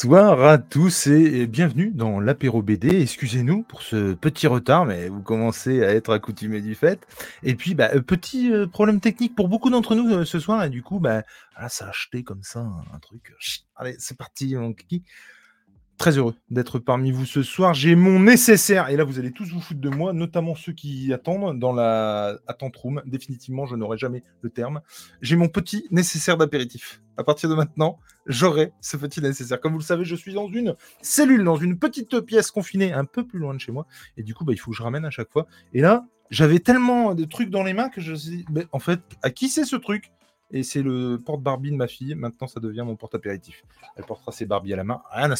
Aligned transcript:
Bonsoir 0.00 0.44
à 0.44 0.58
tous 0.58 1.08
et 1.08 1.48
bienvenue 1.48 1.90
dans 1.92 2.20
l'apéro 2.20 2.62
BD. 2.62 3.00
Excusez-nous 3.00 3.64
pour 3.64 3.82
ce 3.82 4.14
petit 4.14 4.46
retard, 4.46 4.86
mais 4.86 5.08
vous 5.08 5.22
commencez 5.22 5.82
à 5.82 5.92
être 5.92 6.12
accoutumés 6.12 6.60
du 6.60 6.76
fait. 6.76 7.04
Et 7.42 7.56
puis, 7.56 7.74
bah, 7.74 7.90
euh, 7.92 8.00
petit 8.00 8.52
euh, 8.52 8.68
problème 8.68 9.00
technique 9.00 9.34
pour 9.34 9.48
beaucoup 9.48 9.70
d'entre 9.70 9.96
nous 9.96 10.08
euh, 10.14 10.24
ce 10.24 10.38
soir, 10.38 10.62
et 10.62 10.70
du 10.70 10.84
coup, 10.84 11.00
bah, 11.00 11.24
ah, 11.56 11.68
ça 11.68 11.86
a 11.86 11.88
acheté 11.88 12.22
comme 12.22 12.44
ça 12.44 12.60
un, 12.60 12.98
truc. 13.00 13.32
Allez, 13.74 13.96
c'est 13.98 14.16
parti, 14.16 14.54
mon 14.54 14.72
kiki. 14.72 15.02
Très 15.96 16.16
heureux 16.16 16.36
d'être 16.48 16.78
parmi 16.78 17.10
vous 17.10 17.26
ce 17.26 17.42
soir. 17.42 17.74
J'ai 17.74 17.96
mon 17.96 18.20
nécessaire, 18.20 18.90
et 18.90 18.96
là 18.96 19.02
vous 19.02 19.18
allez 19.18 19.32
tous 19.32 19.50
vous 19.50 19.60
foutre 19.60 19.80
de 19.80 19.88
moi, 19.88 20.12
notamment 20.12 20.54
ceux 20.54 20.72
qui 20.72 21.12
attendent 21.12 21.58
dans 21.58 21.72
la 21.72 22.38
attente 22.46 22.76
room. 22.76 23.02
Définitivement, 23.04 23.66
je 23.66 23.74
n'aurai 23.74 23.98
jamais 23.98 24.22
le 24.42 24.50
terme. 24.50 24.80
J'ai 25.22 25.34
mon 25.34 25.48
petit 25.48 25.88
nécessaire 25.90 26.36
d'apéritif. 26.36 27.02
À 27.16 27.24
partir 27.24 27.50
de 27.50 27.56
maintenant, 27.56 27.98
j'aurai 28.28 28.72
ce 28.80 28.96
petit 28.96 29.20
nécessaire. 29.20 29.60
Comme 29.60 29.72
vous 29.72 29.78
le 29.78 29.84
savez, 29.84 30.04
je 30.04 30.14
suis 30.14 30.34
dans 30.34 30.48
une 30.48 30.76
cellule, 31.00 31.42
dans 31.42 31.56
une 31.56 31.78
petite 31.78 32.20
pièce 32.20 32.50
confinée, 32.50 32.92
un 32.92 33.04
peu 33.04 33.26
plus 33.26 33.38
loin 33.38 33.54
de 33.54 33.60
chez 33.60 33.72
moi, 33.72 33.86
et 34.16 34.22
du 34.22 34.34
coup, 34.34 34.44
bah, 34.44 34.52
il 34.52 34.58
faut 34.58 34.70
que 34.70 34.76
je 34.76 34.82
ramène 34.82 35.04
à 35.04 35.10
chaque 35.10 35.30
fois. 35.30 35.46
Et 35.72 35.80
là, 35.80 36.06
j'avais 36.30 36.60
tellement 36.60 37.14
de 37.14 37.24
trucs 37.24 37.50
dans 37.50 37.64
les 37.64 37.72
mains 37.72 37.88
que 37.88 38.00
je 38.00 38.12
me 38.12 38.16
suis 38.16 38.30
dit, 38.30 38.46
en 38.72 38.78
fait, 38.78 39.00
à 39.22 39.30
qui 39.30 39.48
c'est 39.48 39.64
ce 39.64 39.76
truc? 39.76 40.12
Et 40.50 40.62
c'est 40.62 40.82
le 40.82 41.18
porte-Barbie 41.18 41.70
de 41.70 41.76
ma 41.76 41.88
fille. 41.88 42.14
Maintenant, 42.14 42.46
ça 42.46 42.58
devient 42.58 42.82
mon 42.84 42.96
porte-apéritif. 42.96 43.64
Elle 43.96 44.04
portera 44.04 44.32
ses 44.32 44.46
Barbies 44.46 44.72
à 44.72 44.76
la 44.76 44.84
main, 44.84 45.02
rien 45.10 45.30
à. 45.30 45.34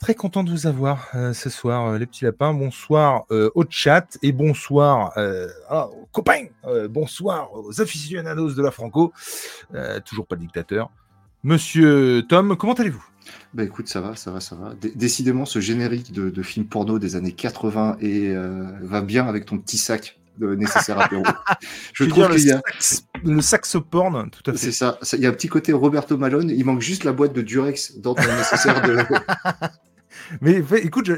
Très 0.00 0.14
content 0.14 0.42
de 0.42 0.50
vous 0.50 0.66
avoir 0.66 1.10
euh, 1.14 1.32
ce 1.32 1.48
soir, 1.48 1.86
euh, 1.86 1.98
les 1.98 2.06
petits 2.06 2.24
lapins. 2.24 2.52
Bonsoir 2.54 3.24
euh, 3.30 3.50
au 3.54 3.64
chat 3.68 4.18
et 4.22 4.32
bonsoir 4.32 5.12
ah, 5.68 5.86
aux 5.88 6.06
copains. 6.10 6.46
bonsoir 6.90 7.52
aux 7.54 7.80
aficionados 7.80 8.54
de 8.54 8.62
la 8.62 8.70
Franco. 8.72 9.12
toujours 10.04 10.26
pas 10.26 10.36
de 10.36 10.40
dictateur. 10.40 10.90
Monsieur 11.44 12.24
Tom, 12.28 12.56
comment 12.56 12.74
allez-vous? 12.74 13.04
Bah 13.54 13.64
écoute, 13.64 13.88
ça 13.88 14.00
va, 14.00 14.16
ça 14.16 14.30
va, 14.30 14.40
ça 14.40 14.56
va. 14.56 14.74
décidément, 14.94 15.44
ce 15.44 15.60
générique 15.60 16.12
de, 16.12 16.30
de, 16.30 16.42
film 16.42 16.66
porno 16.66 16.98
des 16.98 17.16
années 17.16 17.32
80 17.32 17.98
et, 18.00 18.34
va 18.82 19.02
bien 19.02 19.26
avec 19.26 19.46
ton 19.46 19.58
petit 19.58 19.78
sac 19.78 20.18
de 20.38 20.54
nécessaire 20.54 20.98
apéro. 20.98 21.22
Je 21.92 22.04
trouve 22.04 22.30
qu'il 22.30 22.46
y 22.46 22.52
a 22.52 22.62
le 23.24 23.40
saxoporn, 23.40 24.30
tout 24.30 24.50
à 24.50 24.52
fait. 24.52 24.58
C'est 24.58 24.72
ça. 24.72 24.98
Il 25.12 25.20
y 25.20 25.26
a 25.26 25.28
un 25.28 25.32
petit 25.32 25.48
côté 25.48 25.72
Roberto 25.72 26.16
Malone. 26.16 26.50
Il 26.50 26.64
manque 26.64 26.80
juste 26.80 27.04
la 27.04 27.12
boîte 27.12 27.32
de 27.32 27.42
Durex 27.42 27.98
dans 27.98 28.14
ton 28.14 28.34
nécessaire 28.36 28.80
de. 28.82 28.98
Mais 30.40 30.62
écoute, 30.82 31.08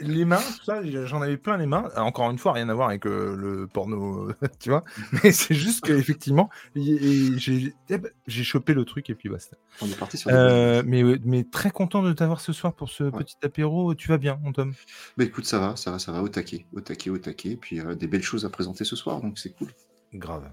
les 0.00 0.24
mains, 0.24 0.38
tout 0.38 0.64
ça, 0.64 0.80
j'en 1.06 1.22
avais 1.22 1.36
plein 1.36 1.56
les 1.56 1.66
mains. 1.66 1.90
Encore 1.96 2.30
une 2.30 2.38
fois, 2.38 2.52
rien 2.52 2.68
à 2.68 2.74
voir 2.74 2.88
avec 2.88 3.06
euh, 3.06 3.36
le 3.36 3.66
porno, 3.66 4.28
tu 4.60 4.70
vois. 4.70 4.84
Mais 5.22 5.32
c'est 5.32 5.54
juste 5.54 5.84
qu'effectivement, 5.84 6.50
j'ai 6.76 8.44
chopé 8.44 8.74
le 8.74 8.84
truc 8.84 9.10
et 9.10 9.14
puis 9.14 9.28
basta. 9.28 9.56
On 9.80 9.86
est 9.86 9.98
parti 9.98 10.16
sur. 10.16 10.30
Euh, 10.32 10.82
mais, 10.86 11.02
mais 11.24 11.44
très 11.44 11.70
content 11.70 12.02
de 12.02 12.12
t'avoir 12.12 12.40
ce 12.40 12.52
soir 12.52 12.74
pour 12.74 12.88
ce 12.88 13.04
petit 13.04 13.36
apéro. 13.42 13.94
Tu 13.94 14.08
vas 14.08 14.18
bien, 14.18 14.38
mon 14.42 14.52
Tom 14.52 14.72
Bah 15.16 15.24
écoute, 15.24 15.46
ça 15.46 15.58
va, 15.58 15.76
ça 15.76 15.90
va, 15.90 15.98
ça 15.98 16.12
va, 16.12 16.22
au 16.22 16.28
taquet, 16.28 16.66
au 16.72 16.80
taquet, 16.80 17.10
au 17.10 17.18
taquet. 17.18 17.56
Puis 17.60 17.80
euh, 17.80 17.94
des 17.94 18.06
belles 18.06 18.22
choses 18.22 18.44
à 18.44 18.50
présenter 18.50 18.84
ce 18.84 18.96
soir, 18.96 19.20
donc 19.20 19.38
c'est 19.38 19.50
cool. 19.50 19.68
Grave. 20.12 20.48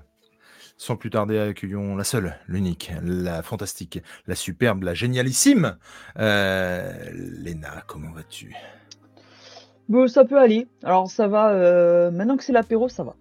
Sans 0.82 0.96
plus 0.96 1.12
tarder, 1.12 1.38
accueillons 1.38 1.96
la 1.96 2.04
seule, 2.04 2.34
l'unique, 2.48 2.92
la 3.04 3.44
fantastique, 3.44 4.02
la 4.26 4.34
superbe, 4.34 4.82
la 4.82 4.96
génialissime. 4.96 5.78
Euh, 6.18 6.92
Léna, 7.14 7.84
comment 7.86 8.10
vas-tu? 8.12 8.56
Bon, 9.90 10.08
ça 10.08 10.26
peut 10.26 10.40
aller. 10.40 10.68
Alors, 10.82 11.08
ça 11.08 11.28
va. 11.28 11.52
Euh, 11.52 12.10
maintenant 12.10 12.36
que 12.36 12.44
c'est 12.44 12.52
l'apéro, 12.52 12.90
ça 12.90 13.04
va. 13.04 13.16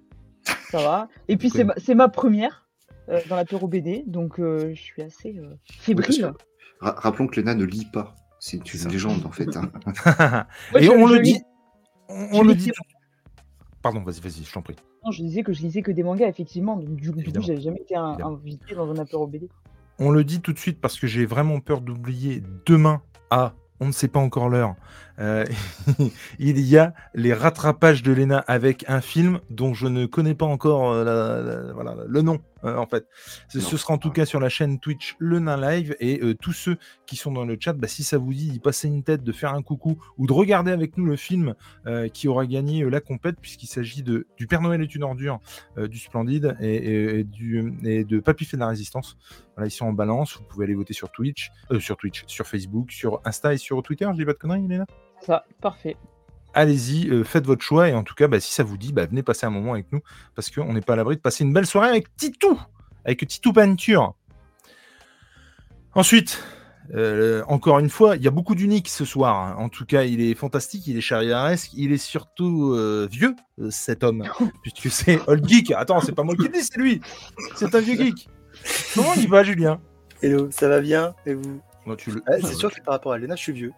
Ça 0.71 0.79
va. 0.79 1.09
Et 1.29 1.37
puis, 1.37 1.51
c'est 1.51 1.65
ma, 1.65 1.75
ma, 1.95 2.09
première 2.09 2.67
euh, 3.11 3.21
dans 3.29 3.37
l'apéro 3.37 3.69
BD, 3.69 4.05
donc 4.07 4.37
je 4.39 4.73
suis 4.75 5.03
assez 5.03 5.39
fébrile. 5.67 6.33
rappelons 6.81 7.27
que 7.27 7.41
Léna 7.41 7.55
ne 7.55 7.65
lit 7.65 7.89
pas. 7.93 8.17
C'est 8.39 8.73
une 8.73 8.89
légende, 8.89 9.27
en 9.27 9.33
fait. 9.33 9.55
Hein. 9.55 10.47
Et 10.81 10.89
on 10.89 11.07
le 11.07 11.19
dit. 11.19 11.43
On, 12.09 12.43
le 12.43 12.55
dit. 12.55 12.73
Pardon, 13.83 14.03
vas-y, 14.03 14.21
vas-y, 14.21 14.45
je 14.45 14.51
t'en 14.51 14.63
prie. 14.63 14.77
Non, 15.05 15.11
je 15.11 15.23
disais 15.23 15.43
que 15.43 15.53
je 15.53 15.63
lisais 15.63 15.83
que 15.83 15.91
des 15.91 16.03
mangas, 16.03 16.29
effectivement. 16.29 16.77
Donc, 16.77 16.95
du, 16.97 17.11
coup, 17.11 17.21
j'avais 17.41 17.61
jamais 17.61 17.81
été 17.81 17.97
invité 17.97 18.75
dans 18.75 18.91
un 18.91 18.99
apéro 18.99 19.27
BD. 19.27 19.49
On 19.99 20.11
le 20.11 20.25
dit 20.25 20.41
tout 20.41 20.53
de 20.53 20.59
suite 20.59 20.81
parce 20.81 20.99
que 20.99 21.07
j'ai 21.07 21.27
vraiment 21.27 21.61
peur 21.61 21.81
d'oublier 21.81 22.43
demain 22.67 23.03
à 23.31 23.55
on 23.81 23.87
ne 23.87 23.93
sait 23.93 24.09
pas 24.09 24.21
encore 24.21 24.49
l'heure. 24.49 24.75
Euh, 25.21 25.45
il 26.39 26.61
y 26.61 26.79
a 26.79 26.95
les 27.15 27.35
rattrapages 27.35 28.03
de 28.03 28.13
Lena 28.13 28.39
avec 28.39 28.85
un 28.89 29.01
film 29.01 29.41
dont 29.51 29.75
je 29.75 29.87
ne 29.87 30.07
connais 30.07 30.35
pas 30.35 30.47
encore 30.47 30.93
euh, 30.93 31.73
le 32.09 32.23
nom. 32.23 32.39
Euh, 32.65 32.77
en 32.77 32.87
fait, 32.87 33.07
ce 33.49 33.61
sera 33.61 33.95
en 33.95 33.99
tout 33.99 34.11
cas 34.11 34.27
sur 34.27 34.39
la 34.39 34.51
chaîne 34.51 34.81
Twitch 34.81 35.17
Le 35.19 35.39
Nain 35.39 35.57
Live 35.57 35.97
et 35.99 36.21
tous 36.43 36.53
ceux 36.53 36.77
qui 37.07 37.17
sont 37.17 37.33
dans 37.33 37.47
le 37.47 37.57
chat, 37.59 37.73
bah, 37.73 37.89
si 37.89 38.03
ça 38.03 38.19
vous 38.19 38.35
dit 38.35 38.51
d'y 38.51 38.59
passer 38.59 38.87
une 38.87 39.03
tête, 39.03 39.23
de 39.23 39.33
faire 39.33 39.55
un 39.55 39.63
coucou 39.63 39.99
ou 40.19 40.27
de 40.27 40.33
regarder 40.33 40.71
avec 40.71 40.99
nous 40.99 41.07
le 41.07 41.17
film 41.17 41.55
qui 42.13 42.29
aura 42.29 42.45
gagné 42.45 42.89
la 42.89 43.01
compète 43.01 43.37
puisqu'il 43.41 43.67
s'agit 43.67 44.03
de 44.03 44.27
du 44.37 44.47
Père 44.47 44.61
Noël 44.61 44.83
est 44.83 44.95
une 44.95 45.05
ordure, 45.05 45.41
du 45.79 45.99
Splendide 45.99 46.57
et, 46.61 47.25
du 47.25 47.73
et 47.83 48.05
de 48.05 48.21
Papy 48.21 48.45
fait 48.45 48.59
de 48.59 48.61
la 48.63 48.69
résistance. 48.69 49.17
Voilà, 49.57 49.67
ils 49.67 49.71
sont 49.71 49.87
en 49.87 49.95
balance. 49.95 50.37
Vous 50.37 50.45
pouvez 50.45 50.67
aller 50.67 50.75
voter 50.75 50.93
sur 50.93 51.11
Twitch, 51.11 51.51
sur 51.79 51.97
Twitch, 51.97 52.25
sur 52.27 52.47
Facebook, 52.47 52.91
sur 52.91 53.23
Insta 53.25 53.55
et 53.55 53.59
sur 53.59 53.83
Twitter. 53.83 54.07
Je 54.13 54.19
dis 54.19 54.27
pas 54.27 54.35
de 54.35 54.39
conneries, 54.39 54.69
Léna 54.69 54.85
Ça, 55.21 55.45
parfait 55.61 55.97
allez-y, 56.55 57.25
faites 57.25 57.47
votre 57.47 57.63
choix. 57.63 57.89
Et 57.89 57.95
en 57.95 58.03
tout 58.03 58.15
cas, 58.15 58.29
bah, 58.29 58.41
si 58.41 58.53
ça 58.53 58.63
vous 58.63 58.77
dit, 58.77 58.93
bah, 58.93 59.07
venez 59.07 59.23
passer 59.23 59.47
un 59.47 59.51
moment 59.51 59.73
avec 59.73 59.91
nous. 59.93 60.01
Parce 60.35 60.51
qu'on 60.51 60.73
n'est 60.73 60.81
pas 60.81 60.95
à 60.95 60.97
l'abri 60.97 61.17
de 61.17 61.21
passer 61.21 61.45
une 61.45 61.53
belle 61.53 61.67
soirée 61.67 61.89
avec 61.89 62.15
Titou. 62.17 62.59
Avec 63.05 63.27
Titou 63.27 63.53
Peinture. 63.53 64.15
Ensuite, 65.95 66.43
encore 67.47 67.79
une 67.79 67.91
fois, 67.91 68.17
il 68.17 68.23
y 68.23 68.29
a 68.29 68.31
beaucoup 68.31 68.55
d'uniques 68.55 68.89
ce 68.89 69.05
soir. 69.05 69.37
Hein. 69.37 69.55
En 69.59 69.69
tout 69.69 69.87
cas, 69.87 70.05
il 70.05 70.21
est 70.21 70.35
fantastique, 70.35 70.87
il 70.87 70.97
est 70.97 71.03
chariaresque, 71.03 71.73
il 71.75 71.93
est 71.93 71.99
surtout 71.99 72.77
vieux, 73.11 73.35
cet 73.71 74.05
homme. 74.05 74.25
puisque 74.63 74.91
c'est 74.91 75.21
Old 75.29 75.47
Geek. 75.47 75.73
Attends, 75.73 76.01
c'est 76.01 76.15
pas 76.15 76.23
moi 76.23 76.35
qui 76.35 76.45
le 76.45 76.49
dis, 76.51 76.63
c'est 76.63 76.79
lui. 76.79 77.01
C'est 77.57 77.75
un 77.75 77.81
vieux 77.81 77.97
geek. 77.97 78.29
Comment 78.95 79.15
il 79.15 79.29
va, 79.29 79.43
Julien? 79.43 79.81
Hello, 80.23 80.51
ça 80.51 80.69
va 80.69 80.81
bien 80.81 81.15
Et 81.25 81.35
vous? 81.35 81.61
C'est 81.97 82.55
sûr 82.55 82.71
que 82.73 82.81
par 82.83 82.93
rapport 82.93 83.13
à 83.13 83.19
Lena, 83.19 83.35
je 83.35 83.41
suis 83.41 83.53
vieux. 83.53 83.73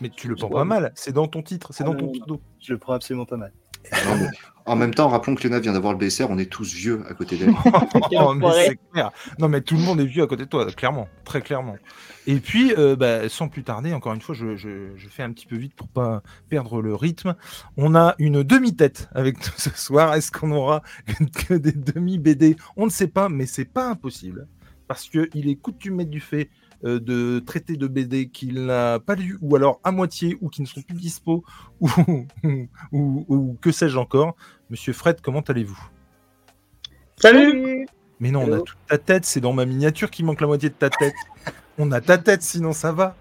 Mais 0.00 0.10
tu 0.10 0.28
le 0.28 0.36
prends 0.36 0.48
pas 0.48 0.64
mal, 0.64 0.92
c'est 0.94 1.12
dans 1.12 1.28
ton 1.28 1.42
titre, 1.42 1.72
c'est 1.72 1.84
dans 1.84 1.94
ton 1.94 2.12
pseudo. 2.12 2.40
Je 2.60 2.72
le 2.72 2.78
prends 2.78 2.94
absolument 2.94 3.26
pas 3.26 3.36
mal. 3.36 3.52
en 4.66 4.76
même 4.76 4.94
temps, 4.94 5.08
rappelons 5.08 5.34
que 5.34 5.46
Lena 5.46 5.60
vient 5.60 5.72
d'avoir 5.72 5.92
le 5.92 5.98
BSR, 5.98 6.26
on 6.28 6.38
est 6.38 6.50
tous 6.50 6.74
vieux 6.74 7.04
à 7.08 7.14
côté 7.14 7.36
d'elle. 7.36 7.54
oh. 8.12 8.34
Non, 9.38 9.48
mais 9.48 9.60
tout 9.60 9.76
le 9.76 9.82
monde 9.82 10.00
est 10.00 10.06
vieux 10.06 10.22
à 10.22 10.26
côté 10.26 10.44
de 10.44 10.48
toi, 10.48 10.66
clairement, 10.72 11.08
très 11.24 11.40
clairement. 11.40 11.76
Et 12.26 12.40
puis, 12.40 12.74
euh, 12.76 12.96
bah, 12.96 13.28
sans 13.28 13.48
plus 13.48 13.62
tarder, 13.62 13.92
encore 13.94 14.12
une 14.12 14.20
fois, 14.20 14.34
je, 14.34 14.56
fais 15.08 15.22
un 15.22 15.32
petit 15.32 15.46
peu 15.46 15.56
vite 15.56 15.74
pour 15.74 15.88
pas 15.88 16.22
perdre 16.48 16.82
le 16.82 16.94
rythme. 16.94 17.36
On 17.76 17.94
a 17.94 18.14
une 18.18 18.42
demi-tête 18.42 19.08
avec 19.14 19.38
nous 19.38 19.52
ce 19.56 19.70
soir. 19.70 20.14
Est-ce 20.14 20.32
qu'on 20.32 20.50
aura 20.50 20.82
que 21.48 21.54
des 21.54 21.72
demi-BD 21.72 22.56
On 22.76 22.86
ne 22.86 22.90
sait 22.90 23.08
pas, 23.08 23.28
mais 23.28 23.46
c'est 23.46 23.64
pas 23.64 23.88
impossible. 23.88 24.48
Parce 24.88 25.08
qu'il 25.08 25.48
est 25.48 25.56
coutumé 25.56 26.04
du 26.04 26.20
fait 26.20 26.48
euh, 26.84 27.00
de 27.00 27.38
traiter 27.40 27.76
de 27.76 27.86
BD 27.86 28.28
qu'il 28.28 28.66
n'a 28.66 28.98
pas 28.98 29.14
lu, 29.14 29.38
ou 29.40 29.56
alors 29.56 29.80
à 29.84 29.92
moitié, 29.92 30.36
ou 30.40 30.48
qui 30.48 30.62
ne 30.62 30.66
sont 30.66 30.82
plus 30.82 30.96
dispo, 30.96 31.44
ou, 31.80 32.26
ou, 32.92 33.56
que 33.60 33.72
sais-je 33.72 33.96
encore. 33.96 34.36
Monsieur 34.70 34.92
Fred, 34.92 35.20
comment 35.20 35.40
allez-vous? 35.40 35.78
Salut 37.16 37.86
Mais 38.20 38.30
non, 38.30 38.44
on 38.46 38.52
a 38.52 38.60
toute 38.60 38.78
ta 38.88 38.98
tête, 38.98 39.24
c'est 39.24 39.40
dans 39.40 39.52
ma 39.52 39.64
miniature 39.64 40.10
qui 40.10 40.22
manque 40.22 40.40
la 40.40 40.46
moitié 40.46 40.68
de 40.68 40.74
ta 40.74 40.90
tête. 40.90 41.14
On 41.78 41.90
a 41.92 42.00
ta 42.00 42.18
tête, 42.18 42.42
sinon 42.42 42.72
ça 42.72 42.92
va. 42.92 43.16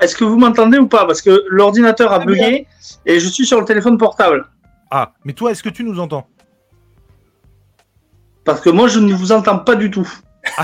Est-ce 0.00 0.16
que 0.16 0.24
vous 0.24 0.38
m'entendez 0.38 0.78
ou 0.78 0.86
pas? 0.86 1.06
Parce 1.06 1.20
que 1.20 1.44
l'ordinateur 1.48 2.12
a 2.12 2.20
bugué 2.20 2.66
et 3.04 3.18
je 3.18 3.28
suis 3.28 3.44
sur 3.44 3.58
le 3.58 3.64
téléphone 3.64 3.98
portable. 3.98 4.48
Ah, 4.90 5.12
mais 5.24 5.32
toi, 5.32 5.50
est-ce 5.50 5.62
que 5.62 5.68
tu 5.68 5.82
nous 5.82 5.98
entends? 5.98 6.28
Parce 8.44 8.60
que 8.60 8.70
moi, 8.70 8.88
je 8.88 8.98
ne 8.98 9.12
vous 9.14 9.32
entends 9.32 9.58
pas 9.58 9.74
du 9.74 9.90
tout. 9.90 10.08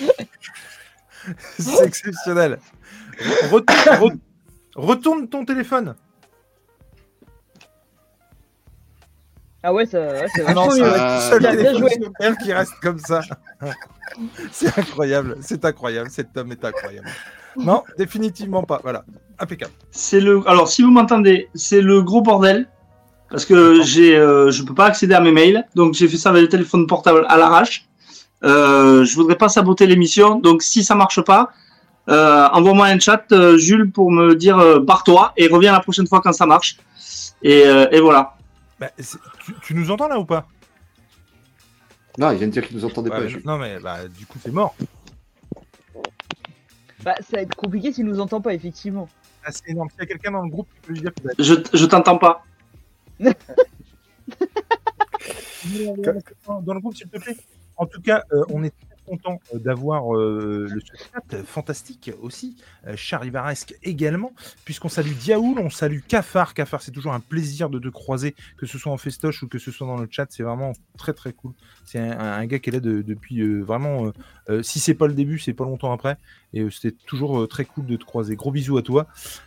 C'est 1.58 1.86
exceptionnel. 1.86 2.58
retourne 4.74 5.28
ton 5.28 5.44
téléphone. 5.44 5.94
Ah 9.62 9.74
ouais, 9.74 9.84
ça, 9.84 10.26
c'est 10.34 10.42
ah 10.46 10.54
non, 10.54 10.70
seul 10.70 11.40
bien 11.40 11.78
joué. 11.78 11.90
qui 12.42 12.52
reste 12.52 12.72
comme 12.80 12.98
ça. 12.98 13.20
c'est 14.52 14.78
incroyable, 14.78 15.36
c'est 15.42 15.62
incroyable, 15.66 16.08
cet 16.10 16.34
homme 16.34 16.52
est 16.52 16.64
incroyable. 16.64 17.08
Non, 17.56 17.82
définitivement 17.98 18.62
pas. 18.62 18.80
Voilà, 18.82 19.04
impeccable. 19.38 19.72
C'est 19.90 20.20
le. 20.20 20.42
Alors, 20.48 20.68
si 20.68 20.82
vous 20.82 20.90
m'entendez, 20.90 21.50
c'est 21.54 21.82
le 21.82 22.00
gros 22.00 22.22
bordel 22.22 22.68
parce 23.28 23.44
que 23.44 23.82
j'ai, 23.82 24.16
euh, 24.16 24.50
je 24.50 24.62
peux 24.62 24.74
pas 24.74 24.86
accéder 24.86 25.14
à 25.14 25.20
mes 25.20 25.32
mails, 25.32 25.64
donc 25.74 25.94
j'ai 25.94 26.08
fait 26.08 26.16
ça 26.16 26.30
avec 26.30 26.42
le 26.42 26.48
téléphone 26.48 26.86
portable 26.86 27.26
à 27.28 27.36
l'arrache. 27.36 27.86
Euh, 28.42 29.04
je 29.04 29.14
voudrais 29.14 29.36
pas 29.36 29.48
saboter 29.48 29.86
l'émission, 29.86 30.36
donc 30.38 30.62
si 30.62 30.82
ça 30.82 30.94
marche 30.94 31.20
pas, 31.22 31.52
euh, 32.08 32.48
envoie-moi 32.52 32.86
un 32.86 32.98
chat, 32.98 33.30
euh, 33.32 33.58
Jules, 33.58 33.90
pour 33.90 34.10
me 34.10 34.34
dire 34.34 34.58
euh, 34.58 34.80
barre-toi 34.80 35.32
et 35.36 35.46
reviens 35.46 35.72
la 35.72 35.80
prochaine 35.80 36.06
fois 36.06 36.20
quand 36.20 36.32
ça 36.32 36.46
marche. 36.46 36.78
Et, 37.42 37.60
et 37.60 38.00
voilà. 38.00 38.36
Bah, 38.78 38.90
tu, 39.62 39.74
nous 39.74 39.90
entends 39.90 40.08
là 40.08 40.18
ou 40.18 40.24
pas? 40.24 40.46
Non, 42.18 42.30
il 42.32 42.38
vient 42.38 42.46
de 42.48 42.52
dire 42.52 42.66
qu'il 42.66 42.76
nous 42.76 42.84
entendait 42.84 43.10
Ouais, 43.10 43.32
pas. 43.32 43.38
non, 43.44 43.58
mais 43.58 43.78
bah, 43.78 44.08
du 44.08 44.26
coup, 44.26 44.38
c'est 44.42 44.50
mort. 44.52 44.74
Bah, 47.02 47.14
ça 47.20 47.36
va 47.36 47.42
être 47.42 47.54
compliqué 47.54 47.92
s'il 47.92 48.04
nous 48.04 48.20
entend 48.20 48.40
pas, 48.42 48.52
effectivement. 48.52 49.08
Ah, 49.44 49.52
c'est 49.52 49.68
énorme. 49.70 49.88
S'il 49.90 50.00
y 50.00 50.02
a 50.02 50.06
quelqu'un 50.06 50.32
dans 50.32 50.42
le 50.42 50.50
groupe 50.50 50.68
qui 50.74 50.80
peut 50.86 50.92
lui 50.92 51.00
dire 51.00 51.12
que 51.14 51.42
Je, 51.42 51.54
je 51.72 51.86
t'entends 51.86 52.18
pas. 52.18 52.44
dans 56.46 56.74
le 56.74 56.80
groupe, 56.80 56.96
s'il 56.96 57.08
te 57.08 57.18
plaît. 57.18 57.36
En 57.80 57.86
tout 57.86 58.02
cas, 58.02 58.24
euh, 58.32 58.44
on 58.50 58.62
est 58.62 58.74
très 58.78 58.96
content 59.06 59.40
euh, 59.54 59.58
d'avoir 59.58 60.14
euh, 60.14 60.68
le 60.70 60.80
chat 60.80 61.42
fantastique 61.44 62.10
aussi, 62.20 62.58
euh, 62.86 62.94
charivaresque 62.94 63.74
également, 63.82 64.32
puisqu'on 64.66 64.90
salue 64.90 65.12
Diaoul, 65.12 65.58
on 65.58 65.70
salue 65.70 66.00
Cafard. 66.06 66.52
Cafard, 66.52 66.82
c'est 66.82 66.90
toujours 66.90 67.14
un 67.14 67.20
plaisir 67.20 67.70
de 67.70 67.78
te 67.78 67.88
croiser, 67.88 68.36
que 68.58 68.66
ce 68.66 68.76
soit 68.76 68.92
en 68.92 68.98
festoche 68.98 69.42
ou 69.42 69.48
que 69.48 69.58
ce 69.58 69.70
soit 69.70 69.86
dans 69.86 69.96
le 69.96 70.06
chat, 70.10 70.26
c'est 70.28 70.42
vraiment 70.42 70.72
très 70.98 71.14
très 71.14 71.32
cool. 71.32 71.52
C'est 71.86 71.98
un, 71.98 72.44
gars 72.44 72.58
qui 72.58 72.68
est 72.68 72.74
là 72.74 72.80
de- 72.80 73.00
depuis 73.00 73.42
vraiment, 73.62 74.12
si 74.62 74.78
c'est 74.78 74.94
pas 74.94 75.06
le 75.06 75.14
début, 75.14 75.38
c'est 75.38 75.54
pas 75.54 75.64
longtemps 75.64 75.92
après, 75.92 76.18
et 76.52 76.68
c'était 76.70 76.94
toujours 77.06 77.48
très 77.48 77.64
cool 77.64 77.86
de 77.86 77.96
te 77.96 78.04
croiser. 78.04 78.36
Gros 78.36 78.50
bisous 78.52 78.76
à 78.76 78.82
toi. 78.82 79.06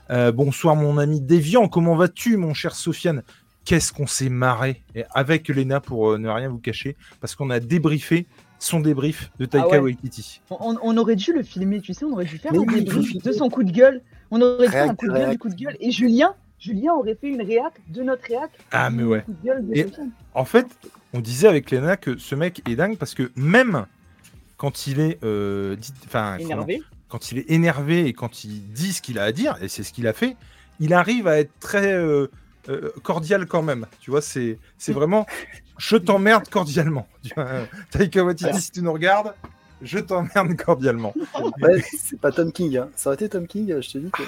Bonsoir 0.09 0.75
mon 0.75 0.97
ami 0.97 1.21
Déviant, 1.21 1.67
comment 1.67 1.95
vas-tu 1.95 2.37
mon 2.37 2.55
cher 2.55 2.73
Sofiane? 2.75 3.21
Qu'est-ce 3.65 3.93
qu'on 3.93 4.07
s'est 4.07 4.29
marré 4.29 4.81
et 4.93 5.03
avec 5.13 5.47
Lena 5.47 5.79
pour 5.79 6.11
euh, 6.11 6.17
ne 6.17 6.27
rien 6.29 6.49
vous 6.49 6.57
cacher, 6.59 6.95
parce 7.21 7.35
qu'on 7.35 7.49
a 7.49 7.59
débriefé 7.59 8.25
son 8.59 8.79
débrief 8.79 9.31
de 9.39 9.45
Taika 9.45 9.65
Ah 9.67 9.73
ouais. 9.75 9.79
Waititi. 9.79 10.41
On, 10.49 10.77
on 10.81 10.97
aurait 10.97 11.15
dû 11.15 11.33
le 11.33 11.43
filmer, 11.43 11.81
tu 11.81 11.93
sais, 11.93 12.05
on 12.05 12.11
aurait 12.13 12.25
dû 12.25 12.37
faire 12.37 12.51
Mais 12.51 12.57
un 12.59 12.61
oui, 12.61 12.83
débrief 12.83 13.21
de 13.23 13.31
son 13.31 13.49
coup 13.49 13.63
de 13.63 13.71
gueule. 13.71 14.01
On 14.31 14.41
aurait 14.41 14.67
fait 14.69 14.79
un 14.79 14.95
coup 14.95 15.07
de 15.07 15.13
gueule, 15.13 15.31
du 15.31 15.37
coup 15.37 15.49
de 15.49 15.55
gueule. 15.55 15.77
Et 15.79 15.91
Julien, 15.91 16.33
Julien 16.59 16.93
aurait 16.93 17.15
fait 17.15 17.27
une 17.29 17.41
réac 17.41 17.73
de 17.89 18.03
notre 18.03 18.23
réac. 18.27 18.49
Ah 18.71 18.89
mais 18.89 19.03
ouais. 19.03 19.21
coup 19.23 19.33
de 19.41 19.45
gueule 19.47 19.67
de 19.67 19.73
Et- 19.75 19.83
Sofiane. 19.83 20.11
En 20.33 20.45
fait, 20.45 20.65
on 21.13 21.19
disait 21.19 21.47
avec 21.47 21.71
Lena 21.71 21.97
que 21.97 22.17
ce 22.17 22.35
mec 22.35 22.61
est 22.69 22.75
dingue 22.75 22.97
parce 22.97 23.13
que 23.15 23.31
même 23.35 23.85
quand 24.57 24.87
il 24.87 24.99
est, 24.99 25.19
euh, 25.23 25.75
dit- 25.75 25.93
enfin, 26.05 26.35
comment- 26.37 26.49
Énervé. 26.49 26.81
quand 27.09 27.31
il 27.31 27.37
est 27.39 27.51
énervé 27.51 28.05
et 28.07 28.13
quand 28.13 28.43
il 28.45 28.61
dit 28.73 28.93
ce 28.93 29.01
qu'il 29.01 29.19
a 29.19 29.23
à 29.23 29.31
dire, 29.33 29.57
et 29.61 29.67
c'est 29.67 29.83
ce 29.83 29.91
qu'il 29.93 30.07
a 30.07 30.13
fait, 30.13 30.35
il 30.79 30.93
arrive 30.93 31.27
à 31.27 31.37
être 31.39 31.51
très 31.59 31.91
euh, 31.93 32.27
euh, 32.69 32.91
cordial 33.03 33.45
quand 33.45 33.61
même. 33.61 33.85
Tu 33.99 34.11
vois, 34.11 34.21
c'est 34.21 34.57
vraiment 34.87 35.25
je 35.77 35.97
t'emmerde 35.97 36.47
cordialement. 36.49 37.07
Taika 37.91 38.23
Waititi, 38.23 38.61
si 38.61 38.71
tu 38.71 38.81
nous 38.81 38.93
regardes, 38.93 39.33
je 39.81 39.99
t'emmerde 39.99 40.55
cordialement. 40.55 41.13
Ouais, 41.61 41.83
c'est 41.97 42.19
pas 42.19 42.31
Tom 42.31 42.51
King. 42.51 42.77
Hein. 42.77 42.89
Ça 42.95 43.09
aurait 43.09 43.15
été 43.15 43.29
Tom 43.29 43.47
King, 43.47 43.81
je 43.81 43.91
te 43.91 43.97
dis 43.97 44.11
que. 44.11 44.23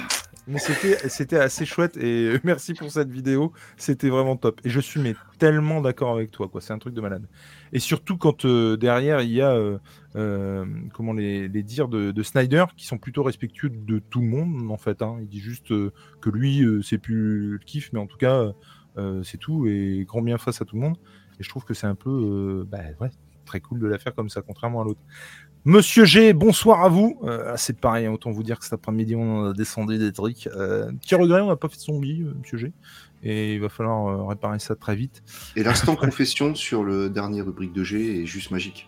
C'était 0.58 1.40
assez 1.40 1.66
chouette 1.66 1.98
et 1.98 2.36
merci 2.44 2.76
pour 2.76 2.92
cette 2.92 3.10
vidéo, 3.10 3.52
c'était 3.78 4.10
vraiment 4.10 4.38
top. 4.38 4.62
Et 4.64 4.70
je 4.70 4.80
suis 4.80 5.02
tellement 5.40 5.82
d'accord 5.82 6.14
avec 6.14 6.30
toi, 6.32 6.48
quoi. 6.48 6.62
C'est 6.62 6.74
un 6.74 6.78
truc 6.78 6.94
de 6.94 7.02
malade. 7.02 7.28
Et 7.74 7.80
surtout 7.80 8.18
quand 8.18 8.46
euh, 8.46 8.78
derrière 8.78 9.22
il 9.22 9.32
y 9.32 9.42
a 9.42 9.52
euh, 9.52 9.80
euh, 10.16 10.66
comment 10.94 11.14
les, 11.14 11.50
dires 11.50 11.88
de, 11.88 12.12
de 12.12 12.24
Snyder 12.24 12.66
qui 12.78 12.86
sont 12.86 13.00
plutôt 13.00 13.24
respectueux 13.24 13.70
de 13.70 14.00
tout 14.00 14.22
le 14.22 14.28
monde 14.28 14.72
en 14.72 14.78
fait. 14.78 15.02
hein. 15.02 15.18
Il 15.20 15.28
dit 15.28 15.40
juste 15.40 15.70
que 15.70 16.30
lui 16.30 16.64
c'est 16.84 17.00
plus 17.00 17.52
le 17.54 17.58
kiff, 17.58 17.92
mais 17.92 18.00
en 18.00 18.08
tout 18.08 18.18
cas 18.18 18.52
c'est 19.24 19.38
tout 19.38 19.66
et 19.68 20.06
grand 20.08 20.22
bien 20.22 20.38
face 20.38 20.62
à 20.62 20.66
tout 20.66 20.76
le 20.76 20.82
monde. 20.82 20.98
Et 21.40 21.44
je 21.44 21.50
trouve 21.50 21.66
que 21.66 21.74
c'est 21.74 21.88
un 21.88 21.96
peu 21.96 22.66
bah, 22.70 22.80
très 23.46 23.62
cool 23.62 23.80
de 23.80 23.88
la 23.88 23.98
faire 23.98 24.14
comme 24.14 24.30
ça, 24.30 24.42
contrairement 24.42 24.82
à 24.82 24.84
l'autre. 24.84 25.02
Monsieur 25.66 26.06
G, 26.06 26.34
bonsoir 26.34 26.84
à 26.84 26.90
vous. 26.90 27.20
Euh, 27.24 27.54
c'est 27.58 27.80
pareil, 27.80 28.06
hein, 28.06 28.12
autant 28.12 28.30
vous 28.30 28.44
dire 28.44 28.60
que 28.60 28.66
cet 28.66 28.74
après-midi, 28.74 29.16
on 29.16 29.46
a 29.46 29.54
descendu 29.54 29.98
des 29.98 30.14
trucs. 30.14 30.48
Euh, 30.48 30.92
petit 31.02 31.16
regret, 31.16 31.42
on 31.42 31.48
n'a 31.48 31.56
pas 31.56 31.68
fait 31.70 31.78
de 31.78 31.82
zombie, 31.82 32.22
euh, 32.22 32.34
Monsieur 32.40 32.58
G. 32.60 32.72
Et 33.24 33.56
il 33.56 33.62
va 33.62 33.70
falloir 33.70 34.08
euh, 34.08 34.24
réparer 34.28 34.60
ça 34.60 34.76
très 34.76 34.96
vite. 34.96 35.24
Et 35.56 35.64
l'instant 35.64 35.96
confession 35.96 36.54
sur 36.54 36.84
le 36.84 37.10
dernier 37.10 37.42
rubrique 37.42 37.74
de 37.74 37.84
G 37.84 38.22
est 38.22 38.26
juste 38.28 38.52
magique. 38.52 38.88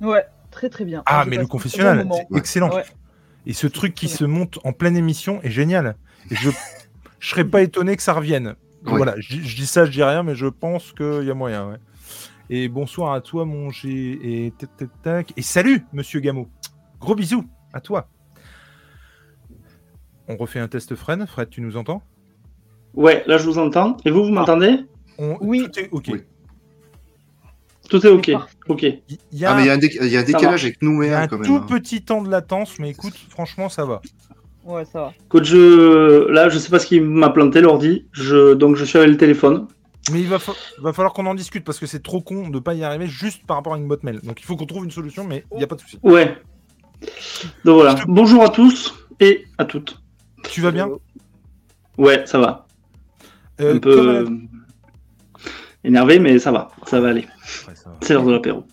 Ouais, 0.00 0.26
très 0.50 0.68
très 0.68 0.84
bien. 0.84 1.04
Ah, 1.06 1.24
mais 1.24 1.36
le 1.36 1.46
confessionnal, 1.46 2.08
c'est 2.12 2.36
excellent. 2.36 2.74
Ouais. 2.74 2.82
Et 3.46 3.52
ce 3.52 3.68
truc 3.68 3.94
qui 3.94 4.08
se 4.08 4.24
monte 4.24 4.58
en 4.64 4.72
pleine 4.72 4.96
émission 4.96 5.40
est 5.42 5.50
génial. 5.50 5.94
Et 6.32 6.34
je 6.34 6.50
je 7.20 7.28
serais 7.28 7.44
pas 7.44 7.62
étonné 7.62 7.96
que 7.96 8.02
ça 8.02 8.12
revienne. 8.12 8.56
Voilà, 8.82 9.14
je, 9.18 9.28
dis- 9.36 9.48
je 9.48 9.56
dis 9.56 9.66
ça, 9.66 9.84
je 9.84 9.90
dis 9.92 10.02
rien, 10.02 10.24
mais 10.24 10.34
je 10.34 10.46
pense 10.46 10.92
qu'il 10.92 11.24
y 11.24 11.30
a 11.30 11.34
moyen. 11.34 11.78
Et 12.50 12.68
bonsoir 12.68 13.12
à 13.12 13.20
toi, 13.20 13.44
mon 13.44 13.70
G. 13.70 14.18
Et 14.22 14.52
tac, 14.52 14.74
tac, 14.76 14.88
tac. 15.02 15.32
Et 15.36 15.42
salut, 15.42 15.84
monsieur 15.92 16.20
Gameau. 16.20 16.48
Gros 17.00 17.14
bisous 17.14 17.44
à 17.72 17.80
toi. 17.80 18.08
On 20.28 20.36
refait 20.36 20.58
un 20.60 20.68
test 20.68 20.94
Fred. 20.94 21.24
Fred, 21.26 21.50
tu 21.50 21.60
nous 21.60 21.76
entends? 21.76 22.02
Ouais, 22.94 23.22
là 23.26 23.36
je 23.38 23.44
vous 23.44 23.58
entends. 23.58 23.96
Et 24.04 24.10
vous, 24.10 24.24
vous 24.24 24.30
m'entendez? 24.30 24.80
On- 25.18 25.36
Oui. 25.40 25.68
Tout 25.70 25.78
est 25.80 25.88
OK. 25.90 26.08
Oui. 26.12 26.20
Tout 27.90 28.06
est 28.06 28.10
ok. 28.10 28.30
Ok. 28.68 28.82
Il 28.82 29.18
y 29.32 29.44
a, 29.44 29.52
Ah, 29.52 29.56
mais 29.56 29.62
il 29.62 29.66
y 29.66 29.70
a 29.70 29.72
un, 29.74 29.78
déc- 29.78 29.98
il 30.00 30.08
y 30.08 30.16
a 30.16 30.20
un 30.20 30.22
Ça 30.22 30.26
décalage 30.26 30.64
avec 30.64 30.76
il 30.80 30.84
y 30.84 30.88
a 30.88 30.90
Nouméa 30.92 31.20
un 31.22 31.26
quand 31.28 31.38
même. 31.38 31.46
tout 31.46 31.56
hein. 31.56 31.66
petit 31.68 32.02
temps 32.02 32.22
de 32.22 32.30
latence, 32.30 32.78
mais 32.78 32.90
écoute, 32.90 33.14
franchement, 33.30 33.68
ça 33.68 33.84
va. 33.86 34.00
Ouais, 34.64 34.84
ça 34.84 35.00
va. 35.00 35.12
Écoute, 35.24 35.44
je... 35.44 36.28
là, 36.28 36.48
je 36.50 36.58
sais 36.58 36.68
pas 36.70 36.78
ce 36.78 36.86
qui 36.86 37.00
m'a 37.00 37.30
planté 37.30 37.60
l'ordi. 37.62 38.06
Je... 38.12 38.52
Donc, 38.54 38.76
je 38.76 38.84
suis 38.84 38.98
avec 38.98 39.10
le 39.10 39.16
téléphone. 39.16 39.68
Mais 40.12 40.20
il 40.20 40.28
va, 40.28 40.38
fa- 40.38 40.52
va 40.78 40.92
falloir 40.92 41.12
qu'on 41.12 41.26
en 41.26 41.34
discute 41.34 41.64
parce 41.64 41.78
que 41.78 41.86
c'est 41.86 42.02
trop 42.02 42.20
con 42.20 42.48
de 42.48 42.58
pas 42.58 42.74
y 42.74 42.82
arriver 42.84 43.06
juste 43.06 43.44
par 43.46 43.56
rapport 43.58 43.74
à 43.74 43.78
une 43.78 43.86
botte 43.88 44.02
mail. 44.04 44.20
Donc 44.22 44.40
il 44.40 44.44
faut 44.44 44.56
qu'on 44.56 44.66
trouve 44.66 44.84
une 44.84 44.90
solution, 44.90 45.24
mais 45.24 45.44
il 45.52 45.58
n'y 45.58 45.64
a 45.64 45.66
pas 45.66 45.74
de 45.76 45.80
souci. 45.80 45.98
Ouais. 46.02 46.36
Donc 47.64 47.74
voilà. 47.76 47.94
Te- 47.94 48.04
Bonjour 48.06 48.42
à 48.42 48.48
tous 48.48 48.94
et 49.20 49.44
à 49.58 49.64
toutes. 49.64 50.00
Tu 50.50 50.60
vas 50.60 50.70
bien? 50.70 50.88
Ouais, 51.98 52.24
ça 52.26 52.38
va. 52.38 52.66
Euh, 53.60 53.74
Un 53.74 53.78
peu 53.78 54.16
euh, 54.18 54.28
énervé, 55.84 56.18
mais 56.18 56.38
ça 56.38 56.52
va. 56.52 56.68
Ça 56.86 57.00
va 57.00 57.08
aller. 57.08 57.26
Ouais. 57.66 57.74
C'est 58.02 58.14
l'heure 58.14 58.24
de 58.24 58.32
l'apéro. 58.32 58.64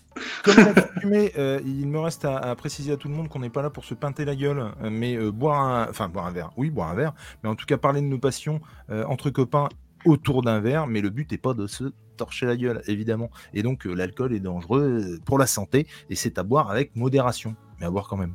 Comme 0.44 0.54
euh, 1.12 1.60
il 1.64 1.86
me 1.88 1.98
reste 1.98 2.24
à, 2.24 2.38
à 2.38 2.54
préciser 2.54 2.92
à 2.92 2.96
tout 2.96 3.08
le 3.08 3.14
monde 3.14 3.28
qu'on 3.28 3.40
n'est 3.40 3.50
pas 3.50 3.62
là 3.62 3.70
pour 3.70 3.84
se 3.84 3.94
pinter 3.94 4.24
la 4.24 4.34
gueule, 4.34 4.64
mais 4.90 5.18
boire 5.30 5.60
un, 5.60 5.86
enfin 5.90 6.08
boire 6.08 6.26
un 6.26 6.30
verre. 6.32 6.50
Oui, 6.56 6.70
boire 6.70 6.88
un 6.90 6.94
verre, 6.94 7.12
mais 7.42 7.50
en 7.50 7.54
tout 7.54 7.66
cas 7.66 7.76
parler 7.76 8.00
de 8.00 8.06
nos 8.06 8.18
passions 8.18 8.60
entre 8.88 9.30
copains 9.30 9.68
autour 10.06 10.42
d'un 10.42 10.60
verre. 10.60 10.86
Mais 10.86 11.00
le 11.00 11.10
but 11.10 11.30
n'est 11.30 11.38
pas 11.38 11.54
de 11.54 11.66
se 11.66 11.84
torcher 12.16 12.46
la 12.46 12.56
gueule, 12.56 12.82
évidemment. 12.86 13.30
Et 13.52 13.62
donc 13.62 13.86
euh, 13.86 13.92
l'alcool 13.92 14.32
est 14.32 14.40
dangereux 14.40 14.82
euh, 14.82 15.20
pour 15.24 15.38
la 15.38 15.46
santé 15.46 15.86
et 16.08 16.14
c'est 16.14 16.38
à 16.38 16.42
boire 16.42 16.70
avec 16.70 16.96
modération, 16.96 17.54
mais 17.78 17.86
à 17.86 17.90
boire 17.90 18.08
quand 18.08 18.16
même. 18.16 18.34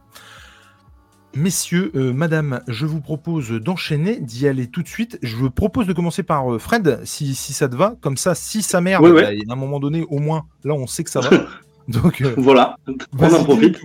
Messieurs, 1.34 1.92
euh, 1.96 2.12
madame, 2.12 2.62
je 2.68 2.86
vous 2.86 3.00
propose 3.00 3.52
d'enchaîner, 3.52 4.20
d'y 4.20 4.50
aller 4.50 4.68
tout 4.68 4.84
de 4.84 4.88
suite. 4.88 5.18
Je 5.22 5.38
vous 5.38 5.50
propose 5.50 5.88
de 5.88 5.94
commencer 5.94 6.24
par 6.24 6.52
euh, 6.54 6.60
Fred, 6.60 7.00
si, 7.06 7.36
si 7.36 7.54
ça 7.54 7.70
te 7.70 7.76
va. 7.76 7.96
Comme 8.02 8.18
ça, 8.18 8.36
si 8.36 8.62
ça 8.62 8.82
merde, 8.82 9.06
Oui, 9.06 9.14
bah, 9.14 9.30
à 9.30 9.54
un 9.54 9.56
moment 9.56 9.80
donné, 9.80 10.06
au 10.10 10.20
moins, 10.20 10.44
là, 10.66 10.74
on 10.74 10.88
sait 10.88 11.06
que 11.06 11.10
ça 11.10 11.22
va. 11.22 11.30
Donc, 11.88 12.22
euh, 12.22 12.34
Voilà. 12.38 12.76
On 13.18 13.34
en 13.34 13.44
profite. 13.46 13.80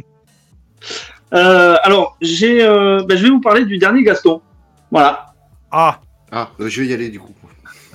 Euh, 1.34 1.76
alors, 1.82 2.16
j'ai, 2.20 2.64
euh, 2.64 3.04
ben, 3.08 3.16
je 3.16 3.22
vais 3.22 3.30
vous 3.30 3.40
parler 3.40 3.64
du 3.64 3.78
dernier 3.78 4.02
Gaston. 4.02 4.40
Voilà. 4.90 5.34
Ah, 5.70 6.00
Ah, 6.32 6.50
euh, 6.60 6.68
je 6.68 6.80
vais 6.82 6.88
y 6.88 6.94
aller 6.94 7.10
du 7.10 7.20
coup. 7.20 7.32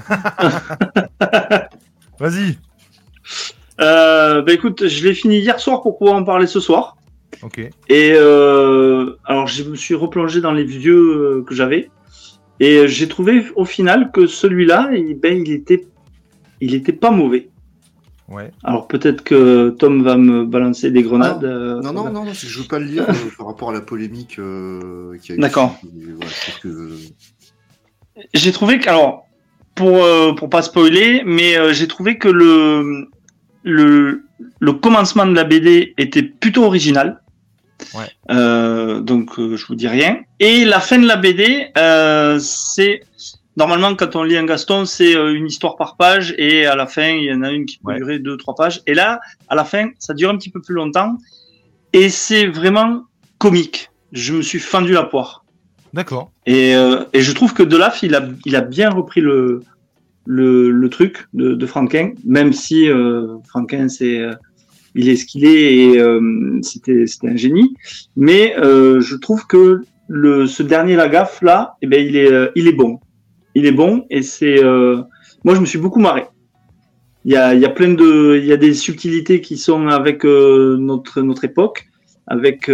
vas-y. 2.19 2.57
Euh, 3.79 4.41
ben, 4.41 4.53
écoute, 4.55 4.87
je 4.87 5.07
l'ai 5.07 5.13
fini 5.13 5.39
hier 5.39 5.59
soir 5.59 5.81
pour 5.81 5.97
pouvoir 5.97 6.17
en 6.17 6.23
parler 6.23 6.47
ce 6.47 6.59
soir. 6.59 6.97
Ok. 7.41 7.59
Et 7.59 7.71
euh, 8.15 9.15
alors, 9.25 9.47
je 9.47 9.63
me 9.63 9.75
suis 9.75 9.95
replongé 9.95 10.41
dans 10.41 10.51
les 10.51 10.65
vieux 10.65 11.39
euh, 11.39 11.43
que 11.43 11.55
j'avais. 11.55 11.89
Et 12.59 12.87
j'ai 12.87 13.07
trouvé 13.07 13.45
au 13.55 13.65
final 13.65 14.11
que 14.11 14.27
celui-là, 14.27 14.91
il, 14.93 15.15
ben, 15.19 15.41
il 15.43 15.51
était, 15.51 15.87
il 16.59 16.75
était 16.75 16.93
pas 16.93 17.09
mauvais. 17.09 17.49
Ouais. 18.27 18.51
Alors 18.63 18.87
peut-être 18.87 19.23
que 19.23 19.71
Tom 19.71 20.03
va 20.03 20.15
me 20.15 20.45
balancer 20.45 20.91
des 20.91 21.01
grenades. 21.03 21.43
euh, 21.43 21.81
Non, 21.81 21.91
non, 21.91 22.09
non, 22.11 22.23
non, 22.23 22.33
je 22.33 22.59
veux 22.59 22.67
pas 22.67 22.79
le 22.79 22.85
lire 22.85 23.09
euh, 23.09 23.13
par 23.37 23.47
rapport 23.47 23.71
à 23.71 23.73
la 23.73 23.81
polémique 23.81 24.37
euh, 24.39 25.17
qui 25.17 25.31
a 25.31 25.35
eu. 25.35 25.39
D'accord. 25.39 25.75
Voilà, 25.83 26.31
que- 26.61 26.91
J'ai 28.33 28.51
trouvé 28.51 28.79
que, 28.79 28.87
alors, 28.87 29.25
pour, 29.75 30.03
euh, 30.03 30.33
pour 30.33 30.49
pas 30.49 30.61
spoiler, 30.61 31.23
mais 31.25 31.57
euh, 31.57 31.73
j'ai 31.73 31.87
trouvé 31.87 32.17
que 32.17 32.27
le, 32.27 33.07
le, 33.63 34.23
le 34.59 34.73
commencement 34.73 35.25
de 35.25 35.33
la 35.35 35.43
BD 35.43 35.93
était 35.97 36.23
plutôt 36.23 36.63
original. 36.65 37.21
Ouais. 37.95 38.05
Euh, 38.29 38.99
donc, 39.01 39.39
euh, 39.39 39.55
je 39.57 39.65
vous 39.65 39.75
dis 39.75 39.87
rien. 39.87 40.19
Et 40.39 40.65
la 40.65 40.79
fin 40.79 40.99
de 40.99 41.07
la 41.07 41.15
BD, 41.17 41.67
euh, 41.77 42.37
c'est. 42.39 43.01
Normalement, 43.57 43.95
quand 43.95 44.15
on 44.15 44.23
lit 44.23 44.37
un 44.37 44.45
Gaston, 44.45 44.85
c'est 44.85 45.13
euh, 45.15 45.33
une 45.33 45.47
histoire 45.47 45.75
par 45.75 45.97
page, 45.97 46.33
et 46.37 46.65
à 46.65 46.75
la 46.75 46.85
fin, 46.87 47.09
il 47.09 47.25
y 47.25 47.33
en 47.33 47.41
a 47.43 47.51
une 47.51 47.65
qui 47.65 47.79
peut 47.79 47.91
Ouais. 47.91 47.97
durer 47.97 48.19
deux, 48.19 48.37
trois 48.37 48.55
pages. 48.55 48.81
Et 48.87 48.93
là, 48.93 49.19
à 49.49 49.55
la 49.55 49.65
fin, 49.65 49.89
ça 49.99 50.13
dure 50.13 50.29
un 50.29 50.37
petit 50.37 50.49
peu 50.49 50.61
plus 50.61 50.73
longtemps, 50.75 51.17
et 51.91 52.09
c'est 52.09 52.45
vraiment 52.47 53.03
comique. 53.39 53.89
Je 54.13 54.33
me 54.35 54.41
suis 54.41 54.59
fendu 54.59 54.93
la 54.93 55.03
poire. 55.03 55.40
D'accord. 55.93 56.31
Et, 56.45 56.75
euh, 56.75 57.03
et 57.13 57.21
je 57.21 57.31
trouve 57.33 57.53
que 57.53 57.63
Delaf, 57.63 58.03
il 58.03 58.15
a, 58.15 58.27
il 58.45 58.55
a 58.55 58.61
bien 58.61 58.89
repris 58.89 59.21
le, 59.21 59.61
truc 60.89 61.25
de, 61.33 61.53
de 61.53 61.65
Franquin, 61.65 62.13
même 62.25 62.53
si 62.53 62.89
euh, 62.89 63.37
Franquin, 63.49 63.87
euh, 64.01 64.33
il 64.95 65.09
est 65.09 65.15
ce 65.15 65.25
qu'il 65.25 65.45
est 65.45 65.75
et 65.75 65.99
euh, 65.99 66.59
c'était, 66.61 67.05
un 67.23 67.35
génie. 67.35 67.75
Mais 68.15 68.55
je 68.57 69.15
trouve 69.15 69.45
que 69.47 69.81
ce 70.09 70.63
dernier 70.63 70.95
Lagaffe 70.95 71.41
là, 71.41 71.75
eh 71.81 71.87
ben, 71.87 72.05
il 72.05 72.15
est, 72.15 72.73
bon. 72.73 72.99
Il 73.55 73.65
est 73.65 73.71
bon 73.71 74.05
et 74.09 74.21
c'est, 74.21 74.61
moi 75.43 75.55
je 75.55 75.59
me 75.59 75.65
suis 75.65 75.79
beaucoup 75.79 75.99
marré. 75.99 76.25
Il 77.23 77.31
y 77.33 77.35
a, 77.35 77.69
plein 77.69 77.93
de, 77.93 78.39
il 78.41 78.45
y 78.45 78.53
a 78.53 78.57
des 78.57 78.73
subtilités 78.73 79.41
qui 79.41 79.57
sont 79.57 79.87
avec 79.87 80.23
notre 80.23 81.21
notre 81.21 81.43
époque, 81.43 81.87
avec 82.27 82.71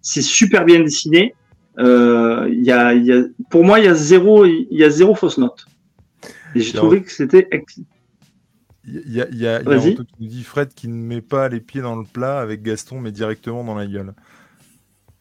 c'est 0.00 0.22
super 0.22 0.64
bien 0.64 0.80
dessiné. 0.80 1.34
Euh, 1.80 2.48
y 2.52 2.70
a, 2.70 2.94
y 2.94 3.10
pour 3.50 3.64
moi, 3.64 3.78
il 3.80 3.86
y 3.86 3.88
a 3.88 3.94
zéro, 3.94 4.44
il 4.44 4.66
y 4.70 4.84
a 4.84 4.90
zéro 4.90 5.14
fausse 5.14 5.38
note. 5.38 5.66
Et 6.54 6.60
j'ai 6.60 6.72
trouvé 6.72 7.02
que 7.02 7.10
c'était 7.10 7.48
Il 8.84 9.12
y 9.12 9.20
a, 9.20 9.28
y 9.30 9.46
a, 9.46 9.62
y 9.62 9.66
a. 9.66 9.78
Anto 9.78 10.04
qui 10.04 10.14
nous 10.20 10.28
dit 10.28 10.42
Fred 10.42 10.74
qui 10.74 10.88
ne 10.88 10.94
met 10.94 11.20
pas 11.20 11.48
les 11.48 11.60
pieds 11.60 11.80
dans 11.80 11.96
le 11.96 12.04
plat 12.04 12.40
avec 12.40 12.62
Gaston, 12.62 13.00
mais 13.00 13.12
directement 13.12 13.64
dans 13.64 13.74
la 13.74 13.86
gueule. 13.86 14.14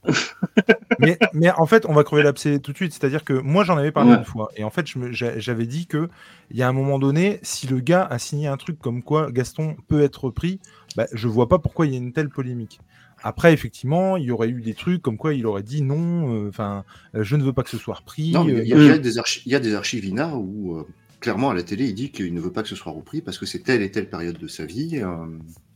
mais, 1.00 1.18
mais 1.34 1.52
en 1.52 1.66
fait, 1.66 1.86
on 1.86 1.94
va 1.94 2.04
crever 2.04 2.24
l'abcès 2.24 2.60
tout 2.60 2.72
de 2.72 2.78
suite. 2.78 2.94
C'est-à-dire 2.94 3.24
que 3.24 3.34
moi, 3.34 3.64
j'en 3.64 3.78
avais 3.78 3.92
parlé 3.92 4.12
Ouais. 4.12 4.18
une 4.18 4.24
fois. 4.24 4.50
Et 4.56 4.64
en 4.64 4.70
fait, 4.70 4.86
j'avais 5.12 5.66
dit 5.66 5.88
que 5.88 6.10
il 6.52 6.58
y 6.58 6.64
a 6.64 6.68
un 6.68 6.74
moment 6.74 7.00
donné, 7.00 7.40
si 7.44 7.68
le 7.68 7.80
gars 7.80 8.06
a 8.10 8.18
signé 8.18 8.48
un 8.48 8.58
truc 8.58 8.80
comme 8.80 9.04
quoi 9.04 9.32
Gaston 9.32 9.76
peut 9.88 10.02
être 10.02 10.26
repris, 10.26 10.60
bah, 10.96 11.08
je 11.14 11.28
vois 11.28 11.48
pas 11.48 11.60
pourquoi 11.60 11.86
il 11.86 11.94
y 11.94 11.96
a 11.96 12.00
une 12.00 12.14
telle 12.14 12.30
polémique. 12.30 12.80
Après, 13.24 13.54
effectivement, 13.54 14.18
il 14.18 14.26
y 14.26 14.32
aurait 14.32 14.50
eu 14.50 14.62
des 14.62 14.74
trucs 14.74 15.02
comme 15.02 15.18
quoi 15.18 15.34
il 15.34 15.46
aurait 15.46 15.64
dit 15.64 15.82
non, 15.82 16.34
euh, 16.34 16.50
enfin, 16.50 16.84
euh, 17.16 17.24
je 17.24 17.36
ne 17.36 17.44
veux 17.44 17.54
pas 17.54 17.64
que 17.64 17.70
ce 17.70 17.78
soit 17.78 17.96
repris. 17.96 18.32
Non, 18.32 18.48
il 18.48 18.64
y, 18.64 18.70
y 18.70 18.90
a 18.90 18.98
des 18.98 19.18
archi- 19.18 19.42
il 19.46 19.52
y 19.52 19.56
a 19.56 19.60
des 19.60 19.76
archives 19.76 20.06
INA 20.06 20.36
où, 20.36 20.78
euh, 20.78 20.88
clairement, 21.20 21.50
à 21.50 21.54
la 21.54 21.64
télé, 21.64 21.86
il 21.86 21.94
dit 21.96 22.12
qu'il 22.12 22.34
ne 22.34 22.40
veut 22.40 22.52
pas 22.52 22.64
que 22.64 22.70
ce 22.70 22.76
soit 22.76 22.92
repris 22.92 23.22
parce 23.22 23.38
que 23.38 23.46
c'est 23.46 23.60
telle 23.60 23.82
et 23.82 23.92
telle 23.92 24.10
période 24.10 24.38
de 24.38 24.48
sa 24.48 24.66
vie. 24.66 25.02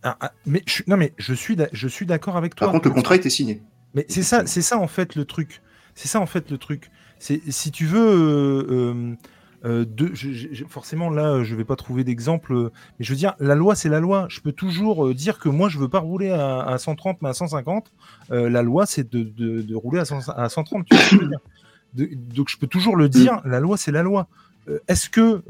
ah, 0.04 0.18
ah, 0.22 0.32
mais 0.46 0.64
je, 0.66 0.84
non, 0.88 0.98
mais 0.98 1.14
je 1.18 1.34
suis, 1.34 1.58
je 1.72 1.88
suis 1.88 2.06
d'accord 2.06 2.38
avec 2.38 2.56
toi. 2.56 2.68
Par 2.68 2.74
contre, 2.74 2.88
le 2.88 2.94
contrat 2.94 3.16
était 3.16 3.30
signé. 3.30 3.62
Mais 3.94 4.06
c'est 4.10 4.24
ça, 4.24 4.46
c'est 4.46 4.62
ça 4.64 4.78
en 4.78 4.88
fait 4.88 5.16
le 5.16 5.26
truc. 5.26 5.62
C'est 5.96 6.08
ça 6.08 6.20
en 6.20 6.26
fait 6.26 6.50
le 6.50 6.58
truc. 6.58 6.90
C'est 7.20 7.42
si 7.52 7.72
tu 7.72 7.86
veux, 7.86 9.16
euh, 9.66 9.86
forcément 10.68 11.10
là, 11.10 11.36
euh, 11.36 11.44
je 11.44 11.56
vais 11.56 11.64
pas 11.64 11.76
trouver 11.76 12.04
d'exemple. 12.04 12.54
euh, 12.54 12.72
Mais 13.00 13.06
je 13.06 13.12
veux 13.12 13.18
dire, 13.18 13.34
la 13.40 13.56
loi, 13.56 13.76
c'est 13.76 13.90
la 13.90 14.00
loi. 14.00 14.26
Je 14.30 14.42
peux 14.42 14.52
toujours 14.52 15.14
dire 15.14 15.40
que 15.40 15.50
moi, 15.50 15.70
je 15.70 15.80
veux 15.80 15.90
pas 15.90 16.00
rouler 16.00 16.32
à, 16.32 16.62
à 16.62 16.78
130 16.78 17.22
mais 17.22 17.30
à 17.30 17.34
150. 17.34 17.92
Euh, 18.32 18.50
la 18.50 18.62
loi, 18.62 18.86
c'est 18.86 19.10
de, 19.10 19.76
rouler 19.76 20.00
à, 20.00 20.06
100 20.06 20.30
à 20.30 20.50
130. 20.50 20.86
tu 20.86 20.96
vois 20.96 21.04
ce 21.06 21.16
que 21.16 21.26
je 21.26 21.30
donc 21.96 22.50
je 22.50 22.58
peux 22.58 22.68
toujours 22.68 22.96
le 22.96 23.08
dire. 23.08 23.40
La 23.46 23.60
loi, 23.60 23.78
c'est 23.78 23.92
la 23.92 24.02
loi. 24.02 24.28
Est-ce 24.88 25.10
que, 25.10 25.44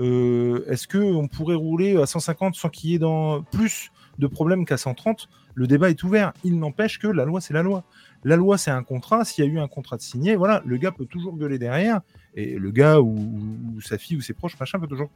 est-ce 0.69 0.87
que 0.87 0.97
on 0.97 1.27
pourrait 1.29 1.55
rouler 1.55 1.95
à 2.01 2.05
150 2.05 2.55
sans 2.55 2.67
qu'il 2.69 2.89
y 2.89 2.95
ait 2.95 3.41
plus 3.51 3.91
de 4.19 4.27
problèmes 4.27 4.65
qu'à 4.65 4.75
130 4.77 5.29
Le 5.55 5.67
débat 5.67 5.89
est 5.89 6.03
ouvert. 6.03 6.33
Il 6.43 6.59
n'empêche 6.59 6.99
que 6.99 7.07
la 7.07 7.23
loi, 7.23 7.39
c'est 7.39 7.53
la 7.53 7.63
loi. 7.63 7.83
La 8.25 8.35
loi, 8.35 8.57
c'est 8.57 8.71
un 8.71 8.83
contrat. 8.83 9.23
S'il 9.23 9.45
y 9.45 9.47
a 9.47 9.51
eu 9.51 9.59
un 9.59 9.67
contrat 9.69 9.97
de 9.97 10.01
signé, 10.01 10.35
voilà, 10.35 10.61
le 10.65 10.77
gars 10.77 10.91
peut 10.91 11.05
toujours 11.05 11.37
gueuler 11.37 11.59
derrière. 11.59 12.01
Et 12.35 12.57
le 12.57 12.71
gars 12.71 12.99
ou, 12.99 13.79
sa 13.81 13.97
fille 13.97 14.17
ou 14.17 14.21
ses 14.21 14.33
proches, 14.33 14.59
machin, 14.59 14.79
peut 14.79 14.87
toujours 14.87 15.09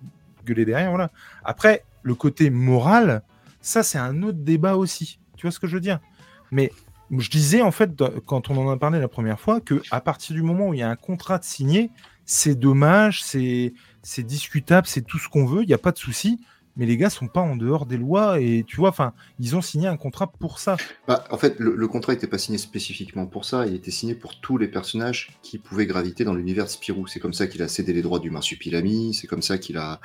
gueuler 0.45 0.65
derrière. 0.65 0.89
Voilà. 0.89 1.11
Après, 1.43 1.83
le 2.03 2.15
côté 2.15 2.49
moral, 2.49 3.23
ça, 3.61 3.83
c'est 3.83 3.97
un 3.97 4.23
autre 4.23 4.39
débat 4.39 4.75
aussi. 4.75 5.19
Tu 5.35 5.43
vois 5.45 5.51
ce 5.51 5.59
que 5.59 5.67
je 5.67 5.75
veux 5.75 5.81
dire? 5.81 5.99
Mais 6.51 6.71
je 7.11 7.29
disais, 7.29 7.61
en 7.61 7.71
fait, 7.71 7.91
quand 8.25 8.49
on 8.49 8.57
en 8.57 8.69
a 8.69 8.77
parlé 8.77 8.99
la 8.99 9.07
première 9.07 9.39
fois, 9.39 9.61
que 9.61 9.81
à 9.91 10.01
partir 10.01 10.35
du 10.35 10.41
moment 10.41 10.69
où 10.69 10.73
il 10.73 10.79
y 10.79 10.83
a 10.83 10.89
un 10.89 10.95
contrat 10.95 11.37
de 11.37 11.43
signé, 11.43 11.89
c'est 12.25 12.55
dommage, 12.55 13.23
c'est 13.23 13.73
discutable, 14.19 14.87
c'est 14.87 15.01
tout 15.01 15.17
ce 15.17 15.29
qu'on 15.29 15.45
veut, 15.45 15.63
il 15.63 15.67
n'y 15.67 15.73
a 15.73 15.77
pas 15.77 15.91
de 15.91 15.97
souci. 15.97 16.39
Mais 16.77 16.85
les 16.85 16.95
gars 16.95 17.09
sont 17.09 17.27
pas 17.27 17.41
en 17.41 17.55
dehors 17.55 17.85
des 17.85 17.97
lois 17.97 18.39
et 18.39 18.63
tu 18.67 18.77
vois, 18.77 18.89
enfin, 18.89 19.13
ils 19.39 19.55
ont 19.55 19.61
signé 19.61 19.87
un 19.87 19.97
contrat 19.97 20.27
pour 20.27 20.59
ça. 20.59 20.77
Bah, 21.07 21.23
en 21.31 21.37
fait, 21.37 21.59
le, 21.59 21.75
le 21.75 21.87
contrat 21.87 22.13
n'était 22.13 22.27
pas 22.27 22.37
signé 22.37 22.57
spécifiquement 22.57 23.25
pour 23.25 23.45
ça, 23.45 23.65
il 23.65 23.73
était 23.75 23.91
signé 23.91 24.13
pour 24.15 24.39
tous 24.39 24.57
les 24.57 24.67
personnages 24.67 25.31
qui 25.41 25.57
pouvaient 25.57 25.87
graviter 25.87 26.23
dans 26.23 26.33
l'univers 26.35 26.65
de 26.65 26.69
Spirou. 26.69 27.07
C'est 27.07 27.19
comme 27.19 27.33
ça 27.33 27.47
qu'il 27.47 27.61
a 27.63 27.67
cédé 27.67 27.93
les 27.93 28.01
droits 28.03 28.19
du 28.19 28.29
marsupilami, 28.29 29.13
c'est 29.13 29.27
comme 29.27 29.41
ça 29.41 29.57
qu'il 29.57 29.77
a. 29.77 29.99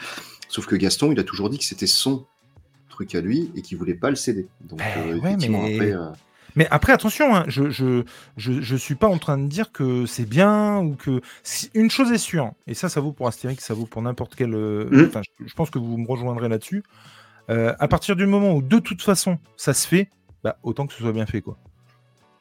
Sauf 0.49 0.67
que 0.67 0.75
Gaston, 0.77 1.13
il 1.13 1.21
a 1.21 1.25
toujours 1.25 1.51
dit 1.51 1.59
que 1.59 1.65
c'était 1.65 1.87
son 1.87 2.27
truc 2.89 3.15
à 3.15 3.21
lui 3.21 3.51
et 3.55 3.63
qu'il 3.63 3.79
voulait 3.79 3.95
pas 3.95 4.11
le 4.11 4.17
céder. 4.17 4.47
Donc, 4.63 4.81
Eh 4.83 4.99
euh, 4.99 5.13
ouais, 5.19 5.29
effectivement, 5.29 5.63
mais- 5.63 5.75
après. 5.77 5.93
euh, 5.93 6.11
Mais 6.57 6.67
après, 6.71 6.93
attention, 6.93 7.35
hein, 7.35 7.45
je, 7.49 7.71
je, 7.71 8.05
je, 8.37 8.61
je 8.61 8.77
suis 8.77 8.95
pas 8.95 9.09
en 9.09 9.19
train 9.19 9.39
de 9.39 9.47
dire 9.47 9.73
que 9.73 10.07
c'est 10.07 10.29
bien 10.29 10.79
ou 10.81 10.95
que. 10.97 11.21
si- 11.43 11.71
Une 11.75 11.91
chose 11.91 12.13
est 12.13 12.19
sûre, 12.19 12.53
et 12.67 12.75
ça, 12.75 12.89
ça 12.89 13.01
vaut 13.01 13.13
pour 13.13 13.27
Astérix, 13.29 13.65
ça 13.65 13.75
vaut 13.75 13.87
pour 13.87 14.03
n'importe 14.03 14.35
quel. 14.35 14.55
euh. 14.55 15.07
Enfin, 15.09 15.23
je, 15.23 15.47
je 15.47 15.55
pense 15.55 15.71
que 15.71 15.79
vous 15.79 15.97
me 15.97 16.07
rejoindrez 16.07 16.49
là-dessus. 16.49 16.83
Euh, 17.51 17.75
à 17.79 17.89
partir 17.89 18.17
du 18.17 18.27
moment 18.27 18.53
où, 18.55 18.63
de 18.63 18.79
toute 18.79 19.03
façon, 19.03 19.39
ça 19.57 19.75
se 19.75 19.87
fait, 19.89 20.09
bah, 20.45 20.57
autant 20.63 20.87
que 20.87 20.93
ce 20.93 21.01
soit 21.01 21.13
bien 21.13 21.27
fait, 21.27 21.41
quoi. 21.41 21.59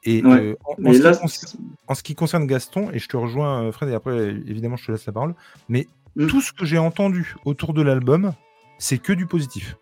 Et 0.03 0.23
Ouais. 0.23 0.39
euh, 0.41 0.55
en, 0.65 0.71
en 0.73 0.75
Mais 0.79 0.93
ce 0.93 0.97
qui 0.99 1.03
là, 1.03 1.11
concer- 1.13 1.57
en 1.87 1.95
ce 1.95 2.03
qui 2.03 2.15
concerne 2.15 2.47
Gaston, 2.47 2.89
et 2.91 2.99
je 2.99 3.07
te 3.07 3.17
rejoins, 3.17 3.63
euh, 3.65 3.71
Fred, 3.71 3.89
et 3.89 3.93
après, 3.93 4.29
évidemment, 4.29 4.75
je 4.77 4.85
te 4.87 4.91
laisse 4.91 5.05
la 5.05 5.13
parole, 5.13 5.35
mais 5.69 5.87
Mm. 6.15 6.27
tout 6.27 6.41
ce 6.41 6.51
que 6.51 6.65
j'ai 6.65 6.77
entendu 6.77 7.35
autour 7.45 7.73
de 7.73 7.81
l'album, 7.81 8.33
c'est 8.79 8.97
que 8.97 9.13
du 9.13 9.27
positif. 9.27 9.77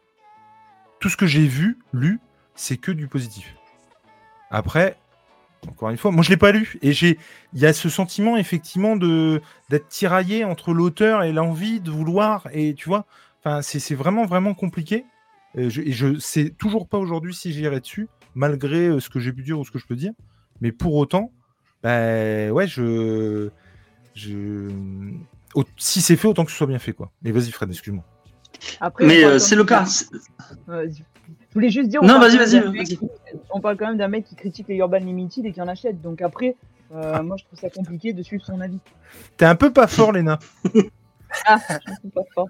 Tout 0.99 1.09
ce 1.09 1.17
que 1.17 1.25
j'ai 1.25 1.47
vu, 1.47 1.79
lu, 1.93 2.19
c'est 2.55 2.77
que 2.77 2.91
du 2.91 3.07
positif. 3.07 3.55
Après, 4.49 4.97
encore 5.67 5.89
une 5.89 5.97
fois, 5.97 6.11
moi 6.11 6.23
je 6.23 6.29
l'ai 6.29 6.37
pas 6.37 6.51
lu 6.51 6.77
et 6.81 6.93
j'ai, 6.93 7.17
il 7.53 7.59
y 7.59 7.65
a 7.65 7.73
ce 7.73 7.89
sentiment 7.89 8.37
effectivement 8.37 8.95
de 8.95 9.41
d'être 9.69 9.87
tiraillé 9.89 10.45
entre 10.45 10.73
l'auteur 10.73 11.23
et 11.23 11.31
l'envie 11.31 11.81
de 11.81 11.91
vouloir 11.91 12.47
et 12.53 12.73
tu 12.73 12.87
vois, 12.87 13.05
enfin 13.39 13.61
c'est 13.61 13.79
c'est 13.79 13.95
vraiment 13.95 14.25
vraiment 14.25 14.53
compliqué. 14.53 15.05
Euh, 15.57 15.69
je, 15.69 15.81
et 15.81 15.91
je 15.91 16.19
sais 16.19 16.51
toujours 16.51 16.87
pas 16.87 16.97
aujourd'hui 16.97 17.33
si 17.33 17.51
j'irai 17.51 17.79
dessus, 17.79 18.07
malgré 18.35 18.87
euh, 18.87 18.99
ce 18.99 19.09
que 19.09 19.19
j'ai 19.19 19.33
pu 19.33 19.41
dire 19.41 19.59
ou 19.59 19.65
ce 19.65 19.71
que 19.71 19.79
je 19.79 19.87
peux 19.87 19.95
dire. 19.95 20.13
Mais 20.61 20.71
pour 20.71 20.95
autant, 20.95 21.31
bah, 21.81 22.51
ouais, 22.51 22.67
je, 22.67 23.49
je, 24.13 24.69
si 25.77 26.01
c'est 26.01 26.15
fait, 26.15 26.27
autant 26.27 26.45
que 26.45 26.51
ce 26.51 26.57
soit 26.57 26.67
bien 26.67 26.79
fait 26.79 26.93
quoi. 26.93 27.11
Mais 27.21 27.31
vas-y 27.31 27.51
Fred, 27.51 27.69
excuse-moi. 27.69 28.03
Après, 28.79 29.05
Mais 29.05 29.23
euh, 29.23 29.39
c'est 29.39 29.55
le 29.55 29.63
cas. 29.63 29.85
Je 31.49 31.53
voulais 31.53 31.69
juste 31.69 31.89
dire. 31.89 32.01
on 32.03 32.07
Non, 32.07 32.19
parle 32.19 32.31
vas-y, 32.37 32.59
vas-y, 32.59 32.99
On 33.51 33.59
parle 33.61 33.77
quand 33.77 33.87
même 33.87 33.97
d'un 33.97 34.07
mec 34.07 34.25
qui 34.25 34.35
critique 34.35 34.67
les 34.67 34.75
Urban 34.77 34.97
Limited 34.99 35.45
et 35.45 35.51
qui 35.51 35.61
en 35.61 35.67
achète. 35.67 36.01
Donc 36.01 36.21
après, 36.21 36.55
euh, 36.93 37.21
moi 37.23 37.35
je 37.37 37.45
trouve 37.45 37.59
ça 37.59 37.69
compliqué 37.69 38.13
de 38.13 38.21
suivre 38.23 38.43
son 38.45 38.59
avis. 38.61 38.79
T'es 39.37 39.45
un 39.45 39.55
peu 39.55 39.71
pas 39.71 39.87
fort, 39.87 40.11
Léna. 40.11 40.39
Ah, 41.45 41.59
je 41.69 41.95
trouve 41.99 42.11
pas 42.11 42.21
fort. 42.33 42.49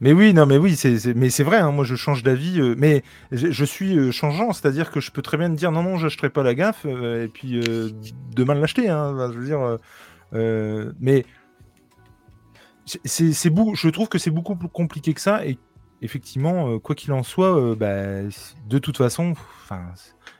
Mais 0.00 0.12
oui, 0.12 0.34
non, 0.34 0.44
mais 0.46 0.58
oui, 0.58 0.74
c'est, 0.76 0.98
c'est- 0.98 1.14
mais 1.14 1.30
c'est 1.30 1.44
vrai. 1.44 1.58
hein, 1.58 1.70
moi, 1.70 1.84
je 1.84 1.94
change 1.94 2.22
d'avis, 2.24 2.60
euh, 2.60 2.74
mais 2.76 3.02
je, 3.30 3.50
je 3.52 3.64
suis 3.64 3.96
euh, 3.96 4.10
changeant, 4.10 4.52
c'est-à-dire 4.52 4.90
que 4.90 4.98
je 5.00 5.10
peux 5.12 5.22
très 5.22 5.36
bien 5.36 5.48
te 5.50 5.54
dire 5.56 5.70
non, 5.72 5.82
non, 5.84 5.96
j'achèterai 5.98 6.30
pas 6.30 6.42
la 6.42 6.54
gaffe, 6.54 6.84
euh, 6.84 7.24
et 7.24 7.28
puis 7.28 7.58
euh, 7.60 7.90
demain 8.34 8.54
l'acheter. 8.54 8.88
Hein, 8.88 9.30
je 9.32 9.38
veux 9.38 9.44
dire, 9.46 9.78
mais 11.00 11.24
c'est, 12.86 13.00
c'est, 13.04 13.32
c'est 13.32 13.50
beau- 13.50 13.74
je 13.74 13.88
trouve 13.88 14.08
que 14.08 14.18
c'est 14.18 14.30
beaucoup 14.30 14.56
plus 14.56 14.68
compliqué 14.68 15.14
que 15.14 15.20
ça, 15.20 15.44
et 15.46 15.58
effectivement, 16.02 16.70
euh, 16.70 16.78
quoi 16.78 16.94
qu'il 16.94 17.12
en 17.12 17.22
soit, 17.22 17.58
euh, 17.58 17.74
bah, 17.74 18.22
de 18.66 18.78
toute 18.78 18.96
façon, 18.96 19.32
enfin, 19.32 19.92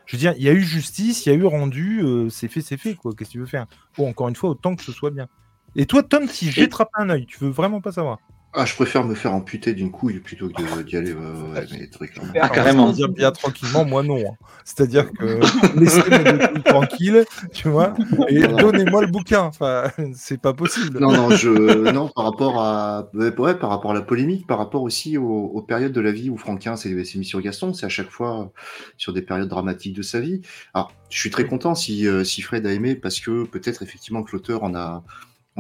je 0.07 0.17
veux 0.17 0.21
dire, 0.21 0.35
il 0.37 0.43
y 0.43 0.49
a 0.49 0.53
eu 0.53 0.63
justice, 0.63 1.27
il 1.27 1.31
y 1.31 1.33
a 1.33 1.35
eu 1.35 1.45
rendu, 1.45 2.03
euh, 2.03 2.29
c'est 2.31 2.49
fait, 2.49 2.61
c'est 2.61 2.77
fait, 2.77 2.95
quoi. 2.95 3.13
Qu'est-ce 3.15 3.31
que 3.31 3.33
tu 3.33 3.41
veux 3.41 3.47
faire? 3.47 3.67
Bon, 3.97 4.09
encore 4.09 4.29
une 4.29 4.37
fois, 4.37 4.51
autant 4.51 4.77
que 4.77 4.83
ce 4.83 4.93
soit 4.93 5.11
bien. 5.11 5.29
Et 5.77 5.87
toi, 5.87 6.03
Tom, 6.03 6.29
jetteras 6.29 6.87
pas 6.87 7.03
un 7.03 7.11
œil, 7.11 7.27
tu 7.27 7.39
veux 7.39 7.51
vraiment 7.51 7.81
pas 7.81 7.93
savoir? 7.93 8.19
Ah, 8.55 8.65
je 8.65 8.75
préfère 8.75 9.05
me 9.05 9.15
faire 9.15 9.35
amputer 9.35 9.75
d'une 9.75 9.91
couille 9.91 10.21
plutôt 10.21 10.49
que 10.49 10.55
de- 10.79 10.83
d'y 10.83 10.97
aller. 10.97 11.13
ouais, 11.13 11.21
ouais, 11.55 11.67
mais 11.71 11.79
les 11.81 11.91
trucs, 11.91 12.17
là. 12.17 12.23
Ah, 12.41 12.49
carrément. 12.49 12.87
C'est-à-dire 12.87 13.09
bien 13.11 13.31
tranquillement, 13.31 13.85
moi 13.85 14.03
non. 14.03 14.17
hein. 14.19 14.35
C'est-à-dire 14.65 15.13
que 15.13 15.39
laissez 15.79 16.03
mes 16.11 16.25
deux 16.25 16.39
couilles 16.49 16.63
tranquilles, 16.63 17.25
tu 17.53 17.69
vois, 17.69 17.95
et 18.29 18.41
donnez-moi 18.41 19.03
le 19.03 19.07
bouquin. 19.09 19.43
Enfin, 19.43 19.91
c'est 20.15 20.41
pas 20.41 20.55
possible. 20.55 20.99
Non, 20.99 21.13
non, 21.13 21.31
je, 21.31 21.91
non, 21.93 22.09
par 22.09 22.25
rapport 22.25 22.61
à, 22.63 23.11
ouais, 23.15 23.55
par 23.55 23.69
rapport 23.71 23.91
à 23.91 23.95
la 23.95 24.03
polémique, 24.03 24.47
par 24.47 24.59
rapport 24.59 24.83
aussi 24.83 25.19
aux, 25.19 25.25
aux 25.27 25.63
périodes 25.63 25.93
de 25.93 26.01
la 26.01 26.13
vie 26.13 26.31
où 26.31 26.39
Franquin 26.39 26.77
s'est 26.77 27.05
s'est 27.05 27.19
mis 27.19 27.25
sur 27.27 27.41
Gaston, 27.43 27.75
c'est 27.75 27.87
à 27.87 27.91
chaque 27.91 28.11
fois 28.11 28.51
sur 28.97 29.13
des 29.13 29.23
périodes 29.23 29.49
dramatiques 29.49 29.95
de 29.95 30.03
sa 30.03 30.21
vie. 30.21 30.41
Alors, 30.75 30.93
je 31.11 31.19
suis 31.19 31.31
très 31.31 31.47
content 31.47 31.75
si, 31.75 32.07
euh, 32.07 32.25
si 32.25 32.41
Fred 32.43 32.67
a 32.67 32.73
aimé 32.73 32.95
parce 32.95 33.21
que 33.21 33.45
peut-être 33.45 33.83
effectivement 33.83 34.23
que 34.23 34.33
l'auteur 34.33 34.65
en 34.65 34.75
a, 34.75 35.03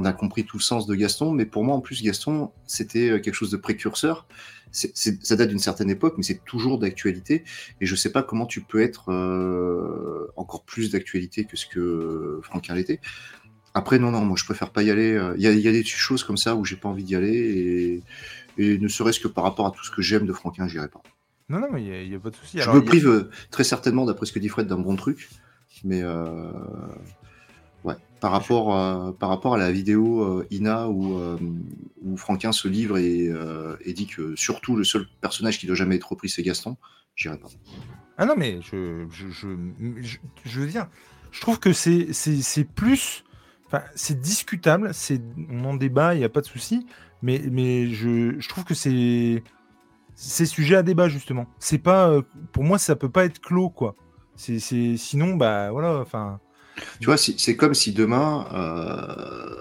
on 0.00 0.04
a 0.04 0.12
compris 0.12 0.44
tout 0.44 0.56
le 0.58 0.62
sens 0.62 0.86
de 0.86 0.94
Gaston, 0.94 1.32
mais 1.32 1.44
pour 1.44 1.64
moi, 1.64 1.74
en 1.76 1.80
plus, 1.80 2.02
Gaston, 2.02 2.50
c'était 2.66 3.10
euh, 3.10 3.18
quelque 3.18 3.34
chose 3.34 3.50
de 3.50 3.56
précurseur. 3.58 4.26
Ça 4.70 5.34
date 5.36 5.48
d'une 5.48 5.58
certaine 5.58 5.90
époque, 5.90 6.14
mais 6.18 6.22
c'est 6.22 6.42
toujours 6.44 6.78
d'actualité. 6.78 7.42
Et 7.80 7.86
je 7.86 7.94
sais 7.96 8.12
pas 8.12 8.22
comment 8.22 8.46
tu 8.46 8.60
peux 8.60 8.80
être 8.80 9.10
euh, 9.12 10.26
encore 10.36 10.62
plus 10.64 10.90
d'actualité 10.90 11.44
que 11.44 11.56
ce 11.56 11.66
que 11.66 12.38
Franquin 12.42 12.74
l'était. 12.74 13.00
Après, 13.74 13.98
non, 13.98 14.10
non, 14.10 14.24
moi 14.24 14.36
je 14.38 14.44
préfère 14.44 14.70
pas 14.70 14.82
y 14.82 14.90
aller. 14.90 15.12
euh, 15.14 15.34
Il 15.36 15.42
y, 15.42 15.46
a, 15.46 15.52
il 15.52 15.60
y 15.60 15.68
a 15.68 15.72
des 15.72 15.84
choses 15.84 16.22
comme 16.22 16.36
ça 16.36 16.54
où 16.54 16.64
j'ai 16.64 16.76
pas 16.76 16.88
envie 16.88 17.02
d'y 17.04 17.16
aller. 17.16 18.02
Et, 18.56 18.62
et 18.62 18.78
ne 18.78 18.88
serait-ce 18.88 19.20
que 19.20 19.28
par 19.28 19.44
rapport 19.44 19.66
à 19.66 19.70
tout 19.72 19.84
ce 19.84 19.90
que 19.90 20.02
j'aime 20.02 20.26
de 20.26 20.32
Franquin, 20.32 20.68
j'irai 20.68 20.88
pas. 20.88 21.02
Non, 21.48 21.60
non, 21.60 21.68
mais 21.72 21.82
il 22.04 22.08
n'y 22.10 22.14
a, 22.14 22.18
pas 22.20 22.30
de 22.30 22.36
souci. 22.36 22.58
Je 22.58 22.62
Alors, 22.62 22.74
me 22.76 22.80
a- 22.80 22.84
prive 22.84 23.30
très 23.50 23.64
certainement, 23.64 24.04
d'après 24.04 24.26
ce 24.26 24.32
que 24.32 24.38
dit 24.38 24.48
Fred, 24.48 24.66
d'un 24.68 24.78
bon 24.78 24.96
truc. 24.96 25.28
Mais 25.82 26.02
euh, 26.02 26.52
par 28.20 28.32
rapport, 28.32 28.74
à, 28.76 29.14
par 29.18 29.28
rapport 29.28 29.54
à 29.54 29.58
la 29.58 29.70
vidéo 29.70 30.22
euh, 30.22 30.46
Ina 30.50 30.88
où, 30.88 31.18
euh, 31.18 31.38
où 32.02 32.16
Franquin 32.16 32.52
se 32.52 32.68
livre 32.68 32.98
et, 32.98 33.28
euh, 33.28 33.76
dit 33.86 34.06
que 34.06 34.34
surtout 34.36 34.76
le 34.76 34.84
seul 34.84 35.06
personnage 35.20 35.58
qui 35.58 35.66
doit 35.66 35.76
jamais 35.76 35.96
être 35.96 36.10
repris, 36.10 36.28
c'est 36.28 36.42
Gaston, 36.42 36.76
j'irai 37.14 37.38
pas. 37.38 37.48
Ah 38.16 38.26
non, 38.26 38.34
mais 38.36 38.60
je, 38.62 39.06
je, 39.10 39.28
je, 39.30 39.48
je, 40.44 40.60
veux 40.60 40.66
dire, 40.66 40.88
je 41.30 41.40
trouve 41.40 41.60
que 41.60 41.72
c'est 41.72 42.64
plus. 42.74 43.24
Enfin, 43.66 43.82
c'est 43.94 44.20
discutable, 44.20 44.90
c'est 44.94 45.20
on 45.50 45.64
en 45.64 45.74
débat, 45.74 46.14
il 46.14 46.18
n'y 46.18 46.24
a 46.24 46.28
pas 46.28 46.40
de 46.40 46.46
souci, 46.46 46.86
mais, 47.22 47.42
mais 47.50 47.88
je, 47.88 48.38
je 48.40 48.48
trouve 48.48 48.64
que 48.64 48.74
c'est. 48.74 49.42
c'est 50.14 50.46
sujet 50.46 50.76
à 50.76 50.82
débat 50.82 51.08
justement. 51.08 51.46
C'est 51.58 51.78
pas, 51.78 52.08
euh, 52.08 52.22
pour 52.52 52.64
moi, 52.64 52.78
ça 52.78 52.96
peut 52.96 53.10
pas 53.10 53.24
être 53.24 53.40
clos 53.40 53.70
quoi. 53.70 53.94
C'est- 54.36 54.58
sinon, 54.96 55.36
bah 55.36 55.70
voilà, 55.70 55.98
enfin. 55.98 56.40
Tu 57.00 57.06
vois, 57.06 57.16
c'est 57.16 57.56
comme 57.56 57.74
si 57.74 57.92
demain, 57.92 58.46
euh, 58.52 59.60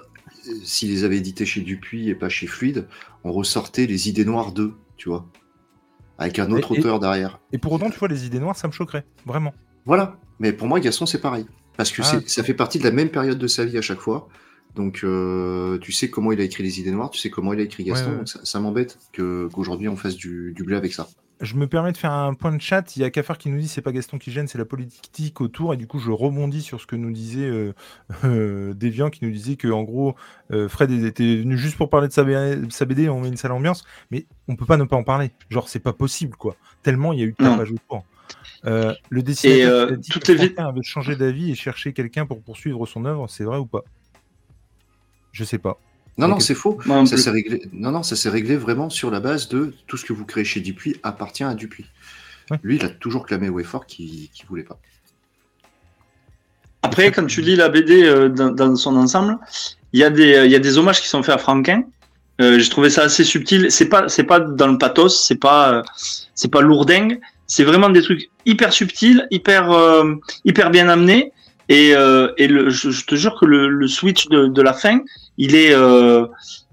s'ils 0.64 0.90
les 0.90 1.04
avaient 1.04 1.18
édités 1.18 1.46
chez 1.46 1.60
Dupuis 1.60 2.08
et 2.08 2.14
pas 2.14 2.28
chez 2.28 2.46
Fluide, 2.46 2.88
on 3.24 3.32
ressortait 3.32 3.86
les 3.86 4.08
idées 4.08 4.24
noires 4.24 4.52
d'eux, 4.52 4.74
tu 4.96 5.08
vois, 5.08 5.26
avec 6.18 6.38
un 6.38 6.50
autre 6.50 6.72
Et- 6.72 6.76
et- 6.76 6.80
auteur 6.80 7.00
derrière. 7.00 7.40
Et 7.52 7.58
pour 7.58 7.72
autant, 7.72 7.90
tu 7.90 7.98
vois, 7.98 8.08
les 8.08 8.26
idées 8.26 8.40
noires, 8.40 8.56
ça 8.56 8.66
me 8.68 8.72
choquerait, 8.72 9.04
vraiment. 9.26 9.54
Voilà. 9.84 10.18
Mais 10.38 10.52
pour 10.52 10.66
moi, 10.68 10.80
Gaston, 10.80 11.06
c'est 11.06 11.20
pareil. 11.20 11.46
Parce 11.76 11.90
que 11.92 12.02
Ah, 12.04 12.20
ça 12.26 12.42
fait 12.42 12.54
partie 12.54 12.78
de 12.78 12.84
la 12.84 12.90
même 12.90 13.08
période 13.08 13.38
de 13.38 13.46
sa 13.46 13.64
vie 13.64 13.78
à 13.78 13.82
chaque 13.82 14.00
fois. 14.00 14.28
Donc, 14.74 15.00
euh, 15.04 15.78
tu 15.78 15.92
sais 15.92 16.10
comment 16.10 16.30
il 16.32 16.40
a 16.40 16.44
écrit 16.44 16.62
les 16.62 16.78
idées 16.80 16.90
noires, 16.90 17.10
tu 17.10 17.18
sais 17.18 17.30
comment 17.30 17.52
il 17.52 17.60
a 17.60 17.62
écrit 17.62 17.84
Gaston. 17.84 18.04
Ouais, 18.06 18.10
ouais. 18.12 18.18
donc 18.18 18.28
ça, 18.28 18.40
ça 18.44 18.60
m'embête 18.60 18.98
qu'aujourd'hui 19.16 19.88
on 19.88 19.96
fasse 19.96 20.14
du, 20.16 20.52
du 20.54 20.62
blé 20.62 20.76
avec 20.76 20.92
ça. 20.92 21.08
Je 21.40 21.54
me 21.54 21.68
permets 21.68 21.92
de 21.92 21.96
faire 21.96 22.12
un 22.12 22.34
point 22.34 22.52
de 22.52 22.60
chat. 22.60 22.96
Il 22.96 23.02
y 23.02 23.04
a 23.04 23.10
Cafard 23.10 23.38
qui 23.38 23.48
nous 23.48 23.58
dit 23.58 23.68
c'est 23.68 23.82
pas 23.82 23.92
Gaston 23.92 24.18
qui 24.18 24.32
gêne, 24.32 24.48
c'est 24.48 24.58
la 24.58 24.64
politique 24.64 25.40
autour. 25.40 25.72
Et 25.72 25.76
du 25.76 25.86
coup, 25.86 25.98
je 25.98 26.10
rebondis 26.10 26.62
sur 26.62 26.80
ce 26.80 26.86
que 26.86 26.96
nous 26.96 27.12
disait 27.12 27.48
euh, 27.48 27.74
euh, 28.24 28.74
Deviant 28.74 29.10
qui 29.10 29.24
nous 29.24 29.30
disait 29.30 29.56
que 29.56 29.68
en 29.68 29.84
gros, 29.84 30.16
euh, 30.50 30.68
Fred 30.68 30.90
était 30.90 31.36
venu 31.36 31.56
juste 31.56 31.76
pour 31.76 31.90
parler 31.90 32.08
de 32.08 32.12
sa, 32.12 32.24
BD, 32.24 33.08
on 33.08 33.20
met 33.20 33.28
une 33.28 33.36
sale 33.36 33.52
ambiance. 33.52 33.84
Mais 34.10 34.26
on 34.48 34.56
peut 34.56 34.66
pas 34.66 34.76
ne 34.76 34.84
pas 34.84 34.96
en 34.96 35.04
parler. 35.04 35.30
Genre, 35.50 35.68
c'est 35.68 35.78
pas 35.78 35.92
possible, 35.92 36.36
quoi. 36.36 36.56
Tellement 36.82 37.12
il 37.12 37.20
y 37.20 37.22
a 37.22 37.26
eu 37.26 37.32
de 37.32 37.36
tapage 37.36 37.72
autour. 37.72 38.04
Euh, 38.64 38.94
le 39.10 39.22
dessinateur 39.22 39.72
euh, 39.72 39.86
qui 39.86 39.92
a 39.92 39.96
dit 39.96 40.54
que 40.54 40.60
avait 40.60 40.82
changé 40.82 41.16
d'avis 41.16 41.50
et 41.50 41.54
cherché 41.54 41.92
quelqu'un 41.92 42.26
pour 42.26 42.42
poursuivre 42.42 42.86
son 42.86 43.04
œuvre, 43.04 43.28
c'est 43.28 43.44
vrai 43.44 43.58
ou 43.58 43.66
pas? 43.66 43.82
Je 45.32 45.44
sais 45.44 45.58
pas. 45.58 45.78
Non, 46.18 46.26
non, 46.26 46.40
c'est 46.40 46.54
faux. 46.54 46.78
Non 46.86 47.06
Ça 47.06 47.16
s'est 47.16 47.30
réglé. 47.30 47.62
Non, 47.72 47.92
non, 47.92 48.02
ça 48.02 48.16
s'est 48.16 48.28
réglé 48.28 48.56
vraiment 48.56 48.90
sur 48.90 49.10
la 49.10 49.20
base 49.20 49.48
de 49.48 49.72
tout 49.86 49.96
ce 49.96 50.04
que 50.04 50.12
vous 50.12 50.24
créez 50.24 50.44
chez 50.44 50.60
Dupuis 50.60 50.96
appartient 51.04 51.44
à 51.44 51.54
Dupuis. 51.54 51.86
Ouais. 52.50 52.58
Lui, 52.62 52.76
il 52.76 52.84
a 52.84 52.88
toujours 52.88 53.24
clamé 53.24 53.50
fort 53.62 53.86
qu'il 53.86 54.28
qu'il 54.30 54.46
voulait 54.46 54.64
pas. 54.64 54.78
Après, 56.82 57.12
quand 57.12 57.26
tu 57.26 57.40
lis 57.40 57.56
la 57.56 57.68
BD 57.68 58.02
euh, 58.04 58.28
dans, 58.28 58.50
dans 58.50 58.74
son 58.76 58.96
ensemble, 58.96 59.38
il 59.92 60.00
y, 60.00 60.04
a 60.04 60.10
des, 60.10 60.34
euh, 60.34 60.46
y 60.46 60.54
a 60.54 60.58
des 60.58 60.78
hommages 60.78 61.00
qui 61.00 61.08
sont 61.08 61.22
faits 61.22 61.34
à 61.34 61.38
Franquin. 61.38 61.84
Euh, 62.40 62.58
J'ai 62.58 62.68
trouvé 62.68 62.90
ça 62.90 63.02
assez 63.02 63.24
subtil. 63.24 63.70
C'est 63.70 63.88
pas, 63.88 64.08
c'est 64.08 64.24
pas 64.24 64.40
dans 64.40 64.68
le 64.68 64.78
pathos, 64.78 65.24
c'est 65.26 65.36
pas, 65.40 65.72
euh, 65.72 65.82
c'est 66.34 66.50
pas 66.50 66.60
lourdingue. 66.60 67.20
C'est 67.46 67.64
vraiment 67.64 67.90
des 67.90 68.02
trucs 68.02 68.28
hyper 68.44 68.72
subtils, 68.72 69.26
hyper, 69.30 69.72
hyper 70.44 70.70
bien 70.70 70.90
amenés. 70.90 71.32
Et, 71.70 71.90
et 71.92 72.46
le, 72.46 72.68
je, 72.68 72.90
je 72.90 73.06
te 73.06 73.14
jure 73.14 73.38
que 73.40 73.46
le, 73.46 73.68
le 73.68 73.88
switch 73.88 74.28
de, 74.28 74.48
de 74.48 74.62
la 74.62 74.74
fin, 74.74 75.00
il 75.38 75.54
est, 75.54 75.72
euh, 75.72 76.26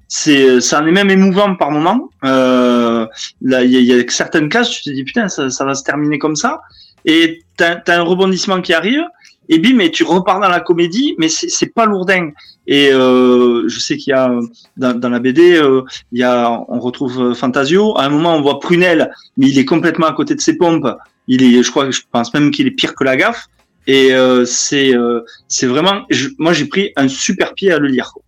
c'est, 0.07 0.59
ça 0.61 0.81
en 0.81 0.87
est 0.87 0.91
même 0.91 1.09
émouvant 1.09 1.55
par 1.55 1.71
moment. 1.71 2.09
Euh, 2.23 3.05
là, 3.41 3.63
il 3.63 3.71
y, 3.71 3.83
y 3.83 3.93
a 3.93 4.03
certaines 4.09 4.49
cases, 4.49 4.69
tu 4.69 4.83
te 4.83 4.89
dis 4.89 5.03
putain, 5.03 5.27
ça, 5.29 5.49
ça 5.49 5.65
va 5.65 5.73
se 5.75 5.83
terminer 5.83 6.19
comme 6.19 6.35
ça. 6.35 6.61
Et 7.05 7.43
t'as 7.57 7.77
as 7.87 7.99
un 7.99 8.01
rebondissement 8.01 8.61
qui 8.61 8.73
arrive 8.73 9.03
et 9.47 9.59
bim, 9.59 9.77
et 9.77 9.91
tu 9.91 10.03
repars 10.03 10.39
dans 10.39 10.49
la 10.49 10.59
comédie, 10.59 11.13
mais 11.19 11.29
c'est 11.29 11.71
pas 11.71 11.85
lourdin. 11.85 12.31
Et 12.65 12.89
euh, 12.91 13.67
je 13.67 13.79
sais 13.79 13.95
qu'il 13.95 14.09
y 14.09 14.13
a 14.13 14.31
dans, 14.75 14.93
dans 14.99 15.09
la 15.09 15.19
BD, 15.19 15.55
euh, 15.55 15.83
il 16.11 16.19
y 16.19 16.23
a, 16.23 16.49
on 16.67 16.79
retrouve 16.79 17.21
euh, 17.21 17.33
Fantasio. 17.35 17.95
À 17.95 18.05
un 18.05 18.09
moment, 18.09 18.35
on 18.35 18.41
voit 18.41 18.59
Prunel, 18.59 19.11
mais 19.37 19.47
il 19.47 19.59
est 19.59 19.65
complètement 19.65 20.07
à 20.07 20.13
côté 20.13 20.33
de 20.33 20.41
ses 20.41 20.57
pompes. 20.57 20.87
Il 21.27 21.43
est, 21.43 21.61
je 21.61 21.69
crois, 21.69 21.91
je 21.91 22.01
pense 22.11 22.33
même 22.33 22.49
qu'il 22.49 22.65
est 22.65 22.71
pire 22.71 22.95
que 22.95 23.03
la 23.03 23.15
gaffe. 23.17 23.45
Et 23.85 24.09
c'est, 24.47 24.93
c'est 25.47 25.67
vraiment, 25.67 26.05
je- 26.09 26.29
moi 26.39 26.53
j'ai 26.53 26.65
pris 26.65 26.91
un 26.95 27.07
super 27.07 27.53
pied 27.53 27.71
à 27.71 27.77
le 27.77 27.87
lire. 27.87 28.09
quoi. 28.13 28.23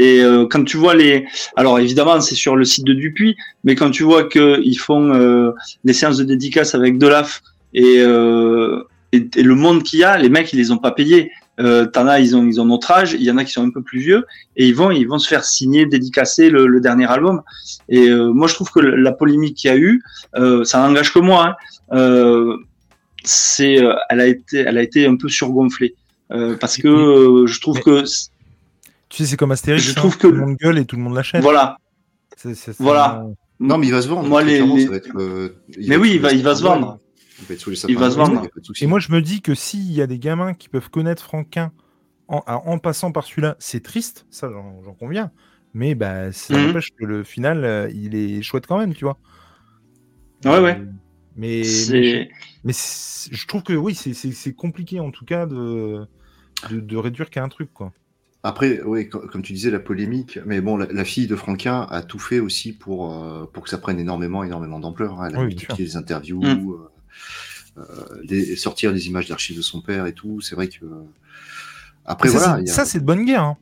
Et 0.00 0.22
euh, 0.22 0.46
quand 0.46 0.62
tu 0.62 0.76
vois 0.76 0.94
les, 0.94 1.26
alors 1.56 1.80
évidemment 1.80 2.20
c'est 2.20 2.36
sur 2.36 2.54
le 2.54 2.64
site 2.64 2.84
de 2.84 2.94
Dupuis, 2.94 3.36
mais 3.64 3.74
quand 3.74 3.90
tu 3.90 4.04
vois 4.04 4.24
que 4.24 4.60
ils 4.62 4.76
font 4.76 5.12
euh, 5.12 5.50
des 5.84 5.92
séances 5.92 6.18
de 6.18 6.24
dédicaces 6.24 6.76
avec 6.76 6.98
Delaf 6.98 7.42
et, 7.74 7.96
euh, 7.98 8.84
et, 9.10 9.28
et 9.34 9.42
le 9.42 9.56
monde 9.56 9.82
qu'il 9.82 9.98
y 9.98 10.04
a, 10.04 10.16
les 10.16 10.28
mecs 10.28 10.52
ils 10.52 10.56
les 10.56 10.70
ont 10.70 10.78
pas 10.78 10.92
payés. 10.92 11.32
Euh, 11.58 11.86
T'en 11.86 12.06
as, 12.06 12.20
ils 12.20 12.36
ont 12.36 12.46
ils 12.46 12.60
ont 12.60 12.64
notre 12.64 12.92
âge, 12.92 13.14
il 13.14 13.22
y 13.22 13.30
en 13.32 13.38
a 13.38 13.44
qui 13.44 13.50
sont 13.50 13.64
un 13.66 13.70
peu 13.70 13.82
plus 13.82 13.98
vieux 13.98 14.24
et 14.56 14.68
ils 14.68 14.74
vont 14.76 14.92
ils 14.92 15.08
vont 15.08 15.18
se 15.18 15.26
faire 15.26 15.42
signer, 15.42 15.84
dédicacer 15.84 16.48
le, 16.48 16.68
le 16.68 16.80
dernier 16.80 17.10
album. 17.10 17.42
Et 17.88 18.08
moi 18.08 18.46
je 18.46 18.54
trouve 18.54 18.70
que 18.70 18.78
la 18.78 19.10
polémique 19.10 19.56
qu'il 19.56 19.68
y 19.68 19.74
a 19.74 19.76
eu, 19.76 20.00
ça 20.64 20.78
n'engage 20.78 21.12
que 21.12 21.18
moi. 21.18 21.56
Hein, 21.90 22.54
c'est, 23.24 23.78
elle 24.10 24.20
a 24.20 24.26
été 24.28 24.58
elle 24.58 24.78
a 24.78 24.82
été 24.82 25.06
un 25.06 25.16
peu 25.16 25.28
surgonflée 25.28 25.96
parce 26.60 26.76
que 26.76 27.44
je 27.48 27.60
trouve 27.60 27.80
que 27.80 28.04
Tu 29.08 29.18
sais, 29.18 29.26
c'est 29.26 29.36
comme 29.36 29.52
Astérix. 29.52 29.82
Je 29.84 29.90
hein, 29.90 29.94
trouve 29.94 30.16
que- 30.18 30.26
tout 30.26 30.32
le 30.32 30.40
monde 30.40 30.56
gueule 30.56 30.78
et 30.78 30.84
tout 30.84 30.96
le 30.96 31.02
monde 31.02 31.14
l'achète. 31.14 31.42
voilà 31.42 31.78
Voilà. 32.78 33.24
Non, 33.60 33.78
mais 33.78 33.86
il 33.88 33.92
va 33.92 34.02
se 34.02 34.08
vendre. 34.08 34.28
Moi, 34.28 34.42
les- 34.44 34.60
les- 34.64 34.84
ça 34.84 34.90
va 34.90 34.96
être, 34.96 35.10
euh, 35.16 35.56
Mais 35.76 35.94
être 35.94 36.00
oui, 36.00 36.12
il 36.14 36.20
va- 36.20 36.32
il 36.32 36.42
va 36.42 36.54
se 36.54 36.62
vendre. 36.62 36.98
Il 37.40 37.46
va 37.46 37.54
être 37.54 37.60
sous 37.60 37.70
les 37.70 37.76
Il 37.76 37.78
sapins 37.80 37.94
va 37.94 38.06
de 38.06 38.12
se 38.12 38.16
vendre. 38.18 38.46
Et 38.80 38.86
moi, 38.86 39.00
je 39.00 39.10
me 39.12 39.20
dis 39.20 39.42
que 39.42 39.54
s'il 39.54 39.90
y 39.92 40.00
a 40.02 40.06
des 40.06 40.18
gamins 40.18 40.54
qui 40.54 40.68
peuvent 40.68 40.90
connaître 40.90 41.22
Franquin 41.24 41.72
en, 42.28 42.42
en 42.46 42.78
passant 42.78 43.10
par 43.10 43.24
celui-là, 43.24 43.56
c'est 43.58 43.82
triste, 43.82 44.26
ça 44.30 44.50
j'en 44.50 44.94
conviens. 44.94 45.30
Mais 45.74 45.94
bah, 45.94 46.32
ça 46.32 46.54
n'empêche 46.66 46.90
que 46.98 47.04
le 47.04 47.24
final, 47.24 47.64
euh, 47.64 47.90
il 47.94 48.14
est 48.14 48.42
chouette 48.42 48.66
quand 48.66 48.78
même, 48.78 48.94
tu 48.94 49.04
vois. 49.04 49.18
Ouais, 50.44 50.60
ouais. 50.60 50.78
Euh, 50.80 50.84
Mais, 51.36 51.62
mais, 51.62 51.64
je, 51.64 52.28
mais 52.64 53.46
trouve 53.46 53.62
que 53.62 53.72
oui, 53.72 53.94
c'est- 53.94 54.14
c'est 54.14 54.32
c'est 54.32 54.52
compliqué 54.54 54.98
en 55.00 55.10
tout 55.12 55.24
cas 55.24 55.46
de, 55.46 56.06
de, 56.70 56.80
de 56.80 56.96
réduire 56.96 57.30
qu'à 57.30 57.44
un 57.44 57.48
truc, 57.48 57.72
quoi. 57.72 57.92
Après, 58.48 58.80
oui, 58.82 59.10
co- 59.10 59.20
comme 59.30 59.42
tu 59.42 59.52
disais, 59.52 59.70
la 59.70 59.78
polémique. 59.78 60.38
Mais 60.46 60.62
bon, 60.62 60.78
la, 60.78 60.86
la 60.90 61.04
fille 61.04 61.26
de 61.26 61.36
Franquin 61.36 61.86
a 61.90 62.00
tout 62.02 62.18
fait 62.18 62.40
aussi 62.40 62.72
pour, 62.72 63.12
euh, 63.12 63.44
pour 63.52 63.62
que 63.64 63.68
ça 63.68 63.76
prenne 63.76 63.98
énormément, 64.00 64.42
énormément 64.42 64.80
d'ampleur. 64.80 65.20
hein. 65.20 65.28
Elle 65.28 65.36
a 65.36 65.40
Oui, 65.40 65.46
multiplié 65.48 65.84
les 65.84 65.96
interviews, 65.96 66.40
Mm. 66.42 66.70
euh, 66.72 67.82
euh, 67.82 68.20
les- 68.24 68.56
sortir 68.56 68.90
les 68.90 69.06
images 69.06 69.28
d'archives 69.28 69.56
de 69.58 69.62
son 69.62 69.82
père 69.82 70.06
et 70.06 70.14
tout. 70.14 70.40
C'est 70.40 70.54
vrai 70.54 70.68
que. 70.68 70.86
Après, 72.06 72.30
ça, 72.30 72.38
voilà. 72.38 72.62
a- 72.62 72.66
ça, 72.66 72.86
c'est 72.86 73.00
de 73.00 73.04
bonne 73.04 73.26
guerre. 73.26 73.42
hein. 73.44 73.56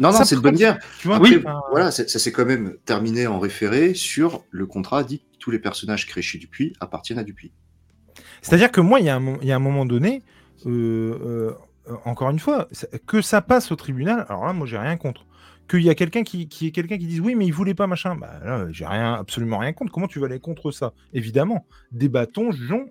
Non, 0.00 0.10
non, 0.10 0.24
c'est 0.24 0.34
de 0.34 0.40
bonne 0.40 0.56
guerre. 0.56 0.78
Tu 1.00 1.06
vois, 1.06 1.16
Après, 1.18 1.36
enfin, 1.36 1.60
voilà, 1.70 1.90
ça 1.92 2.04
s'est 2.18 2.32
quand 2.32 2.44
même 2.46 2.74
terminé 2.84 3.28
en 3.28 3.38
référé 3.38 3.94
sur 3.94 4.42
le 4.50 4.66
contrat 4.66 5.04
dit 5.04 5.18
que 5.20 5.24
tous 5.38 5.50
les 5.52 5.60
personnages 5.60 6.06
créés 6.06 6.22
chez 6.22 6.38
Dupuis 6.38 6.72
appartiennent 6.80 7.18
à 7.20 7.24
Dupuis. 7.24 7.52
C'est-à-dire 8.40 8.72
que 8.72 8.80
moi, 8.80 8.98
il 8.98 9.06
y, 9.06 9.08
a 9.10 9.14
un 9.16 9.20
mo- 9.20 9.38
il 9.40 9.46
y 9.46 9.52
a 9.52 9.56
un 9.56 9.60
moment 9.60 9.86
donné, 9.86 10.22
euh, 10.66 11.52
euh, 11.88 11.94
encore 12.04 12.30
une 12.30 12.38
fois, 12.38 12.68
que 13.06 13.22
ça 13.22 13.40
passe 13.42 13.72
au 13.72 13.76
tribunal, 13.76 14.26
alors 14.28 14.46
là, 14.46 14.52
moi, 14.52 14.66
j'ai 14.66 14.78
rien 14.78 14.96
contre. 14.96 15.26
Qu'il 15.68 15.82
y 15.82 15.90
a 15.90 15.94
quelqu'un 15.94 16.22
qui, 16.24 16.48
qui 16.48 16.66
est 16.66 16.70
quelqu'un 16.70 16.98
qui 16.98 17.06
dise 17.06 17.20
oui, 17.20 17.34
mais 17.34 17.46
il 17.46 17.52
voulait 17.52 17.72
pas 17.74 17.86
machin. 17.86 18.16
Bah 18.16 18.40
là, 18.44 18.66
j'ai 18.70 18.84
rien, 18.84 19.14
absolument 19.14 19.58
rien 19.58 19.72
contre. 19.72 19.92
Comment 19.92 20.08
tu 20.08 20.18
vas 20.18 20.26
aller 20.26 20.40
contre 20.40 20.70
ça? 20.72 20.92
Évidemment, 21.12 21.66
débattons, 21.92 22.50
jugeons. 22.50 22.86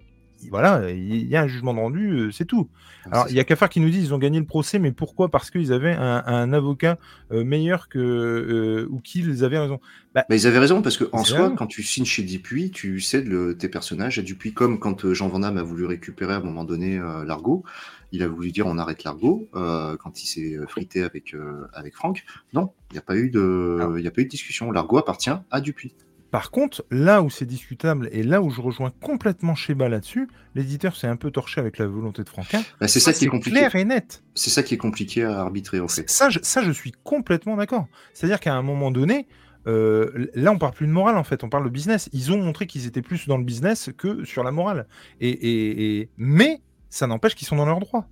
Voilà, 0.50 0.90
il 0.90 1.28
y 1.28 1.36
a 1.36 1.44
un 1.44 1.48
jugement 1.48 1.72
de 1.76 1.80
rendu, 1.80 2.10
euh, 2.10 2.32
c'est 2.32 2.46
tout. 2.46 2.68
Alors, 3.12 3.28
il 3.30 3.36
y 3.36 3.40
a 3.40 3.44
qu'à 3.44 3.56
faire 3.56 3.70
qui 3.70 3.80
nous 3.80 3.92
dit 3.92 4.00
ils 4.00 4.12
ont 4.12 4.18
gagné 4.18 4.40
le 4.40 4.46
procès, 4.48 4.80
mais 4.80 4.92
pourquoi? 4.92 5.30
Parce 5.30 5.52
qu'ils 5.52 5.72
avaient 5.72 5.94
un, 5.94 6.24
un 6.26 6.52
avocat 6.52 6.98
euh, 7.32 7.44
meilleur 7.44 7.90
que 7.90 8.00
euh, 8.00 8.88
ou 8.90 9.02
qu'ils 9.02 9.44
avaient 9.44 9.60
raison. 9.60 9.80
Bah, 10.16 10.26
Mais 10.30 10.42
ils 10.42 10.48
avaient 10.48 10.58
raison, 10.58 10.82
parce 10.82 10.98
que 10.98 11.04
en 11.12 11.24
soi, 11.24 11.50
vrai. 11.50 11.56
quand 11.56 11.68
tu 11.68 11.84
signes 11.84 12.06
chez 12.06 12.24
Dupuis, 12.24 12.72
tu 12.72 13.00
cèdes 13.02 13.28
le- 13.28 13.56
tes 13.56 13.70
personnages 13.70 14.18
à 14.18 14.24
Dupuis, 14.24 14.54
comme 14.54 14.80
quand 14.80 15.14
Jean 15.14 15.28
Van 15.28 15.40
Damme 15.40 15.60
a 15.60 15.64
voulu 15.64 15.86
récupérer 15.86 16.34
à 16.34 16.38
un 16.38 16.42
moment 16.42 16.64
donné 16.64 16.98
euh, 16.98 17.24
l'argot. 17.24 17.64
Il 18.12 18.24
a 18.24 18.28
voulu 18.28 18.52
dire 18.52 18.68
on 18.68 18.78
arrête 18.78 19.04
l'argot 19.04 19.48
euh, 19.56 19.96
quand 19.98 20.22
il 20.22 20.28
s'est 20.28 20.56
euh, 20.56 20.68
frité 20.68 21.04
avec, 21.04 21.34
euh, 21.34 21.68
avec 21.74 21.96
Franck. 21.96 22.24
Non, 22.54 22.72
il 22.90 22.94
n'y 22.96 23.00
a, 23.00 23.02
pas 23.02 23.16
eu 23.16 23.30
de- 23.30 23.80
Ah. 23.82 23.90
il 23.98 24.04
y 24.04 24.08
a 24.08 24.12
pas 24.12 24.22
eu 24.22 24.26
de 24.26 24.30
discussion. 24.30 24.72
L'argot 24.72 24.98
appartient 24.98 25.30
à 25.50 25.62
Dupuis. 25.62 25.96
Par 26.30 26.50
contre, 26.50 26.86
là 26.92 27.22
où 27.22 27.30
c'est 27.30 27.46
discutable 27.46 28.08
et 28.14 28.24
là 28.24 28.42
où 28.42 28.50
je 28.50 28.62
rejoins 28.62 28.92
complètement 29.02 29.54
Sheba 29.54 29.90
là-dessus, 29.90 30.30
l'éditeur 30.56 30.96
s'est 30.96 31.08
un 31.08 31.18
peu 31.18 31.30
torché 31.30 31.60
avec 31.60 31.78
la 31.78 31.88
volonté 31.88 32.24
de 32.24 32.30
Franquin. 32.30 32.62
Bah, 32.80 32.88
c'est 32.88 33.02
ça 33.02 33.12
qui 33.12 33.26
est 33.26 33.28
compliqué. 33.28 33.58
clair 33.58 33.76
et 33.76 33.84
net. 33.84 34.24
C'est 34.34 34.50
ça 34.50 34.64
qui 34.64 34.74
est 34.74 34.78
compliqué 34.78 35.24
à 35.26 35.40
arbitrer 35.42 35.82
en 35.82 35.90
fait. 35.90 36.10
Ça, 36.10 36.30
je, 36.30 36.40
ça, 36.42 36.64
je 36.64 36.72
suis 36.72 36.94
complètement 37.04 37.58
d'accord. 37.58 37.86
C'est-à-dire 38.14 38.40
qu'à 38.40 38.56
un 38.56 38.62
moment 38.62 38.92
donné, 38.92 39.28
euh, 39.68 40.28
là, 40.34 40.52
on 40.54 40.58
parle 40.58 40.74
plus 40.74 40.88
de 40.88 40.92
morale 40.94 41.18
en 41.18 41.24
fait, 41.26 41.44
on 41.44 41.50
parle 41.50 41.66
de 41.66 41.70
business. 41.70 42.10
Ils 42.14 42.32
ont 42.32 42.42
montré 42.42 42.66
qu'ils 42.66 42.88
étaient 42.88 43.02
plus 43.02 43.28
dans 43.28 43.38
le 43.38 43.44
business 43.44 43.90
que 43.98 44.24
sur 44.24 44.44
la 44.44 44.52
morale. 44.52 44.88
Et, 45.20 45.30
et- 45.30 46.00
et- 46.00 46.10
Mais 46.18 46.62
ça 46.92 47.08
n'empêche 47.08 47.34
qu'ils 47.34 47.48
sont 47.48 47.56
dans 47.56 47.66
leurs 47.66 47.80
droits. 47.80 48.06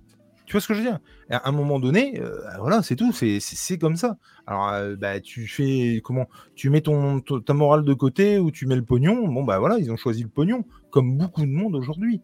Tu 0.46 0.52
vois 0.54 0.60
ce 0.60 0.66
que 0.66 0.74
je 0.74 0.80
veux 0.80 0.84
dire? 0.84 0.98
À 1.30 1.48
un 1.48 1.52
moment 1.52 1.78
donné, 1.78 2.18
euh, 2.20 2.40
voilà, 2.58 2.82
c'est 2.82 2.96
tout, 2.96 3.12
c'est- 3.12 3.78
comme 3.78 3.94
ça. 3.96 4.16
Alors, 4.48 4.70
euh, 4.70 4.96
bah, 4.96 5.20
tu 5.20 5.46
fais 5.46 6.00
comment 6.02 6.26
Tu 6.56 6.70
mets 6.70 6.80
ton, 6.80 7.20
ta 7.20 7.54
morale 7.54 7.84
de 7.84 7.94
côté 7.94 8.40
ou 8.40 8.50
tu 8.50 8.66
mets 8.66 8.74
le 8.74 8.82
pognon 8.82 9.28
Bon, 9.28 9.44
bah 9.44 9.60
voilà, 9.60 9.78
ils 9.78 9.92
ont 9.92 9.96
choisi 9.96 10.24
le 10.24 10.28
pognon, 10.28 10.64
comme 10.90 11.16
beaucoup 11.16 11.42
de 11.42 11.46
monde 11.52 11.76
aujourd'hui. 11.76 12.20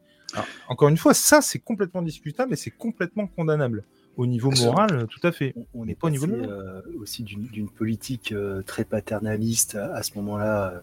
Encore 0.69 0.89
une 0.89 0.97
fois, 0.97 1.15
ça, 1.15 1.41
c'est 1.41 1.61
complètement 1.61 2.03
discutable 2.03 2.53
et 2.53 2.57
c'est 2.57 2.73
complètement 2.73 3.29
condamnable. 3.29 3.85
Au 4.17 4.27
niveau 4.27 4.51
moral, 4.51 5.07
tout 5.09 5.25
à 5.25 5.31
fait. 5.31 5.53
On, 5.57 5.83
on 5.83 5.89
est 5.89 5.95
pas 5.95 6.09
au 6.09 6.11
niveau 6.11 6.27
la 6.27 6.49
euh, 6.49 6.81
aussi 6.99 7.23
d'une 7.23 7.69
politique 7.69 8.33
euh, 8.33 8.63
très 8.63 8.85
paternaliste 8.85 9.77
à, 9.77 9.95
à 9.95 10.03
ce 10.03 10.15
moment-là 10.17 10.73
euh, 10.73 10.81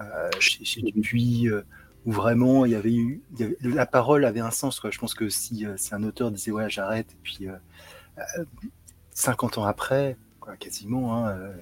euh, 0.00 0.30
chez, 0.40 0.64
chez 0.64 0.82
Dupuis, 0.82 1.48
euh, 1.48 1.62
où 2.06 2.12
vraiment 2.12 2.64
il 2.64 2.72
y 2.72 2.74
avait 2.74 2.94
eu 2.94 3.22
il 3.32 3.40
y 3.40 3.42
avait- 3.44 3.56
la 3.62 3.86
parole 3.86 4.24
avait 4.24 4.40
un 4.40 4.50
sens. 4.50 4.80
Quoi. 4.80 4.90
Je 4.90 4.98
pense 4.98 5.14
que 5.14 5.28
si, 5.28 5.66
euh, 5.66 5.76
si 5.76 5.94
un 5.94 6.02
auteur 6.02 6.30
disait 6.30 6.50
ouais 6.50 6.68
j'arrête 6.70 7.12
et 7.12 7.18
puis 7.22 7.48
euh, 7.48 7.54
euh, 8.38 8.44
50 9.12 9.58
ans 9.58 9.64
après, 9.64 10.16
quoi, 10.40 10.56
quasiment, 10.56 11.16
hein, 11.26 11.30
euh, 11.30 11.52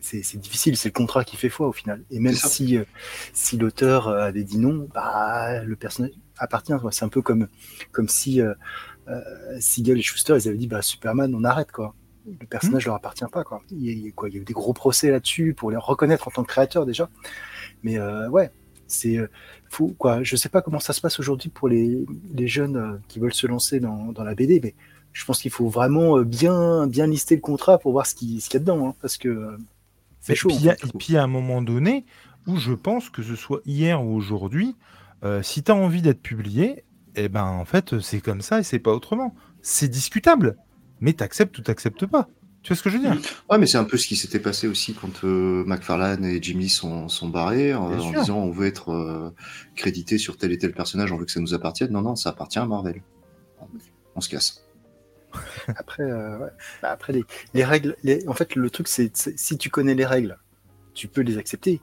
c'est 0.00 0.36
difficile, 0.36 0.76
c'est 0.76 0.90
le 0.90 0.92
contrat 0.94 1.24
qui 1.24 1.36
fait 1.36 1.48
foi 1.48 1.66
au 1.66 1.72
final. 1.72 2.04
Et 2.10 2.20
même 2.20 2.34
si, 2.34 2.78
si 3.32 3.56
l'auteur 3.56 4.08
avait 4.08 4.44
dit 4.44 4.58
non, 4.58 4.88
bah, 4.94 5.64
le 5.64 5.74
personnage 5.74 6.12
appartient. 6.38 6.74
C'est 6.92 7.04
un 7.04 7.08
peu 7.08 7.22
comme, 7.22 7.48
comme 7.90 8.08
si 8.08 8.40
euh, 8.40 8.54
Siegel 9.58 9.98
et 9.98 10.02
Schuster 10.02 10.36
ils 10.40 10.48
avaient 10.48 10.58
dit 10.58 10.68
bah, 10.68 10.80
Superman, 10.82 11.34
on 11.34 11.42
arrête. 11.42 11.72
quoi 11.72 11.94
le 12.26 12.46
personnage 12.46 12.84
ne 12.84 12.86
leur 12.86 12.96
appartient 12.96 13.24
pas. 13.30 13.44
Quoi. 13.44 13.62
Il, 13.70 13.82
y 13.82 14.08
a, 14.08 14.12
quoi, 14.12 14.28
il 14.28 14.34
y 14.34 14.38
a 14.38 14.40
eu 14.40 14.44
des 14.44 14.52
gros 14.52 14.72
procès 14.72 15.10
là-dessus 15.10 15.54
pour 15.54 15.70
les 15.70 15.76
reconnaître 15.76 16.28
en 16.28 16.30
tant 16.30 16.42
que 16.42 16.48
créateur 16.48 16.86
déjà. 16.86 17.08
Mais 17.82 17.98
euh, 17.98 18.28
ouais, 18.28 18.50
c'est 18.86 19.18
euh, 19.18 19.28
fou. 19.68 19.94
Quoi. 19.98 20.22
Je 20.22 20.36
sais 20.36 20.48
pas 20.48 20.62
comment 20.62 20.80
ça 20.80 20.92
se 20.92 21.00
passe 21.00 21.18
aujourd'hui 21.18 21.50
pour 21.50 21.68
les, 21.68 22.04
les 22.34 22.48
jeunes 22.48 22.76
euh, 22.76 22.96
qui 23.08 23.18
veulent 23.18 23.34
se 23.34 23.46
lancer 23.46 23.80
dans, 23.80 24.12
dans, 24.12 24.24
la 24.24 24.34
BD, 24.34 24.60
mais 24.62 24.74
je 25.12 25.24
pense 25.24 25.40
qu'il 25.40 25.50
faut 25.50 25.68
vraiment 25.68 26.20
bien, 26.20 26.86
bien 26.86 27.06
lister 27.06 27.36
le 27.36 27.40
contrat 27.40 27.78
pour 27.78 27.92
voir 27.92 28.06
ce 28.06 28.14
qu'il 28.14 28.40
ce 28.40 28.52
y 28.52 28.56
a 28.56 28.60
dedans. 28.60 28.88
Hein, 28.88 28.94
parce 29.00 29.16
que 29.16 29.56
c'est 30.20 30.34
chaud. 30.34 30.50
Et 30.50 30.98
puis, 30.98 31.16
à 31.16 31.22
un 31.22 31.28
moment 31.28 31.62
donné, 31.62 32.04
où 32.46 32.56
je 32.56 32.72
pense 32.72 33.10
que 33.10 33.22
ce 33.22 33.36
soit 33.36 33.60
hier 33.64 34.04
ou 34.04 34.14
aujourd'hui, 34.14 34.76
si 35.42 35.62
tu 35.64 35.72
as 35.72 35.74
envie 35.74 36.02
d'être 36.02 36.22
publié, 36.22 36.84
eh 37.16 37.28
ben 37.28 37.44
en 37.44 37.64
fait 37.64 37.98
c'est 38.00 38.20
comme 38.20 38.42
ça 38.42 38.60
et 38.60 38.62
c'est 38.62 38.78
pas 38.78 38.92
autrement. 38.92 39.34
C'est 39.62 39.88
discutable 39.88 40.56
mais 41.00 41.12
t'acceptes 41.12 41.58
ou 41.58 41.62
t'acceptes 41.62 42.06
pas. 42.06 42.28
Tu 42.66 42.72
vois 42.72 42.78
ce 42.78 42.82
que 42.82 42.90
je 42.90 42.96
veux 42.96 43.02
dire? 43.02 43.16
Ouais, 43.48 43.58
mais 43.58 43.66
c'est 43.68 43.78
un 43.78 43.84
peu 43.84 43.96
ce 43.96 44.08
qui 44.08 44.16
s'était 44.16 44.40
passé 44.40 44.66
aussi 44.66 44.92
quand 44.92 45.22
euh, 45.22 45.62
McFarlane 45.66 46.24
et 46.24 46.42
Jimmy 46.42 46.68
sont, 46.68 47.08
sont 47.08 47.28
barrés 47.28 47.70
euh, 47.70 47.78
en 47.78 48.10
disant 48.10 48.38
on 48.38 48.50
veut 48.50 48.66
être 48.66 48.90
euh, 48.90 49.30
crédité 49.76 50.18
sur 50.18 50.36
tel 50.36 50.50
et 50.50 50.58
tel 50.58 50.72
personnage, 50.72 51.12
on 51.12 51.16
veut 51.16 51.26
que 51.26 51.30
ça 51.30 51.38
nous 51.38 51.54
appartienne. 51.54 51.92
Non, 51.92 52.02
non, 52.02 52.16
ça 52.16 52.30
appartient 52.30 52.58
à 52.58 52.66
Marvel. 52.66 53.02
On 54.16 54.20
se 54.20 54.28
casse. 54.28 54.66
Après, 55.68 56.02
ouais. 56.02 56.48
bah, 56.82 56.90
après 56.90 57.12
les, 57.12 57.24
les 57.54 57.64
règles, 57.64 57.94
les... 58.02 58.26
en 58.26 58.32
fait, 58.32 58.56
le 58.56 58.68
truc, 58.68 58.88
c'est 58.88 59.12
si 59.14 59.58
tu 59.58 59.70
connais 59.70 59.94
les 59.94 60.06
règles, 60.06 60.36
tu 60.92 61.06
peux 61.06 61.20
les 61.20 61.38
accepter. 61.38 61.80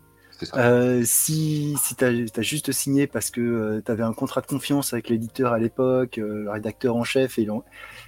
si 1.05 1.77
si 1.81 1.95
tu 1.95 2.03
as, 2.03 2.41
juste 2.41 2.73
signé 2.73 3.07
parce 3.07 3.31
que 3.31 3.81
tu 3.85 3.89
avais 3.89 4.03
un 4.03 4.11
contrat 4.11 4.41
de 4.41 4.47
confiance 4.47 4.91
avec 4.91 5.07
l'éditeur 5.07 5.53
à 5.53 5.59
l'époque, 5.59 6.17
le 6.17 6.49
rédacteur 6.49 6.97
en 6.97 7.05
chef, 7.05 7.39
et 7.39 7.47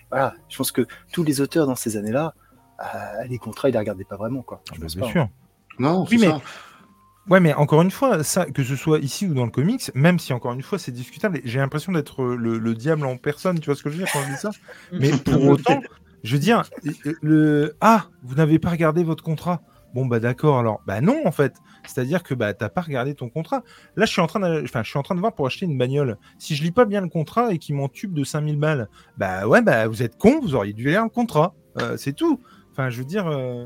voilà, 0.09 0.33
je 0.49 0.57
pense 0.57 0.73
que 0.73 0.85
tous 1.13 1.23
les 1.23 1.39
auteurs 1.39 1.67
dans 1.67 1.75
ces 1.75 1.95
années-là, 1.95 2.33
euh, 2.35 2.44
les 3.27 3.37
contrats, 3.37 3.69
ils 3.69 3.73
les 3.73 3.79
regardaient 3.79 4.03
pas 4.03 4.17
vraiment. 4.17 4.41
Quoi. 4.41 4.61
Ah 4.71 4.75
bah, 4.79 4.87
bien 4.95 5.07
sûr. 5.07 5.29
Non, 5.79 6.05
oui, 6.09 6.17
mais... 6.19 6.29
Ouais, 7.27 7.39
mais 7.39 7.55
encore 7.55 7.81
une 7.81 7.91
fois, 7.91 8.23
ça, 8.23 8.45
que 8.45 8.63
ce 8.63 8.75
soit 8.75 8.99
ici 8.99 9.25
ou 9.25 9.33
dans 9.33 9.45
le 9.45 9.51
comics, 9.51 9.89
même 9.95 10.19
si 10.19 10.31
encore 10.31 10.53
une 10.53 10.61
fois 10.61 10.77
c'est 10.77 10.91
discutable, 10.91 11.41
j'ai 11.43 11.57
l'impression 11.57 11.91
d'être 11.91 12.23
le, 12.23 12.75
diable 12.75 13.05
en 13.05 13.17
personne, 13.17 13.59
tu 13.59 13.65
vois 13.65 13.75
ce 13.75 13.81
que 13.81 13.89
je 13.89 13.97
veux 13.97 14.03
dire 14.03 14.13
quand 14.13 14.21
je 14.21 14.31
dis 14.31 14.37
ça? 14.37 14.51
Mais 14.91 15.11
pour 15.11 15.43
autant, 15.49 15.81
je 16.23 16.33
veux 16.33 16.39
dire, 16.39 16.63
le 17.21 17.75
ah, 17.81 18.05
vous 18.23 18.35
n'avez 18.35 18.59
pas 18.59 18.69
regardé 18.69 19.03
votre 19.03 19.23
contrat? 19.23 19.61
Bon 19.95 20.05
bah 20.05 20.19
d'accord, 20.19 20.59
alors 20.59 20.81
bah 20.85 21.01
non 21.01 21.25
en 21.25 21.31
fait. 21.31 21.53
C'est-à-dire 21.87 22.21
que 22.21 22.33
bah 22.33 22.53
t'as 22.53 22.69
pas 22.69 22.81
regardé 22.81 23.15
ton 23.15 23.29
contrat. 23.29 23.63
Là, 23.95 24.05
je 24.05 24.11
suis 24.11 24.21
en 24.21 24.27
train 24.27 24.41
de, 24.41 24.61
enfin, 24.63 24.83
je 24.83 24.89
suis 24.89 24.99
en 24.99 25.03
train 25.03 25.15
de 25.15 25.19
voir 25.19 25.33
pour 25.33 25.47
acheter 25.47 25.65
une 25.65 25.77
bagnole. 25.77 26.17
Si 26.37 26.55
je 26.55 26.63
lis 26.63 26.71
pas 26.71 26.85
bien 26.85 27.01
le 27.01 27.07
contrat 27.07 27.53
et 27.53 27.59
qu'il 27.59 27.75
m'en 27.75 27.87
tube 27.87 28.13
de 28.13 28.23
5000 28.23 28.59
balles, 28.59 28.89
bah 29.17 29.47
ouais, 29.47 29.61
bah 29.61 29.87
vous 29.87 30.03
êtes 30.03 30.17
con, 30.17 30.41
vous 30.41 30.53
auriez 30.53 30.73
dû 30.73 30.89
lire 30.89 31.03
le 31.03 31.09
contrat. 31.09 31.55
Euh, 31.79 31.97
c'est 31.97 32.13
tout. 32.13 32.39
Enfin, 32.75 32.89
je 32.89 32.97
veux 32.97 33.05
dire. 33.05 33.27
Euh, 33.27 33.65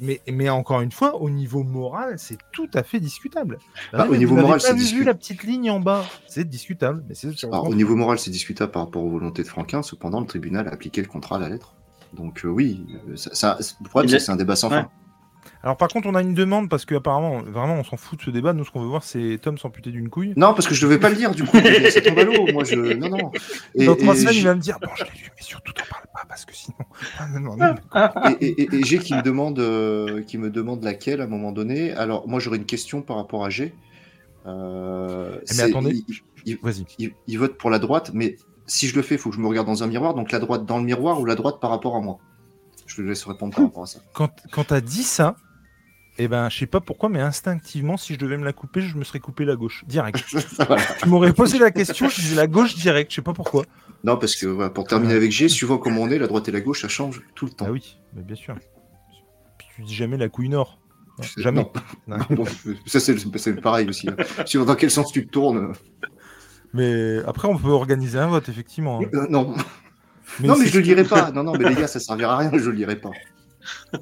mais, 0.00 0.20
mais 0.30 0.48
encore 0.48 0.80
une 0.80 0.92
fois, 0.92 1.16
au 1.16 1.28
niveau 1.28 1.62
moral, 1.62 2.18
c'est 2.18 2.38
tout 2.52 2.70
à 2.72 2.82
fait 2.82 3.00
discutable. 3.00 3.58
Bah, 3.92 4.06
au 4.08 4.16
niveau 4.16 4.34
moral, 4.34 4.60
c'est 4.60 4.74
vu 4.74 5.04
la 5.04 5.14
petite 5.14 5.42
ligne 5.42 5.70
en 5.70 5.80
bas, 5.80 6.04
c'est 6.26 6.48
discutable. 6.48 7.04
Mais 7.08 7.14
c'est 7.14 7.28
au 7.44 7.74
niveau 7.74 7.96
moral, 7.96 8.18
c'est 8.18 8.30
discutable 8.30 8.72
par 8.72 8.84
rapport 8.84 9.02
aux 9.02 9.10
volontés 9.10 9.42
de 9.42 9.48
Franquin. 9.48 9.82
Cependant, 9.82 10.20
le 10.20 10.26
tribunal 10.26 10.68
a 10.68 10.72
appliqué 10.72 11.02
le 11.02 11.08
contrat 11.08 11.36
à 11.36 11.38
la 11.38 11.48
lettre. 11.48 11.74
Donc 12.14 12.44
euh, 12.44 12.48
oui, 12.48 12.86
ça, 13.16 13.34
ça, 13.34 13.58
le 13.82 13.88
problème, 13.88 14.08
c'est 14.10 14.18
c'est 14.18 14.32
un 14.32 14.36
débat 14.36 14.56
sans 14.56 14.70
fin. 14.70 14.88
Alors 15.62 15.76
par 15.76 15.88
contre, 15.88 16.08
on 16.08 16.14
a 16.14 16.22
une 16.22 16.34
demande 16.34 16.68
parce 16.68 16.84
qu'apparemment, 16.84 17.42
vraiment, 17.42 17.74
on 17.74 17.84
s'en 17.84 17.96
fout 17.96 18.18
de 18.18 18.24
ce 18.24 18.30
débat. 18.30 18.52
Nous, 18.52 18.64
ce 18.64 18.70
qu'on 18.70 18.80
veut 18.80 18.88
voir, 18.88 19.02
c'est 19.02 19.38
Tom 19.40 19.58
s'amputer 19.58 19.90
d'une 19.90 20.08
couille. 20.08 20.32
Non, 20.36 20.54
parce 20.54 20.66
que 20.66 20.74
je 20.74 20.84
devais 20.84 20.98
pas 20.98 21.08
le 21.08 21.16
lire 21.16 21.32
du 21.32 21.44
coup. 21.44 21.58
c'est 21.90 22.02
ton 22.02 22.12
ballot. 22.12 22.46
Moi, 22.52 22.64
je. 22.64 22.74
Non, 22.74 23.10
non. 23.10 23.32
Et, 23.74 23.86
Dans 23.86 23.96
trois 23.96 24.14
semaines, 24.14 24.34
il 24.34 24.44
va 24.44 24.54
me 24.54 24.60
dire 24.60 24.78
Bon, 24.80 24.88
je 24.96 25.04
l'ai 25.04 25.10
lu, 25.10 25.30
mais 25.36 25.42
surtout, 25.42 25.72
t'en 25.72 25.84
parles 25.90 26.06
pas 26.12 26.24
parce 26.28 26.44
que 26.44 26.54
sinon. 26.54 26.76
Ah, 27.92 28.32
et, 28.40 28.84
G 28.84 28.98
qui 28.98 29.14
me 29.14 29.22
demande, 29.22 29.58
euh, 29.58 30.22
qui 30.22 30.38
me 30.38 30.50
demande 30.50 30.82
laquelle 30.84 31.20
à 31.20 31.24
un 31.24 31.28
moment 31.28 31.52
donné. 31.52 31.92
Alors, 31.92 32.28
moi, 32.28 32.40
j'aurais 32.40 32.58
une 32.58 32.66
question 32.66 33.02
par 33.02 33.16
rapport 33.16 33.44
à 33.44 33.50
G. 33.50 33.74
Euh, 34.46 35.38
mais 35.56 35.62
attendez, 35.62 36.02
il, 36.46 36.58
il, 36.98 37.12
il, 37.26 37.38
vote 37.38 37.58
pour 37.58 37.70
la 37.70 37.78
droite, 37.78 38.12
mais 38.14 38.36
si 38.66 38.86
je 38.86 38.94
le 38.94 39.02
fais, 39.02 39.16
il 39.16 39.18
faut 39.18 39.30
que 39.30 39.36
je 39.36 39.40
me 39.40 39.48
regarde 39.48 39.66
dans 39.66 39.82
un 39.82 39.86
miroir. 39.86 40.14
Donc 40.14 40.30
la 40.30 40.38
droite 40.38 40.64
dans 40.64 40.78
le 40.78 40.84
miroir 40.84 41.20
ou 41.20 41.24
la 41.24 41.34
droite 41.34 41.56
par 41.60 41.70
rapport 41.70 41.96
à 41.96 42.00
moi? 42.00 42.18
Je 42.88 42.96
te 42.96 43.02
laisse 43.02 43.24
répondre 43.24 43.54
par 43.54 43.64
rapport 43.64 43.84
à 43.84 43.86
ça. 43.86 44.00
Quand, 44.14 44.30
quand 44.50 44.64
tu 44.64 44.74
as 44.74 44.80
dit 44.80 45.04
ça, 45.04 45.36
eh 46.20 46.26
ben, 46.26 46.48
je 46.48 46.58
sais 46.58 46.66
pas 46.66 46.80
pourquoi, 46.80 47.08
mais 47.08 47.20
instinctivement, 47.20 47.96
si 47.96 48.14
je 48.14 48.18
devais 48.18 48.36
me 48.36 48.44
la 48.44 48.52
couper, 48.52 48.80
je 48.80 48.96
me 48.96 49.04
serais 49.04 49.20
coupé 49.20 49.44
la 49.44 49.54
gauche, 49.54 49.84
direct. 49.86 50.24
tu 50.98 51.08
m'aurais 51.08 51.32
posé 51.32 51.58
la 51.58 51.70
question, 51.70 52.08
je 52.08 52.20
disais 52.20 52.34
la 52.34 52.48
gauche 52.48 52.74
direct, 52.74 53.10
je 53.12 53.16
sais 53.16 53.22
pas 53.22 53.34
pourquoi. 53.34 53.64
Non, 54.02 54.16
parce 54.16 54.34
que 54.34 54.68
pour 54.68 54.86
terminer 54.86 55.14
avec 55.14 55.30
G, 55.30 55.48
suivant 55.48 55.78
comment 55.78 56.02
on 56.02 56.10
est, 56.10 56.18
la 56.18 56.26
droite 56.26 56.48
et 56.48 56.52
la 56.52 56.60
gauche, 56.60 56.82
ça 56.82 56.88
change 56.88 57.22
tout 57.36 57.46
le 57.46 57.52
temps. 57.52 57.66
Ah 57.68 57.72
oui, 57.72 57.98
mais 58.14 58.22
bien 58.22 58.34
sûr. 58.34 58.56
Puis 59.58 59.68
tu 59.76 59.82
dis 59.82 59.94
jamais 59.94 60.16
la 60.16 60.28
couille 60.28 60.48
nord. 60.48 60.80
jamais. 61.36 61.70
ça, 62.86 62.98
c'est 62.98 63.60
pareil 63.60 63.88
aussi. 63.88 64.08
Hein. 64.08 64.16
Suivant 64.44 64.64
dans 64.64 64.74
quel 64.74 64.90
sens 64.90 65.12
tu 65.12 65.24
te 65.24 65.30
tournes. 65.30 65.72
Mais 66.74 67.18
après, 67.26 67.46
on 67.48 67.56
peut 67.56 67.70
organiser 67.70 68.18
un 68.18 68.26
vote, 68.26 68.48
effectivement. 68.48 69.00
Hein. 69.00 69.08
Euh, 69.14 69.26
non. 69.30 69.54
Mais 70.40 70.48
non, 70.48 70.56
mais 70.58 70.66
je 70.66 70.78
le 70.78 70.84
lirai 70.84 71.04
pas. 71.04 71.30
Non, 71.32 71.42
non, 71.42 71.52
mais 71.52 71.68
les 71.68 71.74
gars, 71.74 71.86
ça 71.86 72.00
servira 72.00 72.34
à 72.34 72.38
rien, 72.38 72.50
je 72.52 72.70
le 72.70 72.76
lirai 72.76 72.96
pas. 72.96 73.10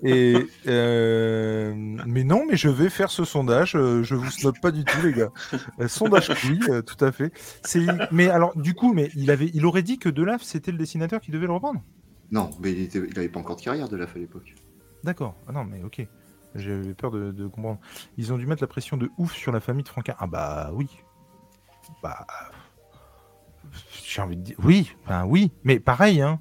Et 0.03 0.47
euh, 0.67 1.73
mais 2.07 2.25
non, 2.25 2.45
mais 2.49 2.57
je 2.57 2.69
vais 2.69 2.89
faire 2.89 3.11
ce 3.11 3.25
sondage. 3.25 3.75
Euh, 3.77 4.03
je 4.03 4.15
vous 4.15 4.31
snob 4.31 4.55
pas 4.61 4.71
du 4.71 4.85
tout, 4.85 5.03
les 5.03 5.13
gars. 5.13 5.31
Euh, 5.81 5.89
sondage 5.89 6.31
oui, 6.49 6.61
tout 6.87 7.05
à 7.05 7.13
fait. 7.13 7.33
Mais 8.13 8.29
alors 8.29 8.57
du 8.57 8.75
coup, 8.75 8.93
mais 8.93 9.11
il 9.17 9.31
avait, 9.31 9.51
il 9.55 9.67
aurait 9.67 9.83
dit 9.83 9.99
que 9.99 10.09
Delaf 10.09 10.43
c'était 10.43 10.73
le 10.73 10.79
dessinateur 10.79 11.21
qui 11.21 11.31
devait 11.31 11.47
le 11.47 11.53
reprendre. 11.53 11.81
Non, 12.31 12.51
mais 12.61 12.73
il, 12.73 12.83
était... 12.83 12.99
avait 13.17 13.29
pas 13.29 13.41
encore 13.41 13.57
de 13.57 13.63
carrière 13.63 13.89
Delaf 13.89 14.15
à 14.17 14.19
l'époque. 14.19 14.55
D'accord. 15.05 15.37
Ah 15.49 15.53
non, 15.53 15.65
mais 15.65 15.83
ok. 15.83 16.07
J'avais 16.55 16.95
peur 16.95 17.11
de, 17.11 17.47
comprendre. 17.47 17.81
Ils 18.17 18.33
ont 18.33 18.39
dû 18.39 18.47
mettre 18.47 18.63
la 18.63 18.67
pression 18.67 18.97
de 18.97 19.11
ouf 19.19 19.35
sur 19.35 19.53
la 19.53 19.61
famille 19.61 19.85
de 19.85 19.89
Franquin. 19.89 20.15
Ah 20.19 20.27
bah 20.27 20.71
oui. 20.73 20.89
Bah 22.03 22.27
j'ai 24.09 24.23
envie 24.23 24.37
de 24.37 24.43
dire 24.43 24.57
oui. 24.63 24.93
Enfin 25.05 25.25
oui, 25.25 25.51
mais 25.65 25.79
pareil. 25.81 26.21
Hein, 26.21 26.41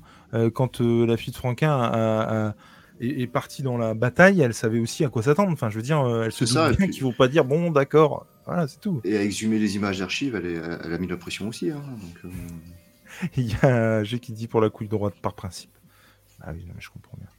quand 0.54 0.82
la 0.82 1.18
fille 1.18 1.32
de 1.32 1.38
Franquin 1.38 1.72
a 1.72 2.56
est, 3.00 3.28
partie 3.28 3.64
dans 3.64 3.78
la 3.78 3.94
bataille, 3.94 4.42
elle 4.42 4.54
savait 4.54 4.80
aussi 4.80 5.04
à 5.04 5.10
quoi 5.10 5.24
s'attendre. 5.24 5.52
Enfin, 5.52 5.70
je 5.70 5.76
veux 5.76 5.82
dire, 5.82 6.02
euh, 6.02 6.24
elle 6.26 6.32
se 6.32 6.46
doute 6.46 6.78
bien 6.78 6.88
qu'ils 6.88 7.04
vont 7.04 7.14
pas 7.14 7.28
dire 7.28 7.46
bon, 7.46 7.72
d'accord, 7.72 8.26
voilà, 8.46 8.68
c'est 8.68 8.80
tout. 8.80 9.02
Et 9.04 9.18
à 9.18 9.24
exhumer 9.24 9.60
les 9.60 9.76
images 9.76 10.00
d'archives, 10.00 10.36
elle, 10.36 10.80
elle, 10.84 10.94
a 10.94 10.98
mis 10.98 11.08
la 11.08 11.18
pression 11.18 11.48
aussi. 11.48 11.72
Hein, 11.72 11.82
euh. 12.26 12.30
Il 13.38 13.52
y 13.52 13.56
a 13.66 14.04
G 14.04 14.20
qui 14.20 14.34
dit 14.34 14.48
pour 14.48 14.62
la 14.62 14.70
couille 14.70 14.88
droite 14.88 15.16
par 15.22 15.34
principe. 15.34 15.72
Ah 16.42 16.52
oui, 16.54 16.66
je 16.80 16.90
comprends 16.90 17.18
bien. 17.18 17.30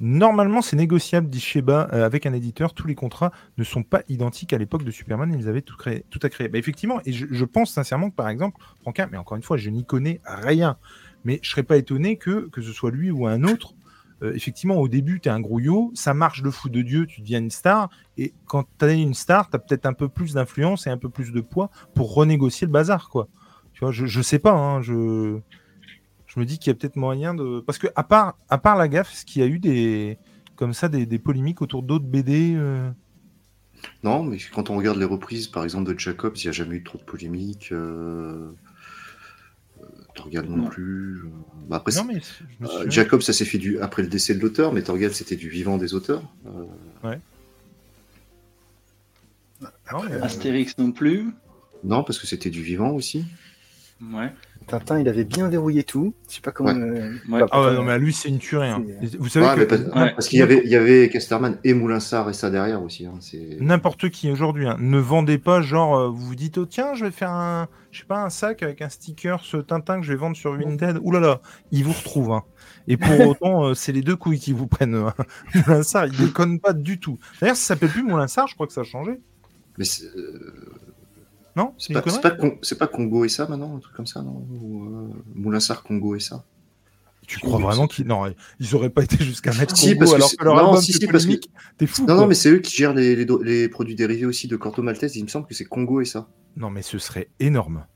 Normalement, 0.00 0.62
c'est 0.62 0.76
négociable, 0.76 1.28
dit 1.28 1.40
Sheba, 1.40 1.88
euh, 1.92 2.06
avec 2.06 2.24
un 2.24 2.32
éditeur. 2.32 2.72
Tous 2.72 2.86
les 2.86 2.94
contrats 2.94 3.32
ne 3.58 3.64
sont 3.64 3.82
pas 3.82 4.02
identiques 4.08 4.52
à 4.52 4.58
l'époque 4.58 4.82
de 4.82 4.90
Superman. 4.90 5.34
Ils 5.38 5.48
avaient 5.48 5.60
tout, 5.60 5.76
à 5.84 6.28
créer. 6.28 6.48
Bah, 6.48 6.58
effectivement, 6.58 7.00
et 7.04 7.12
je, 7.12 7.44
pense 7.44 7.72
sincèrement 7.72 8.10
que, 8.10 8.14
par 8.16 8.28
exemple, 8.28 8.58
Franquin, 8.80 9.08
mais 9.10 9.18
encore 9.18 9.36
une 9.36 9.42
fois, 9.42 9.58
je 9.58 9.68
n'y 9.68 9.84
connais 9.84 10.20
rien. 10.24 10.78
Mais 11.24 11.38
je 11.42 11.50
serais 11.50 11.62
pas 11.62 11.76
étonné 11.76 12.16
que, 12.16 12.48
que 12.48 12.62
ce 12.62 12.72
soit 12.72 12.90
lui 12.90 13.10
ou 13.10 13.26
un 13.26 13.44
autre, 13.44 13.74
euh, 14.22 14.32
effectivement, 14.34 14.76
au 14.76 14.88
début, 14.88 15.20
tu 15.20 15.28
es 15.28 15.32
un 15.32 15.40
grouillot, 15.40 15.90
ça 15.94 16.14
marche 16.14 16.42
de 16.42 16.50
fou 16.50 16.70
de 16.70 16.80
Dieu, 16.80 17.06
tu 17.06 17.20
deviens 17.20 17.38
une 17.38 17.50
star, 17.50 17.90
et 18.16 18.32
quand 18.46 18.64
tu 18.78 18.86
es 18.86 19.00
une 19.00 19.14
star, 19.14 19.50
tu 19.50 19.56
as 19.56 19.58
peut-être 19.58 19.86
un 19.86 19.92
peu 19.92 20.08
plus 20.08 20.34
d'influence 20.34 20.86
et 20.86 20.90
un 20.90 20.98
peu 20.98 21.10
plus 21.10 21.32
de 21.32 21.40
poids 21.40 21.70
pour 21.94 22.14
renégocier 22.14 22.66
le 22.66 22.72
bazar, 22.72 23.10
quoi. 23.10 23.28
Tu 23.72 23.80
vois, 23.80 23.92
je, 23.92 24.06
je 24.06 24.22
sais 24.22 24.38
pas, 24.38 24.52
hein, 24.52 24.82
je, 24.82 25.40
je 26.32 26.38
me 26.38 26.44
dis 26.44 26.58
qu'il 26.58 26.68
y 26.68 26.70
a 26.70 26.74
peut-être 26.74 26.94
moyen 26.94 27.34
de. 27.34 27.60
Parce 27.60 27.78
que, 27.78 27.88
à 27.96 28.04
part, 28.04 28.38
à 28.48 28.58
part 28.58 28.76
la 28.76 28.86
gaffe, 28.86 29.12
est-ce 29.12 29.26
qu'il 29.26 29.42
y 29.42 29.44
a 29.44 29.48
eu 29.48 29.58
des, 29.58 30.16
comme 30.54 30.72
ça, 30.72 30.88
des, 30.88 31.18
polémiques 31.18 31.60
autour 31.60 31.82
d'autres 31.82 32.04
BD 32.04 32.54
euh? 32.54 32.88
Non, 34.04 34.22
mais 34.22 34.38
quand 34.52 34.70
on 34.70 34.76
regarde 34.76 34.98
les 34.98 35.04
reprises, 35.04 35.48
par 35.48 35.64
exemple, 35.64 35.92
de 35.92 35.98
Jacobs, 35.98 36.36
il 36.36 36.42
n'y 36.44 36.48
a 36.48 36.52
jamais 36.52 36.76
eu 36.76 36.84
trop 36.84 36.98
de 36.98 37.02
polémiques. 37.02 37.70
Euh... 37.72 38.52
Torgal 40.14 40.44
non, 40.44 40.68
plus. 40.68 41.24
Bah, 41.68 41.76
après, 41.76 41.92
euh, 41.98 42.90
Jacob, 42.90 43.22
ça 43.22 43.32
s'est 43.32 43.44
fait 43.44 43.58
du... 43.58 43.80
après 43.80 44.02
le 44.02 44.08
décès 44.08 44.34
de 44.34 44.40
l'auteur, 44.40 44.72
mais 44.72 44.82
Torgal, 44.82 45.12
c'était 45.12 45.36
du 45.36 45.48
vivant 45.48 45.78
des 45.78 45.94
auteurs. 45.94 46.22
Euh. 46.46 46.66
Ouais. 47.08 47.20
Astérix 50.22 50.78
non 50.78 50.92
plus. 50.92 51.32
Non, 51.82 52.04
parce 52.04 52.18
que 52.20 52.26
c'était 52.26 52.50
du 52.50 52.62
vivant 52.62 52.90
aussi. 52.90 53.24
Ouais. 54.00 54.32
Tintin, 54.70 55.00
il 55.00 55.08
avait 55.08 55.24
bien 55.24 55.48
verrouillé 55.48 55.82
tout. 55.84 56.14
Je 56.28 56.36
sais 56.36 56.40
pas 56.40 56.50
comment. 56.52 56.70
Ouais. 56.72 56.78
euh, 57.00 57.16
Ouais. 57.28 57.40
pas- 57.40 57.48
Ah 57.50 57.62
ouais, 57.62 57.74
non, 57.74 57.82
mais 57.82 57.92
à 57.92 57.98
lui, 57.98 58.12
c'est 58.12 58.28
une 58.28 58.38
tuerie. 58.38 58.68
hein. 58.68 58.82
C'est- 59.02 59.16
Vous 59.16 59.28
savez 59.28 59.46
Ouais, 59.46 59.56
mais 59.56 59.64
que 59.66 59.68
parce, 59.76 59.80
Ouais. 59.82 60.12
parce 60.14 60.28
qu'il 60.28 60.38
y 60.38 60.42
avait, 60.42 60.62
il 60.64 60.70
y 60.70 60.76
avait 60.76 61.08
Casterman 61.08 61.58
et 61.64 61.74
Moulinsart 61.74 62.30
et 62.30 62.32
ça 62.32 62.50
derrière 62.50 62.82
aussi. 62.82 63.06
Hein, 63.06 63.14
n'importe 63.60 64.10
qui 64.10 64.30
aujourd'hui 64.30 64.66
hein, 64.66 64.76
ne 64.80 64.98
vendez 64.98 65.38
pas 65.38 65.60
genre 65.60 65.96
euh, 65.98 66.08
vous 66.08 66.26
vous 66.26 66.34
dites 66.34 66.58
oh 66.58 66.66
tiens 66.66 66.94
je 66.94 67.04
vais 67.04 67.10
faire 67.10 67.30
un 67.30 67.68
je 67.90 68.00
sais 68.00 68.04
pas 68.06 68.22
un 68.24 68.30
sac 68.30 68.62
avec 68.62 68.80
un 68.82 68.88
sticker 68.88 69.40
ce 69.42 69.56
Tintin 69.56 70.00
que 70.00 70.06
je 70.06 70.12
vais 70.12 70.18
vendre 70.18 70.36
sur 70.36 70.52
Vinted 70.56 70.98
ouh 71.02 71.12
là 71.12 71.20
là 71.20 71.40
il 71.72 71.84
vous 71.84 71.92
retrouve 71.92 72.32
hein. 72.32 72.42
et 72.88 72.96
pour 72.96 73.10
autant 73.28 73.64
euh, 73.66 73.74
c'est 73.74 73.92
les 73.92 74.02
deux 74.02 74.16
couilles 74.16 74.38
qui 74.38 74.52
vous 74.52 74.66
prennent 74.66 74.94
hein. 74.94 75.14
Moulinsart 75.66 76.06
il 76.06 76.16
déconne 76.16 76.60
pas 76.60 76.72
du 76.72 76.98
tout 77.00 77.18
d'ailleurs 77.40 77.56
ça 77.56 77.74
s'appelle 77.74 77.90
plus 77.90 78.02
Moulinsart 78.02 78.46
je 78.48 78.54
crois 78.54 78.66
que 78.66 78.72
ça 78.72 78.82
a 78.82 78.84
changé 78.84 79.20
Mais 79.78 79.84
c'est, 79.84 80.06
euh, 80.16 80.52
non 81.56 81.74
c'est 81.78 81.92
pas, 81.92 82.02
pas, 82.02 82.30
Con- 82.30 82.58
c'est 82.62 82.78
pas 82.78 82.86
Congo 82.86 83.24
et 83.24 83.28
ça 83.28 83.46
maintenant, 83.48 83.76
un 83.76 83.80
truc 83.80 83.94
comme 83.94 84.06
ça, 84.06 84.22
non? 84.22 84.46
Ou, 84.50 84.84
euh, 84.86 85.08
Moulinsart, 85.34 85.82
Congo 85.82 86.14
et 86.14 86.20
ça? 86.20 86.44
Tu 87.26 87.38
crois 87.38 87.60
vraiment 87.60 87.86
qu'ils 87.86 88.06
non 88.06 88.24
ils 88.58 88.74
auraient 88.74 88.90
pas 88.90 89.04
été 89.04 89.22
jusqu'à 89.22 89.52
mettre 89.52 89.76
Si, 89.76 89.96
Congo 89.96 90.14
alors 90.14 90.30
que 90.36 90.44
leur 90.44 90.54
non, 90.56 90.60
album 90.68 90.80
si, 90.82 90.92
si, 90.92 91.06
parce 91.06 91.26
que- 91.26 91.34
t'es 91.78 91.86
fou 91.86 92.04
Non, 92.06 92.16
non, 92.16 92.26
mais 92.26 92.34
c'est 92.34 92.50
eux 92.50 92.58
qui 92.58 92.74
gèrent 92.76 92.94
les, 92.94 93.14
les, 93.14 93.24
do- 93.24 93.40
les 93.42 93.68
produits 93.68 93.94
dérivés 93.94 94.26
aussi 94.26 94.48
de 94.48 94.56
Corto 94.56 94.82
Maltese. 94.82 95.14
Il 95.16 95.22
me 95.24 95.28
semble 95.28 95.46
que 95.46 95.54
c'est 95.54 95.64
Congo 95.64 96.00
et 96.00 96.04
ça. 96.04 96.28
non 96.56 96.70
mais 96.70 96.82
ce 96.82 96.98
serait 96.98 97.28
énorme 97.38 97.86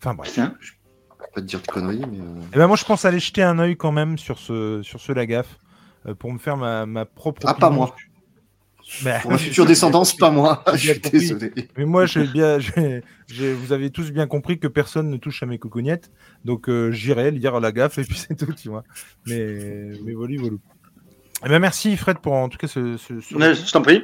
enfin 0.00 0.14
bref 0.14 0.30
Putain. 0.30 0.54
Je 0.60 0.72
peux 1.18 1.24
pas 1.34 1.40
te 1.40 1.46
dire 1.46 1.60
de 1.60 1.66
conneries, 1.66 2.04
mais. 2.10 2.20
euh, 2.20 2.40
Eh 2.52 2.56
ben 2.58 2.66
moi 2.66 2.76
je 2.76 2.84
pense 2.84 3.04
aller 3.04 3.18
jeter 3.18 3.42
un 3.42 3.58
œil 3.58 3.76
quand 3.76 3.92
même 3.92 4.18
sur 4.18 4.38
ce 4.38 4.82
sur 4.82 5.00
ce 5.00 5.10
Lagaffe 5.12 5.58
euh, 6.06 6.14
pour 6.14 6.32
me 6.32 6.38
faire 6.38 6.56
ma, 6.56 6.86
ma 6.86 7.06
propre 7.06 7.42
Ah, 7.46 7.54
pas 7.54 7.70
moi. 7.70 7.94
Ben, 9.02 9.20
Pour 9.20 9.30
ma 9.32 9.38
future 9.38 9.64
descendance, 9.66 10.14
pas 10.16 10.30
moi. 10.30 10.62
Je 10.74 10.92
suis 10.92 11.00
désolé. 11.00 11.52
Mais 11.76 11.84
moi, 11.84 12.06
j'ai 12.06 12.26
bien, 12.26 12.58
j'ai- 12.60 13.02
j'ai- 13.28 13.54
vous 13.54 13.72
avez 13.72 13.90
tous 13.90 14.12
bien 14.12 14.26
compris 14.26 14.58
que 14.58 14.68
personne 14.68 15.08
ne 15.10 15.16
touche 15.16 15.42
à 15.42 15.46
mes 15.46 15.58
cocognettes, 15.58 16.10
donc 16.44 16.68
euh, 16.68 16.90
j'irai 16.92 17.30
lire 17.30 17.60
la 17.60 17.72
gaffe 17.72 17.98
et 17.98 18.02
puis 18.04 18.16
c'est 18.18 18.34
tout, 18.36 18.52
tu 18.52 18.68
vois. 18.68 18.84
Mais, 19.26 19.90
mais 20.04 20.12
voilà, 20.12 20.34
voilà. 20.38 20.56
Eh 21.44 21.48
ben 21.48 21.58
merci 21.58 21.96
Fred 21.96 22.18
pour 22.18 22.32
en 22.34 22.48
tout 22.48 22.58
cas 22.58 22.68
ce, 22.68 22.96
ce- 22.96 23.20
ce- 23.20 23.34
je 23.34 23.72
t'en 23.72 23.82
prie. 23.82 24.02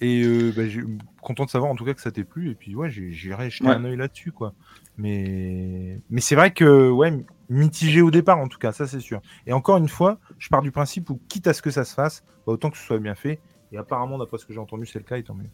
et 0.00 0.22
euh, 0.24 0.52
ben, 0.56 0.68
j'ai- 0.68 0.82
content 1.20 1.44
de 1.44 1.50
savoir 1.50 1.70
en 1.70 1.74
tout 1.76 1.84
cas 1.84 1.92
que 1.94 2.00
ça 2.00 2.10
t'ait 2.10 2.24
plu 2.24 2.50
et 2.50 2.54
puis 2.54 2.74
ouais, 2.74 2.88
j'irai 2.90 3.50
jeter 3.50 3.66
Ouais. 3.66 3.74
un 3.74 3.84
œil 3.84 3.96
là-dessus 3.96 4.32
quoi. 4.32 4.54
Mais 4.96 5.98
mais 6.10 6.20
c'est 6.20 6.34
vrai 6.34 6.52
que 6.52 6.88
ouais, 6.90 7.12
mitigé 7.48 8.00
au 8.00 8.10
départ 8.10 8.38
en 8.38 8.48
tout 8.48 8.58
cas, 8.58 8.72
ça 8.72 8.86
c'est 8.86 9.00
sûr. 9.00 9.20
Et 9.46 9.52
encore 9.52 9.76
une 9.78 9.88
fois, 9.88 10.18
je 10.38 10.48
pars 10.48 10.62
du 10.62 10.70
principe 10.70 11.10
où 11.10 11.20
quitte 11.28 11.46
à 11.46 11.52
ce 11.52 11.62
que 11.62 11.70
ça 11.70 11.84
se 11.84 11.94
fasse, 11.94 12.22
bah, 12.46 12.52
autant 12.52 12.70
que 12.70 12.76
ce 12.78 12.84
soit 12.84 12.98
bien 12.98 13.14
fait. 13.14 13.40
Et 13.72 13.78
apparemment, 13.78 14.18
d'après 14.18 14.38
ce 14.38 14.46
que 14.46 14.52
j'ai 14.52 14.58
entendu, 14.58 14.86
c'est 14.86 14.98
le 14.98 15.04
cas, 15.04 15.16
et 15.16 15.22
tant 15.22 15.34
mieux. 15.34 15.48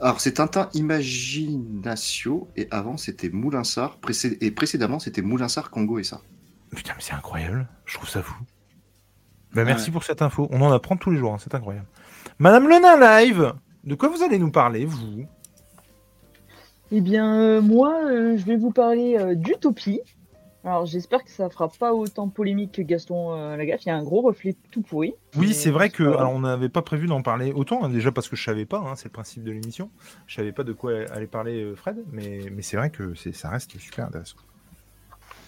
Alors, 0.00 0.20
c'est 0.20 0.32
Tintin 0.34 0.68
Imaginatio, 0.74 2.48
et 2.56 2.68
avant, 2.70 2.96
c'était 2.96 3.28
Moulinsart, 3.28 3.98
précé- 4.00 4.38
et 4.40 4.50
précédemment, 4.50 4.98
c'était 4.98 5.22
Moulinsart, 5.22 5.70
Congo 5.70 5.98
et 5.98 6.04
ça. 6.04 6.20
Putain, 6.74 6.92
mais 6.96 7.02
c'est 7.02 7.14
incroyable. 7.14 7.68
Je 7.84 7.94
trouve 7.94 8.08
ça 8.08 8.22
fou. 8.22 8.34
Bah, 9.52 9.64
merci 9.64 9.90
pour 9.90 10.04
cette 10.04 10.22
info. 10.22 10.48
On 10.52 10.60
en 10.62 10.70
apprend 10.70 10.96
tous 10.96 11.10
les 11.10 11.18
jours. 11.18 11.34
hein, 11.34 11.38
C'est 11.40 11.54
incroyable. 11.54 11.86
Madame 12.38 12.68
Lenin 12.68 12.98
Live, 12.98 13.52
de 13.84 13.94
quoi 13.96 14.08
vous 14.08 14.22
allez 14.22 14.38
nous 14.38 14.52
parler, 14.52 14.84
vous? 14.84 15.26
Eh 16.92 17.00
bien, 17.00 17.34
euh, 17.40 17.60
moi, 17.60 18.00
euh, 18.04 18.36
je 18.36 18.44
vais 18.44 18.56
vous 18.56 18.70
parler 18.70 19.16
euh, 19.18 19.34
d'Utopie. 19.34 20.00
Alors, 20.62 20.84
j'espère 20.84 21.24
que 21.24 21.30
ça 21.30 21.48
fera 21.48 21.68
pas 21.68 21.94
autant 21.94 22.28
polémique 22.28 22.72
que 22.72 22.82
Gaston 22.82 23.32
euh, 23.34 23.56
Lagaffe. 23.56 23.84
Il 23.86 23.88
y 23.88 23.92
a 23.92 23.96
un 23.96 24.02
gros 24.04 24.20
reflet 24.20 24.54
tout 24.70 24.82
pourri. 24.82 25.14
Oui, 25.36 25.54
c'est 25.54 25.70
vrai 25.70 25.88
que 25.88 26.02
alors, 26.02 26.32
on 26.34 26.40
n'avait 26.40 26.68
pas 26.68 26.82
prévu 26.82 27.06
d'en 27.06 27.22
parler 27.22 27.52
autant, 27.52 27.82
hein, 27.82 27.88
déjà 27.88 28.12
parce 28.12 28.28
que 28.28 28.36
je 28.36 28.44
savais 28.44 28.66
pas, 28.66 28.78
hein, 28.78 28.94
c'est 28.94 29.06
le 29.06 29.12
principe 29.12 29.42
de 29.42 29.52
l'émission. 29.52 29.88
Je 30.26 30.34
savais 30.34 30.52
pas 30.52 30.62
de 30.62 30.72
quoi 30.74 30.92
allait 31.12 31.26
parler 31.26 31.62
euh, 31.62 31.74
Fred, 31.76 32.04
mais, 32.12 32.40
mais 32.54 32.60
c'est 32.60 32.76
vrai 32.76 32.90
que 32.90 33.14
c'est- 33.14 33.32
ça 33.34 33.48
reste 33.48 33.78
super 33.78 34.04
intéressant. 34.06 34.36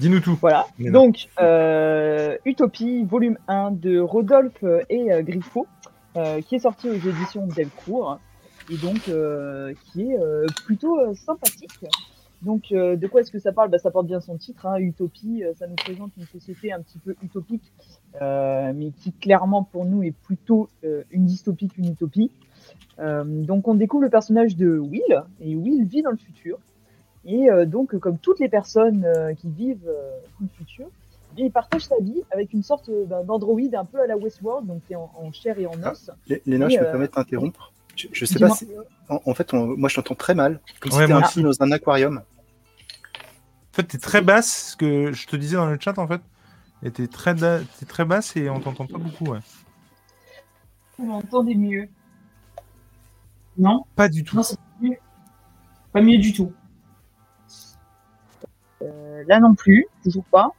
Dis-nous 0.01 0.21
tout. 0.21 0.39
Voilà. 0.41 0.67
Donc, 0.79 1.29
euh, 1.41 2.39
Utopie, 2.47 3.05
volume 3.05 3.37
1 3.49 3.71
de 3.73 3.99
Rodolphe 4.01 4.65
et 4.89 5.13
euh, 5.13 5.23
Griffo, 5.23 5.67
euh, 6.17 6.41
qui 6.41 6.55
est 6.55 6.61
sorti 6.61 6.89
aux 6.89 6.95
éditions 6.95 7.47
Delcourt, 7.47 8.19
et 8.71 8.79
donc 8.79 9.09
euh, 9.09 9.75
qui 9.93 10.03
est 10.11 10.19
euh, 10.19 10.47
plutôt 10.65 10.99
euh, 10.99 11.13
sympathique. 11.15 11.85
Donc, 12.43 12.73
euh, 12.73 12.97
de 12.97 13.07
quoi 13.07 13.21
est-ce 13.21 13.31
que 13.31 13.39
ça 13.39 13.53
parle? 13.53 13.71
Bah, 13.71 13.79
Ça 13.79 13.91
porte 13.91 14.07
bien 14.07 14.21
son 14.21 14.37
titre, 14.37 14.67
hein, 14.67 14.77
Utopie, 14.79 15.45
euh, 15.45 15.53
ça 15.55 15.67
nous 15.67 15.77
présente 15.77 16.11
une 16.17 16.27
société 16.27 16.73
un 16.73 16.81
petit 16.81 16.99
peu 16.99 17.15
utopique, 17.23 17.73
euh, 18.21 18.73
mais 18.75 18.91
qui 18.91 19.13
clairement 19.13 19.63
pour 19.63 19.85
nous 19.85 20.03
est 20.03 20.11
plutôt 20.11 20.69
euh, 20.85 21.03
une 21.13 21.25
dystopie 21.27 21.69
qu'une 21.69 21.87
utopie. 21.89 22.31
Euh, 22.99 23.25
donc, 23.25 23.69
on 23.69 23.75
découvre 23.75 24.03
le 24.03 24.11
personnage 24.11 24.57
de 24.57 24.77
Will, 24.79 25.23
et 25.41 25.55
Will 25.55 25.85
vit 25.87 26.03
dans 26.03 26.11
le 26.11 26.17
futur. 26.17 26.59
Et 27.25 27.49
euh, 27.49 27.65
donc, 27.65 27.97
comme 27.99 28.19
toutes 28.19 28.41
les 28.41 28.49
personnes 28.49 29.05
euh, 29.05 29.35
qui 29.35 29.49
vivent 29.49 29.87
euh, 29.89 30.11
dans 30.41 30.47
le 30.47 30.49
futur, 30.57 30.87
eh 31.39 31.45
il 31.45 31.51
partage 31.53 31.87
sa 31.87 31.95
vie 32.01 32.23
avec 32.33 32.53
une 32.53 32.63
sorte 32.65 32.91
ben, 33.07 33.23
d'androïde 33.25 33.75
un 33.77 33.85
peu 33.85 34.01
à 34.01 34.07
la 34.07 34.17
Westworld, 34.19 34.67
donc 34.67 34.83
qui 34.87 34.93
est 34.93 34.97
en, 34.97 35.11
en 35.17 35.31
chair 35.33 35.59
et 35.59 35.67
en 35.67 35.81
os. 35.85 36.11
Lé- 36.29 36.43
Léna, 36.45 36.69
je 36.69 36.77
peux 36.77 36.83
euh, 36.83 36.87
te 36.87 36.91
permettre 36.91 37.17
d'interrompre? 37.17 37.73
Je, 37.95 38.09
je 38.13 38.25
sais 38.25 38.39
pas 38.39 38.51
si. 38.51 38.67
En, 39.09 39.21
en 39.25 39.35
fait, 39.35 39.55
on- 39.55 39.77
moi, 39.77 39.89
je 39.89 39.95
t'entends 39.97 40.15
très 40.15 40.35
mal. 40.35 40.61
Comme 40.81 40.91
Ouais, 40.93 40.97
si 40.99 41.01
t'étais 41.03 41.13
moi 41.13 41.23
un 41.23 41.25
aussi. 41.25 41.35
petit 41.43 41.43
dans 41.59 41.63
un 41.65 41.71
aquarium. 41.73 42.23
En 43.73 43.75
fait, 43.75 43.85
t'es 43.85 43.99
très 43.99 44.21
basse, 44.21 44.73
ce 44.73 44.77
que 44.77 45.13
je 45.13 45.27
te 45.27 45.35
disais 45.35 45.57
dans 45.57 45.65
le 45.67 45.79
chat, 45.81 45.97
en 45.99 46.07
fait. 46.07 46.21
Et 46.83 46.91
t'es 46.91 47.07
très, 47.07 47.35
da- 47.35 47.61
t'es 47.79 47.87
très 47.87 48.05
basse 48.05 48.37
et 48.37 48.51
on 48.51 48.61
t'entend 48.61 48.87
pas 48.87 48.99
beaucoup, 48.99 49.31
ouais. 49.33 49.39
Vous 50.99 51.07
m'entendez 51.07 51.55
mieux 51.55 51.89
Non? 53.57 53.85
Pas 53.97 54.09
du 54.11 54.25
tout. 54.25 54.37
Non, 54.37 54.43
c'est 54.43 54.57
pas 54.57 54.63
mieux. 54.83 54.97
Pas 55.93 56.03
mieux 56.03 56.19
du 56.19 56.33
tout. 56.35 56.53
Euh, 58.83 59.25
là 59.27 59.41
non 59.41 59.55
plus, 59.55 59.87
toujours 60.03 60.25
pas. 60.25 60.51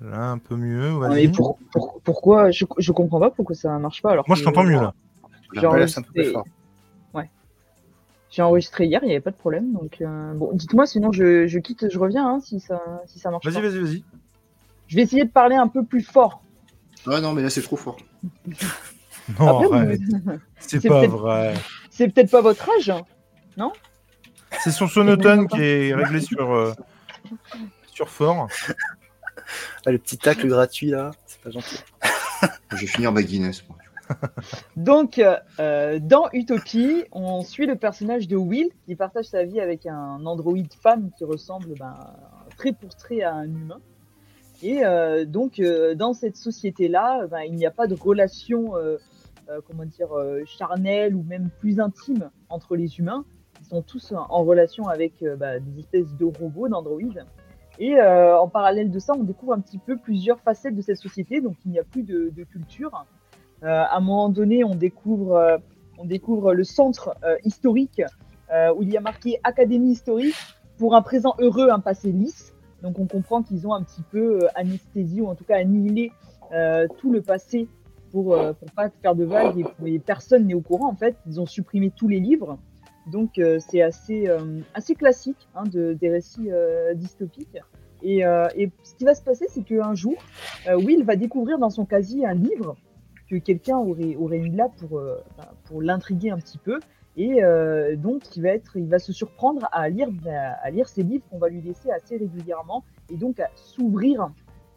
Là, 0.00 0.30
un 0.30 0.38
peu 0.38 0.56
mieux, 0.56 0.90
Non, 0.90 0.98
vas-y. 1.00 1.26
mais 1.26 1.32
pour- 1.32 1.58
pour- 1.72 2.00
pourquoi? 2.02 2.50
Je, 2.50 2.64
je 2.78 2.92
comprends 2.92 3.20
pas 3.20 3.30
pourquoi 3.30 3.54
ça 3.54 3.78
marche 3.78 4.00
pas 4.02 4.12
alors 4.12 4.24
Moi, 4.28 4.36
je 4.36 4.40
que- 4.40 4.46
t'entends 4.46 4.64
mieux, 4.64 4.80
là. 4.80 4.94
Ouais, 5.54 5.80
là, 5.80 5.86
c'est 5.88 6.00
un 6.00 6.02
peu 6.02 6.12
plus 6.12 6.32
fort. 6.32 6.44
J'ai 8.32 8.42
enregistré 8.42 8.86
hier, 8.86 8.98
il 9.02 9.06
n'y 9.06 9.12
avait 9.12 9.20
pas 9.20 9.30
de 9.30 9.36
problème. 9.36 9.72
Donc 9.72 9.98
euh, 10.00 10.32
bon, 10.34 10.50
dites-moi 10.54 10.86
sinon 10.86 11.12
je, 11.12 11.46
je 11.46 11.58
quitte, 11.60 11.88
je 11.88 11.98
reviens 11.98 12.26
hein, 12.26 12.40
si 12.40 12.58
ça 12.58 12.80
si 13.06 13.20
ça 13.20 13.30
marche 13.30 13.44
Vas-y, 13.44 13.54
pas. 13.54 13.60
vas-y, 13.68 13.78
vas-y. 13.78 14.04
Je 14.88 14.96
vais 14.96 15.02
essayer 15.02 15.24
de 15.24 15.30
parler 15.30 15.54
un 15.56 15.68
peu 15.68 15.84
plus 15.84 16.02
fort. 16.02 16.42
Ah 17.06 17.20
non, 17.20 17.32
mais 17.32 17.42
là, 17.42 17.50
c'est 17.50 17.62
trop 17.62 17.76
fort. 17.76 17.96
Non, 19.38 19.62
vous-. 19.62 19.96
C'est 20.58 20.88
pas 20.88 21.06
vrai. 21.06 21.54
C'est 21.90 22.08
peut-être 22.08 22.30
pas 22.30 22.40
votre 22.40 22.68
âge. 22.76 22.90
hein. 22.90 23.70
C'est 24.64 24.72
son 24.72 24.88
sonotone 24.88 25.46
qui 25.46 25.60
est 25.62 25.94
réglé 25.94 26.20
sur, 26.20 26.52
euh, 26.52 26.72
sur 27.86 28.08
fort. 28.08 28.48
Ah, 29.86 29.92
le 29.92 29.98
petit 29.98 30.18
tacle 30.18 30.48
gratuit, 30.48 30.88
là, 30.90 31.12
c'est 31.26 31.40
pas 31.40 31.50
gentil. 31.50 31.78
Je 32.72 32.76
vais 32.78 32.86
finir 32.86 33.12
ma 33.12 33.22
Guinness. 33.22 33.62
moi. 33.68 33.78
Donc, 34.76 35.20
euh, 35.58 35.98
dans 36.00 36.28
Utopie, 36.32 37.04
on 37.12 37.42
suit 37.42 37.66
le 37.66 37.76
personnage 37.76 38.28
de 38.28 38.36
Will 38.36 38.70
qui 38.86 38.96
partage 38.96 39.26
sa 39.26 39.44
vie 39.44 39.60
avec 39.60 39.86
un 39.86 40.24
androïde 40.26 40.72
femme 40.74 41.10
qui 41.16 41.24
ressemble 41.24 41.74
ben, 41.78 41.96
trait 42.56 42.72
pour 42.72 42.94
trait 42.94 43.22
à 43.22 43.34
un 43.34 43.44
humain. 43.44 43.80
Et 44.62 44.84
euh, 44.84 45.24
donc, 45.24 45.58
euh, 45.58 45.94
dans 45.94 46.12
cette 46.12 46.36
société-là, 46.36 47.26
ben, 47.26 47.40
il 47.40 47.54
n'y 47.54 47.66
a 47.66 47.70
pas 47.70 47.86
de 47.86 47.94
relation, 47.94 48.72
comment 49.66 49.84
dire, 49.84 50.10
charnelle 50.46 51.14
ou 51.14 51.22
même 51.22 51.50
plus 51.58 51.80
intime 51.80 52.30
entre 52.48 52.76
les 52.76 52.98
humains. 52.98 53.24
Ils 53.60 53.66
sont 53.66 53.82
tous 53.82 54.12
en 54.12 54.44
relation 54.44 54.88
avec 54.88 55.24
ben, 55.38 55.62
des 55.62 55.80
espèces 55.80 56.14
de 56.16 56.24
robots, 56.24 56.68
d'androïdes. 56.68 57.24
Et 57.78 58.00
en 58.00 58.48
parallèle 58.48 58.90
de 58.90 58.98
ça, 58.98 59.14
on 59.14 59.24
découvre 59.24 59.54
un 59.54 59.60
petit 59.60 59.78
peu 59.78 59.96
plusieurs 59.96 60.40
facettes 60.40 60.76
de 60.76 60.82
cette 60.82 60.98
société. 60.98 61.40
Donc, 61.40 61.56
il 61.64 61.72
n'y 61.72 61.78
a 61.78 61.84
plus 61.84 62.02
de 62.02 62.44
culture. 62.44 63.04
Euh, 63.62 63.68
à 63.68 63.96
un 63.96 64.00
moment 64.00 64.28
donné, 64.28 64.64
on 64.64 64.74
découvre, 64.74 65.36
euh, 65.36 66.54
le 66.54 66.64
centre 66.64 67.14
euh, 67.24 67.36
historique 67.44 68.02
où 68.76 68.82
il 68.82 68.90
y 68.90 68.98
a 68.98 69.00
marqué 69.00 69.40
Académie 69.44 69.92
historique 69.92 70.36
pour 70.76 70.94
un 70.94 71.00
présent 71.00 71.34
heureux, 71.38 71.70
un 71.70 71.78
passé 71.80 72.12
lisse. 72.12 72.52
Donc 72.82 72.98
on 72.98 73.06
comprend 73.06 73.42
qu'ils 73.42 73.66
ont 73.66 73.72
un 73.72 73.82
petit 73.82 74.02
peu 74.10 74.40
anesthésié 74.54 75.22
ou 75.22 75.28
en 75.28 75.34
tout 75.34 75.44
cas 75.44 75.56
annihilé 75.56 76.12
tout 76.98 77.10
le 77.10 77.22
passé 77.22 77.66
pour 78.10 78.36
pour 78.36 78.70
pas 78.76 78.90
faire 79.00 79.14
de 79.14 79.24
vagues 79.24 79.64
et, 79.86 79.98
personne 79.98 80.46
n'est 80.46 80.52
au 80.52 80.60
courant 80.60 80.90
en 80.90 80.94
fait. 80.94 81.16
Ils 81.26 81.40
ont 81.40 81.46
supprimé 81.46 81.90
tous 81.96 82.08
les 82.08 82.20
livres. 82.20 82.58
Donc 83.10 83.40
c'est 83.70 83.80
assez 83.80 84.94
classique 84.98 85.48
hein, 85.54 85.64
de, 85.64 85.94
des 85.94 86.10
récits 86.10 86.50
dystopiques. 86.94 87.56
Et, 88.02 88.18
et 88.18 88.70
ce 88.82 88.94
qui 88.96 89.04
va 89.04 89.14
se 89.14 89.22
passer, 89.22 89.46
c'est 89.48 89.62
qu'un 89.62 89.94
jour, 89.94 90.16
Will 90.68 91.04
va 91.04 91.16
découvrir 91.16 91.58
dans 91.58 91.70
son 91.70 91.86
casier 91.86 92.26
un 92.26 92.34
livre 92.34 92.76
que 93.32 93.36
quelqu'un 93.38 93.78
aurait, 93.78 94.14
aurait 94.16 94.38
mis 94.38 94.54
là 94.54 94.68
pour, 94.78 94.98
euh, 94.98 95.16
pour 95.64 95.80
l'intriguer 95.80 96.30
un 96.30 96.36
petit 96.36 96.58
peu. 96.58 96.80
Et 97.16 97.42
euh, 97.42 97.96
donc, 97.96 98.36
il 98.36 98.42
va, 98.88 98.98
se 98.98 99.12
surprendre 99.12 99.68
à 99.72 99.88
lire, 99.88 100.08
à 100.62 100.70
lire 100.70 100.88
ces 100.88 101.02
livres 101.02 101.24
qu'on 101.30 101.38
va 101.38 101.48
lui 101.48 101.62
laisser 101.62 101.90
assez 101.90 102.16
régulièrement 102.16 102.84
et 103.10 103.16
donc 103.16 103.40
à 103.40 103.48
s'ouvrir 103.54 104.30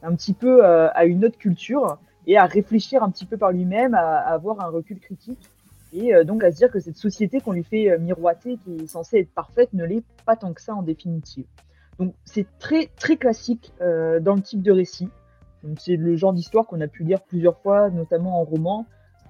un 0.04 0.16
petit 0.16 0.34
peu 0.34 0.64
euh, 0.64 0.90
à 0.94 1.06
une 1.06 1.26
autre 1.26 1.38
culture 1.38 1.98
et 2.28 2.38
à 2.38 2.46
réfléchir 2.46 3.04
un 3.04 3.10
petit 3.10 3.26
peu 3.26 3.38
par 3.38 3.52
lui-même, 3.52 3.94
à, 3.94 4.18
avoir 4.20 4.62
un 4.62 4.70
recul 4.70 5.00
critique 5.00 5.50
Et 5.94 6.12
donc 6.26 6.44
à 6.44 6.52
se 6.52 6.58
dire 6.58 6.72
que 6.72 6.80
cette 6.80 6.98
société 6.98 7.40
qu'on 7.40 7.52
lui 7.52 7.64
fait 7.64 7.98
miroiter, 8.00 8.58
qui 8.58 8.84
est 8.84 8.88
censée 8.88 9.20
être 9.20 9.34
parfaite, 9.34 9.72
ne 9.74 9.86
l'est 9.86 10.04
pas 10.26 10.36
tant 10.36 10.54
que 10.54 10.62
ça 10.62 10.74
en 10.74 10.82
définitive. 10.82 11.46
Donc 12.00 12.14
c'est 12.26 12.48
très 12.58 12.90
très 12.98 13.18
classique 13.18 13.72
dans 13.80 14.36
le 14.36 14.42
type 14.42 14.64
de 14.64 14.72
récit. 14.72 15.10
C'est 15.80 15.96
le 15.96 16.16
genre 16.16 16.34
d'histoire 16.34 16.66
qu'on 16.68 16.82
a 16.82 16.88
pu 16.88 17.04
lire 17.04 17.22
plusieurs 17.22 17.58
fois, 17.60 17.90
notamment 17.90 18.40
en 18.40 18.44
roman. 18.44 18.86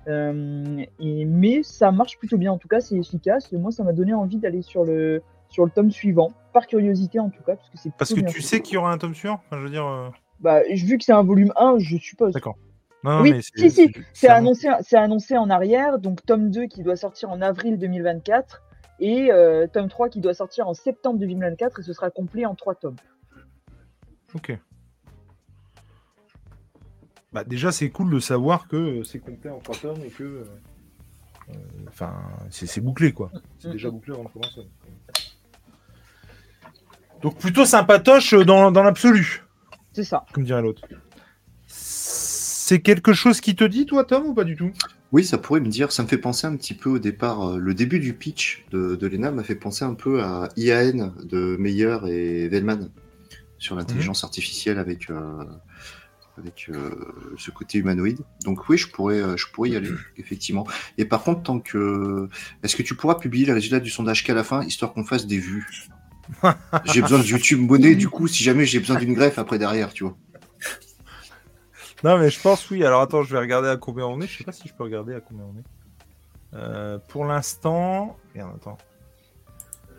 Euh, 0.08 0.84
et, 1.00 1.26
mais 1.26 1.64
ça 1.64 1.92
marche 1.92 2.18
plutôt 2.20 2.38
bien, 2.38 2.52
en 2.52 2.58
tout 2.58 2.68
cas 2.68 2.80
c'est 2.80 2.96
efficace. 2.96 3.52
Et 3.54 3.58
moi 3.58 3.72
ça 3.72 3.84
m'a 3.84 3.94
donné 3.94 4.14
envie 4.14 4.38
d'aller 4.38 4.62
sur 4.62 4.84
le, 4.86 5.22
sur 5.50 5.66
le 5.66 5.72
tome 5.72 5.90
suivant, 5.92 6.32
par 6.54 6.68
curiosité 6.68 7.20
en 7.20 7.30
tout 7.30 7.42
cas, 7.44 7.56
parce 7.56 7.70
que 7.70 7.78
c'est 7.78 7.92
Parce 7.96 8.14
que 8.14 8.20
tu 8.22 8.36
fait. 8.36 8.42
sais 8.42 8.60
qu'il 8.62 8.76
y 8.76 8.78
aura 8.78 8.92
un 8.92 8.98
tome 8.98 9.16
suivant 9.16 9.42
Enfin, 9.48 9.58
je 9.58 9.64
veux 9.64 9.70
dire. 9.72 9.86
euh, 9.88 10.10
Bah, 10.40 10.62
vu 10.70 10.98
que 10.98 11.04
c'est 11.04 11.12
un 11.14 11.24
volume 11.24 11.52
1, 11.56 11.78
je 11.80 11.98
suppose. 11.98 12.34
D'accord. 12.34 12.58
Non, 13.04 13.22
Oui, 13.22 13.32
mais 13.34 13.42
si, 13.42 13.70
si, 13.72 13.92
c'est- 14.14 14.28
annoncé, 14.30 14.68
c'est 14.82 14.98
annoncé 14.98 15.38
en 15.38 15.50
arrière, 15.50 16.00
donc 16.00 16.26
tome 16.26 16.50
2 16.52 16.66
qui 16.66 16.82
doit 16.84 16.96
sortir 16.96 17.30
en 17.32 17.40
avril 17.42 17.78
2024 17.80 18.62
et 19.00 19.32
euh, 19.32 19.66
tome 19.68 19.90
3 19.90 20.10
qui 20.10 20.22
doit 20.22 20.34
sortir 20.34 20.68
en 20.68 20.74
septembre 20.74 21.20
2024 21.20 21.80
et 21.80 21.84
ce 21.84 21.94
sera 21.94 22.10
complet 22.12 22.46
en 22.46 22.54
3 22.56 22.76
tomes. 22.76 22.96
Ok. 24.36 24.58
Bah, 27.36 27.44
déjà, 27.44 27.74
c'est 27.74 27.90
cool 27.90 28.12
de 28.12 28.20
savoir 28.20 28.66
que 28.70 28.78
euh, 28.78 29.04
c'est 29.04 29.20
complet 29.20 29.50
en 29.50 29.60
trois 29.60 29.76
tomes 29.76 30.00
et 30.06 30.10
que. 30.10 30.24
euh, 30.24 30.44
euh, 31.50 31.54
Enfin, 31.90 32.14
c'est 32.50 32.80
bouclé, 32.80 33.12
quoi. 33.12 33.30
C'est 33.60 33.72
déjà 33.72 33.90
bouclé 33.90 34.14
avant 34.14 34.24
de 34.24 34.30
commencer. 34.30 34.62
Donc, 37.22 37.38
plutôt 37.38 37.66
sympatoche 37.66 38.34
dans, 38.36 38.72
dans 38.72 38.84
l'absolu, 38.84 39.44
C'est 39.92 40.06
ça. 40.06 40.26
comme 40.32 40.46
dirait 40.46 40.62
l'autre. 40.62 40.84
C'est 41.68 42.80
quelque 42.80 43.12
chose 43.12 43.42
qui 43.42 43.54
te 43.54 43.66
dit, 43.66 43.86
toi, 43.86 44.06
Tom, 44.06 44.28
ou 44.28 44.34
pas 44.34 44.46
du 44.46 44.56
tout? 44.56 44.72
Oui, 45.12 45.26
ça 45.26 45.38
pourrait 45.38 45.60
me 45.60 45.68
dire, 45.68 45.92
ça 45.92 46.04
me 46.04 46.08
fait 46.08 46.18
penser 46.18 46.48
un 46.48 46.56
petit 46.56 46.74
peu 46.74 46.90
au 46.90 47.00
départ, 47.00 47.58
le 47.58 47.74
début 47.74 48.00
du 48.00 48.14
pitch 48.14 48.66
de, 48.72 48.96
de 48.96 49.08
Lena 49.08 49.32
m'a 49.32 49.44
fait 49.44 49.56
penser 49.56 49.84
un 49.84 49.94
peu 49.94 50.24
à 50.24 50.48
IAN 50.56 51.12
de 51.24 51.58
Meyer 51.60 51.98
et 52.08 52.48
Vellman 52.48 52.90
sur 53.58 53.76
l'intelligence 53.76 54.24
artificielle 54.24 54.80
avec, 54.80 55.10
euh, 55.10 55.44
avec 56.38 56.68
euh, 56.70 56.92
ce 57.38 57.52
côté 57.52 57.78
humanoïde. 57.78 58.20
Donc 58.44 58.68
oui, 58.70 58.78
je 58.78 58.88
pourrais, 58.90 59.22
euh, 59.22 59.38
je 59.38 59.48
pourrais 59.52 59.70
y 59.70 59.76
aller, 59.76 59.92
effectivement. 60.18 60.68
Et 60.98 61.06
par 61.06 61.24
contre, 61.24 61.44
tant 61.44 61.60
que... 61.60 62.28
Est-ce 62.64 62.76
que 62.76 62.84
tu 62.84 62.96
pourras 62.96 63.16
publier 63.16 63.46
les 63.46 63.54
résultats 63.54 63.80
du 63.80 63.90
sondage 63.90 64.24
qu'à 64.24 64.34
la 64.34 64.44
fin, 64.44 64.64
histoire 64.64 64.94
qu'on 64.94 65.04
fasse 65.06 65.26
des 65.28 65.40
vues? 65.40 65.68
J'ai 66.86 67.02
besoin 67.02 67.20
de 67.20 67.24
YouTube 67.26 67.60
monnaie, 67.60 67.96
du 67.96 68.10
coup, 68.10 68.28
si 68.28 68.44
jamais 68.44 68.66
j'ai 68.66 68.80
besoin 68.80 68.98
d'une 68.98 69.14
greffe 69.14 69.38
après 69.38 69.60
derrière, 69.60 69.94
tu 69.94 70.04
vois. 70.04 70.18
Non, 72.04 72.18
mais 72.18 72.30
je 72.30 72.40
pense 72.40 72.70
oui. 72.70 72.84
Alors 72.84 73.02
attends, 73.02 73.24
je 73.24 73.32
vais 73.32 73.40
regarder 73.40 73.70
à 73.70 73.78
combien 73.78 74.06
on 74.06 74.20
est. 74.22 74.28
Je 74.28 74.40
sais 74.40 74.44
pas 74.44 74.52
si 74.52 74.68
je 74.68 74.74
peux 74.74 74.84
regarder 74.84 75.16
à 75.16 75.22
combien 75.22 75.46
on 75.46 75.58
est. 75.58 75.64
Euh, 76.54 77.00
pour 77.10 77.26
l'instant, 77.26 78.18
Regarde, 78.34 78.56
attends. 78.56 78.78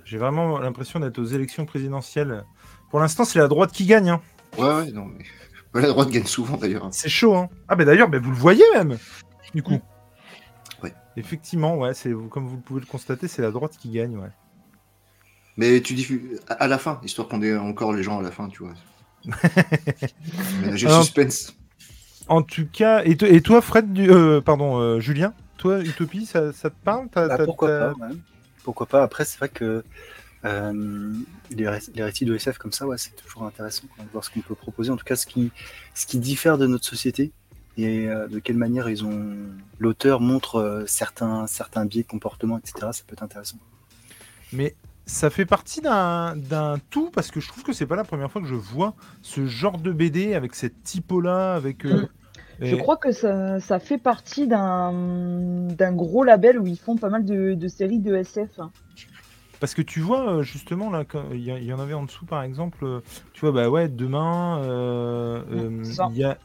J'ai 0.05 0.19
vraiment 0.19 0.59
l'impression 0.61 1.01
d'être 1.01 1.19
aux 1.19 1.25
élections 1.25 1.67
présidentielles. 1.67 2.45
Pour 2.91 3.01
l'instant, 3.01 3.25
c'est 3.25 3.39
la 3.39 3.49
droite 3.49 3.73
qui 3.73 3.87
gagne. 3.87 4.11
hein. 4.11 4.21
Ouais, 4.57 4.65
ouais, 4.73 4.93
non, 4.93 5.07
mais... 5.07 5.25
La 5.81 5.89
droite 5.89 6.11
gagne 6.11 6.25
souvent, 6.27 6.57
d'ailleurs. 6.57 6.89
C'est 6.93 7.09
chaud. 7.09 7.35
Hein. 7.37 7.49
Ah, 7.69 7.77
ben 7.77 7.85
d'ailleurs, 7.87 8.09
ben, 8.09 8.21
vous 8.21 8.31
le 8.31 8.37
voyez 8.37 8.65
même. 8.75 8.99
Du 9.55 9.63
coup. 9.63 9.79
Ouais. 10.83 10.95
Effectivement, 11.17 11.77
ouais, 11.79 11.95
c'est 11.95 12.13
comme 12.31 12.47
vous 12.49 12.59
pouvez 12.59 12.81
le 12.81 12.87
constater, 12.87 13.29
c'est 13.29 13.43
la 13.43 13.51
droite 13.51 13.77
qui 13.79 13.89
gagne, 13.91 14.17
ouais. 14.17 14.31
Mais 15.57 15.81
tu 15.81 15.95
diffuses 15.95 16.41
à 16.49 16.69
la 16.69 16.77
fin, 16.79 17.01
histoire 17.03 17.29
qu'on 17.29 17.41
ait 17.43 17.57
encore 17.57 17.93
les 17.95 18.03
gens 18.03 18.19
à 18.19 18.23
la 18.23 18.31
fin, 18.31 18.49
tu 18.49 18.63
vois. 18.63 18.75
Ménager 20.61 20.87
le 20.87 20.93
Alors- 20.93 21.03
suspense. 21.05 21.55
En 22.29 22.43
tout 22.43 22.67
cas, 22.71 23.03
et, 23.05 23.17
to- 23.17 23.27
et 23.27 23.41
toi, 23.41 23.61
Fred, 23.63 23.93
du- 23.93 24.11
euh, 24.11 24.41
pardon, 24.41 24.79
euh, 24.81 24.99
Julien, 24.99 25.33
toi, 25.59 25.81
Utopie, 25.81 26.27
ça, 26.27 26.53
ça 26.53 26.71
te 26.71 26.75
parle? 26.85 27.07
Bah, 27.15 27.39
pourquoi 27.45 27.69
pas, 27.69 27.93
ouais. 27.93 28.17
Pourquoi 28.65 28.87
pas. 28.87 29.03
Après, 29.05 29.25
c'est 29.25 29.39
vrai 29.39 29.49
que 29.49 29.85
euh, 30.47 31.13
les, 31.51 31.69
ré- 31.69 31.81
les 31.95 32.03
récits 32.05 32.25
de 32.25 32.35
SF 32.35 32.59
comme 32.59 32.73
ça, 32.73 32.87
ouais, 32.87 32.99
c'est 32.99 33.17
toujours 33.17 33.45
intéressant 33.45 33.87
quoi, 33.97 34.05
de 34.05 34.11
voir 34.11 34.25
ce 34.25 34.31
qu'on 34.31 34.41
peut 34.43 34.55
proposer. 34.55 34.91
En 34.91 34.97
tout 34.97 35.05
cas, 35.05 35.17
ce 35.17 35.27
qui, 35.27 35.53
ce 35.95 36.07
qui 36.07 36.19
diffère 36.19 36.59
de 36.59 36.67
notre 36.67 36.87
société 36.87 37.33
et 37.77 38.09
euh, 38.09 38.29
de 38.29 38.39
quelle 38.39 38.57
manière 38.57 38.89
ils 38.89 39.05
ont 39.05 39.37
l'auteur 39.79 40.21
montre 40.21 40.57
euh, 40.57 40.87
certains, 40.87 41.47
certains 41.47 41.85
biais 41.87 42.03
de 42.03 42.09
comportement, 42.09 42.59
etc. 42.59 42.93
Ça 42.93 43.05
peut 43.07 43.15
être 43.15 43.23
intéressant. 43.23 43.59
Mais 44.53 44.77
ça 45.07 45.31
fait 45.31 45.47
partie 45.47 45.81
d'un 45.81 46.37
d'un 46.37 46.79
tout 46.91 47.11
parce 47.11 47.31
que 47.31 47.41
je 47.41 47.49
trouve 47.49 47.63
que 47.63 47.73
c'est 47.73 47.87
pas 47.87 47.97
la 47.97 48.05
première 48.05 48.31
fois 48.31 48.41
que 48.43 48.49
je 48.49 48.55
vois 48.55 48.95
ce 49.23 49.47
genre 49.47 49.79
de 49.79 49.93
BD 49.93 50.35
avec 50.35 50.55
cette 50.55 50.83
typo-là, 50.83 51.55
avec. 51.55 51.85
euh, 51.87 52.07
Mm. 52.59 52.65
Je 52.67 52.75
crois 52.77 52.97
que 52.97 53.13
ça, 53.13 53.61
ça 53.61 53.79
fait 53.79 53.99
partie 53.99 54.49
d'un 54.49 54.93
d'un 55.69 55.93
gros 55.93 56.25
label 56.25 56.59
où 56.59 56.67
ils 56.67 56.79
font 56.79 56.97
pas 56.97 57.11
mal 57.11 57.25
de, 57.27 57.53
de 57.55 57.69
séries 57.69 57.99
de 58.01 58.15
SF. 58.15 58.59
hein. 58.59 58.73
Parce 59.61 59.75
que 59.75 59.83
tu 59.83 60.01
vois, 60.01 60.39
euh, 60.39 60.43
justement, 60.43 60.91
là, 60.91 61.05
quand- 61.05 61.25
il 61.33 61.43
y, 61.43 61.73
en 61.73 61.79
avait 61.81 61.95
en 61.95 62.05
dessous, 62.05 62.27
par 62.27 62.43
exemple, 62.43 62.85
euh, 62.85 63.01
tu 63.33 63.41
vois, 63.41 63.53
bah 63.53 63.69
ouais, 63.71 63.89
demain, 63.89 64.61
euh, 64.63 65.43
euh, 65.51 65.85
c'est 65.85 65.95
ça. 65.95 66.09
il 66.13 66.19
y 66.19 66.25
a. 66.25 66.39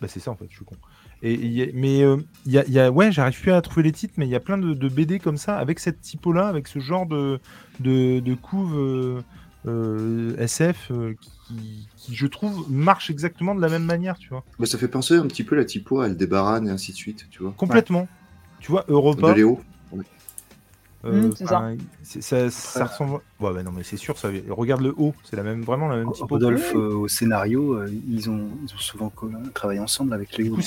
Bah, 0.00 0.08
c'est 0.08 0.20
ça, 0.20 0.30
en 0.30 0.36
fait, 0.36 0.46
je 0.50 0.56
suis 0.56 0.64
con. 0.64 0.76
Et, 1.22 1.34
il 1.34 1.52
y 1.52 1.62
a- 1.62 1.66
mais 1.72 2.02
euh, 2.02 2.18
il 2.44 2.52
y, 2.52 2.58
a, 2.58 2.64
il 2.66 2.72
y 2.72 2.78
a- 2.78 2.90
ouais, 2.90 3.10
j'arrive 3.10 3.40
plus 3.40 3.52
à 3.52 3.60
trouver 3.62 3.82
les 3.84 3.92
titres, 3.92 4.14
mais 4.18 4.26
il 4.26 4.30
y 4.30 4.34
a 4.34 4.40
plein 4.40 4.58
de, 4.58 4.74
de 4.74 4.88
BD 4.88 5.18
comme 5.18 5.38
ça, 5.38 5.58
avec 5.58 5.80
cette 5.80 6.00
typo-là, 6.00 6.48
avec 6.48 6.68
ce 6.68 6.78
genre 6.78 7.06
de, 7.06 7.40
de, 7.80 8.20
de 8.20 8.34
couve 8.34 8.76
euh, 8.78 9.22
euh, 9.66 10.36
SF 10.38 10.90
euh, 10.92 11.14
qui, 11.20 11.88
qui, 11.96 12.14
je 12.14 12.26
trouve, 12.26 12.70
marche 12.70 13.10
exactement 13.10 13.54
de 13.54 13.60
la 13.60 13.68
même 13.68 13.84
manière, 13.84 14.18
tu 14.18 14.28
vois. 14.28 14.44
Mais 14.58 14.66
ça 14.66 14.78
fait 14.78 14.88
penser 14.88 15.16
un 15.16 15.26
petit 15.26 15.44
peu 15.44 15.56
la 15.56 15.64
typo 15.64 16.00
à 16.00 16.04
Aldebaran 16.06 16.64
et 16.66 16.70
ainsi 16.70 16.92
de 16.92 16.96
suite, 16.96 17.24
tu 17.30 17.42
vois. 17.42 17.52
Complètement. 17.56 18.06
Tu 18.60 18.70
vois, 18.70 18.84
Europa. 18.88 19.28
De 19.30 19.36
Léo. 19.36 19.60
Euh, 21.06 21.28
Mm, 21.28 21.32
c'est 22.02 22.22
ça. 22.22 22.50
ça, 22.50 22.50
ça 22.50 22.84
ressemble. 22.84 23.20
Ouais, 23.40 23.52
bah 23.52 23.62
non, 23.62 23.72
mais 23.72 23.82
c'est 23.82 23.96
sûr, 23.96 24.18
ça. 24.18 24.28
Regarde 24.48 24.82
le 24.82 24.94
haut, 24.96 25.14
c'est 25.24 25.36
la 25.36 25.42
même, 25.42 25.62
vraiment 25.62 25.88
la 25.88 25.96
même 25.96 26.12
typo. 26.12 26.26
Rodolphe, 26.26 26.74
euh, 26.74 26.94
au 26.94 27.08
scénario, 27.08 27.74
euh, 27.74 27.90
ils, 28.08 28.28
ont, 28.30 28.48
ils 28.64 28.74
ont 28.74 28.78
souvent 28.78 29.12
travaillé 29.54 29.80
ensemble 29.80 30.12
avec 30.12 30.36
Léo. 30.36 30.58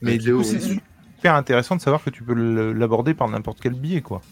Mais 0.00 0.18
Léo, 0.18 0.38
coup, 0.38 0.44
c'est 0.44 0.62
oui. 0.62 0.80
super 1.16 1.34
intéressant 1.34 1.76
de 1.76 1.80
savoir 1.80 2.02
que 2.02 2.10
tu 2.10 2.22
peux 2.22 2.34
l'aborder 2.72 3.14
par 3.14 3.28
n'importe 3.28 3.60
quel 3.60 3.74
biais, 3.74 4.02
quoi. 4.02 4.22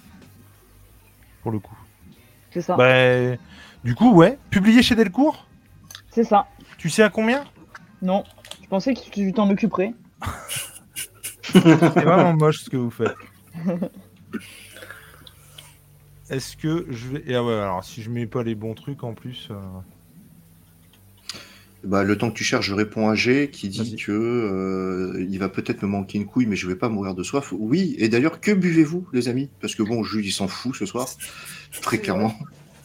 Pour 1.42 1.52
le 1.52 1.58
coup. 1.58 1.76
C'est 2.50 2.62
ça. 2.62 2.76
Bah, 2.76 3.36
du 3.84 3.94
coup, 3.94 4.14
ouais. 4.14 4.38
Publié 4.50 4.82
chez 4.82 4.94
Delcourt? 4.94 5.46
C'est 6.10 6.24
ça. 6.24 6.46
Tu 6.78 6.88
sais 6.88 7.02
à 7.02 7.10
combien? 7.10 7.44
Non, 8.02 8.24
je 8.62 8.68
pensais 8.68 8.94
que 8.94 9.00
tu 9.10 9.32
t'en 9.32 9.50
occuperais. 9.50 9.94
C'est 11.42 11.60
vraiment 11.60 12.32
moche 12.34 12.62
ce 12.62 12.70
que 12.70 12.76
vous 12.76 12.90
faites. 12.90 13.14
Est-ce 16.30 16.56
que 16.56 16.86
je 16.90 17.08
vais. 17.08 17.22
Et 17.26 17.34
ah 17.34 17.42
ouais, 17.44 17.52
alors 17.54 17.84
si 17.84 18.02
je 18.02 18.10
mets 18.10 18.26
pas 18.26 18.42
les 18.42 18.54
bons 18.54 18.74
trucs 18.74 19.04
en 19.04 19.14
plus. 19.14 19.48
euh, 19.50 19.54
Bah, 21.82 22.02
le 22.02 22.16
temps 22.16 22.30
que 22.30 22.36
tu 22.36 22.44
cherches, 22.44 22.66
je 22.66 22.74
réponds 22.74 23.08
à 23.10 23.14
G 23.14 23.50
qui 23.52 23.68
dit 23.68 23.96
que 23.96 24.10
euh, 24.10 25.26
il 25.28 25.38
va 25.38 25.50
peut-être 25.50 25.82
me 25.82 25.88
manquer 25.88 26.16
une 26.16 26.24
couille, 26.24 26.46
mais 26.46 26.56
je 26.56 26.66
vais 26.66 26.76
pas 26.76 26.88
mourir 26.88 27.14
de 27.14 27.22
soif. 27.22 27.52
Oui, 27.52 27.94
et 27.98 28.08
d'ailleurs, 28.08 28.40
que 28.40 28.52
buvez-vous, 28.52 29.06
les 29.12 29.28
amis? 29.28 29.50
Parce 29.60 29.74
que 29.74 29.82
bon, 29.82 30.02
Jules, 30.02 30.24
il 30.24 30.32
s'en 30.32 30.48
fout 30.48 30.74
ce 30.74 30.86
soir, 30.86 31.06
très 31.82 31.98
clairement. 31.98 32.34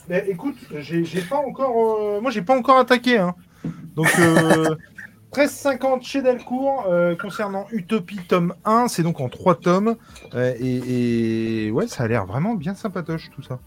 Mais 0.10 0.26
écoute, 0.28 0.58
j'ai 0.80 1.06
j'ai 1.06 1.22
pas 1.22 1.38
encore. 1.38 1.76
euh, 2.18 2.22
Moi, 2.22 2.32
j'ai 2.32 2.42
pas 2.42 2.58
encore 2.58 2.78
attaqué. 2.80 3.18
Hein. 3.18 3.36
Donc, 3.96 4.20
euh, 4.20 4.76
13,50 5.34 6.02
chez 6.04 6.22
Delcourt 6.22 6.86
euh, 6.88 7.16
concernant 7.16 7.66
Utopie 7.72 8.20
tome 8.28 8.56
1. 8.66 8.88
C'est 8.88 9.04
donc 9.04 9.20
en 9.20 9.30
3 9.30 9.56
tomes. 9.56 9.96
Euh, 10.34 10.54
et, 10.60 11.66
et 11.68 11.72
ouais, 11.72 11.88
ça 11.88 12.04
a 12.04 12.08
l'air 12.08 12.26
vraiment 12.26 12.56
bien 12.56 12.74
sympatoche 12.76 13.30
tout 13.36 13.44
ça. 13.44 13.60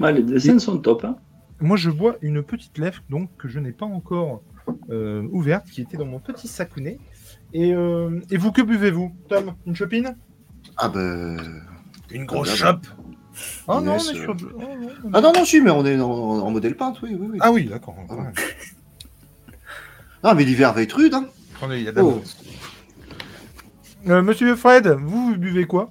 Ouais, 0.00 0.12
les 0.12 0.22
dessins 0.22 0.58
sont 0.58 0.78
top. 0.78 1.04
Hein. 1.04 1.16
Moi, 1.60 1.76
je 1.76 1.90
bois 1.90 2.16
une 2.22 2.42
petite 2.42 2.78
lèvre 2.78 3.02
donc 3.10 3.28
que 3.36 3.48
je 3.48 3.58
n'ai 3.60 3.72
pas 3.72 3.84
encore 3.86 4.42
euh, 4.90 5.26
ouverte, 5.30 5.66
qui 5.68 5.82
était 5.82 5.98
dans 5.98 6.06
mon 6.06 6.20
petit 6.20 6.48
sacounet. 6.48 6.98
Et, 7.52 7.74
euh, 7.74 8.20
et 8.30 8.38
vous, 8.38 8.50
que 8.52 8.62
buvez-vous, 8.62 9.12
Tom? 9.28 9.54
Une 9.66 9.74
chopine? 9.76 10.16
Ah 10.78 10.88
bah. 10.88 11.36
Une 12.10 12.24
grosse 12.24 12.48
grosse 12.48 12.54
chope. 12.54 12.86
chope 12.86 12.96
Oh 13.68 13.80
non, 13.80 13.92
on 13.92 13.94
Yes, 13.94 14.10
est 14.10 14.14
sur. 14.14 14.30
euh. 14.30 14.34
de- 14.34 14.48
oh, 14.54 14.58
non, 14.60 14.76
non. 14.80 15.10
Ah 15.12 15.20
non, 15.20 15.32
non, 15.34 15.44
si, 15.44 15.60
mais 15.60 15.70
on 15.70 15.84
est 15.84 16.00
en, 16.00 16.08
en 16.10 16.50
modèle 16.50 16.76
peinte, 16.76 17.00
oui, 17.02 17.16
oui, 17.18 17.28
oui. 17.32 17.38
Ah 17.40 17.52
oui, 17.52 17.66
d'accord. 17.66 17.94
Ah. 18.08 18.14
ouais. 18.14 18.22
Ah, 20.22 20.34
mais 20.34 20.44
l'hiver 20.44 20.72
va 20.72 20.82
être 20.82 20.92
rude, 20.96 21.14
hein 21.14 21.26
Attendez, 21.56 21.78
il 21.78 21.84
y 21.84 21.88
a 21.88 21.92
de 21.92 21.96
la 21.96 22.04
Oh. 22.04 22.22
Euh, 24.08 24.22
Monsieur 24.22 24.54
Fred, 24.56 24.86
vous, 25.02 25.28
vous 25.32 25.36
buvez 25.36 25.64
quoi? 25.66 25.90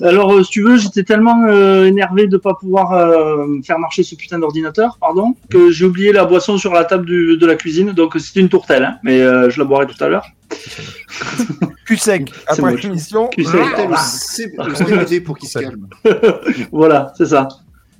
Alors, 0.00 0.32
euh, 0.32 0.44
si 0.44 0.50
tu 0.52 0.62
veux, 0.62 0.76
j'étais 0.76 1.02
tellement 1.02 1.42
euh, 1.48 1.84
énervé 1.84 2.28
de 2.28 2.36
pas 2.36 2.54
pouvoir 2.54 2.92
euh, 2.92 3.46
faire 3.64 3.80
marcher 3.80 4.04
ce 4.04 4.14
putain 4.14 4.38
d'ordinateur, 4.38 4.96
pardon, 5.00 5.34
que 5.50 5.72
j'ai 5.72 5.84
oublié 5.84 6.12
la 6.12 6.24
boisson 6.24 6.56
sur 6.58 6.72
la 6.72 6.84
table 6.84 7.04
du- 7.06 7.36
de 7.36 7.46
la 7.46 7.56
cuisine. 7.56 7.90
Donc, 7.92 8.14
c'était 8.20 8.38
une 8.38 8.48
tourtelle, 8.48 8.84
hein, 8.84 8.98
mais 9.02 9.20
euh, 9.20 9.50
je 9.50 9.58
la 9.58 9.64
boirai 9.64 9.86
tout 9.88 10.02
à 10.02 10.08
l'heure. 10.08 10.26
Cul 11.84 11.96
sec, 11.96 12.30
C'est 12.32 12.60
après 12.60 12.76
l'émission. 12.76 13.26
Cul 13.28 13.44
sec. 13.44 13.54
Le 13.88 13.96
C- 13.96 14.52
le 14.56 14.74
CBD 14.76 15.20
pour 15.20 15.36
qu'il 15.36 15.48
se 15.48 15.58
calme. 15.58 15.88
Voilà, 16.70 17.12
c'est 17.16 17.26
ça. 17.26 17.48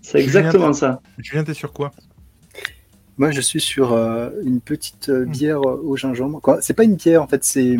C'est 0.00 0.20
exactement 0.20 0.72
ça. 0.72 1.00
Julien, 1.18 1.42
t'es 1.42 1.54
sur 1.54 1.72
quoi? 1.72 1.90
Moi, 3.18 3.30
je 3.32 3.40
suis 3.40 3.60
sur 3.60 3.92
euh, 3.92 4.30
une 4.44 4.60
petite 4.60 5.08
euh, 5.08 5.24
Hmm. 5.26 5.30
bière 5.30 5.60
euh, 5.68 5.80
au 5.84 5.96
gingembre. 5.96 6.40
Quoi 6.40 6.60
C'est 6.62 6.74
pas 6.74 6.84
une 6.84 6.94
bière, 6.94 7.22
en 7.22 7.26
fait, 7.26 7.44
c'est 7.44 7.76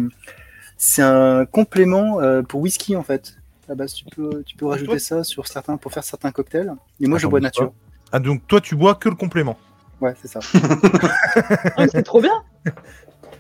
c'est 0.77 1.03
un 1.03 1.45
complément 1.47 2.21
euh, 2.21 2.43
pour 2.43 2.61
whisky, 2.61 2.97
en 2.97 3.03
fait. 3.03 3.37
la 3.69 3.75
base, 3.75 3.95
tu 3.95 4.05
peux, 4.05 4.43
tu 4.45 4.57
peux 4.57 4.67
rajouter 4.67 4.87
toi 4.93 4.99
ça 4.99 5.25
sur 5.25 5.47
certains, 5.47 5.77
pour 5.77 5.93
faire 5.93 6.05
certains 6.05 6.31
cocktails. 6.33 6.73
Et 7.01 7.07
moi, 7.07 7.19
je 7.19 7.27
bois 7.27 7.41
nature. 7.41 7.73
Ah, 8.13 8.19
donc 8.21 8.47
toi, 8.47 8.61
tu 8.61 8.75
bois 8.77 8.95
que 8.95 9.09
le 9.09 9.15
complément? 9.15 9.57
Ouais, 10.01 10.15
c'est 10.21 10.29
ça. 10.29 10.41
Ah, 11.77 11.87
c'est 11.89 12.03
trop 12.03 12.21
bien. 12.21 12.43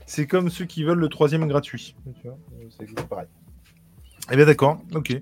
C'est 0.06 0.26
comme 0.26 0.48
ceux 0.48 0.64
qui 0.64 0.84
veulent 0.84 0.98
le 1.00 1.08
troisième 1.10 1.46
gratuit. 1.46 1.94
Tu 2.22 2.28
vois, 2.28 2.38
c'est 2.78 3.06
pareil. 3.08 3.26
Eh 4.32 4.36
bien, 4.36 4.46
d'accord. 4.46 4.80
Ok. 4.94 5.12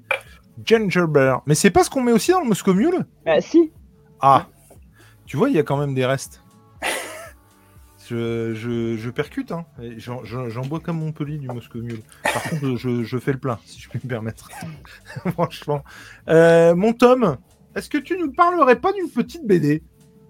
Ginger 0.64 1.06
beer. 1.08 1.38
Mais 1.46 1.56
c'est 1.56 1.70
pas 1.72 1.82
ce 1.82 1.90
qu'on 1.90 2.02
met 2.02 2.12
aussi 2.12 2.30
dans 2.30 2.38
le 2.40 2.46
Moscow 2.46 2.72
Mule? 2.72 3.04
Bah 3.24 3.40
si. 3.40 3.72
Ah. 4.20 4.46
Tu 5.26 5.36
vois, 5.36 5.48
il 5.50 5.56
y 5.56 5.58
a 5.58 5.64
quand 5.64 5.76
même 5.76 5.92
des 5.92 6.06
restes. 6.06 6.40
Je, 8.08 8.54
je, 8.54 8.96
je 8.96 9.10
percute, 9.10 9.52
hein. 9.52 9.64
J'en 9.96 10.62
bois 10.62 10.80
comme 10.80 10.98
Montpellier 10.98 11.38
du 11.38 11.48
Moscow 11.48 11.78
Mule. 11.80 12.02
Par 12.22 12.42
contre, 12.50 12.76
je, 12.76 13.02
je 13.04 13.18
fais 13.18 13.32
le 13.32 13.38
plein, 13.38 13.58
si 13.64 13.80
je 13.80 13.88
puis 13.88 14.00
me 14.02 14.08
permettre. 14.08 14.48
Franchement. 15.32 15.82
Euh, 16.28 16.74
mon 16.74 16.92
Tom, 16.92 17.36
est-ce 17.74 17.90
que 17.90 17.98
tu 17.98 18.16
nous 18.18 18.32
parlerais 18.32 18.76
pas 18.76 18.92
d'une 18.92 19.10
petite 19.10 19.46
BD 19.46 19.82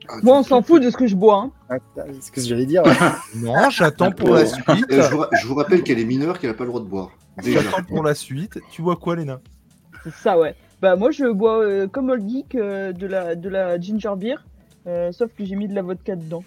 Ah, 0.09 0.15
Moi, 0.23 0.39
on 0.39 0.43
s'en 0.43 0.63
fout 0.63 0.83
de 0.83 0.91
ce 0.91 0.97
que 0.97 1.07
je 1.07 1.17
bois. 1.17 1.51
Hein. 1.69 1.79
Ah, 1.99 2.03
C'est 2.15 2.23
ce 2.23 2.33
que 2.33 2.41
j'allais 2.41 2.67
dire. 2.67 2.83
Non, 3.37 3.69
j'attends 3.71 4.11
pour 4.13 4.31
la 4.31 4.47
suite. 4.47 4.65
Euh, 4.91 5.03
je, 5.03 5.11
vous, 5.11 5.19
ra- 5.19 5.31
je 5.41 5.47
vous 5.47 5.55
rappelle 5.55 5.83
qu'elle 5.83 5.99
est 5.99 6.05
mineure, 6.05 6.39
qu'elle 6.39 6.51
n'a 6.51 6.57
pas 6.57 6.65
le 6.65 6.71
droit 6.71 6.81
de 6.81 6.87
boire. 6.87 7.11
J'attends 7.45 7.83
pour 7.83 8.03
la 8.03 8.15
suite. 8.15 8.59
Tu 8.71 8.81
vois 8.81 8.97
quoi, 8.97 9.17
Léna? 9.17 9.41
C'est 10.05 10.15
ça, 10.15 10.39
ouais. 10.39 10.55
Bah 10.81 10.97
moi, 10.97 11.11
je 11.11 11.31
bois 11.31 11.63
euh, 11.63 11.89
comme 11.89 12.09
Old 12.11 12.27
Geek 12.29 12.55
euh, 12.55 12.93
de, 12.93 13.07
la, 13.07 13.35
de 13.35 13.49
la 13.49 13.79
ginger 13.81 14.13
beer, 14.17 14.37
euh, 14.87 15.11
sauf 15.13 15.31
que 15.37 15.45
j'ai 15.45 15.57
mis 15.57 15.69
de 15.69 15.75
la 15.75 15.83
vodka 15.83 16.17
dedans. 16.17 16.45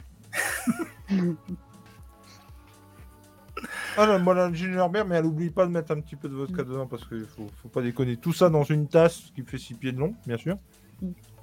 Ah, 3.98 4.06
là, 4.06 4.18
moi, 4.20 4.34
la 4.34 4.54
ginger 4.54 4.88
beer, 4.90 5.06
mais 5.06 5.16
elle 5.16 5.26
oublie 5.26 5.50
pas 5.50 5.66
de 5.66 5.72
mettre 5.72 5.92
un 5.92 6.00
petit 6.00 6.16
peu 6.16 6.30
de 6.30 6.36
vodka 6.36 6.64
dedans 6.64 6.88
parce 6.88 7.06
qu'il 7.06 7.26
faut, 7.26 7.48
faut 7.62 7.68
pas 7.68 7.82
déconner. 7.82 8.16
Tout 8.16 8.32
ça 8.32 8.50
dans 8.50 8.64
une 8.64 8.88
tasse 8.88 9.32
qui 9.36 9.44
fait 9.44 9.58
6 9.58 9.74
pieds 9.74 9.92
de 9.92 10.00
long, 10.00 10.16
bien 10.26 10.38
sûr. 10.38 10.58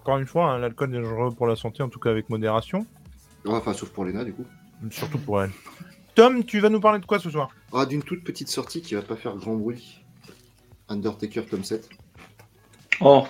Encore 0.00 0.18
une 0.18 0.26
fois, 0.26 0.52
hein, 0.52 0.58
l'alcool 0.58 0.94
est 0.94 1.02
dangereux 1.02 1.34
pour 1.34 1.46
la 1.46 1.56
santé, 1.56 1.82
en 1.82 1.88
tout 1.88 1.98
cas 1.98 2.10
avec 2.10 2.30
modération. 2.30 2.86
Ouais, 3.44 3.54
Enfin, 3.54 3.74
sauf 3.74 3.90
pour 3.90 4.04
Léna, 4.04 4.24
du 4.24 4.32
coup. 4.32 4.44
Surtout 4.90 5.18
pour 5.18 5.42
elle. 5.42 5.50
Tom, 6.14 6.44
tu 6.44 6.60
vas 6.60 6.70
nous 6.70 6.80
parler 6.80 7.00
de 7.00 7.04
quoi 7.06 7.18
ce 7.18 7.28
soir? 7.28 7.50
Ah, 7.72 7.84
d'une 7.84 8.02
toute 8.02 8.24
petite 8.24 8.48
sortie 8.48 8.80
qui 8.80 8.94
va 8.94 9.02
pas 9.02 9.16
faire 9.16 9.36
grand 9.36 9.54
bruit. 9.54 10.02
Undertaker 10.88 11.44
tome 11.44 11.64
7. 11.64 11.90
Oh, 13.00 13.26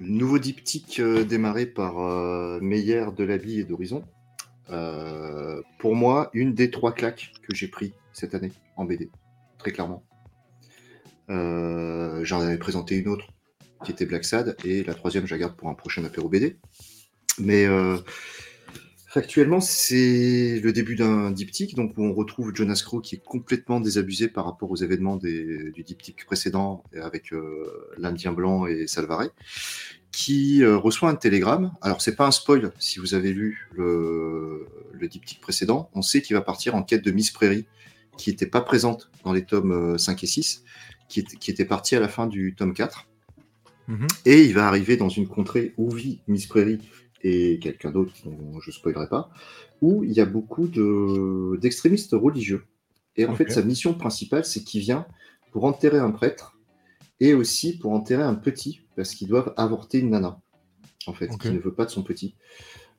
Nouveau 0.00 0.38
diptyque 0.38 1.00
euh, 1.00 1.24
démarré 1.24 1.66
par 1.66 2.00
euh, 2.00 2.58
Meyer, 2.60 3.06
Delaby 3.16 3.60
et 3.60 3.64
d'Horizon. 3.64 4.04
Euh, 4.70 5.62
pour 5.78 5.94
moi, 5.94 6.30
une 6.32 6.54
des 6.54 6.70
trois 6.70 6.92
claques 6.92 7.32
que 7.42 7.54
j'ai 7.54 7.68
pris 7.68 7.94
cette 8.12 8.34
année 8.34 8.52
en 8.76 8.84
BD, 8.84 9.10
très 9.58 9.72
clairement. 9.72 10.02
J'en 11.28 12.40
avais 12.40 12.58
présenté 12.58 12.96
une 12.96 13.08
autre 13.08 13.26
qui 13.84 13.92
était 13.92 14.06
Black 14.06 14.24
Sad 14.24 14.56
et 14.64 14.82
la 14.82 14.94
troisième, 14.94 15.26
je 15.26 15.34
la 15.34 15.38
garde 15.38 15.56
pour 15.56 15.68
un 15.68 15.74
prochain 15.74 16.02
apéro 16.04 16.28
BD. 16.28 16.58
Mais 17.38 17.66
factuellement, 19.08 19.60
c'est 19.60 20.60
le 20.62 20.70
début 20.72 20.94
d'un 20.94 21.30
diptyque 21.30 21.74
donc 21.74 21.94
où 21.96 22.04
on 22.04 22.12
retrouve 22.12 22.54
Jonas 22.54 22.82
Crow 22.84 23.00
qui 23.00 23.16
est 23.16 23.24
complètement 23.24 23.80
désabusé 23.80 24.28
par 24.28 24.44
rapport 24.44 24.70
aux 24.70 24.76
événements 24.76 25.16
des- 25.16 25.70
du 25.72 25.82
diptyque 25.82 26.24
précédent 26.26 26.84
avec 27.00 27.32
euh, 27.32 27.66
l'Indien 27.96 28.32
blanc 28.32 28.66
et 28.66 28.86
Salvaré 28.86 29.28
qui 30.12 30.62
euh, 30.62 30.76
reçoit 30.76 31.08
un 31.10 31.14
télégramme. 31.14 31.72
Alors, 31.82 32.00
c'est 32.02 32.16
pas 32.16 32.26
un 32.26 32.30
spoil 32.30 32.72
si 32.78 32.98
vous 32.98 33.14
avez 33.14 33.32
lu 33.32 33.68
le, 33.74 34.66
le 34.92 35.08
diptyque 35.08 35.40
précédent. 35.40 35.90
On 35.94 36.02
sait 36.02 36.22
qu'il 36.22 36.34
va 36.36 36.42
partir 36.42 36.74
en 36.74 36.82
quête 36.82 37.04
de 37.04 37.10
Miss 37.10 37.30
Prairie, 37.30 37.66
qui 38.16 38.30
n'était 38.30 38.46
pas 38.46 38.60
présente 38.62 39.10
dans 39.24 39.32
les 39.32 39.44
tomes 39.44 39.72
euh, 39.94 39.98
5 39.98 40.24
et 40.24 40.26
6, 40.26 40.64
qui, 41.08 41.20
était- 41.20 41.36
qui 41.36 41.50
était 41.50 41.64
partie 41.66 41.94
à 41.94 42.00
la 42.00 42.08
fin 42.08 42.26
du 42.26 42.54
tome 42.54 42.72
4. 42.74 43.06
Mhm. 43.86 44.06
Et 44.26 44.44
il 44.44 44.54
va 44.54 44.66
arriver 44.66 44.96
dans 44.96 45.08
une 45.08 45.28
contrée 45.28 45.72
où 45.76 45.90
vit 45.90 46.20
Miss 46.26 46.46
Prairie 46.46 46.78
et 47.22 47.58
quelqu'un 47.58 47.90
d'autre 47.90 48.12
dont 48.24 48.60
je 48.60 48.70
ne 48.70 48.74
spoilerai 48.74 49.08
pas, 49.08 49.30
où 49.82 50.04
il 50.04 50.12
y 50.12 50.20
a 50.20 50.26
beaucoup 50.26 50.68
de- 50.68 51.56
d'extrémistes 51.60 52.12
religieux. 52.12 52.64
Et 53.16 53.26
en 53.26 53.34
fait, 53.34 53.50
sa 53.50 53.62
mission 53.62 53.94
principale, 53.94 54.44
c'est 54.44 54.62
qu'il 54.62 54.80
vient 54.80 55.06
pour 55.50 55.64
enterrer 55.64 55.98
un 55.98 56.10
prêtre 56.10 56.56
et 57.20 57.34
aussi 57.34 57.76
pour 57.78 57.92
enterrer 57.92 58.22
un 58.22 58.34
petit, 58.36 58.82
parce 58.94 59.14
qu'ils 59.14 59.26
doivent 59.28 59.52
avorter 59.56 59.98
une 59.98 60.10
nana, 60.10 60.40
en 61.06 61.12
fait, 61.14 61.28
qui 61.38 61.50
ne 61.50 61.58
veut 61.58 61.72
pas 61.72 61.84
de 61.84 61.90
son 61.90 62.02
petit. 62.04 62.34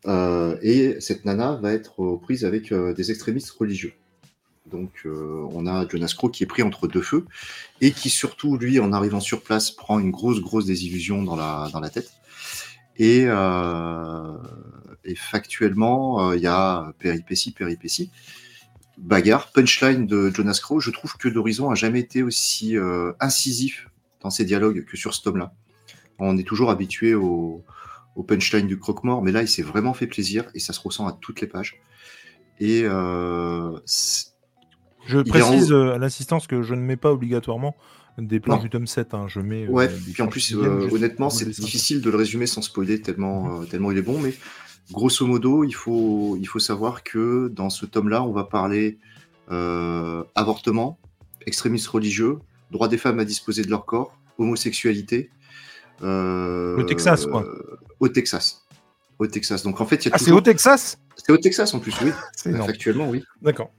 Euh, 0.08 0.58
et 0.62 1.00
cette 1.00 1.26
nana 1.26 1.56
va 1.62 1.74
être 1.74 2.00
aux 2.00 2.18
prises 2.18 2.44
avec 2.46 2.72
euh, 2.72 2.94
des 2.94 3.12
extrémistes 3.12 3.52
religieux. 3.52 3.94
Donc, 4.70 4.92
euh, 5.06 5.48
on 5.52 5.66
a 5.68 5.88
Jonas 5.88 6.14
Crow 6.16 6.30
qui 6.30 6.44
est 6.44 6.48
pris 6.48 6.62
entre 6.64 6.88
deux 6.88 7.02
feux 7.02 7.26
et 7.82 7.92
qui, 7.92 8.10
surtout, 8.10 8.58
lui, 8.58 8.80
en 8.80 8.94
arrivant 8.94 9.20
sur 9.20 9.42
place, 9.42 9.72
prend 9.72 10.00
une 10.00 10.12
grosse, 10.12 10.42
grosse 10.42 10.66
désillusion 10.66 11.24
dans 11.24 11.36
la, 11.36 11.70
dans 11.74 11.80
la 11.80 11.90
tête. 11.90 12.12
Et, 13.00 13.24
euh, 13.28 14.38
et 15.06 15.16
factuellement, 15.16 16.30
euh, 16.30 16.36
il 16.36 16.43
y 16.43 16.47
a 16.47 16.91
péripétie, 17.00 17.52
péripétie, 17.52 18.12
bagarre, 18.97 19.52
punchline 19.54 20.06
de 20.06 20.30
Jonas 20.30 20.60
Crow. 20.62 20.82
Je 20.82 20.91
trouve 20.91 21.16
que 21.16 21.30
d'Horizon 21.30 21.72
a 21.72 21.76
jamais 21.76 22.02
été 22.02 22.22
aussi 22.22 22.78
euh, 22.78 23.14
incisif 23.22 23.89
dans 24.22 24.30
ses 24.30 24.43
dialogues 24.43 24.84
que 24.86 24.97
sur 24.97 25.14
ce 25.14 25.24
tome-là. 25.24 25.54
On 26.20 26.38
est 26.38 26.43
toujours 26.43 26.70
habitué 26.70 27.16
au, 27.16 27.64
au 28.18 28.24
punchline 28.24 28.68
du 28.68 28.78
croque-mort, 28.78 29.22
mais 29.22 29.32
là, 29.32 29.41
il 29.41 29.47
s'est 29.47 29.64
vraiment 29.64 29.93
fait 29.93 30.08
plaisir 30.08 30.43
et 30.54 30.60
ça 30.60 30.74
se 30.74 30.82
ressent 30.82 31.08
à 31.08 31.14
toutes 31.14 31.39
les 31.39 31.47
pages. 31.47 31.80
Et 32.60 32.84
euh, 32.84 33.80
Je 35.06 35.20
précise 35.20 35.72
en 35.72 35.91
à 35.91 35.97
l'assistance 35.97 36.47
que 36.47 36.62
je 36.62 36.74
ne 36.74 36.82
mets 36.82 36.97
pas 36.97 37.14
obligatoirement 37.14 37.78
des 38.22 38.40
plans 38.40 38.56
Non. 38.58 38.62
du 38.62 38.70
tome 38.70 38.88
7. 38.88 39.14
hein. 39.14 39.26
Je 39.28 39.40
mets. 39.40 39.66
euh, 39.66 39.70
Ouais, 39.72 39.88
des 39.88 40.12
puis 40.14 40.22
en 40.24 40.28
plus, 40.28 40.54
euh, 40.56 40.90
honnêtement, 40.92 41.30
c'est 41.30 41.46
difficile 41.50 42.02
de 42.02 42.10
le 42.10 42.18
résumer 42.18 42.46
sans 42.48 42.62
spoiler 42.62 43.02
tellement, 43.02 43.62
euh, 43.62 43.66
tellement 43.66 43.92
il 43.92 43.98
est 43.98 44.02
bon, 44.04 44.20
mais 44.20 44.34
grosso 44.92 45.26
modo, 45.26 45.64
il 45.64 45.74
faut, 45.74 46.38
il 46.40 46.46
faut 46.48 46.60
savoir 46.60 47.04
que 47.04 47.48
dans 47.50 47.70
ce 47.70 47.86
tome-là, 47.86 48.24
on 48.24 48.32
va 48.32 48.44
parler 48.44 48.98
euh, 49.52 50.24
avortement, 50.36 51.00
extrémisme 51.46 51.92
religieux, 51.92 52.38
droit 52.72 52.88
des 52.88 52.98
femmes 52.98 53.20
à 53.20 53.26
disposer 53.26 53.64
de 53.64 53.70
leur 53.70 53.86
corps, 53.86 54.18
homosexualité. 54.38 55.30
euh, 56.04 56.78
Le 56.78 56.86
Texas, 56.86 57.26
quoi. 57.26 57.44
euh, 57.44 57.78
au 58.00 58.08
Texas. 58.08 58.66
Au 59.20 59.28
Texas. 59.28 59.64
Donc 59.64 59.82
en 59.82 59.86
fait, 59.86 60.06
il 60.06 60.10
y 60.10 60.12
a 60.12 60.16
Ah, 60.16 60.18
c'est 60.18 60.32
au 60.32 60.40
Texas? 60.42 60.98
C'est 61.18 61.32
au 61.34 61.38
Texas 61.38 61.74
en 61.74 61.80
plus, 61.80 61.94
oui. 62.02 62.12
Factuellement, 62.66 63.10
oui. 63.10 63.24
D'accord. 63.42 63.72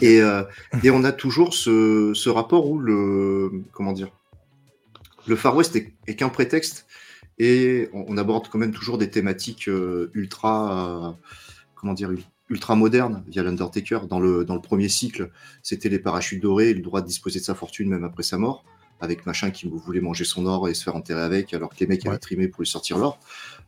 Et, 0.00 0.20
euh, 0.20 0.42
et 0.82 0.90
on 0.90 1.02
a 1.04 1.12
toujours 1.12 1.54
ce, 1.54 2.12
ce 2.14 2.28
rapport 2.28 2.68
où 2.68 2.78
le 2.78 3.50
comment 3.72 3.92
dire 3.92 4.08
le 5.26 5.36
Far 5.36 5.56
West 5.56 5.76
est, 5.76 5.94
est 6.06 6.16
qu'un 6.16 6.28
prétexte 6.28 6.86
et 7.38 7.88
on, 7.92 8.04
on 8.08 8.16
aborde 8.18 8.48
quand 8.48 8.58
même 8.58 8.72
toujours 8.72 8.98
des 8.98 9.08
thématiques 9.10 9.68
euh, 9.68 10.10
ultra 10.14 11.08
euh, 11.08 11.28
comment 11.74 11.94
dire 11.94 12.10
ultra 12.50 12.74
modernes 12.76 13.24
via 13.28 13.42
l'Undertaker. 13.42 14.00
Dans 14.08 14.20
le, 14.20 14.44
dans 14.44 14.54
le 14.54 14.60
premier 14.60 14.88
cycle, 14.90 15.30
c'était 15.62 15.88
les 15.88 15.98
parachutes 15.98 16.42
dorés 16.42 16.68
et 16.70 16.74
le 16.74 16.82
droit 16.82 17.00
de 17.00 17.06
disposer 17.06 17.40
de 17.40 17.44
sa 17.44 17.54
fortune 17.54 17.88
même 17.88 18.04
après 18.04 18.22
sa 18.22 18.36
mort, 18.36 18.64
avec 19.00 19.24
machin 19.24 19.50
qui 19.50 19.66
voulait 19.68 20.00
manger 20.02 20.24
son 20.24 20.44
or 20.44 20.68
et 20.68 20.74
se 20.74 20.84
faire 20.84 20.94
enterrer 20.94 21.22
avec, 21.22 21.54
alors 21.54 21.70
que 21.70 21.76
les 21.80 21.86
mecs 21.86 22.02
Ouais. 22.02 22.10
avaient 22.10 22.18
trimé 22.18 22.48
pour 22.48 22.60
lui 22.60 22.68
sortir 22.68 22.98
l'or. 22.98 23.18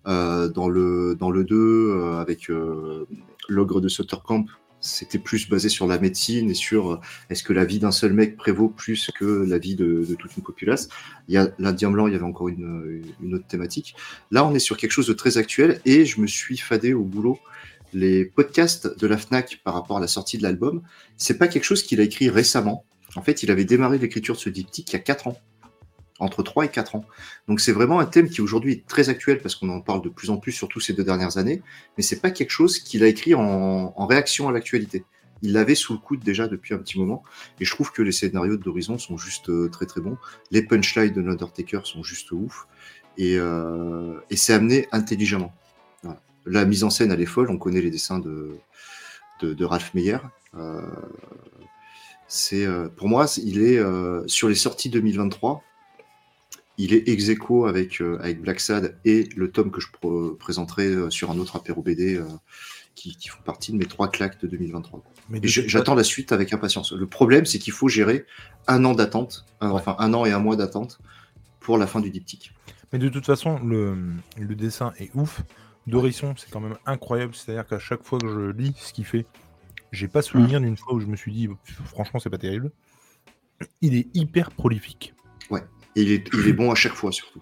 Euh, 0.07 0.49
dans 0.49 0.69
le 0.69 1.17
dans 1.19 1.31
le 1.31 1.45
2, 1.45 1.57
euh, 1.57 2.19
avec 2.21 2.51
euh, 2.51 3.07
l'ogre 3.49 3.81
de 3.81 3.89
Suttercamp, 3.89 4.45
c'était 4.85 5.19
plus 5.19 5.49
basé 5.49 5.69
sur 5.69 5.87
la 5.87 5.99
médecine 5.99 6.51
et 6.51 6.55
sur 6.55 6.93
euh, 6.93 7.01
est-ce 7.31 7.43
que 7.43 7.53
la 7.53 7.65
vie 7.65 7.79
d'un 7.79 7.91
seul 7.91 8.13
mec 8.13 8.37
prévaut 8.37 8.69
plus 8.69 9.11
que 9.19 9.25
la 9.25 9.59
vie 9.59 9.77
de, 9.77 10.07
toute 10.19 10.37
une 10.37 10.43
populace? 10.43 10.89
Il 11.29 11.35
y 11.35 11.39
a 11.39 11.49
l'Indien 11.59 11.91
blanc, 11.91 12.07
il 12.07 12.13
y 12.13 12.17
avait 12.17 12.25
encore 12.25 12.49
une, 12.49 13.03
une 13.23 13.35
autre 13.35 13.47
thématique. 13.47 13.97
Là, 14.31 14.47
on 14.47 14.55
est 14.55 14.61
sur 14.61 14.77
quelque 14.77 14.93
chose 14.93 15.07
de 15.07 15.15
très 15.15 15.39
actuel 15.39 15.81
et 15.85 16.05
je 16.05 16.21
me 16.21 16.27
suis 16.27 16.59
fadé 16.59 16.93
au 16.93 17.03
boulot. 17.03 17.39
Les 17.95 18.25
podcasts 18.25 18.99
de 18.99 19.07
la 19.07 19.17
Fnac 19.17 19.61
par 19.65 19.75
rapport 19.75 19.97
à 19.97 20.01
la 20.01 20.09
sortie 20.09 20.37
de 20.37 20.43
l'album, 20.43 20.83
c'est 21.17 21.39
pas 21.39 21.49
quelque 21.49 21.65
chose 21.65 21.83
qu'il 21.83 22.01
a 22.01 22.05
écrit 22.05 22.29
récemment. 22.29 22.85
En 23.17 23.23
fait, 23.23 23.43
il 23.43 23.51
avait 23.51 23.65
démarré 23.65 23.99
l'écriture 23.99 24.35
de 24.35 24.41
ce 24.41 24.51
diptyque 24.51 24.91
il 24.91 24.95
y 24.95 24.97
a 24.97 25.01
4 25.01 25.29
ans, 25.29 25.39
entre 26.21 26.43
3 26.43 26.67
et 26.67 26.69
4 26.69 26.97
ans. 26.97 27.05
Donc 27.49 27.61
c'est 27.61 27.73
vraiment 27.73 27.99
un 27.99 28.07
thème 28.07 28.29
qui 28.29 28.41
aujourd'hui 28.41 28.73
est 28.73 28.87
très 28.87 29.09
actuel 29.09 29.39
parce 29.41 29.57
qu'on 29.57 29.69
en 29.69 29.81
parle 29.81 30.03
de 30.03 30.09
plus 30.09 30.31
en 30.31 30.37
plus, 30.37 30.53
surtout 30.53 30.81
ces 30.81 30.93
deux 30.93 31.05
dernières 31.05 31.39
années, 31.39 31.63
mais 31.97 32.03
c'est 32.03 32.21
pas 32.21 32.31
quelque 32.31 32.51
chose 32.51 32.79
qu'il 32.79 33.03
a 33.03 33.09
écrit 33.09 33.35
en, 33.35 34.07
réaction 34.07 34.49
à 34.49 34.53
l'actualité. 34.53 35.05
Il 35.43 35.53
l'avait 35.53 35.75
sous 35.75 35.93
le 35.93 35.99
coude 35.99 36.21
déjà 36.21 36.47
depuis 36.47 36.75
un 36.75 36.79
petit 36.79 36.99
moment, 36.99 37.25
et 37.61 37.65
je 37.65 37.71
trouve 37.71 37.91
que 37.91 38.03
les 38.03 38.13
scénarios 38.13 38.57
d'Horizon 38.57 38.99
sont 38.99 39.19
juste 39.19 39.51
euh, 39.51 39.69
très 39.69 39.87
très 39.87 40.01
bons. 40.01 40.17
Les 40.51 40.63
punchlines 40.63 41.13
de 41.13 41.21
l'Undertaker 41.21 41.81
sont 41.85 42.03
juste 42.03 42.31
ouf, 42.33 42.67
et, 43.19 43.37
euh, 43.37 44.21
c'est 44.31 44.55
amené 44.55 44.89
intelligemment. 44.93 45.53
La 46.47 46.67
mise 46.67 46.85
en 46.85 46.91
scène, 46.91 47.11
elle 47.11 47.23
est 47.23 47.27
folle, 47.27 47.51
on 47.51 47.57
connaît 47.57 47.81
les 47.81 47.91
dessins 47.91 48.19
de, 48.19 48.59
de, 49.41 49.65
Ralph 49.65 49.95
Meyer. 49.95 50.19
Euh, 50.55 50.83
c'est 52.29 52.67
pour 52.97 53.09
moi, 53.09 53.27
il 53.43 53.63
est 53.63 53.81
sur 54.27 54.49
les 54.49 54.55
sorties 54.55 54.91
2023 54.91 55.65
il 56.79 56.93
est 56.95 57.09
ex 57.09 57.29
aequo 57.29 57.67
avec, 57.67 58.01
euh, 58.01 58.19
avec 58.21 58.41
Black 58.41 58.61
Sad 58.61 58.97
et 59.05 59.29
le 59.37 59.51
tome 59.51 59.71
que 59.71 59.81
je 59.81 59.89
pr- 59.89 60.37
présenterai 60.37 60.87
euh, 60.89 61.11
sur 61.11 61.31
un 61.31 61.39
autre 61.39 61.57
apéro 61.57 61.83
BD. 61.83 62.17
euh, 62.17 62.25
qui, 62.97 63.17
qui 63.17 63.29
font 63.29 63.43
partie 63.43 63.73
de 63.73 63.77
mes 63.77 63.87
trois 63.87 64.09
claques 64.09 64.41
de 64.41 64.47
2023. 64.47 65.03
Mais 65.29 65.41
j'attends 65.43 65.97
la 65.97 66.05
suite 66.05 66.31
avec 66.31 66.53
impatience. 66.53 66.93
Le 66.93 67.07
problème, 67.07 67.45
c'est 67.45 67.59
qu'il 67.59 67.73
faut 67.73 67.89
gérer 67.89 68.25
un 68.69 68.85
an 68.85 68.95
d'attente, 68.95 69.47
euh, 69.65 69.67
enfin 69.67 69.97
un 69.99 70.15
an 70.15 70.25
et 70.25 70.31
un 70.31 70.39
mois 70.39 70.55
d'attente 70.55 71.01
pour 71.59 71.77
la 71.77 71.89
fin 71.89 71.99
du 71.99 72.11
diptyque. 72.11 72.53
Mais 72.93 73.01
de 73.01 73.09
toute 73.09 73.27
façon, 73.27 73.59
le, 73.65 73.97
le 74.39 74.55
dessin 74.55 74.93
est 75.01 75.11
ouf. 75.17 75.43
Dorisson, 75.89 76.35
c'est 76.37 76.49
quand 76.53 76.61
même 76.61 76.77
incroyable. 76.87 77.35
C'est-à-dire 77.35 77.67
qu'à 77.67 77.81
chaque 77.81 78.05
fois 78.05 78.21
que 78.21 78.29
je 78.29 78.53
lis 78.57 78.75
ce 78.77 78.93
qu'il 78.93 79.05
fait, 79.05 79.27
j'ai 79.91 80.07
pas 80.07 80.23
souvenir 80.23 80.61
d'une 80.61 80.77
fois 80.77 80.95
où 80.95 81.01
je 81.01 81.07
me 81.07 81.17
suis 81.17 81.33
dit, 81.33 81.49
franchement, 81.87 82.21
c'est 82.21 82.31
pas 82.31 82.39
terrible. 82.39 82.71
Il 83.83 83.97
est 83.97 84.07
hyper 84.15 84.53
prolifique. 84.53 85.15
Et 85.97 86.03
il 86.03 86.13
est, 86.13 86.29
il 86.33 86.49
est 86.49 86.53
bon 86.53 86.71
à 86.71 86.75
chaque 86.75 86.95
fois, 86.95 87.13
surtout. 87.13 87.41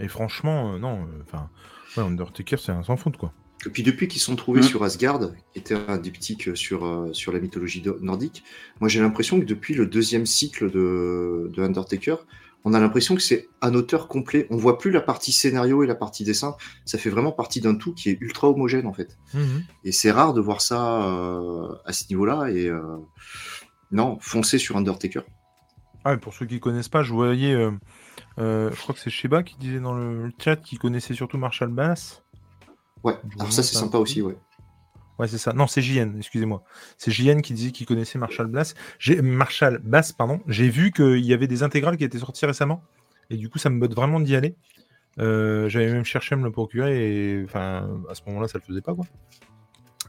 Et 0.00 0.08
franchement, 0.08 0.74
euh, 0.74 0.78
non, 0.78 1.02
euh, 1.02 1.22
enfin, 1.22 1.48
ouais, 1.96 2.02
Undertaker, 2.04 2.56
c'est 2.58 2.72
un 2.72 2.82
sans 2.82 2.96
faute, 2.96 3.16
quoi. 3.16 3.32
Et 3.66 3.70
puis 3.70 3.82
depuis 3.84 4.08
qu'ils 4.08 4.20
sont 4.20 4.34
trouvés 4.34 4.60
Mhm. 4.60 4.66
sur 4.66 4.82
Asgard, 4.82 5.20
qui 5.52 5.58
était 5.60 5.74
un 5.86 5.96
diptyque 5.98 6.56
sur, 6.56 6.84
euh, 6.84 7.12
sur 7.12 7.30
la 7.32 7.38
mythologie 7.38 7.82
nordique, 8.00 8.42
moi 8.80 8.88
j'ai 8.88 8.98
l'impression 9.00 9.38
que 9.38 9.44
depuis 9.44 9.74
le 9.74 9.86
deuxième 9.86 10.26
cycle 10.26 10.68
de, 10.70 11.48
de 11.54 11.62
Undertaker, 11.62 12.16
on 12.64 12.74
a 12.74 12.80
l'impression 12.80 13.14
que 13.14 13.20
c'est 13.22 13.48
un 13.60 13.74
auteur 13.74 14.08
complet. 14.08 14.46
On 14.50 14.56
voit 14.56 14.78
plus 14.78 14.90
la 14.90 15.00
partie 15.00 15.30
scénario 15.32 15.82
et 15.84 15.86
la 15.86 15.94
partie 15.96 16.24
dessin. 16.24 16.56
Ça 16.84 16.96
fait 16.98 17.10
vraiment 17.10 17.30
partie 17.32 17.60
d'un 17.60 17.74
tout 17.76 17.92
qui 17.92 18.08
est 18.10 18.18
ultra 18.20 18.48
homogène 18.48 18.86
en 18.86 18.92
fait. 18.92 19.16
Et 19.84 19.90
c'est 19.92 20.10
rare 20.12 20.32
de 20.32 20.40
voir 20.40 20.60
ça 20.60 21.04
euh, 21.08 21.68
à 21.84 21.92
ce 21.92 22.04
niveau-là. 22.10 22.50
Et 22.50 22.68
euh, 22.68 22.80
non, 23.92 24.16
foncez 24.20 24.58
sur 24.58 24.76
Undertaker. 24.76 25.22
Ah, 26.04 26.16
pour 26.16 26.34
ceux 26.34 26.46
qui 26.46 26.58
connaissent 26.58 26.88
pas, 26.88 27.02
je 27.02 27.12
voyais, 27.12 27.54
euh, 27.54 27.70
euh, 28.38 28.70
je 28.72 28.80
crois 28.80 28.94
que 28.94 29.00
c'est 29.00 29.10
Sheba 29.10 29.42
qui 29.42 29.56
disait 29.56 29.80
dans 29.80 29.94
le 29.94 30.32
chat 30.38 30.56
qu'il 30.56 30.78
connaissait 30.78 31.14
surtout 31.14 31.38
Marshall 31.38 31.70
Bass. 31.70 32.24
Ouais, 33.04 33.16
alors 33.38 33.52
ça 33.52 33.62
c'est 33.62 33.76
sympa 33.76 33.98
aussi, 33.98 34.22
ouais. 34.22 34.36
Ouais, 35.18 35.28
c'est 35.28 35.38
ça. 35.38 35.52
Non, 35.52 35.66
c'est 35.66 35.82
JN, 35.82 36.16
excusez-moi. 36.16 36.64
C'est 36.98 37.10
JN 37.10 37.42
qui 37.42 37.52
disait 37.52 37.70
qu'il 37.70 37.86
connaissait 37.86 38.18
Marshall 38.18 38.46
Bass. 38.46 38.74
Marshall 39.22 39.78
Bass, 39.78 40.12
pardon. 40.12 40.40
J'ai 40.48 40.68
vu 40.68 40.90
qu'il 40.90 41.24
y 41.24 41.32
avait 41.34 41.46
des 41.46 41.62
intégrales 41.62 41.96
qui 41.96 42.04
étaient 42.04 42.18
sorties 42.18 42.46
récemment. 42.46 42.82
Et 43.30 43.36
du 43.36 43.48
coup, 43.48 43.58
ça 43.58 43.70
me 43.70 43.78
botte 43.78 43.94
vraiment 43.94 44.20
d'y 44.20 44.34
aller. 44.34 44.56
Euh, 45.18 45.68
J'avais 45.68 45.92
même 45.92 46.04
cherché 46.04 46.34
à 46.34 46.38
me 46.38 46.44
le 46.44 46.50
procurer. 46.50 47.36
Et 47.38 47.44
enfin, 47.44 48.02
à 48.08 48.14
ce 48.14 48.22
moment-là, 48.26 48.48
ça 48.48 48.58
le 48.58 48.64
faisait 48.64 48.80
pas, 48.80 48.94
quoi. 48.94 49.04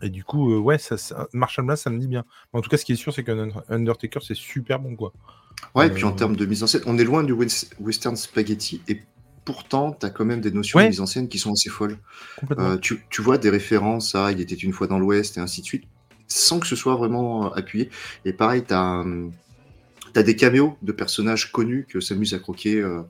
Et 0.02 0.10
du 0.10 0.24
coup, 0.24 0.52
euh, 0.54 0.58
ouais, 0.58 0.78
ça, 0.78 0.98
ça- 0.98 1.28
Marshall 1.34 1.66
Bass, 1.66 1.84
ça 1.84 1.90
me 1.90 1.98
dit 2.00 2.08
bien. 2.08 2.26
Mais 2.54 2.60
en 2.60 2.62
tout 2.62 2.70
cas, 2.70 2.78
ce 2.78 2.86
qui 2.86 2.94
est 2.94 2.98
sûr, 2.98 3.14
c'est 3.14 3.24
qu'un 3.24 3.50
Undertaker, 3.70 4.20
c'est 4.22 4.36
super 4.36 4.80
bon, 4.80 4.96
quoi. 4.96 5.14
Ouais, 5.76 5.88
et 5.88 5.92
Euh, 5.92 5.94
puis 5.94 6.04
en 6.04 6.12
termes 6.12 6.36
de 6.36 6.46
mise 6.46 6.64
en 6.64 6.68
scène, 6.68 6.82
on 6.86 6.98
est 6.98 7.04
loin 7.04 7.24
du 7.24 7.32
wes- 7.34 7.70
western 7.80 8.16
spaghetti. 8.16 8.82
Et 8.88 9.02
pourtant, 9.46 9.92
tu 9.94 10.06
as 10.06 10.10
quand 10.10 10.26
même 10.26 10.42
des 10.42 10.52
notions 10.52 10.78
Ouais. 10.78 10.86
de 10.86 10.90
mise 10.90 11.00
en 11.02 11.06
scène 11.06 11.30
qui 11.30 11.38
sont 11.40 11.54
assez 11.54 11.70
folles. 11.70 11.98
Complètement. 12.40 12.72
Euh, 12.72 12.78
tu, 12.78 13.06
tu 13.10 13.22
vois 13.22 13.38
des 13.38 13.50
références 13.50 14.16
à 14.16 14.32
Il 14.32 14.42
était 14.42 14.56
une 14.56 14.74
fois 14.74 14.88
dans 14.88 15.00
l'Ouest 15.00 15.38
et 15.38 15.40
ainsi 15.40 15.62
de 15.62 15.66
suite, 15.66 15.86
sans 16.28 16.60
que 16.60 16.68
ce 16.68 16.76
soit 16.76 16.96
vraiment 16.96 17.46
euh, 17.48 17.50
appuyé. 17.56 17.90
Et 18.26 18.34
pareil, 18.34 18.64
tu 18.68 18.74
as, 18.74 19.04
des 20.24 20.36
caméos 20.36 20.78
de 20.82 20.92
personnages 20.92 21.52
connus 21.52 21.86
que 21.88 22.00
s'amuse 22.00 22.34
à 22.34 22.40
croquer 22.40 22.80
euh, 22.82 23.02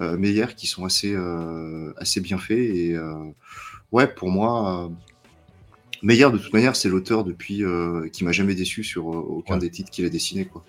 euh, 0.00 0.16
Meyer 0.16 0.46
qui 0.56 0.66
sont 0.66 0.84
assez, 0.84 1.14
euh, 1.14 1.92
assez 1.96 2.20
bien 2.20 2.38
faits. 2.38 2.58
Et 2.58 2.94
euh, 2.94 3.14
ouais, 3.92 4.06
pour 4.06 4.30
moi, 4.30 4.84
euh, 4.84 4.88
Meyer, 6.02 6.30
de 6.32 6.38
toute 6.38 6.52
manière, 6.52 6.76
c'est 6.76 6.88
l'auteur 6.88 7.24
depuis 7.24 7.62
euh, 7.64 8.08
qui 8.08 8.24
m'a 8.24 8.32
jamais 8.32 8.54
déçu 8.54 8.82
sur 8.84 9.12
euh, 9.12 9.16
aucun 9.16 9.54
Ouais. 9.54 9.60
des 9.60 9.70
titres 9.70 9.90
qu'il 9.90 10.04
a 10.04 10.08
dessinés. 10.08 10.46
Quoi. 10.46 10.64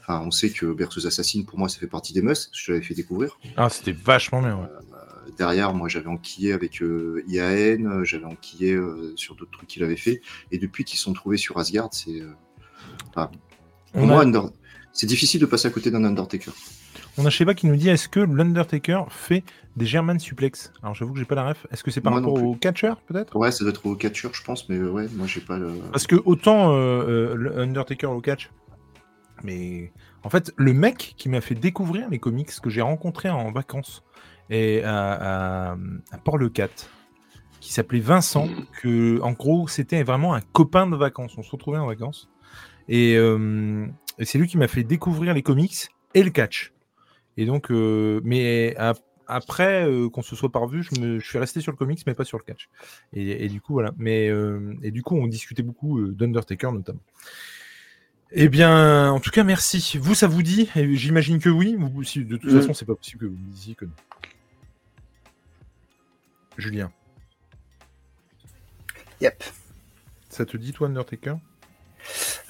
Enfin, 0.00 0.22
on 0.24 0.30
sait 0.30 0.50
que 0.50 0.66
Berthoz 0.66 1.06
Assassin, 1.06 1.42
pour 1.42 1.58
moi, 1.58 1.68
ça 1.68 1.78
fait 1.78 1.88
partie 1.88 2.12
des 2.12 2.22
musts. 2.22 2.50
Je 2.52 2.70
l'avais 2.72 2.84
fait 2.84 2.94
découvrir. 2.94 3.36
Ah, 3.56 3.68
c'était 3.68 3.92
vachement 3.92 4.40
bien, 4.40 4.56
ouais. 4.56 4.68
Derrière, 5.36 5.74
moi, 5.74 5.88
j'avais 5.88 6.06
enquillé 6.06 6.52
avec 6.52 6.80
euh, 6.82 7.24
IAN, 7.28 7.84
euh, 7.84 8.04
j'avais 8.04 8.24
enquillé 8.26 8.74
euh, 8.74 9.12
sur 9.16 9.34
d'autres 9.34 9.50
trucs 9.50 9.68
qu'il 9.68 9.82
avait 9.82 9.96
fait. 9.96 10.22
Et 10.52 10.58
depuis 10.58 10.84
qu'ils 10.84 11.00
sont 11.00 11.12
trouvés 11.12 11.36
sur 11.36 11.58
Asgard, 11.58 11.88
c'est. 11.92 12.20
euh, 12.20 12.30
enfin, 13.08 13.30
pour 13.92 14.06
moi, 14.06 14.22
Under- 14.22 14.50
c'est 14.92 15.06
difficile 15.06 15.40
de 15.40 15.46
passer 15.46 15.66
à 15.66 15.70
côté 15.72 15.90
d'un 15.90 16.04
Undertaker. 16.04 16.52
On 17.18 17.26
a 17.26 17.30
Sheba 17.30 17.54
qui 17.54 17.66
nous 17.66 17.76
dit 17.76 17.88
est-ce 17.88 18.08
que 18.08 18.20
l'Undertaker 18.20 19.04
fait 19.08 19.44
des 19.76 19.86
German 19.86 20.18
suplex? 20.18 20.72
Alors, 20.82 20.94
j'avoue 20.94 21.12
que 21.12 21.18
j'ai 21.18 21.24
pas 21.24 21.34
la 21.34 21.48
ref. 21.48 21.66
Est-ce 21.70 21.82
que 21.84 21.90
c'est 21.90 22.00
par 22.00 22.12
Moi 22.12 22.20
rapport 22.20 22.42
au 22.42 22.54
catcher, 22.54 22.92
peut-être? 23.06 23.36
Ouais, 23.36 23.50
ça 23.50 23.64
doit 23.64 23.72
être 23.72 23.84
au 23.86 23.94
catcher, 23.94 24.28
je 24.32 24.42
pense, 24.42 24.68
mais 24.68 24.76
euh, 24.76 24.90
ouais, 24.90 25.06
moi, 25.14 25.26
j'ai 25.26 25.40
pas 25.40 25.58
le. 25.58 25.72
Parce 25.92 26.06
que 26.06 26.16
autant 26.24 26.72
euh, 26.72 26.74
euh, 26.74 27.34
le 27.34 27.58
Undertaker 27.58 28.06
au 28.06 28.20
catch, 28.20 28.50
mais 29.42 29.92
en 30.22 30.30
fait, 30.30 30.52
le 30.56 30.72
mec 30.72 31.14
qui 31.16 31.28
m'a 31.28 31.40
fait 31.40 31.54
découvrir 31.54 32.08
les 32.08 32.18
comics 32.18 32.50
que 32.60 32.70
j'ai 32.70 32.82
rencontré 32.82 33.28
en 33.28 33.52
vacances 33.52 34.02
et 34.50 34.82
à, 34.84 35.72
à, 35.72 35.76
à 36.12 36.18
Port-le-Cat, 36.24 36.70
qui 37.60 37.72
s'appelait 37.72 38.00
Vincent, 38.00 38.48
que 38.80 39.20
en 39.22 39.32
gros 39.32 39.66
c'était 39.66 40.02
vraiment 40.04 40.34
un 40.34 40.40
copain 40.40 40.86
de 40.86 40.94
vacances. 40.94 41.36
On 41.36 41.42
se 41.42 41.50
retrouvait 41.50 41.78
en 41.78 41.86
vacances 41.86 42.28
et, 42.88 43.16
euh, 43.16 43.86
et 44.18 44.24
c'est 44.24 44.38
lui 44.38 44.46
qui 44.46 44.56
m'a 44.56 44.68
fait 44.68 44.84
découvrir 44.84 45.34
les 45.34 45.42
comics 45.42 45.88
et 46.14 46.22
le 46.22 46.30
catch. 46.30 46.72
Et 47.36 47.46
donc, 47.46 47.70
euh, 47.70 48.20
mais 48.24 48.74
après 49.28 49.88
euh, 49.88 50.08
qu'on 50.08 50.22
se 50.22 50.36
soit 50.36 50.50
pas 50.52 50.58
revu, 50.60 50.82
je, 50.82 50.98
me, 51.00 51.18
je 51.18 51.26
suis 51.28 51.38
resté 51.38 51.60
sur 51.60 51.72
le 51.72 51.76
comics 51.76 52.00
mais 52.06 52.14
pas 52.14 52.24
sur 52.24 52.38
le 52.38 52.44
catch. 52.44 52.68
Et, 53.12 53.44
et 53.44 53.48
du 53.48 53.60
coup 53.60 53.72
voilà. 53.74 53.92
Mais 53.98 54.28
euh, 54.28 54.74
et 54.82 54.90
du 54.90 55.02
coup 55.02 55.16
on 55.16 55.26
discutait 55.26 55.62
beaucoup 55.62 56.06
d'Undertaker 56.08 56.70
notamment. 56.72 57.00
Eh 58.32 58.48
bien, 58.48 59.12
en 59.12 59.20
tout 59.20 59.30
cas, 59.30 59.44
merci. 59.44 59.98
Vous, 59.98 60.16
ça 60.16 60.26
vous 60.26 60.42
dit? 60.42 60.68
J'imagine 60.74 61.38
que 61.38 61.48
oui. 61.48 61.76
Vous, 61.78 62.02
si, 62.02 62.24
de 62.24 62.36
toute 62.36 62.50
Mm. 62.50 62.58
façon, 62.60 62.74
c'est 62.74 62.84
pas 62.84 62.96
possible 62.96 63.20
que 63.20 63.26
vous 63.26 63.36
me 63.38 63.52
disiez 63.52 63.76
que 63.76 63.84
non. 63.84 63.92
Julien, 66.58 66.90
Yep. 69.20 69.44
ça 70.28 70.44
te 70.44 70.56
dit 70.56 70.72
toi 70.72 70.88
Undertaker? 70.88 71.36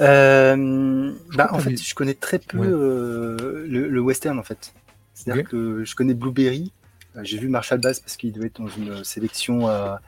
Euh, 0.00 1.12
bah, 1.34 1.48
en 1.52 1.58
fait, 1.58 1.76
je 1.82 1.94
connais 1.94 2.14
très 2.14 2.38
peu 2.38 2.58
Ouais. 2.58 2.66
euh, 2.68 3.64
le, 3.66 3.88
le 3.88 4.00
western 4.00 4.38
en 4.38 4.42
fait. 4.42 4.72
C'est-à-dire 5.14 5.44
que 5.48 5.84
je 5.84 5.94
connais 5.94 6.14
Blueberry. 6.14 6.72
Euh, 7.16 7.20
J'ai 7.24 7.38
vu 7.38 7.48
Marshall 7.48 7.80
Bass 7.80 8.00
parce 8.00 8.16
qu'il 8.16 8.32
devait 8.32 8.46
être 8.48 8.60
dans 8.60 8.68
une 8.68 9.02
sélection 9.04 9.66
à, 9.68 10.00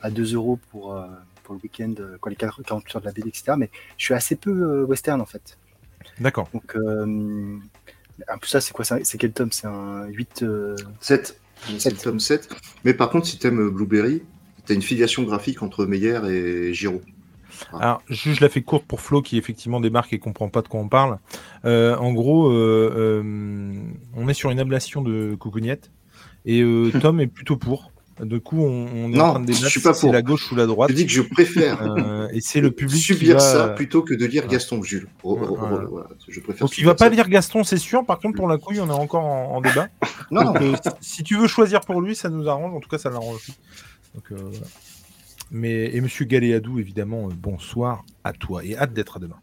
à 0.00 0.10
2 0.10 0.34
euros 0.34 0.58
pour, 0.70 0.96
pour 1.42 1.54
le 1.54 1.60
week-end, 1.62 1.94
quand 2.20 2.30
les 2.30 2.36
40 2.36 2.64
40 2.64 2.84
heures 2.94 3.00
de 3.02 3.06
la 3.06 3.12
BD, 3.12 3.28
etc. 3.28 3.54
Mais 3.58 3.70
je 3.98 4.04
suis 4.04 4.14
assez 4.14 4.36
peu 4.36 4.50
euh, 4.50 4.84
western 4.84 5.20
en 5.20 5.26
fait. 5.26 5.58
D'accord. 6.20 6.48
Donc, 6.54 6.76
euh, 6.76 7.56
un 8.28 8.38
peu 8.38 8.46
ça, 8.46 8.60
c'est 8.60 8.72
quoi 8.72 8.84
C'est 8.84 9.18
quel 9.18 9.32
tome? 9.32 9.50
C'est 9.50 9.66
un 9.66 10.06
8 10.06 10.42
euh, 10.44 10.76
7. 11.00 11.38
C'est 11.78 11.90
le 11.90 11.96
tome 11.96 12.20
7. 12.20 12.48
Mais 12.84 12.94
par 12.94 13.10
contre, 13.10 13.26
si 13.26 13.38
t'aimes 13.38 13.70
Blueberry, 13.70 14.22
t'as 14.66 14.74
une 14.74 14.82
filiation 14.82 15.22
graphique 15.24 15.62
entre 15.62 15.86
Meyer 15.86 16.20
et 16.28 16.74
Giraud. 16.74 17.02
Alors, 17.72 18.02
je, 18.08 18.32
je 18.32 18.40
la 18.40 18.48
fais 18.48 18.62
courte 18.62 18.84
pour 18.86 19.00
Flo 19.00 19.22
qui 19.22 19.38
effectivement 19.38 19.80
débarque 19.80 20.12
et 20.12 20.18
comprend 20.18 20.48
pas 20.48 20.62
de 20.62 20.68
quoi 20.68 20.80
on 20.80 20.88
parle. 20.88 21.18
Euh, 21.64 21.96
en 21.96 22.12
gros, 22.12 22.50
euh, 22.50 22.92
euh, 22.96 23.72
on 24.16 24.28
est 24.28 24.34
sur 24.34 24.50
une 24.50 24.60
ablation 24.60 25.02
de 25.02 25.34
coucougnette 25.38 25.90
et 26.44 26.62
Tom 27.00 27.20
est 27.20 27.26
plutôt 27.26 27.56
pour. 27.56 27.90
Du 28.20 28.40
coup, 28.40 28.62
on, 28.62 28.86
on 28.94 29.12
est 29.12 29.16
Non, 29.16 29.24
en 29.24 29.30
train 29.30 29.40
de 29.40 29.46
je 29.52 29.56
débattre 29.56 29.70
suis 29.72 29.80
pas 29.80 29.94
si 29.94 30.02
c'est 30.02 30.12
la 30.12 30.22
gauche 30.22 30.52
ou 30.52 30.54
la 30.54 30.66
droite. 30.66 30.90
Je 30.90 30.94
dis 30.94 31.06
que 31.06 31.12
je 31.12 31.22
préfère 31.22 31.96
et 32.32 32.40
c'est 32.40 32.60
le 32.60 32.70
public 32.70 32.98
qui 32.98 33.02
subir 33.02 33.36
va... 33.36 33.40
ça 33.40 33.68
plutôt 33.68 34.02
que 34.02 34.14
de 34.14 34.26
lire. 34.26 34.46
Gaston 34.46 34.82
Jules. 34.82 35.08
Oh, 35.22 35.38
oh, 35.40 35.46
oh, 35.50 35.56
Voilà. 35.56 35.84
voilà. 35.86 36.08
Je 36.28 36.40
préfère 36.40 36.66
Donc 36.66 36.76
il 36.76 36.84
va 36.84 36.94
pas 36.94 37.06
ça. 37.06 37.10
lire 37.10 37.28
Gaston, 37.28 37.64
c'est 37.64 37.78
sûr. 37.78 38.04
Par 38.04 38.18
contre, 38.18 38.36
pour 38.36 38.48
la 38.48 38.58
couille, 38.58 38.80
on 38.80 38.88
est 38.88 38.92
encore 38.92 39.24
en, 39.24 39.56
en 39.56 39.60
débat. 39.60 39.88
Non. 40.30 40.52
Donc, 40.52 40.76
si, 41.00 41.24
tu 41.24 41.36
veux 41.36 41.48
choisir 41.48 41.80
pour 41.80 42.00
lui, 42.00 42.14
ça 42.14 42.28
nous 42.28 42.48
arrange. 42.48 42.74
En 42.74 42.80
tout 42.80 42.88
cas, 42.88 42.98
ça 42.98 43.08
l'arrange 43.10 43.36
aussi. 43.36 43.54
Donc, 44.14 44.24
voilà. 44.30 44.66
Mais 45.54 45.94
et 45.94 46.00
Monsieur 46.00 46.24
Galéadou, 46.24 46.78
évidemment, 46.78 47.28
euh, 47.28 47.32
bonsoir 47.36 48.04
à 48.24 48.32
toi 48.32 48.64
et 48.64 48.74
hâte 48.76 48.94
d'être 48.94 49.18
à 49.18 49.20
demain. 49.20 49.36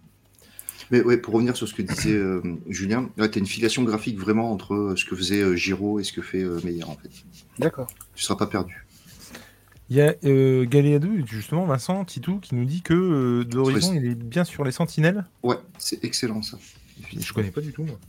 Mais 0.91 1.03
ouais, 1.03 1.17
pour 1.17 1.35
revenir 1.35 1.55
sur 1.55 1.67
ce 1.67 1.75
que 1.75 1.83
disait 1.83 2.13
euh, 2.15 2.41
Julien, 2.67 3.09
ouais, 3.19 3.29
tu 3.29 3.37
as 3.37 3.41
une 3.41 3.45
filiation 3.45 3.83
graphique 3.83 4.17
vraiment 4.19 4.51
entre 4.51 4.73
euh, 4.73 4.95
ce 4.95 5.05
que 5.05 5.15
faisait 5.15 5.41
euh, 5.41 5.55
Giraud 5.55 5.99
et 5.99 6.03
ce 6.03 6.11
que 6.11 6.23
fait 6.23 6.41
euh, 6.41 6.59
Meyer 6.63 6.83
en 6.83 6.95
fait. 6.95 7.11
D'accord. 7.59 7.87
Tu 8.15 8.23
seras 8.23 8.35
pas 8.37 8.47
perdu. 8.47 8.85
Il 9.91 9.97
y 9.97 10.01
a 10.01 10.15
euh, 10.23 10.65
Galéadou, 10.65 11.25
justement, 11.27 11.65
Vincent 11.65 12.03
Titou, 12.05 12.39
qui 12.39 12.55
nous 12.55 12.65
dit 12.65 12.81
que 12.81 12.93
euh, 12.93 13.43
d'horizon, 13.43 13.91
Oui. 13.91 13.97
il 14.03 14.05
est 14.11 14.15
bien 14.15 14.43
sur 14.43 14.63
les 14.63 14.71
sentinelles. 14.71 15.25
Ouais, 15.43 15.57
c'est 15.77 16.03
excellent 16.03 16.41
ça. 16.41 16.57
Je 17.19 17.33
connais 17.33 17.51
pas 17.51 17.61
du 17.61 17.71
tout. 17.71 17.83
Moi. 17.83 17.99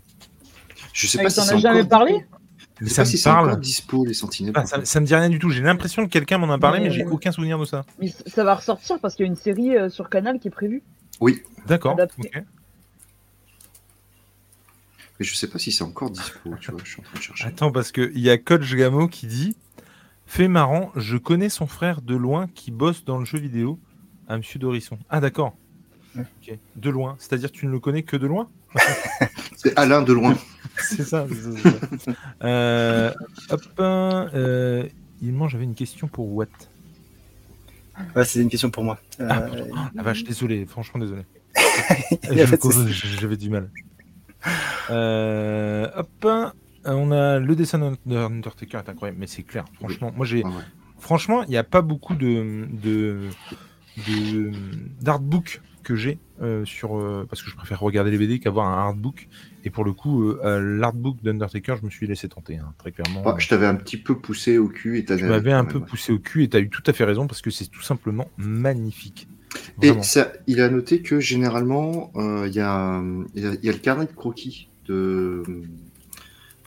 Je 0.94 1.06
sais 1.06 1.18
Ah, 1.20 1.24
pas 1.24 1.30
si 1.30 1.40
a 1.40 1.56
jamais 1.58 1.80
encore 1.80 1.88
parlé? 1.88 2.24
Mais 2.80 2.86
Je 2.88 2.94
sais 2.94 2.94
ça 2.94 3.02
pas 3.02 3.06
me 3.06 3.10
si 3.10 3.18
c'est 3.18 3.30
encore 3.30 3.46
parle. 3.46 3.60
dispo 3.60 4.04
les 4.06 4.14
sentinelles. 4.14 4.52
Ah, 4.56 4.64
ça, 4.66 4.84
ça 4.84 5.00
me 5.00 5.06
dit 5.06 5.14
rien 5.14 5.28
du 5.28 5.38
tout. 5.38 5.50
J'ai 5.50 5.60
l'impression 5.62 6.06
que 6.06 6.10
quelqu'un 6.10 6.38
m'en 6.38 6.50
a 6.52 6.58
parlé, 6.58 6.78
Mais- 6.80 6.86
mais 6.88 6.90
j'ai 6.94 7.04
aucun 7.06 7.30
souvenir 7.32 7.58
de 7.58 7.64
ça. 7.66 7.84
Mais 7.98 8.08
ça 8.26 8.42
va 8.44 8.54
ressortir 8.54 8.98
parce 9.00 9.14
qu'il 9.14 9.26
y 9.26 9.28
a 9.28 9.30
une 9.30 9.36
série 9.36 9.76
euh, 9.76 9.90
sur 9.90 10.08
Canal 10.08 10.38
qui 10.38 10.48
est 10.48 10.52
prévue. 10.52 10.82
Oui, 11.20 11.42
D'accord. 11.66 11.92
Adapté. 11.92 12.30
ok. 12.34 12.42
mais 15.18 15.26
je 15.26 15.34
sais 15.36 15.48
pas 15.48 15.58
si 15.58 15.70
c'est 15.72 15.84
encore 15.84 16.10
dispo. 16.10 16.38
Tu 16.60 16.70
vois, 16.70 16.80
je 16.82 16.90
suis 16.90 17.00
en 17.00 17.04
train 17.04 17.18
de 17.18 17.22
chercher. 17.22 17.44
Attends, 17.46 17.70
parce 17.70 17.92
qu'il 17.92 18.18
y 18.18 18.30
a 18.30 18.38
Coach 18.38 18.74
Gamo 18.74 19.06
qui 19.08 19.26
dit 19.26 19.54
Fait 20.26 20.48
marrant, 20.48 20.90
je 20.96 21.16
connais 21.18 21.50
son 21.50 21.66
frère 21.66 22.00
de 22.00 22.14
loin 22.16 22.48
qui 22.54 22.70
bosse 22.70 23.04
dans 23.04 23.18
le 23.18 23.24
jeu 23.26 23.38
vidéo 23.38 23.78
à 24.28 24.38
Monsieur 24.38 24.58
Dorisson. 24.58 24.98
Ah, 25.10 25.20
d'accord. 25.20 25.54
Ouais. 26.16 26.24
De 26.76 26.90
loin. 26.90 27.16
C'est-à-dire 27.18 27.52
tu 27.52 27.66
ne 27.66 27.70
le 27.70 27.78
connais 27.80 28.02
que 28.02 28.16
de 28.16 28.26
loin? 28.26 28.48
C'est 29.56 29.78
Alain 29.78 30.00
de 30.02 30.12
loin. 30.14 30.36
C'est 30.88 31.04
ça. 31.04 31.26
Euh, 32.42 33.12
hop. 33.50 33.62
euh, 33.80 34.86
il 35.22 35.32
mange, 35.32 35.52
j'avais 35.52 35.64
une 35.64 35.74
question 35.74 36.08
pour 36.08 36.32
Watt. 36.32 36.48
Ouais, 38.16 38.24
c'est 38.24 38.40
une 38.40 38.48
question 38.48 38.70
pour 38.70 38.82
moi. 38.84 38.98
Euh, 39.20 39.64
Ah 39.96 40.02
vache, 40.02 40.24
désolé, 40.24 40.64
franchement 40.66 41.00
désolé. 41.00 41.22
J'avais 43.20 43.36
du 43.36 43.50
mal. 43.50 43.70
Euh, 44.88 45.88
hop, 45.96 46.26
on 46.86 47.12
a 47.12 47.38
le 47.38 47.54
dessin 47.56 47.96
d'Undertaker 48.06 48.78
est 48.78 48.88
incroyable, 48.88 49.18
mais 49.20 49.26
c'est 49.26 49.42
clair. 49.42 49.64
Franchement, 49.74 50.12
moi 50.16 50.24
j'ai, 50.24 50.42
ouais. 50.44 50.50
franchement, 50.98 51.42
il 51.44 51.50
n'y 51.50 51.56
a 51.58 51.64
pas 51.64 51.82
beaucoup 51.82 52.14
de 52.14 52.66
de 52.82 53.28
de- 54.06 54.50
d'artbook 55.02 55.60
que 55.82 55.94
j'ai 55.96 56.18
euh, 56.40 56.64
sur 56.64 56.96
euh, 56.96 57.26
parce 57.28 57.42
que 57.42 57.50
je 57.50 57.56
préfère 57.56 57.80
regarder 57.80 58.10
les 58.10 58.18
BD 58.18 58.38
qu'avoir 58.40 58.66
un 58.66 58.78
artbook. 58.88 59.28
Et 59.64 59.70
pour 59.70 59.84
le 59.84 59.92
coup, 59.92 60.30
euh, 60.30 60.78
l'artbook 60.78 61.22
d'Undertaker, 61.22 61.76
je 61.80 61.84
me 61.84 61.90
suis 61.90 62.06
laissé 62.06 62.28
tenter, 62.28 62.56
hein, 62.56 62.72
très 62.78 62.92
clairement. 62.92 63.22
Ah, 63.26 63.34
je 63.38 63.48
t'avais 63.48 63.66
un 63.66 63.74
petit 63.74 63.98
peu 63.98 64.18
poussé 64.18 64.58
au 64.58 64.68
cul 64.68 64.98
et 64.98 65.04
t'as 65.04 65.16
Tu 65.16 65.24
m'avais 65.24 65.52
un 65.52 65.64
peu 65.64 65.80
poussé 65.80 66.12
au 66.12 66.18
cul 66.18 66.44
et 66.44 66.48
tu 66.48 66.56
as 66.56 66.60
eu 66.60 66.70
tout 66.70 66.82
à 66.86 66.92
fait 66.92 67.04
raison 67.04 67.26
parce 67.26 67.42
que 67.42 67.50
c'est 67.50 67.66
tout 67.66 67.82
simplement 67.82 68.28
magnifique. 68.38 69.28
Et 69.82 69.92
ça, 70.02 70.32
il 70.46 70.60
a 70.60 70.68
noté 70.68 71.02
que 71.02 71.20
généralement, 71.20 72.12
euh, 72.16 72.46
il 72.46 72.54
y, 72.54 72.60
a, 72.60 73.02
y 73.34 73.66
le 73.66 73.78
carnet 73.78 74.06
de 74.06 74.12
croquis 74.12 74.68
de, 74.86 75.42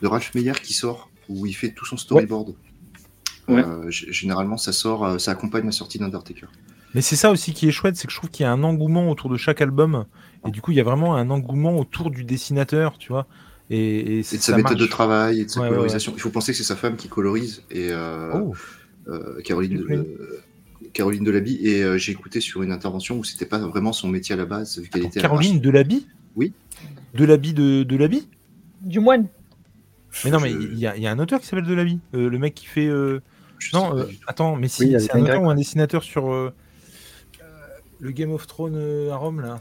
de 0.00 0.06
Ralph 0.06 0.34
Meyer 0.34 0.52
qui 0.62 0.74
sort, 0.74 1.10
où 1.28 1.46
il 1.46 1.54
fait 1.54 1.70
tout 1.70 1.86
son 1.86 1.96
storyboard. 1.96 2.54
Ouais. 3.48 3.62
Euh, 3.64 3.90
généralement, 3.90 4.56
ça 4.56 4.72
sort, 4.72 5.18
ça 5.20 5.32
accompagne 5.32 5.64
la 5.64 5.72
sortie 5.72 5.98
d'Undertaker. 5.98 6.48
Mais 6.94 7.00
c'est 7.02 7.16
ça 7.16 7.30
aussi 7.30 7.52
qui 7.52 7.66
est 7.68 7.72
chouette, 7.72 7.96
c'est 7.96 8.06
que 8.06 8.12
je 8.12 8.18
trouve 8.18 8.30
qu'il 8.30 8.44
y 8.44 8.46
a 8.46 8.52
un 8.52 8.62
engouement 8.62 9.10
autour 9.10 9.28
de 9.30 9.36
chaque 9.36 9.60
album. 9.60 10.04
Et 10.46 10.50
du 10.50 10.60
coup, 10.60 10.70
il 10.70 10.76
y 10.76 10.80
a 10.80 10.84
vraiment 10.84 11.16
un 11.16 11.30
engouement 11.30 11.76
autour 11.78 12.10
du 12.10 12.24
dessinateur, 12.24 12.98
tu 12.98 13.08
vois. 13.08 13.26
Et, 13.70 13.78
et, 13.78 14.18
Et 14.18 14.22
ça 14.22 14.36
de 14.36 14.42
sa 14.42 14.56
méthode 14.56 14.72
marche. 14.72 14.82
de 14.82 14.86
travail 14.86 15.40
et 15.40 15.44
de 15.46 15.50
sa 15.50 15.60
Ouais, 15.60 15.66
ouais, 15.66 15.70
colorisation. 15.72 16.12
Il 16.14 16.20
faut 16.20 16.30
penser 16.30 16.52
que 16.52 16.58
c'est 16.58 16.64
sa 16.64 16.76
femme 16.76 16.96
qui 16.96 17.08
colorise 17.08 17.62
et 17.70 17.88
euh, 17.90 18.30
Oh, 18.34 18.54
euh, 19.08 19.40
Caroline, 19.42 19.82
euh, 19.90 20.04
Caroline 20.92 21.24
Delaby. 21.24 21.58
Et 21.66 21.82
euh, 21.82 21.96
j'ai 21.98 22.12
écouté 22.12 22.40
sur 22.40 22.62
une 22.62 22.70
intervention 22.72 23.18
où 23.18 23.24
c'était 23.24 23.46
pas 23.46 23.58
vraiment 23.58 23.92
son 23.92 24.08
métier 24.08 24.34
à 24.34 24.36
la 24.38 24.44
base, 24.44 24.78
vu 24.78 24.88
qu'elle 24.88 25.00
attends, 25.02 25.10
était 25.10 25.20
Caroline 25.20 25.60
Delaby? 25.60 26.06
Oui. 26.36 26.52
Delaby 27.14 27.54
de 27.54 27.82
Delaby? 27.84 28.28
Du 28.82 29.00
moine. 29.00 29.28
Mais 30.24 30.30
non, 30.30 30.38
mais 30.40 30.50
Je- 30.50 30.58
il 30.58 30.78
y, 30.78 30.86
a- 30.86 30.96
il 30.96 31.02
y 31.02 31.06
a 31.06 31.10
un 31.10 31.18
auteur 31.18 31.40
qui 31.40 31.46
s'appelle 31.46 31.64
Delaby. 31.66 31.98
Euh, 32.14 32.28
le 32.28 32.38
mec 32.38 32.54
qui 32.54 32.66
fait. 32.66 32.86
euh, 32.86 33.20
Non, 33.72 33.96
euh, 33.96 34.04
attends, 34.26 34.56
mais 34.56 34.68
si, 34.68 34.84
Oui, 34.84 34.94
c'est 35.00 35.12
un 35.14 35.22
auteur 35.22 35.42
ou 35.42 35.48
un 35.50 35.54
dessinateur 35.54 36.02
sur 36.02 36.52
le 38.00 38.10
Game 38.10 38.32
of 38.32 38.46
Thrones 38.46 38.76
euh, 38.76 39.12
à 39.12 39.16
Rome, 39.16 39.40
là. 39.40 39.60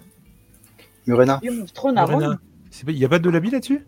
Murena. 1.08 1.40
Game 1.44 1.62
of 1.62 1.74
Thrones 1.74 1.98
à 1.98 2.06
Lorena. 2.06 2.28
Rome. 2.28 2.38
Il 2.88 2.96
n'y 2.96 3.06
a 3.06 3.10
pas 3.10 3.20
de 3.20 3.24
Delaby 3.24 3.52
là-dessus? 3.52 3.86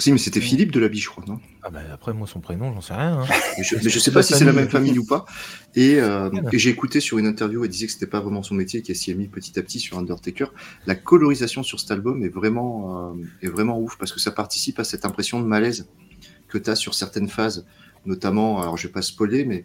Si, 0.00 0.12
mais 0.12 0.18
c'était 0.18 0.40
Philippe 0.40 0.70
Delaby, 0.70 0.98
je 1.00 1.08
crois, 1.08 1.24
non? 1.26 1.40
Ah 1.62 1.70
bah 1.70 1.80
après, 1.92 2.12
moi, 2.12 2.28
son 2.28 2.38
prénom, 2.38 2.72
j'en 2.72 2.80
sais 2.80 2.94
rien. 2.94 3.20
hein. 3.20 3.26
Mais 3.58 3.64
je, 3.64 3.74
mais 3.76 3.90
je 3.90 3.98
sais 3.98 4.12
pas 4.12 4.22
si 4.22 4.32
c'est 4.32 4.44
la 4.44 4.52
même 4.52 4.68
famille 4.68 4.96
ou 4.96 5.04
pas. 5.04 5.24
Et, 5.74 5.96
euh, 6.00 6.30
et 6.52 6.58
j'ai 6.58 6.70
écouté 6.70 7.00
sur 7.00 7.18
une 7.18 7.26
interview, 7.26 7.64
elle 7.64 7.70
disait 7.70 7.86
que 7.86 7.92
c'était 7.92 8.06
pas 8.06 8.20
vraiment 8.20 8.44
son 8.44 8.54
métier, 8.54 8.82
qu'elle 8.82 8.94
s'y 8.94 9.10
est 9.10 9.14
mis 9.14 9.26
petit 9.26 9.58
à 9.58 9.62
petit 9.62 9.80
sur 9.80 9.98
Undertaker. 9.98 10.52
La 10.86 10.94
colorisation 10.94 11.64
sur 11.64 11.80
cet 11.80 11.90
album 11.90 12.22
est 12.22 12.28
vraiment, 12.28 13.10
euh, 13.10 13.22
est 13.42 13.48
vraiment 13.48 13.80
ouf 13.80 13.98
parce 13.98 14.12
que 14.12 14.20
ça 14.20 14.30
participe 14.30 14.78
à 14.78 14.84
cette 14.84 15.04
impression 15.04 15.40
de 15.40 15.46
malaise 15.46 15.88
que 16.46 16.58
tu 16.58 16.70
as 16.70 16.76
sur 16.76 16.94
certaines 16.94 17.28
phases. 17.28 17.66
Notamment, 18.06 18.62
alors 18.62 18.76
je 18.76 18.86
vais 18.86 18.92
pas 18.92 19.02
spoiler, 19.02 19.44
mais 19.44 19.64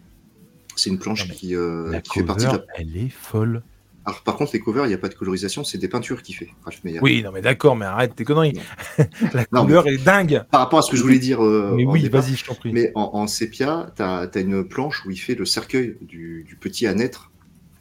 c'est 0.74 0.90
une 0.90 0.98
planche 0.98 1.28
Non, 1.28 1.34
qui, 1.34 1.54
euh, 1.54 1.92
La 1.92 2.00
qui 2.00 2.10
fait 2.18 2.24
partie 2.24 2.46
de 2.46 2.50
la... 2.52 2.64
elle 2.74 2.96
est 2.96 3.08
folle. 3.08 3.62
Alors 4.06 4.22
par 4.22 4.36
contre, 4.36 4.52
les 4.52 4.60
covers, 4.60 4.84
il 4.84 4.88
n'y 4.88 4.94
a 4.94 4.98
pas 4.98 5.08
de 5.08 5.14
colorisation, 5.14 5.64
c'est 5.64 5.78
des 5.78 5.88
peintures 5.88 6.22
qu'il 6.22 6.34
fait, 6.34 6.48
Ralph 6.64 6.84
Meyer. 6.84 7.00
Oui, 7.00 7.22
non, 7.22 7.32
mais 7.32 7.40
d'accord, 7.40 7.74
mais 7.74 7.86
arrête 7.86 8.14
tes 8.14 8.24
conneries. 8.24 8.52
La 9.32 9.46
Non, 9.50 9.64
couleur 9.64 9.86
est 9.86 9.96
dingue. 9.96 10.44
Par 10.50 10.60
rapport 10.60 10.78
à 10.78 10.82
ce 10.82 10.90
que 10.90 10.96
je 10.96 11.02
voulais 11.02 11.18
dire. 11.18 11.42
euh, 11.42 11.72
mais 11.74 11.86
oui, 11.86 12.06
vas-y, 12.08 12.34
je 12.36 12.44
t'en 12.44 12.54
prie. 12.54 12.72
Mais 12.72 12.92
en, 12.94 13.10
en 13.14 13.26
sépia, 13.26 13.92
tu 13.96 14.02
as, 14.02 14.28
une 14.36 14.62
planche 14.64 15.04
où 15.06 15.10
il 15.10 15.16
fait 15.16 15.34
le 15.34 15.46
cercueil 15.46 15.96
du, 16.02 16.44
du 16.46 16.56
petit 16.56 16.86
à 16.86 16.94
naître. 16.94 17.30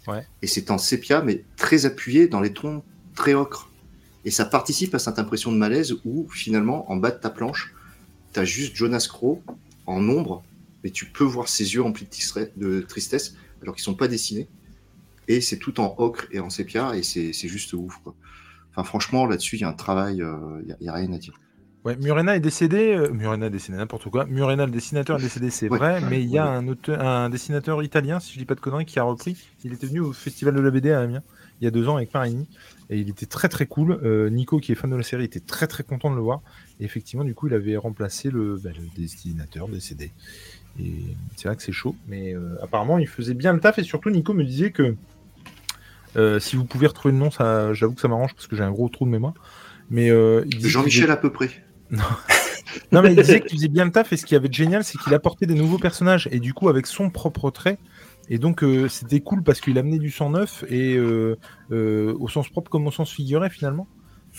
Ouais. 0.08 0.26
Et 0.42 0.48
c'est 0.48 0.72
en 0.72 0.78
sépia, 0.78 1.22
mais 1.22 1.44
très 1.58 1.86
appuyé 1.86 2.28
dans 2.28 2.40
les 2.40 2.54
tons 2.54 2.84
très 3.16 3.34
ocre. 3.34 3.70
Et 4.26 4.32
ça 4.32 4.46
participe 4.46 4.96
à 4.96 5.00
cette 5.00 5.20
impression 5.20 5.52
de 5.52 5.58
malaise 5.58 5.96
où, 6.06 6.28
finalement, 6.30 6.90
en 6.92 6.96
bas 6.96 7.12
de 7.12 7.20
ta 7.20 7.30
planche, 7.30 7.74
tu 8.34 8.40
as 8.40 8.46
juste 8.46 8.76
Jonas 8.76 9.08
Crow 9.10 9.42
en 9.86 10.08
ombre, 10.08 10.44
mais 10.84 10.90
tu 10.90 11.06
peux 11.06 11.26
voir 11.26 11.50
ses 11.50 11.74
yeux 11.74 11.82
remplis 11.82 12.08
de, 12.08 12.50
de 12.56 12.82
tristesse, 12.82 13.36
alors 13.62 13.76
qu'ils 13.76 13.84
sont 13.84 13.94
pas 13.96 14.08
dessinés. 14.08 14.48
Et 15.28 15.42
c'est 15.42 15.58
tout 15.58 15.80
en 15.80 15.96
ocre 15.98 16.28
et 16.32 16.40
en 16.40 16.50
sépia, 16.50 16.96
et 16.96 17.04
c'est 17.04 17.34
juste 17.48 17.74
ouf. 17.74 17.98
Quoi. 18.04 18.16
Enfin, 18.72 18.84
franchement, 18.84 19.26
là-dessus, 19.26 19.58
il 19.58 19.62
y 19.62 19.64
a 19.64 19.70
un 19.70 19.74
travail, 19.74 20.18
il 20.18 20.76
n'y 20.82 20.90
a, 20.90 20.94
rien 20.94 21.12
à 21.14 21.18
dire. 21.18 21.34
Ouais, 21.86 21.98
Murena 21.98 22.36
est 22.36 22.40
décédé. 22.40 22.94
euh, 22.96 23.12
Murena 23.12 23.48
est 23.48 23.50
décédé, 23.50 23.78
n'importe 23.78 24.10
quoi. 24.10 24.26
Murena, 24.26 24.66
le 24.66 24.72
dessinateur, 24.72 25.20
est 25.20 25.22
décédé, 25.22 25.50
c'est 25.50 25.70
Ouais. 25.70 25.78
vrai. 25.78 26.02
Mais 26.10 26.22
il 26.24 26.30
y 26.30 26.38
a 26.38 26.46
un, 26.46 26.68
auteur, 26.68 27.02
un 27.02 27.30
dessinateur 27.30 27.84
italien, 27.84 28.20
si 28.22 28.34
je 28.34 28.40
dis 28.40 28.46
pas 28.46 28.56
de 28.56 28.62
conneries, 28.62 28.86
qui 28.86 29.00
a 29.00 29.04
repris. 29.04 29.36
Il 29.66 29.74
était 29.74 29.88
venu 29.88 30.00
au 30.00 30.14
Festival 30.14 30.56
de 30.56 30.62
la 30.62 30.72
BD 30.72 30.92
à 30.92 31.02
Amiens 31.02 31.24
il 31.62 31.66
y 31.66 31.68
a 31.68 31.72
deux 31.72 31.88
ans 31.88 31.96
avec 31.96 32.14
Marini. 32.14 32.48
Et 32.90 33.00
il 33.00 33.10
était 33.10 33.26
très 33.26 33.48
très 33.48 33.66
cool. 33.66 34.00
Euh, 34.04 34.30
Nico, 34.30 34.60
qui 34.60 34.74
est 34.74 34.76
fan 34.76 34.90
de 34.90 34.96
la 34.98 35.04
série, 35.04 35.24
était 35.24 35.40
très 35.40 35.66
très 35.68 35.84
content 35.84 36.12
de 36.12 36.16
le 36.16 36.22
voir. 36.22 36.42
Et 36.80 36.84
effectivement, 36.84 37.24
du 37.24 37.34
coup, 37.34 37.48
il 37.48 37.54
avait 37.54 37.78
remplacé 37.78 38.30
le, 38.30 38.60
bah, 38.62 38.72
le 38.78 38.86
dessinateur 39.02 39.70
décédé. 39.70 40.12
Et 40.80 40.92
c'est 41.38 41.48
vrai 41.48 41.56
que 41.56 41.64
c'est 41.64 41.72
chaud. 41.72 41.96
Mais 42.08 42.34
euh, 42.36 42.58
apparemment, 42.62 42.98
il 42.98 43.08
faisait 43.08 43.34
bien 43.34 43.54
le 43.54 43.62
taf. 43.62 43.80
Et 43.80 43.84
surtout, 43.84 44.10
Nico 44.10 44.34
me 44.34 44.44
disait 44.44 44.72
que 44.72 44.96
euh, 46.16 46.40
si 46.40 46.56
vous 46.56 46.66
pouvez 46.66 46.88
retrouver 46.88 47.14
le 47.14 47.20
nom, 47.20 47.32
ça, 47.32 47.74
j'avoue 47.74 47.94
que 47.94 48.02
ça 48.02 48.08
m'arrange 48.08 48.34
parce 48.34 48.48
que 48.48 48.56
j'ai 48.56 48.64
un 48.64 48.72
gros 48.72 48.90
trou 48.90 49.06
de 49.06 49.12
mémoire. 49.12 49.34
Mais 49.90 50.10
euh, 50.10 50.46
Jean-Michel 50.60 51.12
à 51.12 51.18
peu 51.18 51.32
près. 51.32 51.50
non, 52.92 53.02
mais 53.02 53.14
il 53.14 53.16
disait 53.16 53.42
qu'il 53.42 53.58
faisait 53.58 53.68
bien 53.68 53.86
le 53.86 53.92
taf 53.92 54.12
et 54.14 54.18
ce 54.18 54.26
qui 54.26 54.36
avait 54.36 54.48
de 54.48 54.54
génial, 54.54 54.84
c'est 54.84 54.98
qu'il 54.98 55.14
apportait 55.14 55.46
des 55.46 55.56
nouveaux 55.56 55.78
personnages 55.78 56.28
et 56.32 56.40
du 56.40 56.54
coup 56.54 56.70
avec 56.70 56.88
son 56.88 57.10
propre 57.10 57.52
trait. 57.52 57.78
Et 58.30 58.38
donc 58.38 58.64
euh, 58.64 58.88
c'était 58.88 59.20
cool 59.20 59.44
parce 59.44 59.60
qu'il 59.60 59.78
amenait 59.78 60.00
du 60.00 60.10
sang 60.10 60.30
neuf 60.30 60.64
et 60.70 60.96
euh, 60.96 61.38
au 61.70 62.28
sens 62.30 62.50
propre 62.50 62.72
comme 62.72 62.88
au 62.88 62.92
sens 62.92 63.12
figuré 63.12 63.50
finalement. 63.50 63.88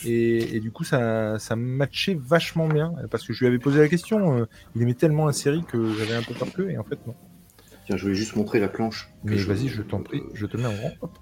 Et, 0.05 0.57
et 0.57 0.61
du 0.61 0.73
coup 0.73 0.83
ça, 0.83 1.39
ça 1.39 1.55
matchait 1.55 2.19
vachement 2.21 2.67
bien 2.67 2.93
parce 3.11 3.25
que 3.25 3.33
je 3.33 3.41
lui 3.41 3.47
avais 3.47 3.59
posé 3.59 3.79
la 3.79 3.89
question. 3.89 4.47
il 4.75 4.83
aimait 4.83 4.95
tellement 4.95 5.27
la 5.27 5.33
série 5.33 5.63
que 5.69 5.95
j'avais 5.95 6.15
un 6.15 6.23
peu 6.23 6.35
peur 6.35 6.53
que 6.53 6.63
et 6.63 6.79
en 6.79 6.85
fait 6.85 6.99
non. 7.07 7.15
Tiens, 7.87 7.97
je 7.97 8.03
voulais 8.03 8.15
juste 8.15 8.35
montrer 8.35 8.61
la 8.61 8.69
planche. 8.69 9.11
Mais 9.25 9.37
vas-y, 9.37 9.69
je 9.69 9.83
t'en 9.83 10.03
prie, 10.03 10.23
je 10.33 10.47
te 10.47 10.57
mets 10.57 10.67
en 10.67 10.73
grand. 10.73 10.93
Hop. 11.03 11.19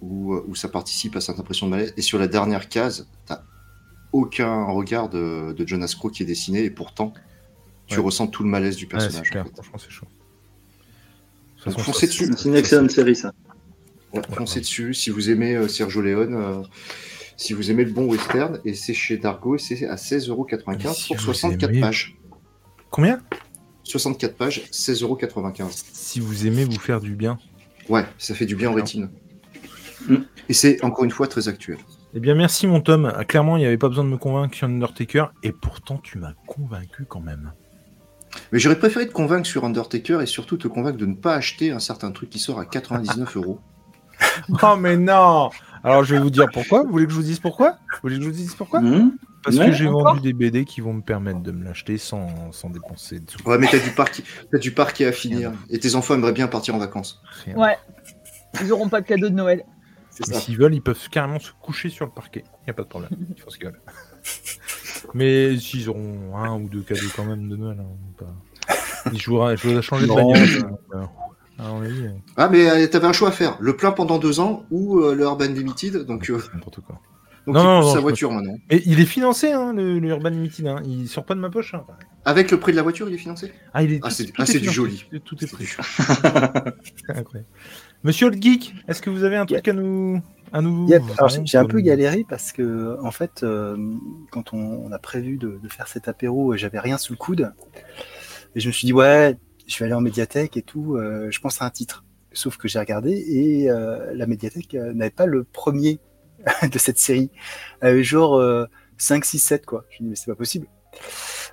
Où, 0.00 0.34
euh, 0.34 0.44
où 0.48 0.54
ça 0.54 0.68
participe 0.68 1.16
à 1.16 1.20
cette 1.20 1.38
impression 1.38 1.66
de 1.66 1.70
malaise. 1.72 1.94
Et 1.96 2.02
sur 2.02 2.18
la 2.18 2.28
dernière 2.28 2.68
case, 2.68 3.08
t'as 3.26 3.42
aucun 4.12 4.64
regard 4.64 5.08
de, 5.08 5.52
de 5.52 5.66
Jonas 5.66 5.94
Crow 5.98 6.10
qui 6.10 6.22
est 6.22 6.26
dessiné, 6.26 6.64
et 6.64 6.70
pourtant, 6.70 7.12
tu 7.86 7.98
Ouais. 7.98 8.04
ressens 8.04 8.26
tout 8.28 8.42
le 8.42 8.48
malaise 8.48 8.76
du 8.76 8.84
Ouais, 8.84 8.90
personnage. 8.90 9.20
c'est 9.24 9.30
clair, 9.30 9.42
en 9.44 9.46
fait. 9.46 9.54
franchement 9.54 9.78
c'est 9.78 9.90
chaud. 9.90 10.06
Foncez 11.78 12.06
dessus. 12.06 12.32
C'est 12.36 12.48
une 12.48 12.54
excellente 12.56 12.90
série, 12.90 13.16
ça. 13.16 13.32
Ouais, 14.12 14.22
foncez 14.36 14.60
dessus 14.60 14.94
si 14.94 15.10
vous 15.10 15.30
aimez 15.30 15.56
euh, 15.56 15.68
Sergio 15.68 16.00
Leone, 16.00 16.34
euh, 16.34 16.62
si 17.36 17.52
vous 17.52 17.70
aimez 17.70 17.84
le 17.84 17.90
bon 17.90 18.06
western, 18.06 18.60
et 18.64 18.74
c'est 18.74 18.94
chez 18.94 19.16
Dargo, 19.18 19.56
et 19.56 19.58
c'est 19.58 19.86
à 19.86 19.96
16,95€ 19.96 20.88
Mais 20.88 20.94
si 20.94 21.06
pour 21.08 21.16
vous 21.16 21.22
64 21.24 21.70
aimez- 21.70 21.80
pages. 21.80 22.16
Combien? 22.90 23.20
64 23.82 24.36
pages, 24.36 24.62
16,95€. 24.70 25.84
Si 25.92 26.20
vous 26.20 26.46
aimez 26.46 26.64
vous 26.64 26.78
faire 26.78 27.00
du 27.00 27.14
bien. 27.14 27.38
Ouais, 27.88 28.04
ça 28.18 28.34
fait 28.34 28.46
du 28.46 28.56
bien 28.56 28.70
en 28.70 28.74
rétine. 28.74 29.10
Et 30.48 30.54
c'est 30.54 30.82
encore 30.84 31.04
une 31.04 31.10
fois 31.10 31.26
très 31.26 31.48
actuel. 31.48 31.78
Eh 32.14 32.20
bien, 32.20 32.34
merci 32.34 32.66
mon 32.66 32.80
Tom. 32.80 33.12
Ah, 33.14 33.24
Clairement, 33.24 33.56
il 33.56 33.60
n'y 33.60 33.66
avait 33.66 33.78
pas 33.78 33.88
besoin 33.88 34.04
de 34.04 34.08
me 34.10 34.16
convaincre 34.16 34.54
sur 34.56 34.66
Undertaker, 34.66 35.26
et 35.42 35.52
pourtant, 35.52 35.98
tu 36.02 36.18
m'as 36.18 36.32
convaincu 36.46 37.04
quand 37.08 37.20
même. 37.20 37.52
Mais 38.52 38.58
j'aurais 38.58 38.78
préféré 38.78 39.06
te 39.08 39.12
convaincre 39.12 39.46
sur 39.46 39.64
Undertaker 39.64 40.20
et 40.20 40.26
surtout 40.26 40.56
te 40.56 40.68
convaincre 40.68 40.98
de 40.98 41.06
ne 41.06 41.14
pas 41.14 41.34
acheter 41.34 41.70
un 41.70 41.78
certain 41.78 42.10
truc 42.12 42.28
qui 42.30 42.38
sort 42.38 42.58
à 42.58 42.66
99 42.66 43.36
euros. 43.36 43.60
Oh, 44.62 44.76
mais 44.78 44.96
non 44.96 45.50
Alors, 45.82 46.04
je 46.04 46.14
vais 46.14 46.20
vous 46.20 46.30
dire 46.30 46.46
pourquoi. 46.52 46.82
Vous 46.82 46.90
voulez 46.90 47.04
que 47.06 47.12
je 47.12 47.16
vous 47.16 47.22
dise 47.22 47.38
pourquoi? 47.38 47.72
Vous 47.72 47.98
voulez 48.02 48.16
que 48.16 48.22
je 48.22 48.28
vous 48.28 48.34
dise 48.34 48.54
pourquoi? 48.54 48.80
Mmh. 48.80 49.12
Parce 49.42 49.56
Ouais, 49.58 49.66
que 49.66 49.72
j'ai 49.72 49.86
vendu 49.86 50.20
des 50.20 50.32
BD 50.32 50.64
qui 50.64 50.80
vont 50.80 50.92
me 50.92 51.02
permettre 51.02 51.40
de 51.40 51.52
me 51.52 51.64
l'acheter 51.64 51.98
sans, 51.98 52.50
sans 52.50 52.68
dépenser 52.68 53.20
de 53.20 53.30
sous. 53.30 53.38
Ouais, 53.48 53.58
mais 53.58 53.68
t'as 53.70 53.78
du 53.78 53.90
parquet, 53.90 54.24
t'as 54.50 54.58
du 54.58 54.72
parquet 54.72 55.06
à 55.06 55.12
finir. 55.12 55.52
Et 55.70 55.78
tes 55.78 55.94
enfants 55.94 56.14
aimeraient 56.14 56.32
bien 56.32 56.48
partir 56.48 56.74
en 56.74 56.78
vacances. 56.78 57.22
Rien. 57.44 57.56
Ouais. 57.56 57.76
Ils 58.60 58.72
auront 58.72 58.88
pas 58.88 59.00
de 59.00 59.06
cadeau 59.06 59.28
de 59.28 59.34
Noël. 59.34 59.64
S'ils 60.24 60.56
veulent, 60.58 60.74
ils 60.74 60.82
peuvent 60.82 61.08
carrément 61.10 61.38
se 61.38 61.50
coucher 61.60 61.88
sur 61.90 62.06
le 62.06 62.10
parquet. 62.12 62.44
Il 62.62 62.64
n'y 62.66 62.70
a 62.70 62.74
pas 62.74 62.82
de 62.84 62.88
problème. 62.88 63.10
Ils 63.36 63.40
font 63.40 63.50
ce 63.50 63.58
qu'ils 63.58 63.66
veulent. 63.66 63.80
Mais 65.14 65.56
s'ils 65.58 65.88
auront 65.88 66.36
un 66.36 66.56
ou 66.60 66.68
deux 66.68 66.82
cadeaux 66.82 67.00
quand 67.14 67.24
même 67.24 67.48
de 67.48 67.56
Noël. 67.56 67.78
hein, 67.80 67.86
pas... 68.18 68.72
Ils 69.12 69.20
je 69.20 69.30
dois 69.30 69.56
changer 69.82 70.06
de 70.06 70.12
bagnole. 70.12 70.78
euh, 70.94 71.04
à 71.58 71.68
mon 71.68 71.82
avis, 71.82 72.06
euh, 72.06 72.10
Ah, 72.36 72.48
mais 72.48 72.68
euh, 72.68 72.86
t'avais 72.88 73.06
un 73.06 73.12
choix 73.12 73.28
à 73.28 73.32
faire. 73.32 73.56
Le 73.60 73.76
plein 73.76 73.92
pendant 73.92 74.18
deux 74.18 74.40
ans 74.40 74.64
ou 74.70 74.98
euh, 75.00 75.14
le 75.14 75.22
Urban 75.24 75.46
Limited. 75.46 75.98
Donc, 76.06 76.28
euh, 76.28 76.42
n'importe 76.52 76.80
quoi. 76.80 77.00
donc 77.46 77.54
Non, 77.54 77.60
il 77.60 77.64
non, 77.64 77.80
pousse 77.80 77.88
non, 77.90 77.94
sa 77.94 78.00
voiture 78.00 78.32
maintenant. 78.32 78.56
Et 78.68 78.82
il 78.86 78.98
est 79.00 79.04
financé, 79.06 79.52
hein, 79.52 79.72
le, 79.72 80.00
le 80.00 80.08
Urban 80.08 80.30
Limited. 80.30 80.66
Hein. 80.66 80.82
Il 80.84 81.08
sort 81.08 81.24
pas 81.24 81.34
de 81.34 81.40
ma 81.40 81.50
poche. 81.50 81.74
hein. 81.74 81.84
Avec 82.24 82.50
le 82.50 82.58
prix 82.58 82.72
de 82.72 82.76
la 82.76 82.82
voiture, 82.82 83.08
il 83.08 83.14
est 83.14 83.18
financé? 83.18 83.52
Ah, 83.72 83.84
il 83.84 83.92
est, 83.92 84.00
Ah, 84.02 84.10
c'est- 84.10 84.32
ah, 84.38 84.42
est 84.42 84.46
c'est 84.46 84.58
du 84.58 84.70
joli. 84.70 85.04
Tout 85.24 85.36
est 85.44 85.50
pris. 85.52 85.66
C'est 85.66 85.80
incroyable. 87.10 87.46
Monsieur 88.04 88.30
le 88.30 88.36
geek, 88.40 88.74
est-ce 88.88 89.02
que 89.02 89.10
vous 89.10 89.24
avez 89.24 89.36
un 89.36 89.46
truc 89.56 89.66
à 89.68 89.72
nous, 89.72 90.20
à 90.52 90.60
nous 90.62 90.86
j'ai- 91.28 91.40
un 91.58 91.64
peu 91.64 91.80
galéré 91.80 92.24
parce 92.28 92.52
que, 92.52 92.96
en 93.02 93.10
fait, 93.10 93.42
euh, 93.42 93.76
quand 94.30 94.52
on, 94.52 94.58
on 94.86 94.92
a 94.92 94.98
prévu 94.98 95.38
de, 95.38 95.58
de 95.62 95.68
faire 95.68 95.88
cet 95.88 96.06
apéro, 96.08 96.52
euh, 96.52 96.56
j'avais 96.56 96.78
rien 96.78 96.98
sous 96.98 97.12
le 97.12 97.16
coude. 97.18 97.52
Et 98.54 98.60
je 98.60 98.68
me 98.68 98.72
suis 98.72 98.86
dit, 98.86 98.92
ouais, 98.92 99.36
je 99.66 99.78
vais 99.78 99.86
aller 99.86 99.94
en 99.94 100.00
médiathèque 100.00 100.56
et 100.56 100.62
tout. 100.62 100.96
euh, 100.96 101.28
je 101.30 101.40
pense 101.40 101.60
à 101.62 101.66
un 101.66 101.70
titre. 101.70 102.04
sauf 102.32 102.56
que 102.58 102.68
j'ai 102.68 102.78
regardé 102.78 103.10
et 103.12 103.70
euh, 103.70 104.12
la 104.14 104.26
médiathèque 104.26 104.74
n'avait 104.74 105.10
pas 105.10 105.26
le 105.26 105.42
premier 105.44 105.98
de 106.70 106.78
cette 106.78 106.98
série. 106.98 107.30
Elle 107.80 107.90
avait 107.90 108.04
genre 108.04 108.40
5, 108.98 109.24
6, 109.24 109.38
7 109.40 109.66
quoi. 109.66 109.84
Je 109.90 109.96
me 110.02 110.08
dis 110.08 110.10
mais 110.10 110.16
c'est 110.16 110.30
pas 110.30 110.36
possible. 110.36 110.68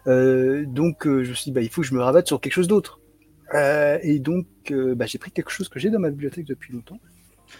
donc 0.05 1.03
je 1.05 1.29
me 1.29 1.33
suis 1.33 1.45
dit 1.45 1.51
bah, 1.51 1.61
il 1.61 1.69
faut 1.69 1.81
que 1.81 1.87
je 1.87 1.95
me 1.95 2.01
rabatte 2.01 2.27
sur 2.27 2.39
quelque 2.41 2.53
chose 2.53 2.67
d'autre. 2.67 2.99
Et 4.01 4.19
donc 4.19 4.45
bah, 4.71 5.05
j'ai 5.05 5.17
pris 5.17 5.31
quelque 5.31 5.49
chose 5.51 5.69
que 5.69 5.79
j'ai 5.79 5.89
dans 5.89 5.99
ma 5.99 6.09
bibliothèque 6.09 6.45
depuis 6.45 6.73
longtemps. 6.73 6.99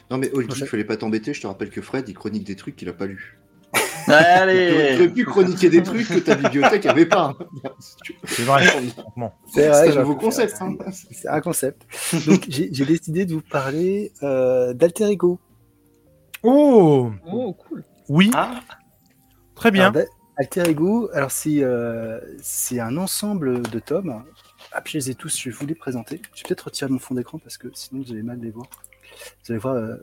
Non 0.10 0.18
mais 0.18 0.32
Olgi, 0.34 0.62
il 0.62 0.66
fallait 0.68 0.84
pas 0.86 0.98
t'embêter, 0.98 1.34
je 1.34 1.42
te 1.42 1.48
rappelle 1.48 1.70
que 1.70 1.82
Fred 1.82 2.08
il 2.10 2.14
chronique 2.16 2.46
des 2.46 2.56
trucs 2.56 2.76
qu'il 2.76 2.90
a 2.90 2.94
pas 2.94 3.06
lu. 3.06 3.40
Allez 4.08 4.96
Tu 4.96 5.02
aurais 5.04 5.14
pu 5.14 5.26
chroniquer 5.26 5.70
des 5.70 5.82
trucs 5.82 6.08
que 6.08 6.20
ta 6.20 6.36
bibliothèque 6.36 6.86
avait 6.86 7.06
pas. 7.06 7.34
C'est 8.26 8.44
vrai. 8.44 8.66
C'est 9.48 9.72
C'est 9.74 9.98
un 9.98 10.02
nouveau 10.02 10.16
concept. 10.16 10.56
hein. 10.62 10.76
C'est 10.92 11.28
un 11.30 11.40
concept. 11.42 11.84
Donc 12.28 12.46
j'ai 12.50 12.86
décidé 12.86 13.26
de 13.26 13.34
vous 13.34 13.42
parler 13.42 14.12
euh, 14.24 14.74
d'Alter 14.74 15.06
Ego. 15.12 15.40
Oh 16.44 17.12
Oh, 17.32 17.54
cool. 17.54 17.84
Oui, 18.10 18.30
Ah, 18.34 18.60
très 19.56 19.72
bien. 19.72 19.92
Alors, 19.92 20.04
Alter 20.38 20.64
Ego, 20.70 21.10
alors 21.14 21.32
c'est 21.32 21.64
euh, 21.64 22.20
c'est 22.42 22.80
un 22.80 22.98
ensemble 22.98 23.62
de 23.70 23.80
tomes. 23.80 24.24
Ah, 24.74 24.82
puis 24.82 24.94
je 24.94 24.98
les 24.98 25.12
ai 25.12 25.16
tous, 25.16 25.38
je 25.38 25.50
vais 25.50 25.56
vous 25.56 25.68
les 25.68 25.76
présenter. 25.76 26.20
Je 26.34 26.42
vais 26.42 26.48
peut-être 26.48 26.66
retirer 26.66 26.90
mon 26.90 27.00
fond 27.00 27.14
d'écran 27.14 27.38
parce 27.38 27.58
que 27.58 27.68
sinon 27.74 28.02
vous 28.02 28.12
allez 28.12 28.24
mal 28.24 28.40
les 28.40 28.50
voir. 28.50 28.68
Vous 29.46 29.52
allez 29.52 29.60
voir, 29.60 29.76
euh, 29.76 29.98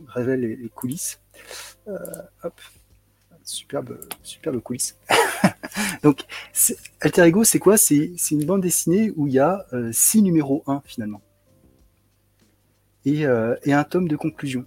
on 0.00 0.04
révèle 0.06 0.40
les, 0.40 0.68
coulisses. 0.68 1.20
Euh, 1.88 1.98
hop, 2.44 2.60
superbe, 3.42 3.98
superbe 4.22 4.60
coulisses. 4.60 4.96
Donc, 6.02 6.24
Alter 7.00 7.24
Ego, 7.24 7.44
c'est 7.44 7.58
quoi? 7.58 7.76
C'est 7.76 8.14
une 8.30 8.44
bande 8.44 8.62
dessinée 8.62 9.12
où 9.16 9.26
il 9.26 9.34
y 9.34 9.38
a 9.38 9.66
euh, 9.72 9.90
six 9.92 10.22
numéros 10.22 10.62
1 10.66 10.82
finalement. 10.84 11.22
Et, 13.04 13.26
euh, 13.26 13.56
et 13.64 13.72
un 13.72 13.84
tome 13.84 14.06
de 14.06 14.16
conclusion. 14.16 14.64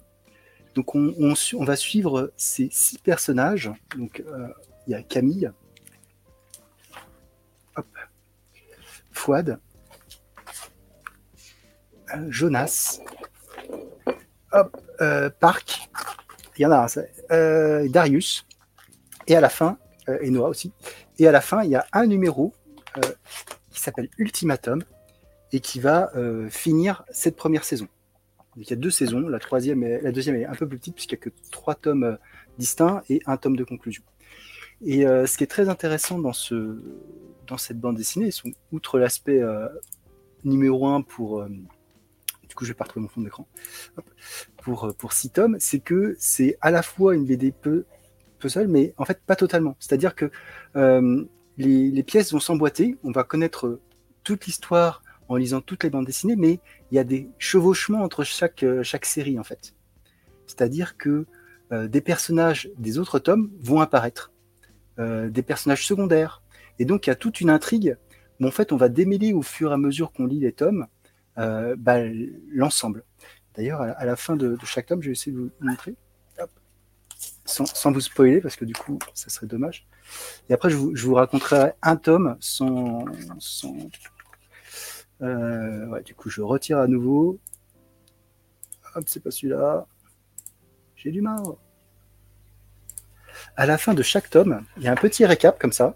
Donc 0.76 0.96
on, 0.96 1.14
on 1.20 1.34
on 1.58 1.64
va 1.64 1.76
suivre 1.76 2.32
ces 2.38 2.70
six 2.72 2.98
personnages. 2.98 3.72
Donc 3.98 4.24
euh, 4.26 4.48
il 4.88 4.92
y 4.92 4.96
a 4.96 5.04
Camille, 5.04 5.52
Fouad, 9.22 9.60
euh, 12.16 12.26
Jonas, 12.30 13.02
hop, 14.52 14.78
euh, 15.00 15.30
Park, 15.40 15.90
il 16.58 16.64
y 16.64 16.66
en 16.66 16.72
a 16.72 16.88
un, 16.88 17.02
euh, 17.32 17.88
Darius, 17.88 18.48
et 19.28 19.36
à 19.36 19.42
la 19.42 19.50
fin, 19.50 19.78
et 20.22 20.32
Noah 20.32 20.50
aussi, 20.50 20.74
et 21.20 21.28
à 21.28 21.32
la 21.32 21.40
fin 21.40 21.64
il 21.64 21.70
y 21.70 21.76
a 21.76 21.86
un 21.94 22.08
numéro 22.08 22.52
qui 23.70 23.80
s'appelle 23.80 24.10
Ultimatum 24.18 24.84
et 25.52 25.60
qui 25.60 25.80
va 25.80 26.12
finir 26.50 27.06
cette 27.12 27.36
première 27.36 27.64
saison. 27.64 27.88
Il 28.58 28.68
y 28.68 28.74
a 28.74 28.76
deux 28.76 28.90
saisons, 28.90 29.28
la 29.30 29.40
troisième 29.40 29.84
et 29.84 30.02
la 30.02 30.12
deuxième 30.12 30.36
est 30.36 30.46
un 30.46 30.56
peu 30.56 30.68
plus 30.68 30.80
petite 30.80 30.96
puisqu'il 30.96 31.16
n'y 31.16 31.22
a 31.22 31.26
que 31.26 31.30
trois 31.52 31.76
tomes 31.76 32.18
distincts 32.58 33.04
et 33.08 33.22
un 33.28 33.38
tome 33.38 33.56
de 33.56 33.64
conclusion. 33.64 34.04
Et 34.84 35.06
euh, 35.06 35.26
ce 35.28 35.38
qui 35.38 35.44
est 35.44 35.48
très 35.48 35.70
intéressant 35.70 36.20
dans, 36.20 36.34
ce, 36.34 36.82
dans 37.48 37.58
cette 37.58 37.80
bande 37.80 37.96
dessinée, 37.96 38.30
outre 38.72 39.00
l'aspect 39.00 39.42
euh, 39.42 39.68
numéro 40.44 40.88
un 40.88 41.02
pour... 41.02 41.42
euh, 41.42 41.50
du 42.48 42.56
coup, 42.56 42.66
je 42.66 42.72
vais 42.72 42.76
pas 42.76 42.84
retrouver 42.84 43.04
mon 43.04 43.10
fond 43.10 43.22
d'écran. 43.22 43.48
Pour, 44.62 44.94
pour 44.98 45.14
six 45.14 45.30
tomes, 45.30 45.58
c'est 45.60 45.80
que 45.80 46.16
c'est 46.20 46.58
à 46.62 46.70
la 46.70 46.84
fois 46.84 47.16
une 47.16 47.26
BD 47.26 47.52
peu, 47.52 47.86
seule, 48.46 48.68
mais 48.68 48.94
en 48.98 49.06
fait 49.06 49.22
pas 49.26 49.36
totalement. 49.36 49.76
C'est-à-dire 49.80 50.16
que 50.16 50.30
les, 51.58 52.04
pièces 52.04 52.34
vont 52.34 52.40
s'emboîter, 52.40 52.98
on 53.04 53.12
va 53.12 53.24
connaître 53.24 53.80
toute 54.24 54.46
l'histoire 54.46 55.02
en 55.30 55.38
lisant 55.38 55.62
toutes 55.62 55.84
les 55.84 55.90
bandes 55.90 56.06
dessinées, 56.06 56.36
mais 56.36 56.60
il 56.92 56.96
y 56.96 57.00
a 57.00 57.04
des 57.04 57.30
chevauchements 57.38 58.04
entre 58.04 58.24
chaque, 58.24 58.66
série 59.04 59.40
en 59.40 59.44
fait. 59.44 59.76
C'est-à-dire 60.46 60.98
que 60.98 61.26
des 61.72 62.02
personnages 62.02 62.70
des 62.78 63.00
autres 63.00 63.20
tomes 63.20 63.50
vont 63.62 63.80
apparaître, 63.80 64.32
des 64.98 65.42
personnages 65.42 65.86
secondaires, 65.86 66.42
et 66.80 66.86
donc 66.86 67.08
il 67.08 67.10
y 67.10 67.14
a 67.14 67.16
toute 67.16 67.42
une 67.42 67.50
intrigue. 67.50 67.98
Mais 68.40 68.48
en 68.48 68.52
fait, 68.52 68.72
on 68.72 68.78
va 68.78 68.90
démêler 68.90 69.34
au 69.34 69.44
fur 69.44 69.72
et 69.72 69.74
à 69.74 69.78
mesure 69.78 70.12
qu'on 70.12 70.26
lit 70.26 70.40
les 70.40 70.52
tomes 70.52 70.88
euh, 71.38 71.76
bah, 71.78 71.98
l'ensemble. 72.50 73.04
D'ailleurs, 73.56 73.82
à, 73.82 74.06
la- 74.06 74.16
fin 74.16 74.36
de, 74.36 74.58
chaque 74.64 74.88
tome, 74.88 75.02
je 75.02 75.08
vais 75.08 75.12
essayer 75.14 75.32
de 75.32 75.38
vous 75.40 75.52
montrer. 75.60 75.96
Sans, 77.46 77.92
vous 77.92 78.02
spoiler, 78.02 78.40
parce 78.40 78.56
que 78.56 78.66
du 78.66 78.74
coup, 78.74 78.98
ça 79.14 79.30
serait 79.30 79.46
dommage. 79.46 79.86
Et 80.50 80.54
après, 80.54 80.70
je 80.70 80.76
vous, 80.78 81.14
raconterai 81.14 81.74
un 81.82 81.98
tome 81.98 82.38
sans, 82.40 83.04
euh, 85.22 86.02
du 86.02 86.16
coup, 86.16 86.30
je 86.30 86.42
retire 86.42 86.80
à 86.80 86.88
nouveau. 86.88 87.40
Hop, 88.96 89.04
c'est 89.08 89.20
pas 89.22 89.32
celui-là. 89.32 89.86
J'ai 90.96 91.12
du 91.12 91.22
mal. 91.22 91.44
À 93.56 93.66
la 93.66 93.78
fin 93.78 93.94
de 93.94 94.04
chaque 94.04 94.30
tome, 94.30 94.64
il 94.78 94.84
y 94.84 94.88
a 94.88 94.92
un 94.92 94.96
petit 94.96 95.26
récap 95.26 95.60
comme 95.60 95.72
ça. 95.72 95.96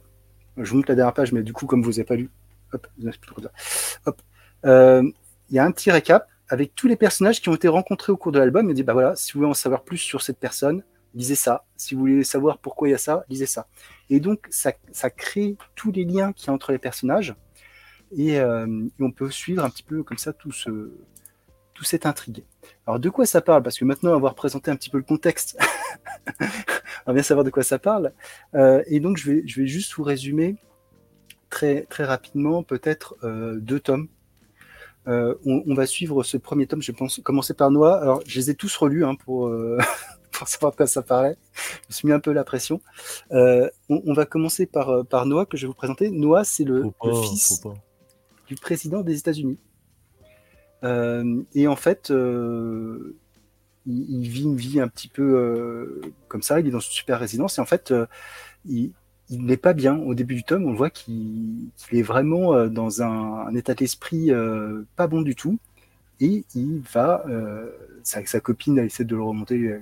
Je 0.57 0.69
vous 0.69 0.77
montre 0.77 0.89
la 0.89 0.95
dernière 0.95 1.13
page, 1.13 1.31
mais 1.31 1.43
du 1.43 1.53
coup, 1.53 1.65
comme 1.65 1.81
vous 1.81 1.91
n'avez 1.91 2.03
pas 2.03 2.15
lu. 2.15 2.29
Euh, 4.65 5.03
il 5.49 5.55
y 5.55 5.59
a 5.59 5.65
un 5.65 5.71
petit 5.71 5.91
récap 5.91 6.27
avec 6.49 6.75
tous 6.75 6.87
les 6.87 6.95
personnages 6.95 7.41
qui 7.41 7.49
ont 7.49 7.55
été 7.55 7.67
rencontrés 7.67 8.11
au 8.11 8.17
cours 8.17 8.31
de 8.31 8.39
l'album. 8.39 8.69
Il 8.69 8.73
dit 8.73 8.83
bah 8.83 8.93
voilà, 8.93 9.15
si 9.15 9.33
vous 9.33 9.39
voulez 9.39 9.49
en 9.49 9.53
savoir 9.53 9.83
plus 9.83 9.97
sur 9.97 10.21
cette 10.21 10.39
personne, 10.39 10.83
lisez 11.13 11.35
ça. 11.35 11.65
Si 11.77 11.93
vous 11.93 12.01
voulez 12.01 12.23
savoir 12.23 12.57
pourquoi 12.57 12.87
il 12.87 12.91
y 12.91 12.95
a 12.95 12.99
ça, 12.99 13.25
lisez 13.29 13.45
ça. 13.45 13.67
Et 14.09 14.19
donc, 14.19 14.47
ça, 14.49 14.73
crée 15.09 15.55
tous 15.75 15.91
les 15.91 16.03
liens 16.03 16.33
qu'il 16.33 16.47
y 16.47 16.49
a 16.49 16.53
entre 16.53 16.71
les 16.71 16.79
personnages 16.79 17.35
et, 18.15 18.39
euh, 18.39 18.85
et 18.99 19.03
on 19.03 19.11
peut 19.11 19.31
suivre 19.31 19.63
un 19.63 19.69
petit 19.69 19.83
peu 19.83 20.03
comme 20.03 20.17
ça 20.17 20.33
tout 20.33 20.51
ce 20.51 20.91
tout 21.75 21.83
cette 21.83 22.07
intrigue. 22.07 22.43
Alors 22.87 22.99
de 22.99 23.09
quoi 23.09 23.27
ça 23.27 23.41
parle? 23.41 23.61
Parce 23.61 23.77
que 23.77 23.85
maintenant 23.85 24.15
avoir 24.15 24.33
présenté 24.33 24.71
un 24.71 24.75
petit 24.75 24.89
peu 24.89 24.97
le 24.97 25.03
contexte, 25.03 25.57
on 26.41 26.45
va 27.07 27.13
bien 27.13 27.21
savoir 27.21 27.43
de 27.43 27.51
quoi 27.51 27.61
ça 27.61 27.77
parle. 27.77 28.13
Euh, 28.55 28.81
et 28.87 28.99
donc 28.99 29.17
je 29.17 29.29
vais 29.29 29.43
je 29.45 29.61
vais 29.61 29.67
juste 29.67 29.93
vous 29.93 30.03
résumer 30.03 30.55
très 31.51 31.83
très 31.83 32.05
rapidement 32.05 32.63
peut-être 32.63 33.15
euh, 33.23 33.59
deux 33.59 33.79
tomes. 33.79 34.07
Euh, 35.07 35.35
on, 35.45 35.63
on 35.67 35.75
va 35.75 35.85
suivre 35.85 36.23
ce 36.23 36.37
premier 36.37 36.65
tome. 36.65 36.81
Je 36.81 36.91
pense 36.91 37.19
commencer 37.23 37.53
par 37.53 37.69
Noah. 37.69 38.01
Alors 38.01 38.21
je 38.25 38.39
les 38.39 38.49
ai 38.49 38.55
tous 38.55 38.75
relus 38.77 39.05
hein, 39.05 39.15
pour 39.15 39.53
pour 40.31 40.47
savoir 40.47 40.71
de 40.71 40.77
quoi 40.77 40.87
ça 40.87 41.01
parlait. 41.01 41.35
Je 41.53 41.87
me 41.89 41.93
suis 41.93 42.07
mis 42.07 42.13
un 42.13 42.19
peu 42.21 42.31
la 42.31 42.45
pression. 42.45 42.81
On, 43.31 43.69
on 43.89 44.13
va 44.13 44.25
commencer 44.25 44.65
par 44.65 45.05
par 45.05 45.25
Noah 45.25 45.45
que 45.45 45.57
je 45.57 45.63
vais 45.65 45.67
vous 45.67 45.73
présenter. 45.73 46.09
Noah 46.09 46.45
c'est 46.45 46.63
le, 46.63 46.85
fils 47.23 47.61
du 48.47 48.55
président 48.55 49.01
des 49.01 49.17
États-Unis. 49.17 49.59
Euh, 50.85 51.41
et 51.53 51.67
en 51.67 51.75
fait, 51.75 52.11
euh, 52.11 53.15
il, 53.87 54.29
vit 54.29 54.43
une 54.43 54.55
vie 54.55 54.79
un 54.79 54.87
petit 54.87 55.07
peu 55.07 55.23
euh, 55.23 56.01
comme 56.27 56.41
ça. 56.41 56.59
Il 56.59 56.67
est 56.67 56.71
dans 56.71 56.79
une 56.79 56.91
super 56.91 57.19
résidence 57.19 57.57
et 57.57 57.61
en 57.61 57.65
fait, 57.65 57.93
il, 58.65 58.93
n'est 59.29 59.57
pas 59.57 59.73
bien. 59.73 59.97
Au 59.97 60.13
début 60.13 60.35
du 60.35 60.43
tome, 60.43 60.65
on 60.65 60.73
voit 60.73 60.89
qu'il 60.89 61.71
est 61.91 62.01
vraiment 62.03 62.67
dans 62.67 63.01
un, 63.01 63.53
état 63.55 63.73
d'esprit 63.73 64.31
pas 64.95 65.07
bon 65.07 65.21
du 65.21 65.35
tout. 65.35 65.57
Et 66.21 66.45
il 66.55 66.81
va, 66.93 67.25
euh, 67.27 67.69
sa, 68.03 68.39
copine 68.39 68.79
essaie 68.79 69.03
de 69.03 69.17
le 69.17 69.21
remonter, 69.21 69.55
il 69.57 69.81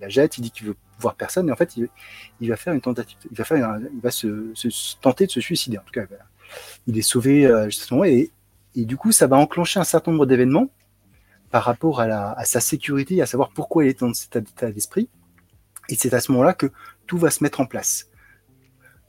la, 0.00 0.08
jette, 0.08 0.36
il 0.38 0.40
dit 0.40 0.50
qu'il 0.50 0.66
veut 0.66 0.74
voir 0.98 1.14
personne, 1.14 1.48
et 1.48 1.52
en 1.52 1.56
fait, 1.56 1.76
il, 1.76 2.48
va 2.48 2.56
faire 2.56 2.72
une 2.72 2.80
tentative, 2.80 3.16
il 3.30 3.36
va 4.02 4.10
se, 4.10 4.96
tenter 5.00 5.26
de 5.26 5.30
se 5.30 5.40
suicider. 5.40 5.78
En 5.78 5.82
tout 5.82 5.92
cas, 5.92 6.06
il 6.88 6.98
est 6.98 7.02
sauvé 7.02 7.48
justement, 7.66 8.02
et, 8.02 8.32
et 8.74 8.84
du 8.84 8.96
coup, 8.96 9.12
ça 9.12 9.26
va 9.26 9.36
enclencher 9.36 9.80
un 9.80 9.84
certain 9.84 10.12
nombre 10.12 10.26
d'événements 10.26 10.70
par 11.50 11.64
rapport 11.64 12.00
à, 12.00 12.44
sa 12.44 12.60
sécurité, 12.60 13.20
à 13.20 13.26
savoir 13.26 13.50
pourquoi 13.50 13.84
il 13.84 13.88
est 13.88 14.00
dans 14.00 14.14
cet 14.14 14.36
état 14.36 14.72
d'esprit. 14.72 15.08
Et 15.90 15.96
c'est 15.96 16.14
à 16.14 16.20
ce 16.20 16.32
moment-là 16.32 16.54
que 16.54 16.70
tout 17.06 17.18
va 17.18 17.30
se 17.30 17.44
mettre 17.44 17.60
en 17.60 17.66
place. 17.66 18.08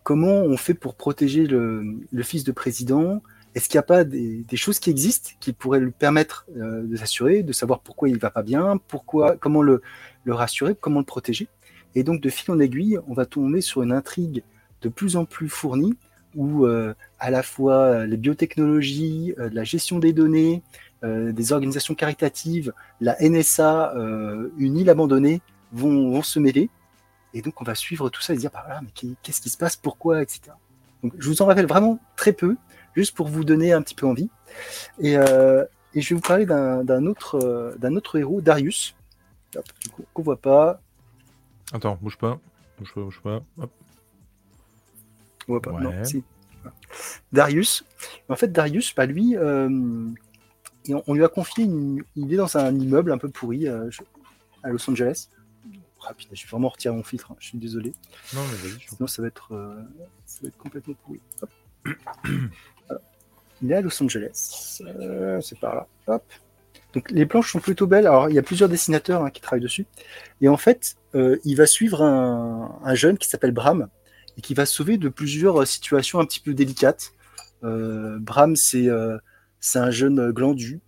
Comment 0.03 0.41
on 0.41 0.57
fait 0.57 0.73
pour 0.73 0.95
protéger 0.95 1.47
le, 1.47 2.03
fils 2.21 2.43
de 2.43 2.51
président? 2.51 3.23
Est-ce 3.55 3.69
qu'il 3.69 3.77
n'y 3.77 3.83
a 3.83 3.83
pas 3.83 4.03
des, 4.03 4.45
choses 4.55 4.79
qui 4.79 4.89
existent 4.89 5.29
qui 5.39 5.53
pourraient 5.53 5.79
lui 5.79 5.91
permettre 5.91 6.45
euh, 6.57 6.83
de 6.85 6.95
s'assurer, 6.97 7.43
de 7.43 7.53
savoir 7.53 7.79
pourquoi 7.79 8.09
il 8.09 8.17
va 8.17 8.29
pas 8.29 8.43
bien, 8.43 8.77
pourquoi, 8.89 9.37
comment 9.37 9.61
le, 9.61 9.81
le 10.25 10.33
rassurer, 10.33 10.75
comment 10.75 10.99
le 10.99 11.05
protéger? 11.05 11.47
Et 11.95 12.03
donc, 12.03 12.19
de 12.19 12.29
fil 12.29 12.51
en 12.51 12.59
aiguille, 12.59 12.99
on 13.07 13.13
va 13.13 13.25
tomber 13.25 13.61
sur 13.61 13.83
une 13.83 13.93
intrigue 13.93 14.43
de 14.81 14.89
plus 14.89 15.15
en 15.15 15.23
plus 15.23 15.47
fournie 15.47 15.95
où 16.35 16.65
euh, 16.65 16.93
à 17.19 17.29
la 17.29 17.43
fois 17.43 17.75
euh, 17.75 18.05
les 18.05 18.17
biotechnologies, 18.17 19.33
euh, 19.39 19.49
la 19.51 19.63
gestion 19.63 19.99
des 19.99 20.13
données, 20.13 20.61
des 21.05 21.51
organisations 21.51 21.95
caritatives, 21.95 22.71
la 23.01 23.17
NSA, 23.19 23.93
une 24.57 24.77
île 24.77 24.89
abandonnée 24.89 25.41
vont, 25.73 26.09
vont 26.11 26.21
se 26.21 26.39
mêler. 26.39 26.69
Et 27.33 27.41
donc 27.41 27.59
on 27.59 27.65
va 27.65 27.75
suivre 27.75 28.09
tout 28.09 28.21
ça 28.21 28.33
et 28.33 28.37
dire, 28.37 28.51
bah 28.53 28.63
voilà, 28.65 28.79
mais 28.81 29.15
qu'est-ce 29.21 29.41
qui 29.41 29.49
se 29.49 29.57
passe, 29.57 29.75
pourquoi, 29.75 30.21
etc. 30.21 30.43
Donc 31.03 31.11
je 31.19 31.27
vous 31.27 31.41
en 31.41 31.45
rappelle 31.45 31.65
vraiment 31.65 31.99
très 32.15 32.31
peu, 32.31 32.55
juste 32.95 33.13
pour 33.17 33.27
vous 33.27 33.43
donner 33.43 33.73
un 33.73 33.81
petit 33.81 33.95
peu 33.95 34.07
envie. 34.07 34.29
Et, 34.97 35.15
et 35.15 36.01
je 36.01 36.09
vais 36.09 36.15
vous 36.15 36.21
parler 36.21 36.45
d'un 36.45 37.05
autre, 37.05 37.75
d'un 37.77 37.97
autre 37.97 38.17
héros, 38.17 38.39
Darius, 38.39 38.95
qu'on 40.13 40.23
voit 40.23 40.37
pas, 40.37 40.79
Attends, 41.73 41.97
bouge 41.99 42.17
pas. 42.17 42.39
Bouge 42.77 42.93
pas, 42.93 43.01
bouge 43.01 43.21
pas. 43.21 43.41
On 45.47 45.53
voit 45.53 45.61
pas. 45.61 45.71
Ouais. 45.71 45.83
Non, 45.83 46.03
si. 46.03 46.23
Darius. 47.31 47.83
En 48.29 48.35
fait, 48.35 48.51
Darius, 48.51 48.93
bah, 48.95 49.05
lui, 49.05 49.35
euh, 49.35 49.69
on, 51.07 51.13
lui 51.13 51.23
a 51.23 51.27
confié 51.27 51.65
une, 51.65 52.03
il 52.15 52.33
est 52.33 52.37
dans 52.37 52.57
un 52.57 52.77
immeuble 52.77 53.11
un 53.11 53.17
peu 53.17 53.29
pourri 53.29 53.67
euh, 53.67 53.89
à 54.63 54.69
Los 54.69 54.89
Angeles. 54.89 55.29
Ah, 56.05 56.13
putain, 56.13 56.31
je 56.33 56.43
vais 56.43 56.49
vraiment 56.49 56.67
retirer 56.67 56.93
mon 56.93 57.03
filtre, 57.03 57.31
hein, 57.31 57.35
je 57.39 57.47
suis 57.47 57.57
désolé. 57.57 57.93
Non, 58.33 58.41
mais 58.51 58.69
vas-y. 58.69 58.81
Sinon, 58.89 59.07
ça 59.07 59.21
va 59.21 59.29
être, 59.29 59.53
euh, 59.53 59.81
ça 60.25 60.39
va 60.41 60.49
être 60.49 60.57
complètement 60.57 60.95
pourri. 61.05 61.19
Hop. 61.41 61.49
Voilà. 62.87 63.01
Il 63.61 63.71
est 63.71 63.75
à 63.75 63.81
Los 63.81 64.03
Angeles. 64.03 64.81
C'est 65.41 65.59
par 65.59 65.75
là. 65.75 65.87
Hop. 66.07 66.23
Donc, 66.93 67.09
les 67.09 67.25
planches 67.25 67.53
sont 67.53 67.59
plutôt 67.59 67.87
belles. 67.87 68.05
Alors, 68.05 68.29
il 68.29 68.35
y 68.35 68.39
a 68.39 68.43
plusieurs 68.43 68.67
dessinateurs 68.67 69.23
hein, 69.23 69.29
qui 69.31 69.39
travaillent 69.39 69.63
dessus. 69.63 69.85
Et 70.41 70.49
en 70.49 70.57
fait, 70.57 70.97
il 71.13 71.55
va 71.55 71.65
suivre 71.65 72.01
un, 72.01 72.77
un 72.83 72.95
jeune 72.95 73.17
qui 73.17 73.29
s'appelle 73.29 73.51
Bram 73.51 73.87
et 74.37 74.41
qui 74.41 74.53
va 74.53 74.65
sauver 74.65 74.97
de 74.97 75.09
plusieurs 75.09 75.61
euh, 75.61 75.65
situations 75.65 76.19
un 76.19 76.25
petit 76.25 76.39
peu 76.39 76.53
délicates. 76.53 77.13
Euh, 77.63 78.17
Bram, 78.19 78.55
c'est 78.55 78.89
euh, 78.89 79.17
c'est 79.59 79.79
un 79.79 79.91
jeune 79.91 80.31
glandu 80.31 80.81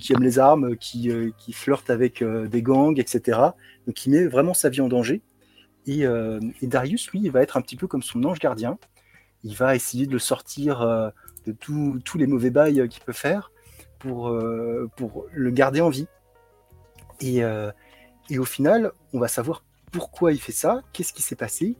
qui 0.00 0.12
aime 0.12 0.22
les 0.22 0.38
armes, 0.38 0.76
qui, 0.76 1.10
qui 1.38 1.52
flirte 1.52 1.90
avec 1.90 2.22
des 2.22 2.60
gangs, 2.62 2.98
etc. 2.98 3.38
Donc, 3.86 3.94
qui 3.94 4.10
met 4.10 4.26
vraiment 4.26 4.52
sa 4.52 4.68
vie 4.68 4.80
en 4.80 4.88
danger. 4.88 5.22
Et, 5.86 6.04
Darius, 6.62 7.08
lui, 7.10 7.20
il 7.22 7.30
va 7.30 7.42
être 7.42 7.56
un 7.56 7.60
petit 7.60 7.76
peu 7.76 7.86
comme 7.86 8.02
son 8.02 8.22
ange 8.24 8.40
gardien. 8.40 8.78
Il 9.44 9.56
va 9.56 9.74
essayer 9.74 10.06
de 10.06 10.12
le 10.12 10.18
sortir 10.18 10.80
de 11.46 11.52
tout- 11.52 11.98
tous 12.04 12.18
les 12.18 12.26
mauvais 12.26 12.50
bails 12.50 12.88
qu'il 12.88 13.02
peut 13.02 13.12
faire 13.12 13.50
pour, 13.98 14.36
pour 14.96 15.26
le 15.32 15.50
garder 15.50 15.80
en 15.80 15.88
vie. 15.88 16.06
Et, 17.20 17.40
et 18.28 18.38
au 18.38 18.44
final, 18.44 18.92
on 19.12 19.18
va 19.18 19.28
savoir 19.28 19.64
pourquoi 19.92 20.32
il 20.32 20.40
fait 20.40 20.52
ça, 20.52 20.82
qu'est-ce 20.92 21.12
qui 21.12 21.22
s'est 21.22 21.36
passé 21.36 21.76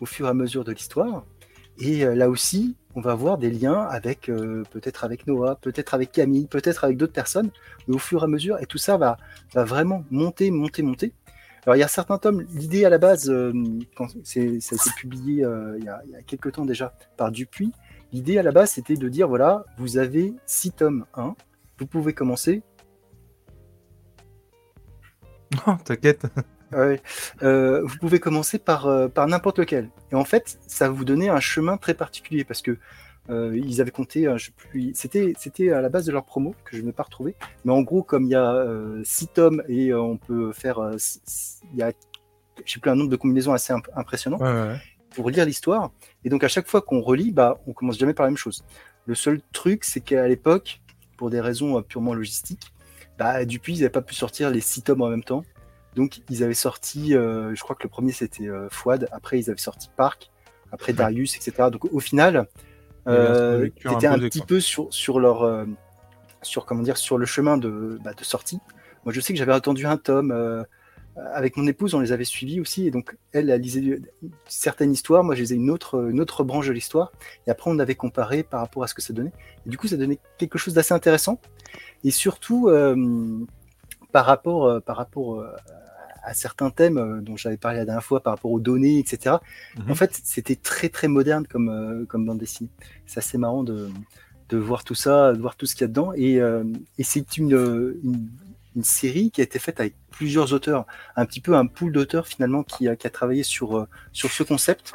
au 0.00 0.06
fur 0.06 0.26
et 0.26 0.30
à 0.30 0.34
mesure 0.34 0.64
de 0.64 0.72
l'histoire. 0.72 1.24
Et 1.78 2.04
euh, 2.04 2.14
là 2.14 2.30
aussi, 2.30 2.76
on 2.94 3.00
va 3.00 3.12
avoir 3.12 3.38
des 3.38 3.50
liens 3.50 3.82
avec 3.82 4.28
euh, 4.28 4.62
peut-être 4.70 5.04
avec 5.04 5.26
Noah, 5.26 5.56
peut-être 5.56 5.94
avec 5.94 6.12
Camille, 6.12 6.46
peut-être 6.46 6.84
avec 6.84 6.96
d'autres 6.96 7.12
personnes, 7.12 7.50
mais 7.86 7.94
au 7.94 7.98
fur 7.98 8.22
et 8.22 8.24
à 8.24 8.26
mesure, 8.26 8.58
et 8.60 8.66
tout 8.66 8.78
ça 8.78 8.96
va, 8.96 9.18
va 9.52 9.64
vraiment 9.64 10.04
monter, 10.10 10.50
monter, 10.50 10.82
monter. 10.82 11.12
Alors, 11.64 11.76
il 11.76 11.80
y 11.80 11.82
a 11.82 11.88
certains 11.88 12.18
tomes, 12.18 12.42
l'idée 12.54 12.84
à 12.84 12.90
la 12.90 12.98
base, 12.98 13.28
euh, 13.28 13.52
quand 13.96 14.06
c'est, 14.24 14.60
ça 14.60 14.76
a 14.76 14.76
été 14.76 14.90
publié 14.96 15.44
il, 15.78 15.84
y 15.84 15.88
a, 15.88 16.00
il 16.06 16.12
y 16.12 16.16
a 16.16 16.22
quelques 16.22 16.52
temps 16.52 16.64
déjà 16.64 16.94
par 17.16 17.32
Dupuis, 17.32 17.72
l'idée 18.12 18.38
à 18.38 18.42
la 18.42 18.52
base, 18.52 18.70
c'était 18.70 18.94
de 18.94 19.08
dire 19.08 19.28
voilà, 19.28 19.64
vous 19.76 19.98
avez 19.98 20.32
six 20.46 20.70
tomes 20.70 21.04
1, 21.14 21.34
vous 21.78 21.86
pouvez 21.86 22.12
commencer. 22.14 22.62
Non, 25.66 25.76
t'inquiète. 25.76 26.26
Ouais, 26.72 27.00
euh, 27.42 27.82
vous 27.84 27.96
pouvez 27.98 28.18
commencer 28.18 28.58
par, 28.58 28.86
euh, 28.86 29.08
par 29.08 29.26
n'importe 29.28 29.58
lequel. 29.60 29.88
Et 30.10 30.14
en 30.14 30.24
fait, 30.24 30.58
ça 30.66 30.88
va 30.88 30.94
vous 30.94 31.04
donner 31.04 31.28
un 31.28 31.40
chemin 31.40 31.76
très 31.76 31.94
particulier 31.94 32.44
parce 32.44 32.60
que 32.62 32.76
euh, 33.30 33.56
ils 33.56 33.80
avaient 33.80 33.90
compté, 33.90 34.28
je 34.36 34.46
sais 34.46 34.52
plus, 34.52 34.92
c'était, 34.94 35.32
c'était 35.38 35.70
à 35.72 35.80
la 35.80 35.88
base 35.88 36.06
de 36.06 36.12
leur 36.12 36.24
promo 36.24 36.54
que 36.64 36.76
je 36.76 36.82
n'ai 36.82 36.92
pas 36.92 37.04
retrouvé. 37.04 37.34
Mais 37.64 37.72
en 37.72 37.82
gros, 37.82 38.02
comme 38.02 38.24
il 38.24 38.30
y 38.30 38.34
a 38.34 38.52
euh, 38.52 39.00
six 39.04 39.28
tomes 39.28 39.62
et 39.68 39.94
on 39.94 40.16
peut 40.16 40.52
faire, 40.52 40.80
il 41.72 41.78
y 41.78 41.82
a, 41.82 41.92
je 42.64 42.72
sais 42.72 42.80
plus, 42.80 42.90
un 42.90 42.94
nombre 42.96 43.10
de 43.10 43.16
combinaisons 43.16 43.52
assez 43.52 43.72
imp- 43.72 43.88
impressionnant. 43.94 44.38
Ouais, 44.38 44.52
ouais. 44.52 44.76
pour 45.14 45.30
lire 45.30 45.44
l'histoire. 45.44 45.92
Et 46.24 46.28
donc 46.28 46.44
à 46.44 46.48
chaque 46.48 46.68
fois 46.68 46.82
qu'on 46.82 47.00
relit, 47.00 47.32
bah, 47.32 47.58
on 47.66 47.72
commence 47.72 47.98
jamais 47.98 48.14
par 48.14 48.24
la 48.26 48.30
même 48.30 48.36
chose. 48.36 48.64
Le 49.06 49.14
seul 49.14 49.40
truc, 49.52 49.84
c'est 49.84 50.00
qu'à 50.00 50.26
l'époque, 50.28 50.80
pour 51.16 51.30
des 51.30 51.40
raisons 51.40 51.80
purement 51.82 52.12
logistiques, 52.12 52.72
bah, 53.18 53.44
Dupuis, 53.44 53.74
ils 53.74 53.78
n'avaient 53.78 53.88
pas 53.90 54.02
pu 54.02 54.14
sortir 54.14 54.50
les 54.50 54.60
six 54.60 54.82
tomes 54.82 55.00
en 55.02 55.08
même 55.08 55.24
temps. 55.24 55.42
Donc 55.96 56.20
ils 56.28 56.44
avaient 56.44 56.52
sorti, 56.54 57.16
euh, 57.16 57.54
je 57.54 57.62
crois 57.62 57.74
que 57.74 57.82
le 57.82 57.88
premier 57.88 58.12
c'était 58.12 58.48
euh, 58.48 58.68
Fouad, 58.70 59.08
après 59.12 59.40
ils 59.40 59.50
avaient 59.50 59.58
sorti 59.58 59.88
Park, 59.96 60.30
après 60.70 60.92
Darius, 60.92 61.36
etc. 61.36 61.70
Donc 61.72 61.86
au 61.90 62.00
final, 62.00 62.46
euh, 63.08 63.70
c'était 63.82 64.06
un 64.06 64.18
petit 64.18 64.40
quoi. 64.40 64.46
peu 64.46 64.60
sur, 64.60 64.92
sur 64.92 65.18
leur, 65.18 65.42
euh, 65.42 65.64
sur 66.42 66.66
comment 66.66 66.82
dire, 66.82 66.98
sur 66.98 67.16
le 67.16 67.24
chemin 67.24 67.56
de, 67.56 67.98
bah, 68.04 68.12
de 68.12 68.24
sortie. 68.24 68.60
Moi 69.04 69.14
je 69.14 69.20
sais 69.22 69.32
que 69.32 69.38
j'avais 69.38 69.54
attendu 69.54 69.86
un 69.86 69.96
tome. 69.96 70.32
euh, 70.32 70.62
avec 71.32 71.56
mon 71.56 71.66
épouse, 71.66 71.94
on 71.94 72.00
les 72.00 72.12
avait 72.12 72.24
suivis 72.24 72.60
aussi, 72.60 72.86
et 72.86 72.90
donc 72.90 73.16
elle, 73.32 73.48
elle 73.48 73.62
lisait 73.62 74.02
certaines 74.46 74.92
histoires, 74.92 75.24
moi 75.24 75.34
je 75.34 75.40
lisais 75.40 75.54
une 75.54 75.70
autre, 75.70 76.10
une 76.10 76.20
autre 76.20 76.44
branche 76.44 76.68
de 76.68 76.74
l'histoire, 76.74 77.10
et 77.46 77.50
après 77.50 77.70
on 77.70 77.78
avait 77.78 77.94
comparé 77.94 78.42
par 78.42 78.60
rapport 78.60 78.82
à 78.82 78.86
ce 78.86 78.92
que 78.92 79.00
ça 79.00 79.14
donnait. 79.14 79.32
Et 79.64 79.70
du 79.70 79.78
coup, 79.78 79.88
ça 79.88 79.96
donnait 79.96 80.18
quelque 80.36 80.58
chose 80.58 80.74
d'assez 80.74 80.92
intéressant, 80.92 81.40
et 82.04 82.10
surtout 82.10 82.68
par 84.12 84.26
rapport, 84.26 84.82
par 84.82 84.96
rapport 84.98 85.42
à 86.26 86.34
certains 86.34 86.70
thèmes 86.70 86.98
euh, 86.98 87.20
dont 87.20 87.36
j'avais 87.36 87.56
parlé 87.56 87.78
la 87.78 87.84
dernière 87.84 88.04
fois, 88.04 88.20
par 88.20 88.34
rapport 88.34 88.50
aux 88.50 88.60
données, 88.60 88.98
etc. 88.98 89.36
Mhm. 89.78 89.90
En 89.90 89.94
fait, 89.94 90.20
c'était 90.24 90.56
très 90.56 90.88
très 90.88 91.08
moderne 91.08 91.46
comme, 91.46 91.68
euh, 91.68 92.04
comme 92.04 92.26
bande 92.26 92.38
dessinée. 92.38 92.68
C'est 93.06 93.18
assez 93.18 93.38
marrant 93.38 93.62
de, 93.62 93.88
de 94.48 94.56
voir 94.58 94.84
tout 94.84 94.94
ça, 94.94 95.32
de 95.32 95.40
voir 95.40 95.56
tout 95.56 95.66
ce 95.66 95.74
qu'il 95.74 95.82
y 95.82 95.84
a 95.84 95.88
dedans, 95.88 96.12
et, 96.14 96.40
euh, 96.40 96.64
et 96.98 97.04
c'est 97.04 97.36
une, 97.36 97.52
une, 97.52 98.28
une 98.74 98.84
série 98.84 99.30
qui 99.30 99.40
a 99.40 99.44
été 99.44 99.58
faite 99.60 99.78
avec 99.78 99.94
plusieurs 100.10 100.52
auteurs, 100.52 100.84
un 101.14 101.26
petit 101.26 101.40
peu 101.40 101.54
un 101.54 101.66
pool 101.66 101.92
d'auteurs 101.92 102.26
finalement 102.26 102.64
qui 102.64 102.88
a, 102.88 102.96
qui 102.96 103.06
a 103.06 103.10
travaillé 103.10 103.44
sur, 103.44 103.78
euh, 103.78 103.88
sur 104.12 104.30
ce 104.32 104.42
concept. 104.42 104.92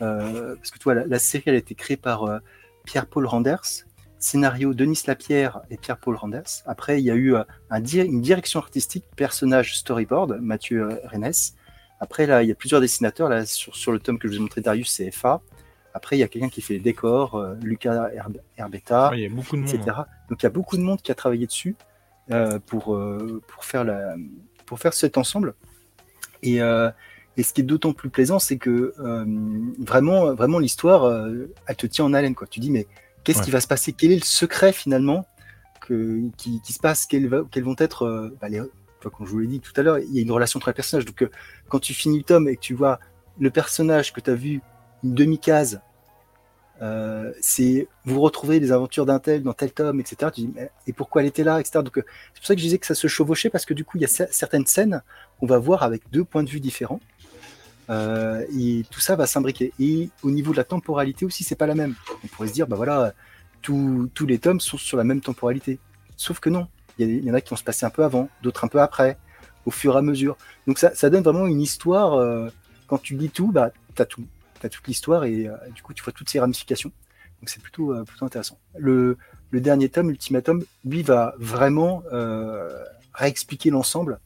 Euh, 0.00 0.54
parce 0.56 0.70
que 0.70 0.78
tu 0.78 0.84
vois, 0.84 0.94
la, 0.94 1.06
la 1.06 1.18
série 1.18 1.44
elle 1.46 1.54
a 1.54 1.58
été 1.58 1.74
créée 1.74 1.96
par 1.96 2.40
Pierre-Paul 2.84 3.26
Randers, 3.26 3.84
scénario 4.22 4.72
Denis 4.74 5.02
Lapierre 5.06 5.62
et 5.70 5.76
Pierre-Paul 5.76 6.14
Randers. 6.16 6.62
Après, 6.66 7.00
il 7.00 7.04
y 7.04 7.10
a 7.10 7.14
eu 7.14 7.34
euh, 7.34 7.42
un 7.70 7.80
di- 7.80 8.00
une 8.00 8.20
direction 8.22 8.60
artistique, 8.60 9.04
personnage 9.16 9.76
storyboard, 9.76 10.38
Mathieu 10.40 10.82
euh, 10.92 10.96
Rennes. 11.04 11.32
Après, 12.00 12.26
là, 12.26 12.42
il 12.42 12.48
y 12.48 12.52
a 12.52 12.54
plusieurs 12.54 12.80
dessinateurs. 12.80 13.28
Là, 13.28 13.44
sur, 13.46 13.74
sur 13.76 13.92
le 13.92 13.98
tome 13.98 14.18
que 14.18 14.28
je 14.28 14.32
vous 14.34 14.38
ai 14.38 14.42
montré, 14.42 14.60
Darius, 14.60 14.90
c'est 14.90 15.10
FA. 15.10 15.40
Après, 15.94 16.16
il 16.16 16.20
y 16.20 16.22
a 16.22 16.28
quelqu'un 16.28 16.48
qui 16.48 16.62
fait 16.62 16.74
les 16.74 16.80
décors, 16.80 17.34
euh, 17.34 17.54
Lucas 17.62 18.08
Herb- 18.14 18.40
Herbetta 18.56 19.10
Ouais, 19.10 19.18
Il 19.18 19.22
y 19.22 19.26
a 19.26 19.28
beaucoup 19.28 19.56
de 19.56 19.62
monde. 19.62 19.74
etc. 19.74 19.96
hein. 19.98 20.06
Donc 20.30 20.42
il 20.42 20.44
y 20.44 20.46
a 20.46 20.50
beaucoup 20.50 20.76
de 20.76 20.82
monde 20.82 21.02
qui 21.02 21.12
a 21.12 21.14
travaillé 21.14 21.46
dessus 21.46 21.74
euh, 22.30 22.58
pour, 22.64 22.94
euh, 22.94 23.42
pour, 23.48 23.64
faire 23.64 23.84
la, 23.84 24.14
pour 24.66 24.78
faire 24.78 24.94
cet 24.94 25.18
ensemble. 25.18 25.54
Et, 26.44 26.56
et 27.36 27.42
ce 27.44 27.52
qui 27.52 27.60
est 27.60 27.64
d'autant 27.64 27.92
plus 27.92 28.08
plaisant, 28.10 28.38
c'est 28.40 28.56
que 28.56 28.94
vraiment, 29.78 30.34
vraiment 30.34 30.58
l'histoire, 30.58 31.28
elle 31.66 31.76
te 31.76 31.86
tient 31.86 32.04
en 32.04 32.14
haleine. 32.14 32.34
Quoi. 32.34 32.46
Tu 32.48 32.58
dis, 32.58 32.70
mais 32.70 32.86
qu'est-ce 33.24 33.38
Ouais. 33.38 33.44
qui 33.44 33.50
va 33.50 33.60
se 33.60 33.66
passer? 33.66 33.92
Quel 33.92 34.12
est 34.12 34.16
le 34.16 34.24
secret 34.24 34.72
finalement 34.72 35.26
que, 35.80 36.20
qui, 36.36 36.60
qui 36.62 36.72
se 36.72 36.78
passe? 36.78 37.06
Va- 37.12 37.42
quels 37.50 37.64
vont 37.64 37.76
être, 37.78 38.02
euh, 38.04 38.36
bah, 38.40 38.48
les, 38.48 38.60
enfin, 38.60 39.10
comme 39.10 39.26
je 39.26 39.30
vous 39.32 39.38
l'ai 39.40 39.46
dit 39.46 39.60
tout 39.60 39.72
à 39.76 39.82
l'heure, 39.82 39.98
il 39.98 40.12
y 40.14 40.18
a 40.18 40.22
une 40.22 40.32
relation 40.32 40.58
entre 40.58 40.68
les 40.68 40.74
personnages. 40.74 41.04
Donc 41.04 41.22
euh, 41.22 41.30
quand 41.68 41.78
tu 41.80 41.94
finis 41.94 42.18
le 42.18 42.24
tome 42.24 42.48
et 42.48 42.56
que 42.56 42.60
tu 42.60 42.74
vois 42.74 42.98
le 43.40 43.50
personnage 43.50 44.12
que 44.12 44.20
tu 44.20 44.30
as 44.30 44.34
vu 44.34 44.60
une 45.04 45.14
demi-case 45.14 45.80
euh, 46.80 47.32
c'est 47.40 47.86
vous 48.04 48.20
retrouvez 48.20 48.58
les 48.58 48.72
aventures 48.72 49.06
d'un 49.06 49.20
tel 49.20 49.42
dans 49.44 49.52
tel 49.52 49.72
tome, 49.72 50.00
etc. 50.00 50.30
Tu 50.34 50.40
dis, 50.42 50.50
mais, 50.54 50.70
et 50.88 50.92
pourquoi 50.92 51.22
elle 51.22 51.28
était 51.28 51.44
là, 51.44 51.60
etc. 51.60 51.80
Donc 51.84 51.96
euh, 51.98 52.04
c'est 52.34 52.40
pour 52.40 52.46
ça 52.46 52.54
que 52.54 52.60
je 52.60 52.64
disais 52.64 52.78
que 52.78 52.86
ça 52.86 52.94
se 52.96 53.06
chevauchait 53.06 53.50
parce 53.50 53.64
que 53.66 53.74
du 53.74 53.84
coup 53.84 53.98
il 53.98 54.00
y 54.00 54.04
a 54.04 54.08
cer- 54.08 54.26
certaines 54.32 54.66
scènes 54.66 55.02
qu'on 55.38 55.46
va 55.46 55.58
voir 55.58 55.84
avec 55.84 56.02
deux 56.10 56.24
points 56.24 56.42
de 56.42 56.50
vue 56.50 56.58
différents 56.60 56.98
Euh, 57.92 58.44
et 58.58 58.84
tout 58.90 59.00
ça 59.00 59.16
va 59.16 59.26
s'imbriquer. 59.26 59.72
Et 59.78 60.08
au 60.22 60.30
niveau 60.30 60.52
de 60.52 60.56
la 60.56 60.64
temporalité 60.64 61.26
aussi, 61.26 61.44
c'est 61.44 61.56
pas 61.56 61.66
la 61.66 61.74
même. 61.74 61.94
On 62.24 62.26
pourrait 62.28 62.48
se 62.48 62.52
dire, 62.52 62.66
bah 62.66 62.76
voilà, 62.76 63.12
tous 63.60 64.08
les 64.26 64.38
tomes 64.38 64.60
sont 64.60 64.78
sur 64.78 64.96
la 64.96 65.04
même 65.04 65.20
temporalité. 65.20 65.78
Sauf 66.16 66.40
que 66.40 66.48
non, 66.48 66.68
il 66.98 67.24
y, 67.24 67.30
en 67.30 67.34
a 67.34 67.40
qui 67.40 67.50
vont 67.50 67.56
se 67.56 67.64
passer 67.64 67.84
un 67.84 67.90
peu 67.90 68.02
avant, 68.04 68.28
d'autres 68.42 68.64
un 68.64 68.68
peu 68.68 68.80
après, 68.80 69.18
au 69.66 69.70
fur 69.70 69.94
et 69.94 69.98
à 69.98 70.02
mesure. 70.02 70.36
Donc 70.66 70.78
ça, 70.78 70.94
ça 70.94 71.10
donne 71.10 71.22
vraiment 71.22 71.46
une 71.46 71.60
histoire. 71.60 72.14
euh, 72.14 72.48
quand 72.86 72.98
tu 72.98 73.16
lis 73.16 73.30
tout, 73.30 73.52
bah 73.52 73.70
t'as 73.94 74.04
tout 74.04 74.24
tu 74.60 74.66
as 74.66 74.68
toute 74.68 74.86
l'histoire 74.86 75.24
et 75.24 75.48
euh, 75.48 75.56
du 75.74 75.82
coup 75.82 75.92
tu 75.94 76.04
vois 76.04 76.12
toutes 76.12 76.30
ces 76.30 76.40
ramifications. 76.40 76.92
Donc 77.40 77.48
c'est 77.48 77.60
plutôt, 77.60 77.92
plutôt 78.04 78.24
intéressant. 78.24 78.58
Le, 78.76 79.18
le 79.50 79.60
dernier 79.60 79.88
tome, 79.88 80.10
Ultimatum, 80.10 80.64
lui 80.84 81.02
va 81.02 81.34
vraiment 81.38 82.04
réexpliquer 83.14 83.70
l'ensemble 83.70 84.20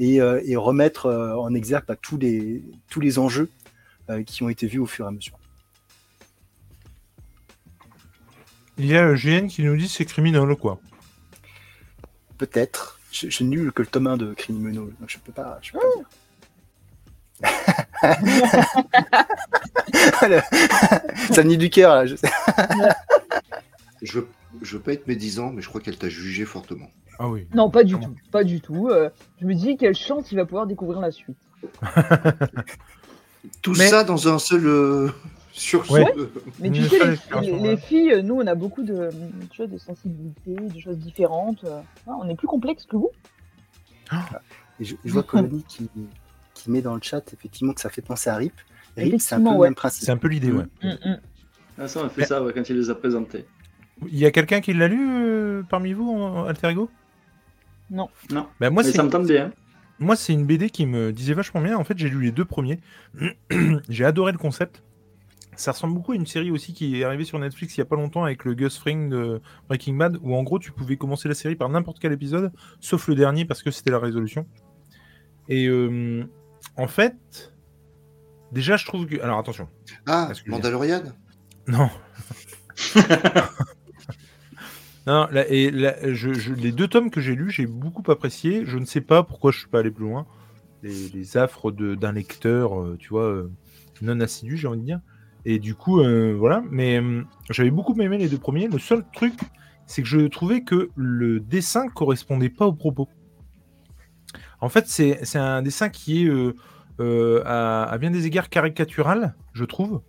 et, 0.00 0.20
euh, 0.20 0.42
et 0.44 0.56
remettre 0.56 1.06
euh, 1.06 1.36
en 1.36 1.54
exergue 1.54 1.84
bah, 1.86 1.94
tous, 1.94 2.16
les, 2.16 2.64
tous 2.88 2.98
les 3.00 3.20
enjeux 3.20 3.48
euh, 4.08 4.24
qui 4.24 4.42
ont 4.42 4.48
été 4.48 4.66
vus 4.66 4.80
au 4.80 4.86
fur 4.86 5.04
et 5.04 5.08
à 5.08 5.12
mesure. 5.12 5.38
Il 8.78 8.86
y 8.86 8.96
a 8.96 9.14
GN 9.14 9.46
qui 9.46 9.62
nous 9.62 9.76
dit 9.76 9.88
c'est 9.88 10.06
criminel 10.06 10.56
quoi? 10.56 10.80
Peut-être. 12.38 12.98
Je, 13.12 13.28
je 13.28 13.44
n'ai 13.44 13.56
lu 13.56 13.70
que 13.72 13.82
le 13.82 13.88
tome 13.88 14.06
1 14.06 14.16
de 14.16 14.32
Criminal, 14.32 14.74
donc 14.74 15.08
je 15.08 15.18
peux 15.18 15.32
pas, 15.32 15.58
je 15.60 15.72
peux 15.72 15.80
pas 15.80 15.86
dire. 15.96 16.08
Ça 21.32 21.42
venait 21.42 21.58
du 21.58 21.68
cœur 21.68 21.94
là. 21.94 22.06
je 22.06 22.16
sais. 22.16 22.30
Je, 24.00 24.20
je 24.62 24.76
veux 24.76 24.82
pas 24.82 24.94
être 24.94 25.06
médisant, 25.06 25.50
mais 25.50 25.60
je 25.60 25.68
crois 25.68 25.82
qu'elle 25.82 25.98
t'a 25.98 26.08
jugé 26.08 26.46
fortement. 26.46 26.90
Ah 27.22 27.28
oui. 27.28 27.46
Non, 27.54 27.68
pas 27.70 27.84
du 27.84 27.94
Comment 27.94 28.06
tout. 28.08 28.14
Pas 28.30 28.44
du 28.44 28.60
tout. 28.62 28.88
Euh, 28.88 29.10
je 29.40 29.46
me 29.46 29.52
dis 29.54 29.76
quelle 29.76 29.94
chance 29.94 30.32
il 30.32 30.36
va 30.36 30.46
pouvoir 30.46 30.66
découvrir 30.66 31.00
la 31.00 31.10
suite. 31.10 31.36
Tout 33.62 33.74
Mais- 33.76 33.88
ça 33.88 34.04
dans 34.04 34.28
un 34.28 34.38
seul. 34.38 34.66
euh, 34.66 35.08
sur 35.52 35.90
Ouais. 35.90 36.06
ce- 36.16 36.28
Mais 36.60 36.70
tu 36.70 36.82
sais, 36.84 37.04
les, 37.04 37.12
expérience, 37.14 37.46
les- 37.46 37.52
ouais. 37.52 37.60
les 37.62 37.76
filles, 37.76 38.22
nous, 38.24 38.36
on 38.36 38.46
a 38.46 38.54
beaucoup 38.54 38.82
de, 38.82 39.10
tu 39.50 39.58
vois, 39.58 39.66
de 39.66 39.76
sensibilité, 39.78 40.54
de 40.54 40.80
choses 40.80 40.96
différentes. 40.98 41.62
euh, 41.64 41.80
hein, 42.06 42.12
on 42.22 42.28
est 42.28 42.36
plus 42.36 42.46
complexe 42.46 42.84
que 42.86 42.96
vous. 42.96 43.10
Je, 44.80 44.94
je 45.04 45.12
vois 45.12 45.22
Colony 45.22 45.62
qui, 45.68 45.90
qui 46.54 46.70
met 46.70 46.80
dans 46.80 46.94
le 46.94 47.02
chat 47.02 47.22
effectivement 47.34 47.74
que 47.74 47.80
ça 47.82 47.90
fait 47.90 48.00
penser 48.02 48.30
à 48.30 48.36
RIP. 48.36 48.54
RIP, 48.54 48.60
c'est 48.96 49.02
un 49.02 49.04
peu 49.04 49.06
Effectivement, 49.16 49.52
le 49.52 49.58
ouais. 49.58 49.66
même 49.68 49.74
principe. 49.74 50.04
C'est 50.04 50.10
un 50.12 50.16
peu 50.16 50.28
l'idée, 50.28 50.52
ouais. 50.52 50.64
Mm, 50.82 50.88
mm. 51.10 51.20
Ah, 51.78 51.88
ça, 51.88 52.00
on 52.00 52.06
a 52.06 52.08
fait 52.08 52.24
ça 52.24 52.42
ouais, 52.42 52.52
quand 52.54 52.68
il 52.68 52.76
les 52.78 52.88
a 52.90 52.94
présentés. 52.94 53.44
Il 54.08 54.18
y 54.18 54.24
a 54.24 54.30
quelqu'un 54.30 54.60
qui 54.62 54.72
l'a 54.72 54.88
lu 54.88 55.06
euh, 55.10 55.62
parmi 55.68 55.92
vous, 55.92 56.10
en 56.10 56.44
Alter 56.46 56.70
Ego? 56.70 56.90
Non. 57.90 58.08
Non. 58.30 58.46
Ben, 58.60 58.70
moi, 58.70 58.82
Mais 58.82 58.90
c'est 58.90 58.96
ça 58.96 59.02
me 59.02 59.10
tente 59.10 59.26
bien. 59.26 59.52
Moi, 59.98 60.16
c'est 60.16 60.32
une 60.32 60.46
BD 60.46 60.70
qui 60.70 60.86
me 60.86 61.12
disait 61.12 61.34
vachement 61.34 61.60
bien. 61.60 61.76
En 61.76 61.84
fait, 61.84 61.98
j'ai 61.98 62.08
lu 62.08 62.22
les 62.22 62.32
deux 62.32 62.44
premiers. 62.44 62.80
j'ai 63.88 64.04
adoré 64.04 64.32
le 64.32 64.38
concept. 64.38 64.82
Ça 65.56 65.72
ressemble 65.72 65.94
beaucoup 65.94 66.12
à 66.12 66.14
une 66.14 66.26
série 66.26 66.50
aussi 66.50 66.72
qui 66.72 66.98
est 66.98 67.04
arrivée 67.04 67.24
sur 67.24 67.38
Netflix 67.38 67.76
il 67.76 67.80
y 67.80 67.82
a 67.82 67.84
pas 67.84 67.96
longtemps 67.96 68.24
avec 68.24 68.46
le 68.46 68.54
Gus 68.54 68.78
Fring 68.78 69.10
de 69.10 69.42
Breaking 69.68 69.94
Bad, 69.94 70.18
où 70.22 70.34
en 70.34 70.42
gros, 70.42 70.58
tu 70.58 70.72
pouvais 70.72 70.96
commencer 70.96 71.28
la 71.28 71.34
série 71.34 71.56
par 71.56 71.68
n'importe 71.68 71.98
quel 71.98 72.12
épisode, 72.12 72.50
sauf 72.80 73.08
le 73.08 73.14
dernier 73.14 73.44
parce 73.44 73.62
que 73.62 73.70
c'était 73.70 73.90
la 73.90 73.98
résolution. 73.98 74.46
Et 75.48 75.66
euh, 75.66 76.24
en 76.76 76.86
fait, 76.86 77.52
déjà, 78.52 78.78
je 78.78 78.86
trouve 78.86 79.06
que. 79.06 79.20
Alors 79.20 79.38
attention. 79.38 79.68
Ah. 80.06 80.32
Mandalorian? 80.46 81.02
Non. 81.66 81.90
non, 85.10 85.26
les 85.32 86.72
deux 86.72 86.86
tomes 86.86 87.10
que 87.10 87.20
j'ai 87.20 87.34
lus, 87.34 87.50
j'ai 87.50 87.66
beaucoup 87.66 88.08
apprécié. 88.12 88.64
Je 88.64 88.78
ne 88.78 88.84
sais 88.84 89.00
pas 89.00 89.24
pourquoi 89.24 89.50
je 89.50 89.58
suis 89.58 89.68
pas 89.68 89.80
allé 89.80 89.90
plus 89.90 90.04
loin. 90.04 90.24
Les, 90.84 91.36
affres 91.36 91.72
d'un 91.72 92.12
lecteur, 92.12 92.80
euh, 92.80 92.96
tu 92.96 93.08
vois, 93.08 93.24
euh, 93.24 93.50
non 94.02 94.20
assidu, 94.20 94.56
j'ai 94.56 94.68
envie 94.68 94.78
de 94.78 94.84
dire. 94.84 95.00
Et 95.44 95.58
du 95.58 95.74
coup, 95.74 96.00
euh, 96.00 96.32
voilà. 96.38 96.62
Mais 96.70 97.02
j'avais 97.50 97.72
beaucoup 97.72 98.00
aimé 98.00 98.18
les 98.18 98.28
deux 98.28 98.38
premiers. 98.38 98.68
Le 98.68 98.78
seul 98.78 99.04
truc, 99.12 99.34
c'est 99.86 100.02
que 100.02 100.08
je 100.08 100.28
trouvais 100.28 100.62
que 100.62 100.90
le 100.94 101.40
dessin 101.40 101.88
correspondait 101.88 102.48
pas 102.48 102.66
au 102.66 102.72
propos. 102.72 103.08
En 104.60 104.68
fait, 104.68 104.86
c'est 104.86 105.36
un 105.36 105.62
dessin 105.62 105.88
qui 105.88 106.28
est 106.28 107.44
à 107.44 107.98
bien 107.98 108.12
des 108.12 108.26
égards 108.26 108.48
caricatural, 108.48 109.34
je 109.54 109.64
trouve. 109.64 110.02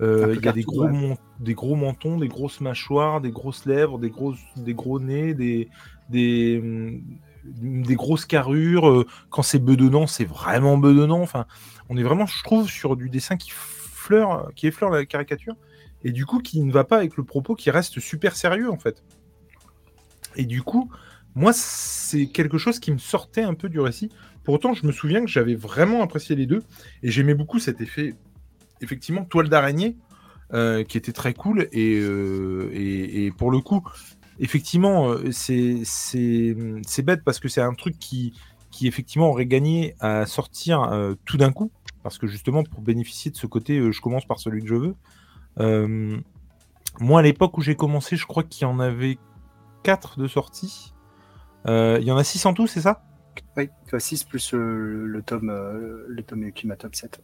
Euh, 0.00 0.34
il 0.36 0.44
y 0.44 0.48
a 0.48 0.52
des 0.52 0.62
gros, 0.62 0.84
ouais. 0.84 1.16
des 1.40 1.54
gros 1.54 1.74
mentons, 1.74 2.18
des 2.18 2.28
grosses 2.28 2.60
mâchoires, 2.60 3.20
des 3.20 3.30
grosses 3.30 3.64
lèvres, 3.64 3.98
des, 3.98 4.10
grosses, 4.10 4.38
des 4.56 4.74
gros 4.74 5.00
nez, 5.00 5.32
des, 5.34 5.68
des, 6.10 6.58
hum, 6.62 7.02
des 7.44 7.94
grosses 7.94 8.26
carrures. 8.26 8.88
euh, 8.88 9.06
Quand 9.30 9.42
c'est 9.42 9.58
bedonnant, 9.58 10.06
c'est 10.06 10.24
vraiment 10.26 10.76
bedonnant. 10.76 11.20
Enfin, 11.22 11.46
on 11.88 11.96
est 11.96 12.02
vraiment, 12.02 12.26
je 12.26 12.42
trouve, 12.42 12.68
sur 12.68 12.96
du 12.96 13.08
dessin 13.08 13.36
qui 13.36 13.50
fleure, 13.52 14.52
qui 14.54 14.66
effleure 14.66 14.90
la 14.90 15.04
caricature 15.06 15.56
et 16.04 16.12
du 16.12 16.26
coup 16.26 16.38
qui 16.40 16.62
ne 16.62 16.70
va 16.70 16.84
pas 16.84 16.98
avec 16.98 17.16
le 17.16 17.24
propos 17.24 17.54
qui 17.54 17.70
reste 17.70 17.98
super 18.00 18.36
sérieux 18.36 18.70
en 18.70 18.78
fait. 18.78 19.02
Et 20.36 20.44
du 20.44 20.62
coup, 20.62 20.90
moi, 21.34 21.52
c'est 21.52 22.28
quelque 22.28 22.58
chose 22.58 22.78
qui 22.78 22.92
me 22.92 22.98
sortait 22.98 23.42
un 23.42 23.54
peu 23.54 23.68
du 23.68 23.80
récit. 23.80 24.10
Pour 24.44 24.54
autant, 24.54 24.74
je 24.74 24.86
me 24.86 24.92
souviens 24.92 25.20
que 25.22 25.26
j'avais 25.26 25.54
vraiment 25.54 26.02
apprécié 26.02 26.36
les 26.36 26.46
deux 26.46 26.62
et 27.02 27.10
j'aimais 27.10 27.34
beaucoup 27.34 27.58
cet 27.58 27.80
effet, 27.80 28.14
effectivement, 28.80 29.24
toile 29.24 29.48
d'araignée 29.48 29.96
euh, 30.54 30.84
qui 30.84 30.96
était 30.96 31.12
très 31.12 31.34
cool. 31.34 31.68
Et, 31.72 31.98
euh, 32.00 33.30
pour 33.36 33.50
le 33.50 33.58
coup, 33.58 33.82
effectivement, 34.38 35.10
euh, 35.10 35.32
c'est 35.32 37.02
bête 37.02 37.24
parce 37.24 37.40
que 37.40 37.48
c'est 37.48 37.60
un 37.60 37.74
truc 37.74 37.98
qui, 37.98 38.32
qui, 38.70 38.86
effectivement, 38.86 39.28
aurait 39.28 39.46
gagné 39.46 39.96
à 40.00 40.24
sortir 40.26 40.88
tout 41.24 41.36
d'un 41.36 41.50
coup. 41.50 41.70
Parce 42.04 42.18
que 42.18 42.28
justement, 42.28 42.62
pour 42.62 42.80
bénéficier 42.80 43.32
de 43.32 43.36
ce 43.36 43.48
côté, 43.48 43.90
je 43.90 44.00
commence 44.00 44.24
par 44.24 44.38
celui 44.38 44.62
que 44.62 44.68
je 44.68 44.74
veux. 44.76 46.22
Moi, 47.00 47.20
à 47.20 47.22
l'époque 47.22 47.58
où 47.58 47.60
j'ai 47.60 47.74
commencé, 47.74 48.16
je 48.16 48.26
crois 48.26 48.44
qu'il 48.44 48.62
y 48.62 48.70
en 48.70 48.78
avait 48.78 49.18
4 49.82 50.20
de 50.20 50.28
sortie. 50.28 50.94
Il 51.66 52.04
y 52.04 52.12
en 52.12 52.16
a 52.16 52.22
6 52.22 52.46
en 52.46 52.54
tout, 52.54 52.68
c'est 52.68 52.82
ça? 52.82 53.02
Oui, 53.56 53.68
6 53.98 54.22
plus 54.22 54.52
le 54.52 55.22
tome, 55.22 55.50
le 56.06 56.22
tome 56.22 56.52
Top 56.78 56.94
7. 56.94 57.20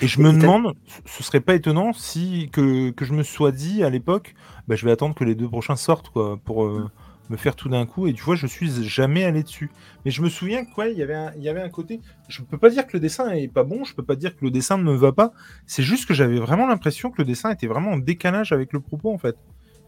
Et 0.00 0.06
je 0.08 0.20
me 0.20 0.28
Et 0.28 0.32
demande, 0.32 0.74
ce 1.06 1.22
serait 1.22 1.40
pas 1.40 1.54
étonnant 1.54 1.92
si 1.92 2.48
que, 2.52 2.90
que 2.90 3.04
je 3.04 3.12
me 3.14 3.22
sois 3.22 3.52
dit 3.52 3.82
à 3.82 3.90
l'époque, 3.90 4.34
bah, 4.68 4.76
je 4.76 4.84
vais 4.84 4.92
attendre 4.92 5.14
que 5.14 5.24
les 5.24 5.34
deux 5.34 5.48
prochains 5.48 5.76
sortent 5.76 6.10
quoi, 6.10 6.36
pour 6.44 6.64
euh, 6.64 6.90
me 7.30 7.36
faire 7.36 7.56
tout 7.56 7.68
d'un 7.68 7.86
coup. 7.86 8.06
Et 8.06 8.12
tu 8.12 8.22
vois, 8.22 8.34
je 8.36 8.46
suis 8.46 8.70
jamais 8.88 9.24
allé 9.24 9.42
dessus. 9.42 9.70
Mais 10.04 10.10
je 10.10 10.22
me 10.22 10.28
souviens 10.28 10.64
qu'il 10.64 10.74
ouais, 10.78 10.92
il 10.92 10.98
y 10.98 11.02
avait 11.02 11.14
un- 11.14 11.32
il 11.36 11.42
y 11.42 11.48
avait 11.48 11.62
un 11.62 11.70
côté. 11.70 12.00
Je 12.28 12.42
peux 12.42 12.58
pas 12.58 12.70
dire 12.70 12.86
que 12.86 12.92
le 12.94 13.00
dessin 13.00 13.30
est 13.30 13.48
pas 13.48 13.64
bon, 13.64 13.84
je 13.84 13.94
peux 13.94 14.04
pas 14.04 14.16
dire 14.16 14.36
que 14.36 14.44
le 14.44 14.50
dessin 14.50 14.76
ne 14.78 14.82
me 14.84 14.94
va 14.94 15.12
pas. 15.12 15.32
C'est 15.66 15.82
juste 15.82 16.06
que 16.06 16.14
j'avais 16.14 16.38
vraiment 16.38 16.66
l'impression 16.66 17.10
que 17.10 17.20
le 17.22 17.24
dessin 17.26 17.50
était 17.50 17.66
vraiment 17.66 17.92
en 17.92 17.98
décalage 17.98 18.52
avec 18.52 18.72
le 18.72 18.80
propos 18.80 19.12
en 19.12 19.18
fait. 19.18 19.36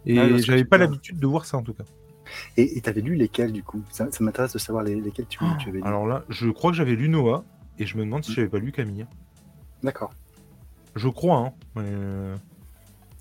Et 0.07 0.37
que 0.37 0.43
j'avais 0.47 0.65
pas 0.65 0.79
l'habitude 0.79 1.19
de 1.19 1.27
voir 1.27 1.45
ça 1.45 1.59
en 1.59 1.63
tout 1.63 1.75
cas. 1.75 1.85
Et 2.57 2.81
tu 2.81 2.89
avais 2.89 3.01
lu 3.01 3.15
lesquels 3.15 3.53
du 3.53 3.63
coup? 3.63 3.83
Ça, 3.91 4.11
ça 4.11 4.25
m'intéresse 4.25 4.53
de 4.53 4.59
savoir 4.59 4.85
les- 4.85 5.01
lesquels 5.01 5.27
tu, 5.27 5.39
tu 5.59 5.69
avais 5.69 5.81
lu. 5.81 5.85
Alors 5.85 6.07
là, 6.07 6.25
je 6.29 6.49
crois 6.51 6.71
que 6.71 6.77
j'avais 6.77 6.95
lu 6.95 7.09
Noah 7.09 7.45
et 7.79 7.87
je 7.87 7.97
me 7.97 8.05
demande 8.05 8.25
si 8.25 8.33
j'avais 8.33 8.49
pas 8.49 8.59
lu 8.59 8.73
Camille. 8.73 9.07
D'accord. 9.83 10.13
Je 10.95 11.09
crois, 11.09 11.39
hein. 11.39 11.53
Mais, 11.77 11.83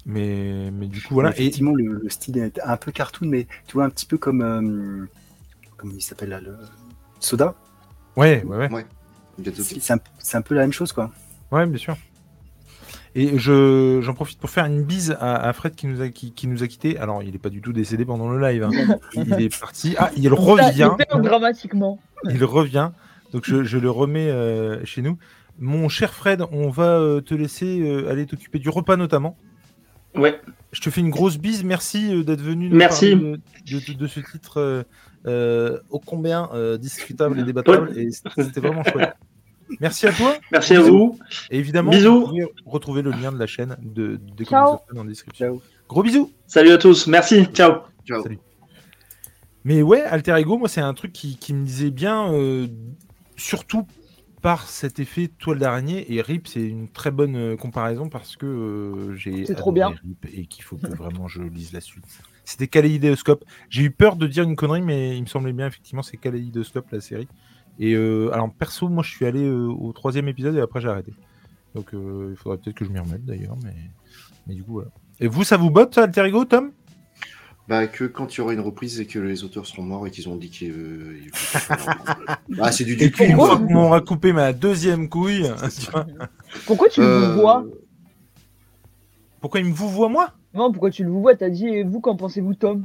mais, 0.06 0.72
mais 0.72 0.88
du 0.88 1.02
coup, 1.02 1.14
voilà. 1.14 1.30
Mais 1.30 1.36
Et 1.38 1.42
Effectivement, 1.42 1.74
le, 1.74 2.00
le 2.04 2.10
style 2.10 2.38
est 2.38 2.60
un 2.64 2.78
peu 2.78 2.92
cartoon, 2.92 3.28
mais 3.28 3.48
tu 3.68 3.74
vois, 3.74 3.86
un 3.86 3.90
petit 3.90 4.06
peu 4.06 4.18
comme. 4.18 4.42
euh, 4.42 5.06
comment 5.78 5.94
il 5.96 6.02
s'appelle 6.02 6.30
là 6.30 6.42
le... 6.42 6.56
Soda 7.20 7.56
ouais, 8.18 8.44
ouais, 8.46 8.72
ouais. 8.72 8.86
C'est 9.54 9.94
un, 9.94 10.00
c'est 10.20 10.38
un 10.38 10.42
peu 10.42 10.56
la 10.56 10.62
même 10.62 10.74
chose 10.74 10.92
quoi. 10.92 11.12
Ouais, 11.52 11.66
bien 11.66 11.78
sûr. 11.78 11.96
Et 13.14 13.38
je, 13.38 14.00
j'en 14.02 14.14
profite 14.14 14.40
pour 14.40 14.50
faire 14.50 14.66
une 14.66 14.84
bise 14.84 15.18
à, 15.20 15.36
à 15.36 15.54
Fred 15.54 15.76
qui 15.76 15.86
nous 15.88 16.02
a, 16.02 16.10
qui, 16.10 16.32
qui 16.32 16.48
nous 16.48 16.64
a 16.64 16.68
quittés. 16.68 16.98
Alors, 16.98 17.24
il 17.24 17.32
n'est 17.34 17.38
pas 17.40 17.50
du 17.50 17.62
tout 17.62 17.74
décédé 17.74 18.06
pendant 18.06 18.30
le 18.30 18.40
live. 18.40 18.64
hein. 18.64 18.72
Il 19.14 19.34
est 19.42 19.60
parti. 19.60 19.96
Ah, 19.98 20.12
il 20.16 20.34
revient. 20.34 20.92
Il 20.98 21.06
perd 21.06 21.22
dramatiquement. 21.22 22.00
Il 22.30 22.44
revient. 22.46 22.92
Donc, 23.34 23.44
je, 23.46 23.64
je 23.64 23.78
le 23.78 23.90
remets 23.92 24.30
euh, 24.30 24.84
chez 24.86 25.02
nous. 25.02 25.18
Mon 25.60 25.90
cher 25.90 26.14
Fred, 26.14 26.44
on 26.52 26.70
va 26.70 26.98
euh, 27.00 27.22
te 27.22 27.34
laisser 27.36 27.82
euh, 27.82 28.10
aller 28.10 28.26
t'occuper 28.26 28.60
du 28.60 28.70
repas 28.70 28.96
notamment. 28.98 29.38
Ouais. 30.16 30.42
Je 30.72 30.82
te 30.82 30.90
fais 30.90 31.02
une 31.02 31.10
grosse 31.10 31.38
bise. 31.38 31.64
Merci 31.64 32.14
euh, 32.14 32.24
d'être 32.24 32.42
venu 32.42 32.70
nous 32.70 32.76
Merci. 32.76 33.12
parler 33.16 33.38
de, 33.72 33.92
de- 33.94 33.98
de 33.98 34.08
ce 34.08 34.20
titre 34.20 34.86
euh, 35.28 35.80
ô 35.90 36.00
combien 36.00 36.50
euh, 36.54 36.78
discutable 36.78 37.40
et 37.40 37.44
débattable. 37.44 37.98
Et 37.98 38.10
c'était 38.12 38.60
vraiment 38.60 38.84
chouette. 38.84 39.14
Merci 39.80 40.08
à 40.08 40.12
toi. 40.12 40.34
Merci 40.52 40.76
à 40.76 40.82
vous. 40.82 41.18
Et 41.50 41.60
évidemment, 41.60 41.92
Bisous. 41.92 42.22
vous 42.22 42.28
pouvez 42.28 42.46
retrouver 42.66 43.02
le 43.04 43.12
lien 43.12 43.32
de 43.32 43.38
la 43.40 43.48
chaîne 43.48 43.78
de, 43.82 44.20
de 44.36 44.44
Ciao. 44.44 44.80
Dans 44.94 45.04
la 45.04 45.10
description. 45.10 45.46
Ciao. 45.48 45.62
Gros 45.88 46.04
bisous. 46.04 46.32
Salut 46.48 46.72
à 46.72 46.78
tous. 46.78 47.08
Merci. 47.08 47.46
Ciao. 47.54 47.84
Ciao. 48.06 48.22
Salut. 48.24 48.40
Mais 49.64 49.82
ouais, 49.84 50.02
Alter 50.02 50.36
Ego, 50.40 50.58
moi, 50.58 50.68
c'est 50.68 50.82
un 50.82 50.94
truc 50.94 51.14
qui, 51.14 51.38
qui 51.38 51.54
me 51.54 51.64
disait 51.64 51.92
bien, 51.92 52.34
euh, 52.34 52.68
surtout 53.38 53.86
par 54.42 54.68
cet 54.68 55.00
effet 55.00 55.28
toile 55.28 55.60
d'araignée. 55.60 56.14
Et 56.14 56.22
RIP, 56.22 56.48
c'est 56.48 56.66
une 56.66 56.88
très 56.88 57.12
bonne 57.12 57.36
euh, 57.36 57.56
comparaison 57.56 58.10
parce 58.10 58.36
que 58.36 58.46
euh, 58.46 59.16
j'ai. 59.16 59.46
C'est 59.46 59.56
trop 59.56 59.72
bien. 59.72 59.90
RIP 59.90 60.28
et 60.34 60.46
qu'il 60.46 60.64
faut 60.64 60.78
que 60.78 60.88
vraiment 60.96 61.28
je 61.28 61.44
lise 61.44 61.74
la 61.74 61.82
suite. 61.82 62.06
C'était 62.44 62.68
Kaléidoscope. 62.68 63.46
J'ai 63.70 63.84
eu 63.84 63.92
peur 63.92 64.16
de 64.16 64.28
dire 64.28 64.44
une 64.44 64.56
connerie, 64.56 64.82
mais 64.82 65.16
il 65.16 65.22
me 65.22 65.28
semblait 65.28 65.54
bien, 65.54 65.68
effectivement, 65.68 66.02
c'est 66.02 66.18
Kaléidoscope, 66.18 66.92
la 66.92 67.00
série. 67.00 67.28
Et 67.80 67.94
euh, 67.94 68.34
alors, 68.34 68.52
perso, 68.52 68.90
moi, 68.90 69.04
je 69.04 69.12
suis 69.12 69.26
allé 69.26 69.46
euh, 69.46 69.68
au 69.68 69.94
troisième 69.94 70.28
épisode 70.28 70.56
et 70.56 70.60
après, 70.60 70.82
j'ai 70.82 70.90
arrêté. 70.90 71.14
Donc, 71.76 71.92
il 71.94 72.36
faudrait 72.36 72.58
peut-être 72.58 72.76
que 72.76 72.84
je 72.84 72.90
m'y 72.90 73.00
remette 73.00 73.24
d'ailleurs, 73.24 73.56
mais... 73.64 73.74
mais 74.46 74.56
du 74.56 74.64
coup, 74.64 74.74
voilà. 74.74 74.90
Et 75.22 75.28
vous, 75.28 75.46
ça 75.46 75.56
vous 75.56 75.70
botte, 75.70 75.96
ça, 75.96 76.04
Alter 76.04 76.26
Ego, 76.26 76.44
Tom? 76.44 76.72
Bah, 77.72 77.88
que 77.88 78.04
quand 78.04 78.36
il 78.36 78.40
y 78.40 78.42
aura 78.42 78.52
une 78.52 78.60
reprise 78.60 79.00
et 79.00 79.06
que 79.06 79.18
les 79.18 79.46
auteurs 79.46 79.66
seront 79.66 79.84
morts 79.84 80.06
et 80.06 80.12
qu'ils 80.12 80.28
ont 80.28 80.36
dit 80.36 80.50
qu'ils. 80.50 80.74
euh, 80.74 81.18
ils- 81.24 81.32
ah, 82.60 82.70
c'est 82.70 82.84
du 82.84 82.96
Et 83.02 83.10
du 83.10 83.12
Pourquoi 83.12 83.58
qu'on 83.60 83.64
m'aura 83.64 84.02
coupé 84.02 84.34
ma 84.34 84.52
deuxième 84.52 85.08
couille, 85.08 85.50
tu 85.80 85.90
vois, 85.90 86.06
Pourquoi 86.66 86.90
tu 86.90 87.00
le 87.00 87.08
Euh, 87.08 87.34
vois 87.36 87.64
pourquoi 89.40 89.62
il 89.62 89.68
me 89.68 89.74
vous 89.74 89.88
voit 89.88 90.10
moi 90.10 90.34
Non, 90.54 90.70
pourquoi 90.74 90.92
tu 90.92 91.06
le 91.06 91.10
vois 91.12 91.34
T'as 91.34 91.50
dit, 91.50 91.66
et 91.66 91.84
vous, 91.86 92.02
qu'en 92.02 92.18
pensez-vous, 92.18 92.56
Tom 92.56 92.84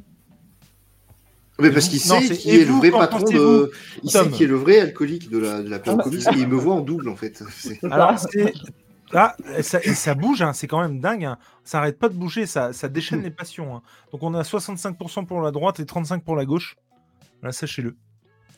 Mais 1.59 1.72
parce 1.72 1.89
qu'il 1.89 1.99
sait 1.99 2.20
qui 2.20 2.51
est 2.51 2.59
le 2.64 2.66
vous, 2.66 2.78
vrai 2.78 2.93
patron 2.93 3.24
de. 3.28 3.72
Il 4.05 4.11
sait 4.11 4.30
qui 4.30 4.45
est 4.45 4.47
le 4.47 4.55
vrai 4.55 4.78
alcoolique 4.78 5.28
de 5.30 5.39
la, 5.39 5.62
de 5.64 5.68
la 5.68 5.80
Période 5.80 6.01
Ah, 6.01 6.05
Comics 6.09 6.26
et 6.32 6.39
il 6.39 6.47
me 6.47 6.55
voit 6.55 6.74
en 6.74 6.80
double 6.80 7.09
en 7.09 7.16
fait. 7.16 7.43
C'est- 7.51 7.82
Alors, 7.91 8.14
Ah, 9.15 9.37
ça, 9.63 9.81
et 9.83 9.95
ça 9.95 10.15
bouge, 10.15 10.43
hein, 10.43 10.53
c'est 10.53 10.67
quand 10.67 10.81
même 10.81 11.01
dingue. 11.01 11.25
hein. 11.25 11.39
Ça 11.65 11.79
arrête 11.79 11.99
pas 11.99 12.09
de 12.09 12.15
bouger, 12.15 12.47
ça, 12.47 12.73
ça 12.73 12.89
déchaîne 12.89 13.23
les 13.23 13.31
passions. 13.31 13.77
hein. 13.77 13.83
Donc, 14.13 14.23
on 14.23 14.35
a 14.35 14.43
65% 14.43 15.27
pour 15.27 15.41
la 15.41 15.51
droite 15.53 15.79
et 15.81 15.85
35% 15.85 16.21
pour 16.21 16.37
la 16.37 16.45
gauche. 16.45 16.77
Là, 17.43 17.53
sachez-le. 17.53 17.97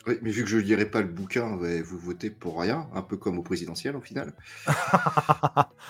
Oui, 0.07 0.15
mais 0.23 0.31
vu 0.31 0.43
que 0.43 0.49
je 0.49 0.57
ne 0.57 0.63
lirai 0.63 0.87
pas 0.87 1.03
le 1.03 1.09
bouquin, 1.09 1.59
vous 1.85 1.99
votez 1.99 2.31
pour 2.31 2.59
rien, 2.59 2.87
un 2.95 3.03
peu 3.03 3.19
comme 3.19 3.39
au 3.39 3.43
présidentiel 3.43 3.95
au 3.95 4.01
final. 4.01 4.33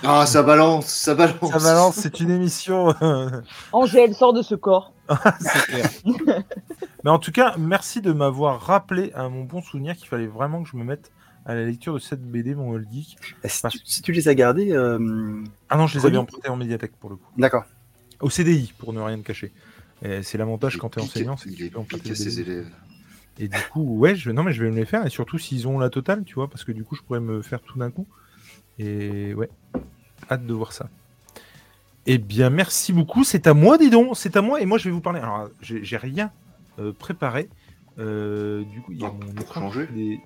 ah, 0.03 0.27
ça 0.27 0.43
balance, 0.43 0.87
ça 0.87 1.15
balance. 1.15 1.53
Ça 1.53 1.59
balance, 1.59 1.95
c'est 1.97 2.19
une 2.19 2.31
émission. 2.31 2.95
Angèle, 3.73 4.15
sort 4.15 4.33
de 4.33 4.43
ce 4.43 4.57
corps. 4.57 4.93
c'est 5.41 5.67
clair. 5.67 5.91
Mais 7.05 7.11
en 7.11 7.19
tout 7.21 7.31
cas, 7.31 7.55
merci 7.59 8.01
de 8.01 8.13
m'avoir 8.13 8.61
rappelé 8.61 9.13
à 9.15 9.29
mon 9.29 9.45
bon 9.45 9.63
souvenir 9.63 9.97
qu'il 9.97 10.09
fallait 10.09 10.27
vraiment 10.27 10.63
que 10.65 10.69
je 10.69 10.77
me 10.77 10.83
mette 10.85 11.13
à 11.49 11.55
la 11.55 11.65
lecture 11.65 11.95
de 11.95 11.99
cette 11.99 12.23
BD, 12.23 12.55
mon 12.55 12.71
Old 12.71 12.87
Geek. 12.93 13.17
Et 13.43 13.49
Si, 13.49 13.63
Parce- 13.63 13.75
tu, 13.75 13.81
si 13.85 14.03
tu 14.03 14.13
les 14.13 14.29
as 14.29 14.35
gardés, 14.35 14.71
euh, 14.73 15.43
Ah 15.69 15.77
non, 15.77 15.87
je 15.89 15.99
les 15.99 16.07
avais 16.07 16.17
empruntés 16.17 16.49
en 16.49 16.57
médiathèque 16.57 16.93
pour 17.01 17.11
le 17.11 17.17
coup. 17.17 17.27
d'accord. 17.37 17.65
Au 18.21 18.31
CDI, 18.31 18.73
pour 18.79 18.93
ne 18.93 19.01
rien 19.01 19.17
te 19.19 19.23
cacher. 19.27 19.53
C'est 20.23 20.39
l'avantage 20.39 20.77
quand 20.77 20.91
tu 20.91 21.01
es 21.01 21.03
enseignant, 21.03 21.37
c'est 21.37 21.51
que 21.51 21.57
tu 21.57 21.71
peux 21.71 21.79
emprunter 21.79 22.15
ses 22.15 22.41
élèves. 22.41 22.69
Et 23.41 23.49
du 23.49 23.59
coup, 23.73 23.99
ouais, 23.99 24.15
je... 24.17 24.31
non, 24.31 24.43
mais 24.43 24.53
je 24.53 24.63
vais 24.65 24.71
me 24.71 24.77
les 24.77 24.85
faire. 24.85 25.07
Et 25.07 25.11
surtout 25.11 25.39
s'ils 25.39 25.67
ont 25.69 25.79
la 25.79 25.91
totale, 25.91 26.25
tu 26.25 26.35
vois, 26.35 26.49
parce 26.49 26.65
que 26.65 26.73
du 26.73 26.83
coup, 26.85 26.97
je 26.97 27.03
pourrais 27.03 27.21
me 27.21 27.41
faire 27.43 27.61
tout 27.61 27.79
d'un 27.79 27.91
coup. 27.91 28.07
Et 28.81 29.33
ouais, 29.35 29.49
hâte 30.31 30.45
de 30.47 30.53
voir 30.53 30.73
ça. 30.73 30.89
Eh 32.07 32.19
bien, 32.19 32.51
merci 32.51 32.93
beaucoup. 32.93 33.23
C'est 33.25 33.47
à 33.47 33.55
moi, 33.55 33.79
dis 33.79 33.91
donc. 33.91 34.17
C'est 34.17 34.37
à 34.37 34.43
moi. 34.43 34.61
Et 34.61 34.67
moi, 34.67 34.79
je 34.79 34.85
vais 34.85 34.91
vous 34.91 35.01
parler. 35.01 35.21
Alors, 35.21 35.49
j'ai 35.61 35.97
rien 35.97 36.31
euh, 36.79 36.93
préparé. 36.93 37.49
Euh, 37.99 38.63
du 38.65 38.81
coup, 38.81 38.93
il 38.93 39.01
y 39.01 39.05
a 39.05 39.11
Oh, 39.11 39.17
mon 39.25 39.41
écran 39.41 39.71
des, 39.95 40.21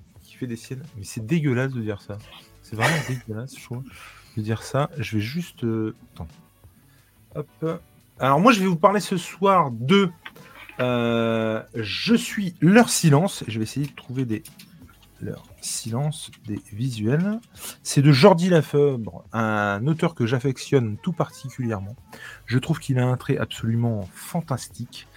des 0.47 0.55
siennes. 0.55 0.83
Mais 0.97 1.03
c'est 1.03 1.25
dégueulasse 1.25 1.71
de 1.73 1.81
dire 1.81 2.01
ça. 2.01 2.17
C'est 2.61 2.75
vraiment 2.75 2.95
dégueulasse, 3.07 3.55
je 3.57 3.67
de 4.37 4.41
dire 4.41 4.63
ça. 4.63 4.89
Je 4.97 5.17
vais 5.17 5.23
juste. 5.23 5.63
euh. 5.63 5.95
Hop. 7.35 7.81
Alors, 8.19 8.39
moi, 8.39 8.51
je 8.51 8.59
vais 8.59 8.67
vous 8.67 8.75
parler 8.75 8.99
ce 8.99 9.17
soir 9.17 9.71
de. 9.71 10.09
euh, 10.79 11.61
je 11.75 12.15
suis 12.15 12.55
leur 12.61 12.89
silence. 12.89 13.43
Je 13.47 13.59
vais 13.59 13.63
essayer 13.63 13.87
de 13.87 13.95
trouver 13.95 14.25
des. 14.25 14.43
Leur 15.21 15.43
silence 15.63 16.29
des 16.47 16.59
visuels. 16.71 17.39
C'est 17.83 18.01
de 18.01 18.11
Jordi 18.11 18.49
Lafebre, 18.49 19.23
un 19.33 19.85
auteur 19.87 20.15
que 20.15 20.25
j'affectionne 20.25 20.97
tout 21.01 21.13
particulièrement. 21.13 21.95
Je 22.45 22.59
trouve 22.59 22.79
qu'il 22.79 22.99
a 22.99 23.05
un 23.05 23.17
trait 23.17 23.37
absolument 23.37 24.07
fantastique. 24.13 25.07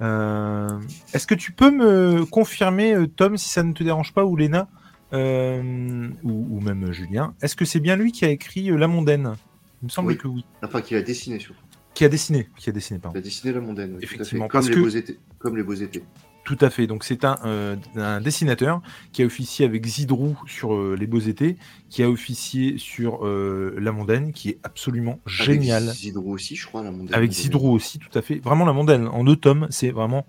Euh, 0.00 0.78
Est-ce 1.12 1.26
que 1.26 1.34
tu 1.34 1.52
peux 1.52 1.70
me 1.70 2.24
confirmer, 2.26 2.94
euh, 2.94 3.06
Tom, 3.06 3.36
si 3.36 3.48
ça 3.48 3.62
ne 3.62 3.72
te 3.72 3.82
dérange 3.82 4.12
pas, 4.12 4.24
ou 4.24 4.36
Léna, 4.36 4.68
euh, 5.12 6.08
ou, 6.22 6.56
ou 6.56 6.60
même 6.60 6.92
Julien, 6.92 7.34
est-ce 7.42 7.56
que 7.56 7.64
c'est 7.64 7.80
bien 7.80 7.96
lui 7.96 8.12
qui 8.12 8.24
a 8.24 8.28
écrit 8.30 8.68
La 8.76 8.88
Mondaine? 8.88 9.34
Il 9.82 9.86
me 9.86 9.90
semble 9.90 10.08
Oui. 10.12 10.18
que 10.18 10.28
oui. 10.28 10.44
Enfin, 10.62 10.80
qu'il 10.80 10.96
a 10.96 11.02
dessiné 11.02 11.38
surtout. 11.38 11.60
Qui 11.94 12.04
a 12.04 12.08
dessiné, 12.08 12.48
qui 12.56 12.68
a 12.70 12.72
dessiné, 12.72 12.98
pardon. 12.98 13.16
Il 13.16 13.20
a 13.20 13.22
dessiné 13.22 13.52
la 13.52 13.60
mondaine. 13.60 13.92
oui, 13.94 13.98
tout 14.00 14.04
à 14.04 14.08
fait. 14.08 14.14
Effectivement, 14.16 14.48
Comme 14.48 14.58
parce 14.60 14.68
les 14.68 14.74
que- 14.74 14.80
beaux 14.80 14.88
étés. 14.88 15.18
Comme 15.38 15.56
les 15.56 15.62
beaux 15.62 15.74
étés. 15.74 16.02
Tout 16.44 16.58
à 16.60 16.68
fait. 16.68 16.86
Donc 16.86 17.04
c'est 17.04 17.24
un, 17.24 17.38
euh, 17.46 17.76
un 17.96 18.20
dessinateur 18.20 18.82
qui 19.12 19.22
a 19.22 19.26
officié 19.26 19.64
avec 19.64 19.86
Zidrou 19.86 20.36
sur 20.46 20.74
euh, 20.74 20.94
Les 20.98 21.06
Beaux 21.06 21.18
Étés, 21.18 21.56
qui 21.88 22.02
a 22.02 22.10
officié 22.10 22.76
sur 22.76 23.26
euh, 23.26 23.74
La 23.80 23.92
Mondaine, 23.92 24.32
qui 24.32 24.50
est 24.50 24.58
absolument 24.62 25.20
génial. 25.26 25.84
Avec 25.84 25.96
Zidrou 25.96 26.32
aussi, 26.34 26.54
je 26.54 26.66
crois, 26.66 26.82
la 26.82 26.90
mondaine. 26.90 27.14
Avec 27.14 27.32
Zidrou 27.32 27.72
aussi, 27.72 27.98
tout 27.98 28.16
à 28.16 28.20
fait. 28.20 28.36
Vraiment, 28.44 28.66
La 28.66 28.74
Mondaine, 28.74 29.08
en 29.08 29.24
deux 29.24 29.36
tomes, 29.36 29.66
c'est 29.70 29.90
vraiment 29.90 30.26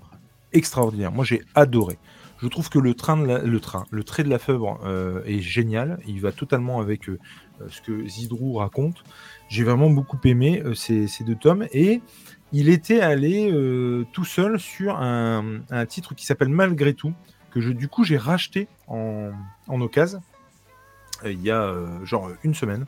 extraordinaire. 0.53 1.11
Moi, 1.11 1.25
j'ai 1.25 1.41
adoré. 1.53 1.97
Je 2.41 2.47
trouve 2.47 2.69
que 2.69 2.79
le 2.79 2.93
train, 2.93 3.17
de 3.17 3.25
la- 3.25 3.39
le 3.39 3.59
train, 3.59 3.85
le 3.91 4.03
trait 4.03 4.23
de 4.23 4.29
la 4.29 4.39
euh, 4.47 5.21
est 5.25 5.41
génial. 5.41 5.99
Il 6.07 6.21
va 6.21 6.31
totalement 6.31 6.79
avec 6.79 7.09
ce 7.69 7.81
que 7.81 8.07
Zidrou 8.07 8.53
raconte. 8.55 9.03
J'ai 9.49 9.63
vraiment 9.63 9.89
beaucoup 9.89 10.19
aimé 10.23 10.61
ces, 10.75 11.07
ces 11.07 11.23
deux 11.23 11.35
tomes 11.35 11.65
et 11.73 12.01
il 12.55 12.69
était 12.69 13.01
allé 13.01 13.51
euh, 13.51 14.05
tout 14.13 14.23
seul 14.23 14.61
sur 14.61 14.97
un, 14.97 15.61
titre 15.89 16.15
qui 16.15 16.25
s'appelle 16.25 16.47
Malgré 16.47 16.93
tout 16.93 17.13
que 17.51 17.59
je, 17.59 17.71
du 17.71 17.89
coup 17.89 18.05
j'ai 18.05 18.15
racheté 18.15 18.69
en, 18.87 19.31
en 19.67 19.81
occasion 19.81 20.21
euh, 21.25 21.33
il 21.33 21.41
y 21.41 21.51
a 21.51 21.63
euh, 21.63 22.05
genre 22.05 22.31
une 22.45 22.53
semaine 22.53 22.85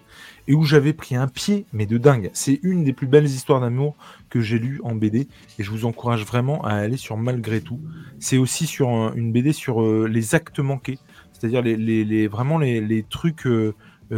et 0.47 0.53
où 0.53 0.63
j'avais 0.63 0.93
pris 0.93 1.18
un 1.18 1.28
pied 1.28 1.65
mais 1.74 1.86
de 1.86 1.97
dingue. 1.97 2.30
C'est 2.32 2.61
une 2.63 2.86
des 2.86 2.93
plus 2.93 3.07
belles 3.07 3.26
histoires 3.26 3.59
d'amour 3.59 3.97
que 4.30 4.39
j'ai 4.39 4.57
lues 4.57 4.80
en 4.86 4.95
BD 4.95 5.28
et 5.59 5.63
je 5.63 5.70
vous 5.70 5.84
encourage 5.84 6.24
vraiment 6.24 6.63
à 6.63 6.72
aller 6.72 6.97
sur 6.97 7.18
Malgré 7.18 7.59
tout. 7.59 7.82
C'est 8.20 8.38
aussi 8.38 8.68
sur 8.68 8.88
un- 8.88 9.13
une 9.15 9.34
BD 9.34 9.51
sur 9.51 9.82
les 10.07 10.34
actes 10.34 10.59
manqués, 10.59 10.97
c'est-à-dire 11.34 11.61
vraiment 12.30 12.57
les, 12.57 13.05
trucs 13.09 13.45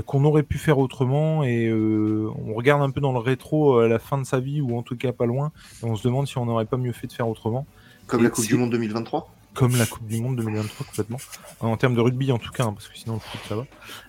qu'on 0.06 0.24
aurait 0.24 0.44
pu 0.44 0.58
faire 0.58 0.78
autrement 0.78 1.44
et 1.44 1.68
euh, 1.68 2.30
on 2.46 2.54
regarde 2.54 2.82
un 2.82 2.92
peu 2.92 3.02
dans 3.02 3.12
le 3.12 3.20
rétro 3.20 3.80
euh, 3.80 3.86
à 3.86 3.88
la 3.88 4.00
fin 4.00 4.18
de 4.18 4.24
sa 4.24 4.40
vie 4.40 4.62
ou 4.62 4.78
en 4.78 4.84
tout 4.84 4.96
cas 4.96 5.12
pas 5.12 5.26
loin 5.26 5.52
et 5.82 5.86
on 5.86 5.96
se 5.96 6.04
demande 6.04 6.28
si 6.28 6.38
on 6.38 6.46
n'aurait 6.46 6.66
pas 6.66 6.78
mieux 6.78 6.92
fait 6.92 7.08
de 7.08 7.14
faire 7.14 7.28
autrement. 7.28 7.66
Comme 8.08 8.22
Et 8.22 8.24
la 8.24 8.30
Coupe 8.30 8.46
du 8.46 8.56
Monde 8.56 8.72
2023. 8.72 9.34
comme 9.54 9.76
la 9.76 9.86
Coupe 9.86 10.08
du 10.08 10.22
Monde 10.22 10.36
2023 10.38 10.86
complètement. 10.86 11.18
En 11.60 11.76
termes 11.78 11.96
de 11.96 12.02
rugby 12.02 12.32
en 12.32 12.38
tout 12.38 12.52
cas 12.52 12.66
hein, 12.66 12.74
parce 12.74 12.88
que 12.88 12.98
sinon 12.98 13.16
le 13.16 13.20
foot 13.20 13.42
ça 13.48 13.56
va. 13.56 13.66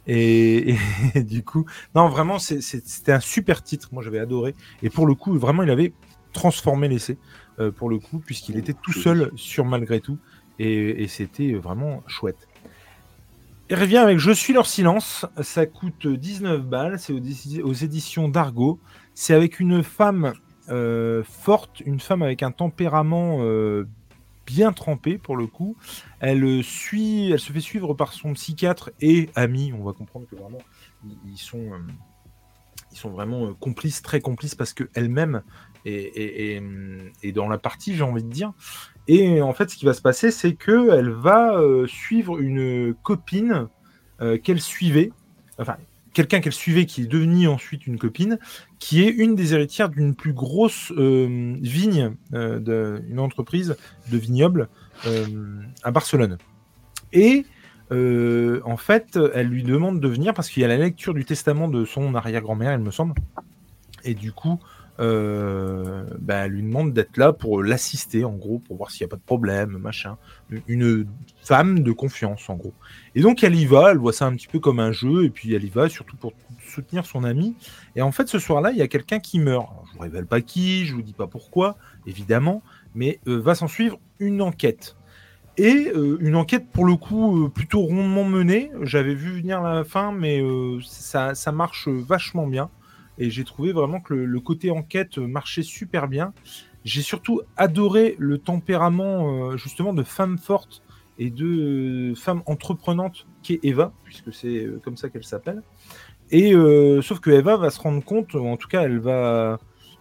Et, 0.07 0.77
et 1.15 1.23
du 1.23 1.43
coup 1.43 1.65
non 1.95 2.09
vraiment 2.09 2.39
c'était 2.39 3.13
un 3.13 3.21
super 3.21 3.63
titre. 3.63 3.89
Moi 3.93 4.03
j'avais 4.03 4.19
adoré. 4.19 4.55
Et 4.83 4.91
pour 4.91 5.07
le 5.07 5.15
coup 5.15 5.39
vraiment 5.39 5.63
il 5.63 5.71
avait 5.71 5.93
transformé 6.33 6.89
l'essai 6.89 7.17
euh, 7.59 7.71
pour 7.71 7.89
le 7.89 7.99
coup 7.99 8.19
puisqu'il 8.19 8.59
était 8.59 8.75
tout 8.75 8.93
seul 8.93 9.31
sur 9.37 9.65
malgré 9.65 10.01
tout. 10.01 10.19
Et, 10.59 11.03
et 11.03 11.09
c'était 11.09 11.55
vraiment 11.55 12.03
chouette 12.07 12.50
il 13.71 13.77
revient 13.77 13.99
avec 13.99 14.19
Je 14.19 14.33
suis 14.33 14.53
leur 14.53 14.67
silence. 14.67 15.27
Ça 15.43 15.65
coûte 15.65 16.09
19 16.09 16.63
balles. 16.63 16.99
C'est 16.99 17.13
aux, 17.13 17.73
éditions 17.73 18.29
d'Argo. 18.29 18.81
C'est 19.15 19.33
avec 19.33 19.61
une 19.61 19.85
femme 19.85 20.33
euh, 20.71 21.23
forte, 21.23 21.81
une 21.81 22.01
femme 22.01 22.23
avec 22.23 22.43
un 22.43 22.51
tempérament 22.51 23.39
euh, 23.43 23.87
bien 24.45 24.73
trempé 24.73 25.19
pour 25.19 25.37
le 25.37 25.47
coup. 25.47 25.77
Elle 26.19 26.43
euh, 26.43 26.63
suit, 26.65 27.31
elle 27.31 27.39
se 27.39 27.53
fait 27.53 27.61
suivre 27.61 27.95
par 27.95 28.13
son 28.13 28.33
psychiatre 28.33 28.91
et 29.01 29.31
ami. 29.37 29.73
On 29.73 29.85
va 29.85 29.93
comprendre 29.93 30.27
que 30.29 30.35
vraiment 30.35 30.59
ils, 31.25 31.39
sont, 31.39 31.71
ils 32.91 32.99
sont 32.99 33.11
vraiment 33.11 33.55
complices, 33.55 34.03
très 34.03 34.21
complices 34.21 34.57
parce 34.57 34.73
que 34.73 34.91
elle-même 34.95 35.43
est, 35.85 36.57
est- 36.57 36.63
est 37.23 37.33
dans 37.33 37.49
la 37.49 37.57
partie, 37.59 37.95
j'ai 37.95 38.03
envie 38.03 38.25
de 38.25 38.31
dire. 38.31 38.53
Et 39.13 39.43
en 39.43 39.53
fait, 39.53 39.69
ce 39.71 39.77
qui 39.77 39.85
va 39.87 39.93
se 39.93 40.03
passer, 40.03 40.31
c'est 40.31 40.53
que 40.55 40.91
elle 40.97 41.11
va 41.11 41.59
euh, 41.59 41.89
suivre 41.89 42.39
une 42.39 42.95
copine 43.03 43.67
euh, 44.21 44.39
qu'elle 44.39 44.61
suivait, 44.61 45.11
enfin 45.59 45.77
quelqu'un 46.15 46.41
qu'elle 46.41 46.53
suivait 46.53 46.87
qui 46.87 47.03
est 47.03 47.07
devenu 47.07 47.49
ensuite 47.49 47.89
une 47.89 47.99
copine, 47.99 48.39
qui 48.79 49.03
est 49.03 49.09
une 49.09 49.35
des 49.35 49.53
héritières 49.53 49.89
d'une 49.89 50.15
plus 50.15 50.33
grosse 50.33 50.93
euh, 50.97 51.57
vigne, 51.61 52.13
euh, 52.35 52.61
de- 52.61 53.03
une 53.09 53.19
entreprise 53.19 53.77
de 54.13 54.17
vignoble 54.17 54.69
euh, 55.07 55.27
à 55.83 55.91
Barcelone. 55.91 56.39
Et 57.13 57.45
en 57.93 58.77
fait, 58.77 59.19
elle 59.35 59.49
lui 59.49 59.65
demande 59.65 59.99
de 59.99 60.07
venir 60.07 60.35
parce 60.35 60.49
qu'il 60.49 60.63
y 60.63 60.65
a 60.65 60.69
la 60.69 60.77
lecture 60.77 61.15
du 61.15 61.25
testament 61.25 61.67
de 61.67 61.85
son 61.85 62.15
arrière-grand-mère, 62.15 62.73
il 62.75 62.79
me 62.79 62.93
semble. 62.93 63.15
Et 64.05 64.15
du 64.15 64.31
coup, 64.31 64.61
euh, 65.01 66.05
bah, 66.19 66.45
elle 66.45 66.53
lui 66.53 66.63
demande 66.63 66.93
d'être 66.93 67.17
là 67.17 67.33
pour 67.33 67.63
l'assister, 67.63 68.25
en 68.25 68.35
gros, 68.35 68.59
pour 68.59 68.77
voir 68.77 68.91
s'il 68.91 69.05
n'y 69.05 69.09
a 69.09 69.11
pas 69.11 69.17
de 69.17 69.23
problème, 69.23 69.79
machin. 69.79 70.19
Une 70.69 71.07
femme 71.43 71.81
de 71.81 71.93
confiance, 71.93 72.51
en 72.51 72.57
gros. 72.57 72.75
Et 73.15 73.23
donc, 73.23 73.43
elle 73.43 73.55
y 73.55 73.65
va, 73.65 73.93
elle 73.93 73.99
voit 73.99 74.13
ça 74.13 74.27
un 74.27 74.37
petit 74.37 74.47
peu 74.47 74.59
comme 74.59 74.79
un 74.79 74.93
jeu, 74.93 75.25
et 75.25 75.31
puis 75.31 75.55
elle 75.55 75.65
y 75.65 75.71
va 75.71 75.89
surtout 75.89 76.17
pour 76.17 76.33
soutenir 76.69 77.07
son 77.07 77.25
ami. 77.25 77.57
Et 77.97 78.03
en 78.03 78.13
fait, 78.13 78.29
ce 78.29 78.39
soir-là, 78.39 78.73
il 78.73 78.77
y 78.77 78.83
a 78.83 78.89
quelqu'un 78.89 79.21
qui 79.21 79.39
meurt. 79.39 79.69
Je 79.89 79.95
vous 79.95 80.01
révèle 80.01 80.27
pas 80.27 80.43
qui, 80.43 80.85
je 80.85 80.95
vous 80.95 81.03
dis 81.03 81.15
pas 81.15 81.27
pourquoi, 81.27 81.77
évidemment, 82.07 82.63
mais 82.95 83.21
euh, 83.27 83.41
va 83.41 83.55
s'en 83.55 83.69
suivre 83.69 83.99
une 84.19 84.43
enquête. 84.43 84.97
Et 85.57 85.91
euh, 85.95 86.19
une 86.21 86.37
enquête, 86.37 86.67
pour 86.71 86.85
le 86.85 86.97
coup, 86.97 87.49
plutôt 87.49 87.81
rondement 87.81 88.25
menée. 88.25 88.71
J'avais 88.83 89.15
vu 89.15 89.33
venir 89.33 89.63
la 89.63 89.83
fin, 89.85 90.13
mais 90.13 90.43
ça 90.83 91.53
marche 91.53 91.89
vachement 91.89 92.47
bien. 92.47 92.71
Et 93.21 93.29
j'ai 93.29 93.45
trouvé 93.45 93.73
vraiment 93.73 94.01
que 94.01 94.15
le, 94.15 94.41
côté 94.41 94.71
enquête 94.71 95.19
marchait 95.19 95.63
super 95.63 96.09
bien. 96.09 96.33
J'ai 96.85 97.03
surtout 97.03 97.43
adoré 97.59 98.17
le 98.19 98.39
tempérament, 98.39 99.51
euh, 99.51 99.57
justement, 99.59 99.93
de 99.93 100.03
femme 100.03 100.39
forte 100.39 100.83
et 101.19 101.29
de 101.29 101.45
euh, 101.45 102.15
femme 102.15 102.43
entreprenante 102.47 103.27
qu'est 103.43 103.61
Eva, 103.63 103.93
puisque 104.05 104.33
c'est 104.33 104.65
euh, 104.65 104.81
comme 104.83 104.97
ça 104.97 105.11
qu'elle 105.11 105.25
s'appelle. 105.25 105.63
Et 106.31 106.53
sauf 107.03 107.19
que 107.19 107.31
Eva 107.31 107.57
va 107.57 107.71
se 107.71 107.81
rendre 107.81 108.05
compte, 108.05 108.35
ou 108.35 108.47
en 108.47 108.57
tout 108.57 108.69
cas, 108.69 108.83
elle 108.83 109.01
va 109.01 109.59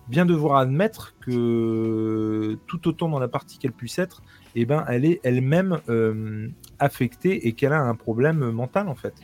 bien 0.07 0.27
devoir 0.27 0.59
admettre 0.59 1.15
que 1.19 2.55
tout 2.67 2.87
autant 2.87 3.09
dans 3.09 3.17
la 3.17 3.27
partie 3.27 3.57
qu'elle 3.57 3.71
puisse 3.71 3.97
être, 3.97 4.21
eh 4.53 4.65
ben, 4.65 4.85
elle 4.87 5.05
est 5.05 5.21
elle-même 5.23 5.79
affectée 6.77 7.47
et 7.47 7.53
qu'elle 7.53 7.73
a 7.73 7.81
un 7.81 7.95
problème 7.95 8.51
mental 8.51 8.89
en 8.89 8.93
fait, 8.93 9.15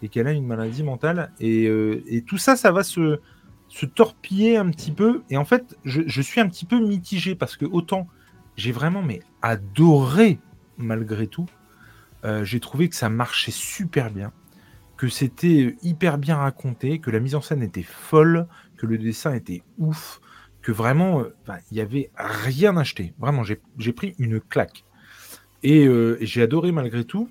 et 0.00 0.08
qu'elle 0.08 0.26
a 0.26 0.32
une 0.32 0.46
maladie 0.46 0.82
mentale. 0.82 1.30
Et 1.40 2.24
tout 2.26 2.38
ça, 2.38 2.56
ça 2.56 2.72
va 2.72 2.82
se, 2.82 3.20
se 3.68 3.86
torpiller 3.86 4.56
un 4.56 4.70
petit 4.70 4.92
peu. 4.92 5.22
Et 5.30 5.36
en 5.36 5.44
fait, 5.44 5.76
je, 5.84 6.20
suis 6.20 6.40
un 6.40 6.48
petit 6.48 6.64
peu 6.64 6.78
mitigé 6.78 7.34
parce 7.34 7.56
que 7.56 7.64
autant 7.64 8.06
j'ai 8.56 8.72
vraiment 8.72 9.02
mais 9.02 9.20
adoré 9.42 10.38
malgré 10.78 11.26
tout, 11.26 11.46
euh, 12.24 12.44
j'ai 12.44 12.60
trouvé 12.60 12.88
que 12.88 12.96
ça 12.96 13.08
marchait 13.08 13.50
super 13.52 14.10
bien, 14.10 14.32
que 14.96 15.08
c'était 15.08 15.76
hyper 15.82 16.18
bien 16.18 16.36
raconté, 16.36 16.98
que 16.98 17.10
la 17.10 17.20
mise 17.20 17.34
en 17.34 17.40
scène 17.40 17.62
était 17.62 17.82
folle, 17.82 18.46
que 18.76 18.86
le 18.86 18.98
dessin 18.98 19.34
était 19.34 19.62
ouf, 19.78 20.20
que 20.62 20.72
vraiment, 20.72 21.20
euh, 21.20 21.34
il 21.70 21.76
y 21.76 21.80
avait 21.80 22.10
rien 22.16 22.76
acheté. 22.76 23.14
Vraiment, 23.18 23.42
j'ai 23.44 23.92
pris 23.92 24.14
une 24.18 24.40
claque. 24.40 24.84
Et, 25.62 25.86
euh, 25.86 26.18
j'ai 26.20 26.42
adoré 26.42 26.72
malgré 26.72 27.04
tout. 27.04 27.28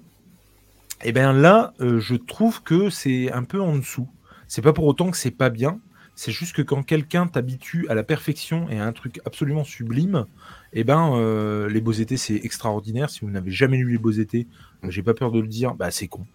Et 1.03 1.11
bien 1.11 1.33
là, 1.33 1.73
je 1.79 2.15
trouve 2.15 2.63
que 2.63 2.89
c'est 2.89 3.31
un 3.31 3.43
peu 3.43 3.61
en 3.61 3.75
dessous. 3.75 4.07
C'est 4.47 4.61
pas 4.61 4.73
pour 4.73 4.85
autant 4.85 5.11
que 5.11 5.17
c'est 5.17 5.29
pas 5.29 5.49
bien. 5.49 5.79
C'est 6.15 6.31
juste 6.31 6.55
que 6.55 6.61
quand 6.61 6.81
quelqu'un 6.81 7.27
t'habitue 7.27 7.87
à 7.89 7.93
la 7.93 8.03
perfection 8.03 8.69
et 8.69 8.79
à 8.79 8.85
un 8.85 8.93
truc 8.93 9.19
absolument 9.25 9.65
sublime, 9.65 10.25
eh 10.73 10.83
ben 10.83 11.13
euh, 11.15 11.69
les 11.69 11.81
beaux 11.81 11.91
étés 11.91 12.17
c'est 12.17 12.35
extraordinaire. 12.35 13.09
Si 13.09 13.21
vous 13.21 13.29
n'avez 13.29 13.51
jamais 13.51 13.77
lu 13.77 13.91
les 13.91 13.97
beaux 13.97 14.11
étés, 14.11 14.47
euh, 14.83 14.89
j'ai 14.89 15.03
pas 15.03 15.13
peur 15.13 15.31
de 15.31 15.39
le 15.39 15.47
dire, 15.47 15.75
bah 15.75 15.91
c'est 15.91 16.07
con. 16.07 16.25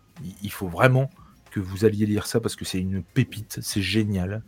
Il, 0.43 0.53
faut 0.53 0.69
vraiment 0.69 1.11
que 1.51 1.61
vous 1.61 1.87
alliez 1.87 2.05
lire 2.05 2.27
ça 2.27 2.41
parce 2.41 2.57
que 2.57 2.67
c'est 2.67 2.81
une 2.81 3.03
pépite, 3.03 3.59
c'est 3.63 3.81
génial. 3.81 4.43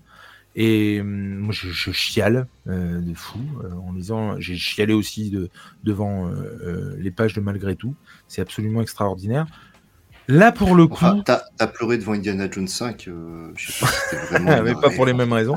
Et 0.55 1.01
hum, 1.01 1.39
moi 1.39 1.55
je, 1.55 1.91
chiale 1.93 2.47
euh, 2.67 3.01
de 3.01 3.15
fou 3.15 3.41
euh, 3.65 3.73
en 3.73 3.93
lisant. 3.93 4.39
J'ai 4.39 4.57
chialé 4.57 4.93
aussi 4.93 5.31
de, 5.31 5.49
devant 5.85 6.29
euh, 6.29 6.33
euh, 6.33 6.97
les 6.99 7.11
pages 7.11 7.33
de 7.33 7.41
malgré 7.41 7.77
tout. 7.77 7.95
C'est 8.29 8.43
absolument 8.43 8.83
extraordinaire. 8.83 9.47
Là, 10.29 10.53
pour 10.53 10.75
le 10.75 10.87
coup. 10.87 10.95
Enfin, 10.95 11.23
t'as 11.25 11.43
as 11.59 11.67
pleuré 11.67 11.99
devant 11.99 12.13
Indiana 12.13 12.49
Jones 12.51 12.69
5. 12.69 13.09
Euh, 13.09 13.51
je 13.57 13.73
sais 13.73 13.85
pas 13.85 13.91
si 13.91 13.99
c'était 14.11 14.27
vraiment. 14.27 14.51
Ah, 14.53 14.63
mais 14.63 14.75
pas 14.75 14.91
pour 14.91 15.05
les 15.07 15.13
mêmes 15.15 15.33
raisons. 15.33 15.57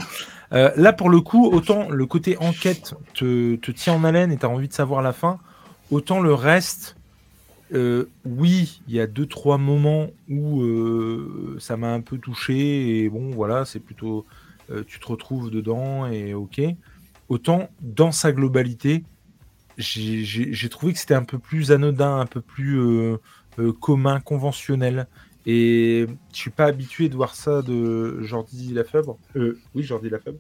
Euh, 0.53 0.71
là, 0.75 0.93
pour 0.93 1.09
le 1.09 1.21
coup, 1.21 1.45
autant 1.47 1.89
le 1.89 2.05
côté 2.05 2.37
enquête 2.37 2.93
te, 3.13 3.55
te 3.55 3.71
tient 3.71 3.93
en 3.93 4.03
haleine 4.03 4.31
et 4.31 4.37
tu 4.37 4.45
as 4.45 4.49
envie 4.49 4.67
de 4.67 4.73
savoir 4.73 5.01
la 5.01 5.13
fin, 5.13 5.39
autant 5.91 6.19
le 6.19 6.33
reste, 6.33 6.95
euh, 7.73 8.05
oui, 8.25 8.81
il 8.87 8.93
y 8.95 8.99
a 8.99 9.07
deux, 9.07 9.25
trois 9.25 9.57
moments 9.57 10.07
où 10.29 10.61
euh, 10.61 11.57
ça 11.59 11.77
m'a 11.77 11.91
un 11.93 12.01
peu 12.01 12.17
touché 12.17 13.03
et 13.03 13.09
bon, 13.09 13.31
voilà, 13.31 13.65
c'est 13.65 13.79
plutôt. 13.79 14.25
euh, 14.71 14.83
tu 14.87 14.99
te 14.99 15.07
retrouves 15.07 15.51
dedans 15.51 16.07
et 16.07 16.33
ok. 16.33 16.59
Autant 17.29 17.69
dans 17.81 18.11
sa 18.11 18.31
globalité, 18.31 19.03
j'ai- 19.77 20.23
j'ai 20.23 20.53
j'ai 20.53 20.69
trouvé 20.69 20.93
que 20.93 20.99
c'était 20.99 21.13
un 21.15 21.23
peu 21.23 21.37
plus 21.39 21.71
anodin, 21.71 22.19
un 22.19 22.25
peu 22.25 22.41
plus 22.41 22.79
euh, 23.59 23.67
euh, 23.69 23.73
commun, 23.73 24.19
conventionnel. 24.19 25.07
Et 25.47 26.07
je 26.33 26.37
suis 26.37 26.49
pas 26.49 26.65
habitué 26.65 27.07
de 27.07 27.15
voir 27.15 27.35
ça 27.35 27.61
de 27.61 28.21
Jordi 28.21 28.73
Lafèvre. 28.73 29.17
Euh, 29.35 29.59
oui, 29.75 29.83
Jordi 29.83 30.09
Lafèvre. 30.09 30.37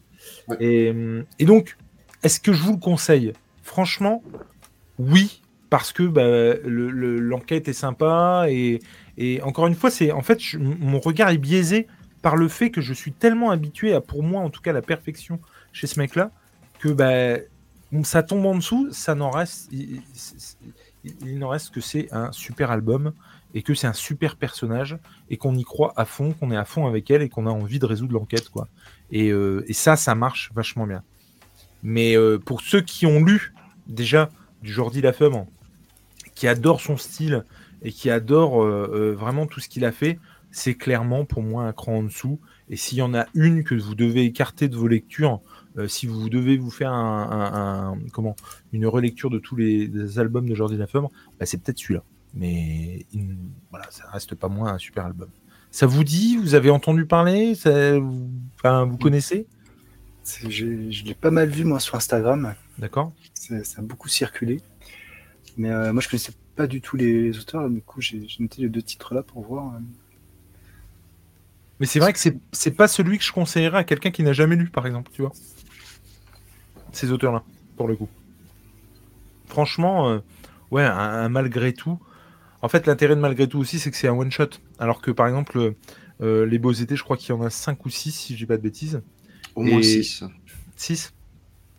Ouais. 0.47 0.57
Et, 0.59 0.89
hum, 0.89 1.25
et 1.37 1.45
donc, 1.45 1.77
est-ce 2.23 2.39
que 2.39 2.53
je 2.53 2.63
vous 2.63 2.73
le 2.73 2.79
conseille? 2.79 3.33
Franchement, 3.61 4.23
oui, 4.97 5.41
parce 5.69 5.91
que 5.91 6.03
bah, 6.03 6.23
le- 6.23 6.89
le- 6.89 7.19
l'enquête 7.19 7.67
est 7.67 7.73
sympa 7.73 8.45
et, 8.49 8.79
et 9.17 9.41
encore 9.41 9.67
une 9.67 9.75
fois, 9.75 9.89
c'est 9.91 10.11
en 10.11 10.21
fait 10.21 10.39
je- 10.39 10.57
mon 10.57 10.99
regard 10.99 11.29
est 11.29 11.37
biaisé 11.37 11.87
par 12.21 12.35
le 12.35 12.47
fait 12.47 12.71
que 12.71 12.81
je 12.81 12.93
suis 12.93 13.11
tellement 13.11 13.51
habitué 13.51 13.93
à, 13.93 14.01
pour 14.01 14.23
moi 14.23 14.41
en 14.41 14.49
tout 14.49 14.61
cas, 14.61 14.73
la 14.73 14.81
perfection 14.81 15.39
chez 15.73 15.87
ce 15.87 15.99
mec-là 15.99 16.31
que 16.79 16.89
bah, 16.89 17.39
ça 18.03 18.23
tombe 18.23 18.45
en 18.45 18.55
dessous, 18.55 18.89
ça 18.91 19.15
n'en 19.15 19.29
reste, 19.29 19.71
il, 21.21 21.39
n'en 21.39 21.49
reste 21.49 21.73
que 21.73 21.81
c'est 21.81 22.11
un 22.13 22.31
super 22.31 22.71
album 22.71 23.13
et 23.53 23.61
que 23.61 23.73
c'est 23.73 23.87
un 23.87 23.93
super 23.93 24.35
personnage 24.35 24.97
et 25.29 25.37
qu'on 25.37 25.55
y 25.55 25.63
croit 25.63 25.93
à 25.95 26.05
fond, 26.05 26.33
qu'on 26.33 26.51
est 26.51 26.57
à 26.57 26.65
fond 26.65 26.87
avec 26.87 27.09
elle 27.11 27.21
et 27.21 27.29
qu'on 27.29 27.47
a 27.47 27.51
envie 27.51 27.79
de 27.79 27.85
résoudre 27.85 28.13
l'enquête 28.13 28.49
quoi. 28.49 28.67
Et, 29.11 29.31
euh, 29.31 29.65
ça, 29.71 29.95
ça 29.95 30.15
marche 30.15 30.51
vachement 30.53 30.87
bien. 30.87 31.03
Mais 31.83 32.17
euh, 32.17 32.37
pour 32.37 32.61
ceux 32.61 32.81
qui 32.81 33.05
ont 33.05 33.23
lu 33.23 33.53
déjà 33.87 34.29
du 34.61 34.71
Jordi 34.71 35.01
Lafeuvre, 35.01 35.45
qui 36.33 36.47
adore 36.47 36.81
son 36.81 36.97
style 36.97 37.45
et 37.83 37.91
qui 37.91 38.09
adore 38.09 38.63
euh, 38.63 39.15
vraiment 39.17 39.45
tout 39.45 39.59
ce 39.59 39.69
qu'il 39.69 39.85
a 39.85 39.91
fait, 39.91 40.19
c'est 40.51 40.75
clairement 40.75 41.25
pour 41.25 41.43
moi 41.43 41.65
un 41.65 41.73
cran 41.73 41.97
en 41.97 42.03
dessous. 42.03 42.39
Et 42.69 42.77
s'il 42.77 42.97
y 42.97 43.01
en 43.01 43.13
a 43.13 43.25
une 43.35 43.63
que 43.63 43.75
vous 43.75 43.93
devez 43.93 44.23
écarter 44.23 44.67
de 44.67 44.75
vos 44.75 44.87
lectures, 44.87 45.41
euh, 45.77 45.87
si 45.87 46.07
vous 46.07 46.29
devez 46.29 46.57
vous 46.57 46.71
faire 46.71 46.91
un, 46.91 47.29
un- 47.29 47.93
un- 47.93 47.97
comment, 48.13 48.35
une 48.73 48.85
relecture 48.87 49.29
de 49.29 49.39
tous 49.39 49.55
les, 49.55 49.87
les 49.87 50.19
albums 50.19 50.47
de 50.47 50.55
Jordi 50.55 50.77
Lafeuvre, 50.77 51.11
bah, 51.39 51.45
c'est 51.45 51.61
peut-être 51.61 51.77
celui-là. 51.79 52.03
Mais 52.33 53.05
il- 53.13 53.37
voilà, 53.69 53.85
ça 53.91 54.03
reste 54.11 54.35
pas 54.35 54.47
moins 54.47 54.73
un 54.73 54.77
super 54.77 55.05
album. 55.05 55.29
Ça 55.71 55.85
vous 55.87 56.03
dit 56.03 56.37
Vous 56.37 56.55
avez 56.55 56.69
entendu 56.69 57.05
parler 57.05 57.55
ça, 57.55 57.97
vous, 57.99 58.29
enfin, 58.55 58.85
vous 58.85 58.97
connaissez? 58.97 59.47
Je 60.47 60.65
l'ai 61.05 61.13
pas 61.13 61.31
mal 61.31 61.49
vu 61.49 61.65
moi 61.65 61.79
sur 61.79 61.95
Instagram. 61.95 62.55
D'accord 62.79 63.11
Ça, 63.33 63.55
a 63.77 63.81
beaucoup 63.81 64.07
circulé. 64.09 64.59
Mais 65.57 65.69
euh, 65.69 65.93
moi, 65.93 66.01
je 66.01 66.09
connaissais 66.09 66.33
pas 66.55 66.67
du 66.67 66.81
tout 66.81 66.97
les 66.97 67.37
auteurs. 67.37 67.69
Du 67.69 67.81
coup, 67.81 68.01
j'ai 68.01 68.25
noté 68.39 68.61
les 68.63 68.69
deux 68.69 68.81
titres 68.81 69.13
là 69.13 69.21
pour 69.23 69.43
voir. 69.45 69.75
euh. 69.75 69.79
Mais 71.79 71.85
c'est 71.85 71.99
vrai 71.99 72.13
que 72.13 72.19
c'est 72.53 72.71
pas 72.71 72.87
celui 72.87 73.17
que 73.17 73.23
je 73.23 73.31
conseillerais 73.33 73.79
à 73.79 73.83
quelqu'un 73.83 74.11
qui 74.11 74.23
n'a 74.23 74.33
jamais 74.33 74.55
lu, 74.55 74.69
par 74.69 74.87
exemple, 74.87 75.11
tu 75.13 75.21
vois. 75.21 75.33
Ces 76.95 77.11
auteurs-là, 77.11 77.43
pour 77.77 77.87
le 77.87 77.95
coup. 77.95 78.07
Franchement, 79.47 80.09
euh, 80.09 80.19
ouais, 80.71 80.83
un, 80.83 80.91
un 80.97 81.29
malgré 81.29 81.73
tout. 81.73 81.99
En 82.61 82.67
fait, 82.69 82.87
l'intérêt 82.87 83.15
de 83.15 83.21
malgré 83.21 83.47
tout 83.47 83.59
aussi, 83.59 83.79
c'est 83.79 83.91
que 83.91 83.97
c'est 83.97 84.07
un 84.07 84.13
one-shot. 84.13 84.49
Alors 84.79 85.01
que, 85.01 85.11
par 85.11 85.27
exemple, 85.27 85.73
euh, 86.21 86.45
Les 86.45 86.57
Beaux 86.57 86.71
Étés, 86.71 86.95
je 86.95 87.03
crois 87.03 87.17
qu'il 87.17 87.29
y 87.35 87.37
en 87.37 87.41
a 87.41 87.49
5 87.49 87.85
ou 87.85 87.89
6, 87.89 88.11
si 88.11 88.33
je 88.33 88.39
dis 88.39 88.45
pas 88.45 88.57
de 88.57 88.61
bêtises. 88.63 89.01
Au 89.55 89.61
moins 89.61 89.79
Et- 89.79 89.83
6. 89.83 90.23
6 90.75 91.13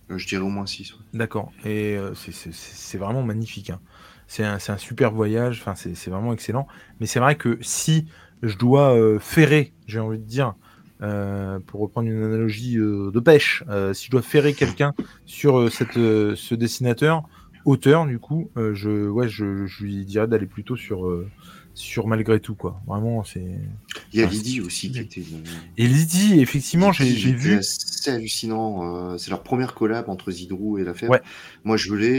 Je 0.09 0.26
dirais 0.26 0.43
au 0.43 0.48
moins 0.48 0.66
6. 0.66 0.94
D'accord. 1.12 1.51
Et 1.64 1.97
euh, 1.97 2.14
c'est- 2.14 2.98
vraiment 2.98 3.22
magnifique. 3.22 3.70
hein. 3.70 3.80
C'est 4.28 4.44
un, 4.44 4.59
super 4.78 5.12
voyage. 5.12 5.60
Enfin, 5.60 5.74
c'est 5.76 6.10
vraiment 6.10 6.32
excellent. 6.32 6.66
Mais 7.01 7.06
c'est 7.06 7.20
vrai 7.20 7.36
que 7.36 7.59
si 7.62 8.06
je 8.43 8.56
dois 8.56 8.94
euh, 8.97 9.18
ferrer, 9.18 9.72
j'ai 9.86 9.98
envie 10.01 10.18
de 10.18 10.24
dire, 10.24 10.55
euh, 11.02 11.59
pour 11.66 11.81
reprendre 11.81 12.09
une 12.09 12.23
analogie 12.23 12.78
euh, 12.78 13.10
de 13.10 13.20
pêche, 13.20 13.64
euh, 13.68 13.93
si 13.93 14.06
je 14.06 14.10
dois 14.10 14.23
ferrer 14.23 14.55
quelqu'un 14.55 14.94
sur 15.24 15.59
euh, 15.59 15.68
cette, 15.68 15.94
ce 15.94 16.55
dessinateur, 16.55 17.24
auteur, 17.64 18.06
du 18.06 18.18
coup, 18.18 18.51
je, 18.56 19.09
ouais, 19.09 19.28
je, 19.28 19.66
lui 19.82 20.05
dirais 20.05 20.28
d'aller 20.28 20.47
plutôt 20.47 20.77
sur, 20.77 21.10
sur 21.78 22.07
malgré 22.07 22.40
tout, 22.40 22.55
quoi. 22.55 22.81
Vraiment, 22.86 23.23
c'est. 23.23 23.44
Il 24.12 24.19
y 24.20 24.23
a 24.23 24.27
Lydie 24.27 24.62
aussi 24.62 24.90
qui 24.90 24.98
était. 24.98 25.20
une- 25.20 25.44
Et 25.77 25.86
Lydie, 25.86 26.40
effectivement, 26.40 26.90
j'ai 26.90 27.05
vu. 27.05 27.59
C'est 27.62 28.11
hallucinant. 28.11 29.12
euh, 29.12 29.19
c'est 29.19 29.31
leur 29.31 29.43
première 29.43 29.74
collab 29.74 30.09
entre 30.09 30.31
Zidrou 30.31 30.78
et 30.78 30.85
Lafèvre. 30.85 31.12
Ouais. 31.12 31.20
Moi, 31.65 31.77
je 31.77 31.93
l'ai 31.94 32.16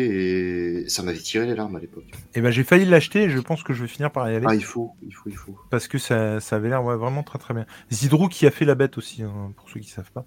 et 0.86 0.90
ça 0.90 1.02
m'avait 1.02 1.18
tiré 1.18 1.48
les 1.48 1.56
larmes 1.56 1.76
à 1.76 1.80
l'époque. 1.80 2.06
Et 2.36 2.42
ben, 2.42 2.52
j'ai 2.52 2.64
failli 2.64 2.86
l'acheter. 2.86 3.24
et 3.24 3.30
Je 3.32 3.40
pense 3.40 3.64
que 3.64 3.74
je 3.74 3.82
vais 3.82 3.88
finir 3.88 4.12
par 4.12 4.30
y 4.30 4.36
aller. 4.36 4.46
Ah, 4.48 4.54
il 4.56 4.64
faut, 4.64 4.92
il 5.06 5.12
faut, 5.14 5.28
il 5.30 5.36
faut. 5.36 5.58
Parce 5.72 5.88
que 5.88 5.98
ça, 5.98 6.40
ça 6.40 6.56
avait 6.58 6.70
l'air 6.70 6.84
ouais, 6.86 6.96
vraiment 6.96 7.24
très 7.24 7.40
très 7.40 7.54
bien. 7.56 7.66
Zidrou 7.92 8.28
qui 8.28 8.46
a 8.46 8.52
fait 8.52 8.66
la 8.66 8.76
bête 8.76 8.98
aussi, 9.00 9.24
hein, 9.24 9.52
pour 9.58 9.70
ceux 9.72 9.80
qui 9.80 9.90
savent 9.90 10.12
pas. 10.12 10.26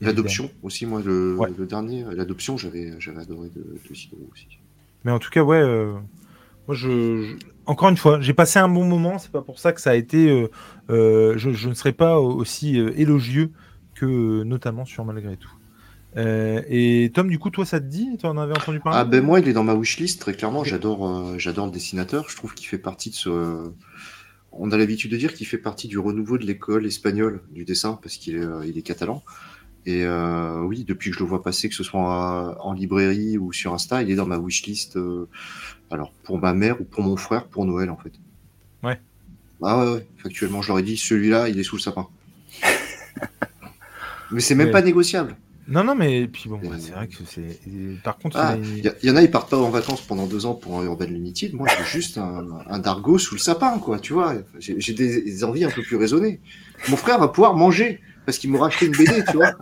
L'adoption 0.00 0.50
aussi, 0.62 0.86
moi, 0.86 1.02
le, 1.04 1.36
Ouais. 1.36 1.50
le 1.58 1.66
dernier, 1.66 2.06
l'adoption, 2.12 2.56
j'avais, 2.56 2.94
j'avais 2.98 3.20
adoré 3.20 3.50
de, 3.50 3.60
de 3.60 3.94
Zidrou 3.94 4.26
aussi. 4.32 4.46
Mais 5.04 5.10
en 5.12 5.18
tout 5.18 5.28
cas, 5.28 5.42
ouais, 5.42 5.58
euh, 5.60 5.92
moi 6.66 6.74
je- 6.74 7.36
Encore 7.70 7.88
une 7.88 7.96
fois, 7.96 8.20
j'ai 8.20 8.34
passé 8.34 8.58
un 8.58 8.68
bon 8.68 8.82
moment, 8.82 9.18
c'est 9.18 9.30
pas 9.30 9.42
pour 9.42 9.60
ça 9.60 9.72
que 9.72 9.80
ça 9.80 9.90
a 9.90 9.94
été. 9.94 10.28
euh, 10.28 10.50
euh, 10.90 11.34
je, 11.38 11.68
ne 11.68 11.74
serai 11.74 11.92
pas 11.92 12.18
aussi 12.18 12.80
euh, 12.80 12.90
élogieux 12.96 13.52
que 13.94 14.42
notamment 14.42 14.84
sur 14.84 15.04
Malgré 15.04 15.36
tout. 15.36 15.52
Et 16.16 17.12
Tom, 17.14 17.28
du 17.28 17.38
coup, 17.38 17.50
toi, 17.50 17.64
ça 17.64 17.78
te 17.78 17.84
dit? 17.86 18.08
Tu 18.18 18.26
en 18.26 18.36
avais 18.38 18.58
entendu 18.58 18.80
parler? 18.80 18.98
Ah 19.00 19.04
ben 19.04 19.24
moi, 19.24 19.38
il 19.38 19.46
est 19.46 19.52
dans 19.52 19.62
ma 19.62 19.74
wishlist 19.74 20.20
très 20.20 20.34
clairement. 20.34 20.64
J'adore, 20.64 21.38
j'adore 21.38 21.66
le 21.66 21.70
dessinateur. 21.70 22.28
Je 22.28 22.34
trouve 22.34 22.54
qu'il 22.54 22.66
fait 22.66 22.76
partie 22.76 23.10
de 23.10 23.14
ce. 23.14 23.70
On 24.50 24.72
a 24.72 24.76
l'habitude 24.76 25.12
de 25.12 25.16
dire 25.16 25.32
qu'il 25.32 25.46
fait 25.46 25.56
partie 25.56 25.86
du 25.86 26.00
renouveau 26.00 26.38
de 26.38 26.46
l'école 26.46 26.86
espagnole 26.86 27.40
du 27.52 27.64
dessin 27.64 28.00
parce 28.02 28.16
qu'il 28.16 28.34
est, 28.34 28.46
il 28.66 28.76
est 28.78 28.82
catalan. 28.82 29.22
Et 29.86 30.04
oui, 30.64 30.82
depuis 30.82 31.10
que 31.10 31.16
je 31.16 31.22
le 31.22 31.28
vois 31.28 31.44
passer, 31.44 31.68
que 31.68 31.76
ce 31.76 31.84
soit 31.84 32.00
en, 32.00 32.68
en 32.68 32.72
librairie 32.72 33.38
ou 33.38 33.52
sur 33.52 33.72
Insta, 33.72 34.02
il 34.02 34.10
est 34.10 34.16
dans 34.16 34.26
ma 34.26 34.38
wishlist. 34.38 34.98
Euh, 35.90 35.94
alors 35.94 36.12
pour 36.24 36.38
ma 36.38 36.54
mère 36.54 36.80
ou 36.80 36.84
pour 36.84 37.02
mon 37.02 37.16
frère 37.16 37.46
pour 37.46 37.64
Noël 37.64 37.90
en 37.90 37.96
fait. 37.96 38.12
Ouais. 38.82 38.98
Ah 39.62 39.78
ouais, 39.84 39.92
ouais. 39.94 40.06
Factuellement, 40.22 40.62
je 40.62 40.68
leur 40.68 40.78
ai 40.78 40.82
dit 40.82 40.96
celui-là, 40.96 41.48
il 41.48 41.58
est 41.58 41.62
sous 41.64 41.76
le 41.76 41.82
sapin. 41.82 42.08
Mais 44.30 44.40
c'est 44.40 44.54
même 44.54 44.68
Ouais. 44.68 44.72
pas 44.72 44.82
négociable. 44.82 45.36
Non, 45.68 45.84
non, 45.84 45.94
mais 45.94 46.26
puis 46.26 46.48
bon, 46.48 46.58
Euh, 46.64 46.68
ouais, 46.68 46.76
c'est 46.80 46.90
vrai 46.92 47.06
que 47.06 47.14
c'est. 47.24 47.60
Par 48.02 48.18
contre, 48.18 48.36
Ah, 48.38 48.56
il 48.56 48.92
y, 49.04 49.10
en 49.10 49.14
a, 49.16 49.22
ils 49.22 49.30
partent 49.30 49.50
pas 49.50 49.56
en 49.58 49.70
vacances 49.70 50.00
pendant 50.00 50.26
deux 50.26 50.44
ans 50.44 50.54
pour 50.54 50.80
un 50.80 50.84
Urban 50.84 51.04
Limited. 51.04 51.54
Moi, 51.54 51.68
j'ai 51.78 51.84
juste 51.84 52.18
un, 52.18 52.44
un 52.66 52.78
Dargo 52.80 53.18
sous 53.18 53.36
le 53.36 53.40
sapin, 53.40 53.78
quoi, 53.78 54.00
tu 54.00 54.12
vois. 54.12 54.34
J'ai 54.58 54.80
j'ai 54.80 54.94
des, 54.94 55.22
des 55.22 55.44
envies 55.44 55.64
un 55.64 55.70
peu 55.70 55.82
plus 55.82 55.96
raisonnées. 55.96 56.40
Mon 56.88 56.96
frère 56.96 57.20
va 57.20 57.28
pouvoir 57.28 57.54
manger 57.54 58.00
parce 58.26 58.38
qu'il 58.38 58.50
m'aura 58.50 58.66
acheté 58.66 58.86
une 58.86 58.92
BD, 58.96 59.22
tu 59.30 59.36
vois. 59.36 59.52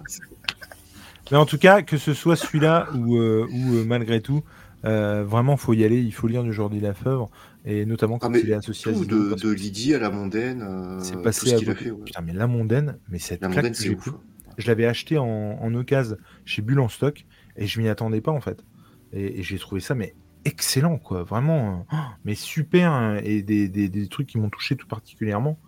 Mais 1.31 1.37
en 1.37 1.45
tout 1.45 1.59
cas, 1.59 1.83
que 1.83 1.99
ce 1.99 2.15
soit 2.15 2.37
celui-là 2.37 2.89
ou, 2.95 3.19
euh, 3.19 3.47
ou 3.51 3.75
euh, 3.75 3.85
malgré 3.85 4.23
tout, 4.23 4.43
euh, 4.85 5.25
vraiment, 5.25 5.57
faut 5.57 5.75
y 5.75 5.85
aller. 5.85 6.01
Il 6.01 6.13
faut 6.13 6.27
lire 6.29 6.43
du 6.45 6.53
Jordi 6.53 6.81
Lafeuvre 6.81 7.31
et 7.65 7.85
notamment 7.87 8.19
quand 8.19 8.33
Ah, 8.35 8.39
il 8.39 8.49
est 8.51 8.55
associé 8.55 8.91
à 8.91 8.95
Tout 8.95 9.03
Zidane, 9.03 9.35
de, 9.35 9.51
Lydie 9.51 9.95
à 9.95 9.99
la 9.99 10.11
mondaine, 10.11 10.63
euh, 10.63 11.01
C'est 11.01 11.15
tout 11.15 11.23
passé 11.23 11.51
ce 11.51 11.55
à 11.55 11.59
qu'il 11.59 11.69
a 11.71 11.73
côté. 11.75 11.85
fait. 11.87 11.91
ouais. 11.91 12.05
Putain, 12.05 12.21
mais 12.23 12.33
la 12.33 12.47
mondaine, 12.47 12.99
mais 13.09 13.19
cette 13.19 13.41
La 13.43 13.49
claque 13.49 13.57
mondaine, 13.57 13.73
que 13.73 13.79
c'est 13.79 13.85
j'ai 13.89 13.95
ouf. 13.95 14.01
pris, 14.01 14.11
je 14.57 14.67
l'avais 14.67 14.87
acheté 14.87 15.19
en, 15.19 15.27
en 15.27 15.75
occasion 15.75 16.17
chez 16.45 16.63
Bulle 16.63 16.81
en 16.81 16.89
stock 16.89 17.25
et 17.57 17.67
je 17.67 17.81
m'y 17.81 17.89
attendais 17.89 18.21
pas 18.21 18.33
en 18.33 18.41
fait. 18.41 18.65
Et, 19.13 19.41
et 19.41 19.43
j'ai 19.43 19.59
trouvé 19.59 19.81
ça 19.81 19.95
mais 19.95 20.15
excellent 20.45 20.99
quoi, 20.99 21.25
vraiment, 21.25 21.87
oh, 21.93 21.97
mais 22.25 22.35
super 22.35 22.93
hein, 22.93 23.19
et 23.23 23.43
des, 23.43 23.69
des- 23.69 23.89
des 23.89 24.09
trucs 24.09 24.29
qui 24.29 24.39
m'ont 24.39 24.51
touché 24.51 24.77
tout 24.77 24.87
particulièrement. 24.87 25.59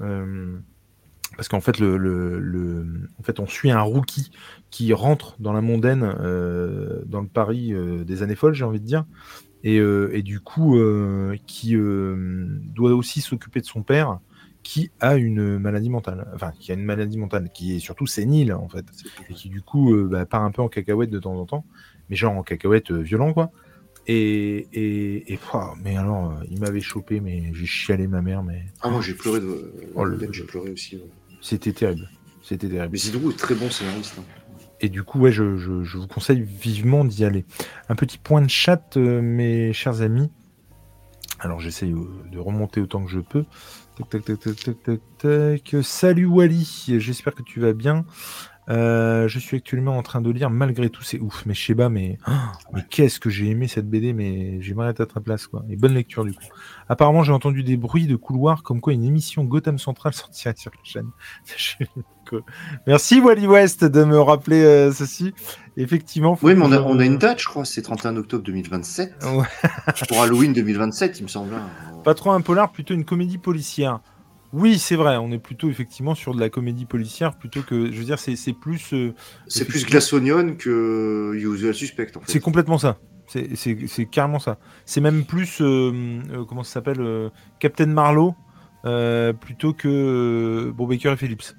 Euh, 0.00 0.58
parce 1.36 1.48
qu'en 1.48 1.60
fait, 1.60 1.78
le, 1.78 1.96
le- 1.96 2.38
le- 2.40 3.08
en 3.18 3.22
fait, 3.22 3.40
on 3.40 3.46
suit 3.46 3.70
un 3.70 3.80
rookie 3.80 4.30
qui 4.70 4.92
rentre 4.92 5.36
dans 5.40 5.52
la 5.52 5.60
mondaine, 5.60 6.02
euh, 6.20 7.02
dans 7.06 7.20
le 7.20 7.28
Paris 7.28 7.72
euh, 7.72 8.04
des 8.04 8.22
années 8.22 8.36
folles, 8.36 8.54
j'ai 8.54 8.64
envie 8.64 8.80
de 8.80 8.86
dire, 8.86 9.04
et, 9.62 9.78
euh, 9.78 10.10
et 10.14 10.22
du 10.22 10.40
coup, 10.40 10.78
euh, 10.78 11.36
qui 11.46 11.76
euh, 11.76 12.46
doit 12.74 12.92
aussi 12.94 13.20
s'occuper 13.20 13.60
de 13.60 13.66
son 13.66 13.82
père, 13.82 14.18
qui 14.62 14.90
a 15.00 15.16
une 15.16 15.58
maladie 15.58 15.90
mentale, 15.90 16.26
enfin, 16.34 16.52
qui 16.58 16.70
a 16.72 16.74
une 16.74 16.84
maladie 16.84 17.18
mentale, 17.18 17.50
qui 17.54 17.76
est 17.76 17.80
surtout 17.80 18.06
sénile 18.06 18.52
en 18.54 18.68
fait, 18.68 18.86
et 19.28 19.34
qui 19.34 19.50
du 19.50 19.60
coup 19.62 19.94
euh, 19.94 20.08
bah, 20.10 20.24
part 20.26 20.42
un 20.42 20.50
peu 20.50 20.62
en 20.62 20.68
cacahuète 20.68 21.10
de 21.10 21.18
temps 21.18 21.34
en 21.36 21.44
temps, 21.46 21.66
mais 22.08 22.16
genre 22.16 22.34
en 22.34 22.42
cacahuète 22.42 22.90
violent 22.90 23.32
quoi. 23.34 23.50
Et, 24.06 24.68
et, 24.72 25.32
et 25.32 25.38
mais 25.82 25.96
alors, 25.96 26.34
il 26.50 26.60
m'avait 26.60 26.80
chopé, 26.80 27.20
mais 27.20 27.42
j'ai 27.54 27.66
chialé 27.66 28.06
ma 28.06 28.20
mère, 28.20 28.42
mais 28.42 28.62
Ah, 28.82 28.90
moi, 28.90 29.00
j'ai 29.00 29.14
pleuré 29.14 29.40
de 29.40 29.72
Oh, 29.96 30.04
j'ai 30.32 30.44
pleuré 30.44 30.70
aussi. 30.70 30.96
ouais. 30.96 31.02
C'était 31.44 31.72
terrible. 31.72 32.08
C'était 32.42 32.68
terrible. 32.68 32.90
Mais 32.92 32.98
Zidrou 32.98 33.30
est 33.30 33.36
très 33.36 33.54
bon 33.54 33.70
scénariste. 33.70 34.14
hein. 34.18 34.24
Et 34.80 34.88
du 34.88 35.02
coup, 35.02 35.20
ouais, 35.20 35.32
je, 35.32 35.56
je- 35.56 35.84
je 35.84 35.98
vous 35.98 36.06
conseille 36.08 36.42
vivement 36.42 37.04
d'y 37.04 37.24
aller. 37.24 37.44
Un 37.88 37.94
petit 37.94 38.18
point 38.18 38.42
de 38.42 38.50
chat, 38.50 38.96
euh, 38.96 39.20
mes 39.22 39.72
chers 39.72 40.00
amis. 40.02 40.30
Alors 41.40 41.60
j'essaye 41.60 41.92
euh, 41.92 42.06
de 42.32 42.38
remonter 42.38 42.80
autant 42.80 43.04
que 43.04 43.10
je 43.10 43.20
peux. 43.20 43.44
Tac, 43.96 44.08
tac, 44.08 44.24
tac, 44.24 44.40
tac, 44.40 44.56
tac, 44.56 44.82
tac, 44.82 45.00
tac. 45.18 45.76
Salut 45.82 46.26
Wally, 46.26 46.84
j'espère 46.98 47.34
que 47.34 47.42
tu 47.42 47.60
vas 47.60 47.72
bien. 47.72 48.04
Euh, 48.70 49.28
je 49.28 49.38
suis 49.38 49.58
actuellement 49.58 49.98
en 49.98 50.02
train 50.02 50.22
de 50.22 50.30
lire 50.30 50.48
malgré 50.50 50.88
tout, 50.88 51.02
c'est 51.02 51.20
ouf. 51.20 51.44
Mais 51.46 51.54
Sheba, 51.54 51.88
mais, 51.88 52.18
ah, 52.24 52.52
mais 52.72 52.82
qu'est-ce 52.88 53.20
que 53.20 53.30
j'ai 53.30 53.48
aimé 53.50 53.68
cette 53.68 53.88
BD, 53.88 54.12
mais 54.12 54.60
j'aimerais 54.62 54.90
être 54.90 55.00
à 55.00 55.06
ta 55.06 55.20
place, 55.20 55.46
quoi. 55.46 55.64
Et 55.68 55.76
bonne 55.76 55.94
lecture 55.94 56.24
du 56.24 56.32
coup. 56.32 56.44
Apparemment, 56.88 57.22
j'ai 57.22 57.32
entendu 57.32 57.62
des 57.62 57.76
bruits 57.76 58.06
de 58.06 58.16
couloir 58.16 58.62
comme 58.62 58.80
quoi 58.80 58.92
une 58.92 59.04
émission 59.04 59.44
Gotham 59.44 59.78
Central 59.78 60.12
sortirait 60.14 60.54
sur 60.56 60.70
la 60.70 60.84
chaîne. 60.84 61.10
Merci 62.86 63.20
Wally 63.20 63.46
West 63.46 63.84
de 63.84 64.02
me 64.04 64.18
rappeler 64.18 64.62
euh, 64.62 64.92
ceci. 64.92 65.34
Effectivement. 65.76 66.38
Oui, 66.40 66.54
mais 66.54 66.64
on 66.64 66.72
a, 66.72 66.80
on 66.80 66.98
a, 66.98 67.04
une 67.04 67.18
date, 67.18 67.40
je 67.40 67.46
crois, 67.46 67.64
c'est 67.64 67.82
31 67.82 68.16
octobre 68.16 68.44
2027. 68.44 69.24
Ouais. 69.24 69.68
Pour 70.08 70.22
Halloween 70.22 70.52
2027, 70.52 71.20
il 71.20 71.24
me 71.24 71.28
semble. 71.28 71.54
Hein. 71.54 71.68
Pas 72.02 72.14
trop 72.14 72.30
un 72.30 72.40
polar, 72.40 72.70
plutôt 72.72 72.94
une 72.94 73.04
comédie 73.04 73.38
policière. 73.38 74.00
Oui, 74.56 74.78
c'est 74.78 74.94
vrai, 74.94 75.16
on 75.16 75.32
est 75.32 75.40
plutôt 75.40 75.68
effectivement 75.68 76.14
sur 76.14 76.32
de 76.32 76.38
la 76.38 76.48
comédie 76.48 76.84
policière 76.84 77.36
plutôt 77.36 77.62
que, 77.62 77.90
je 77.90 77.98
veux 77.98 78.04
dire, 78.04 78.20
c'est 78.20 78.52
plus. 78.52 78.94
Euh, 78.94 79.12
c'est 79.48 79.64
plus 79.64 79.84
Glass 79.84 80.12
Onion 80.12 80.54
que 80.54 81.32
Usual 81.34 81.74
Suspect 81.74 82.16
en 82.16 82.20
fait. 82.20 82.30
C'est 82.30 82.38
complètement 82.38 82.78
ça. 82.78 82.98
C'est 83.26 84.06
carrément 84.06 84.38
ça. 84.38 84.58
C'est 84.84 85.00
même 85.00 85.24
plus, 85.24 85.60
euh, 85.60 86.20
euh, 86.30 86.44
comment 86.44 86.62
ça 86.62 86.74
s'appelle, 86.74 87.32
Captain 87.58 87.86
Marlowe 87.86 88.36
plutôt 89.40 89.72
que 89.72 90.72
Baker 90.78 91.12
et 91.12 91.16
Phillips. 91.16 91.56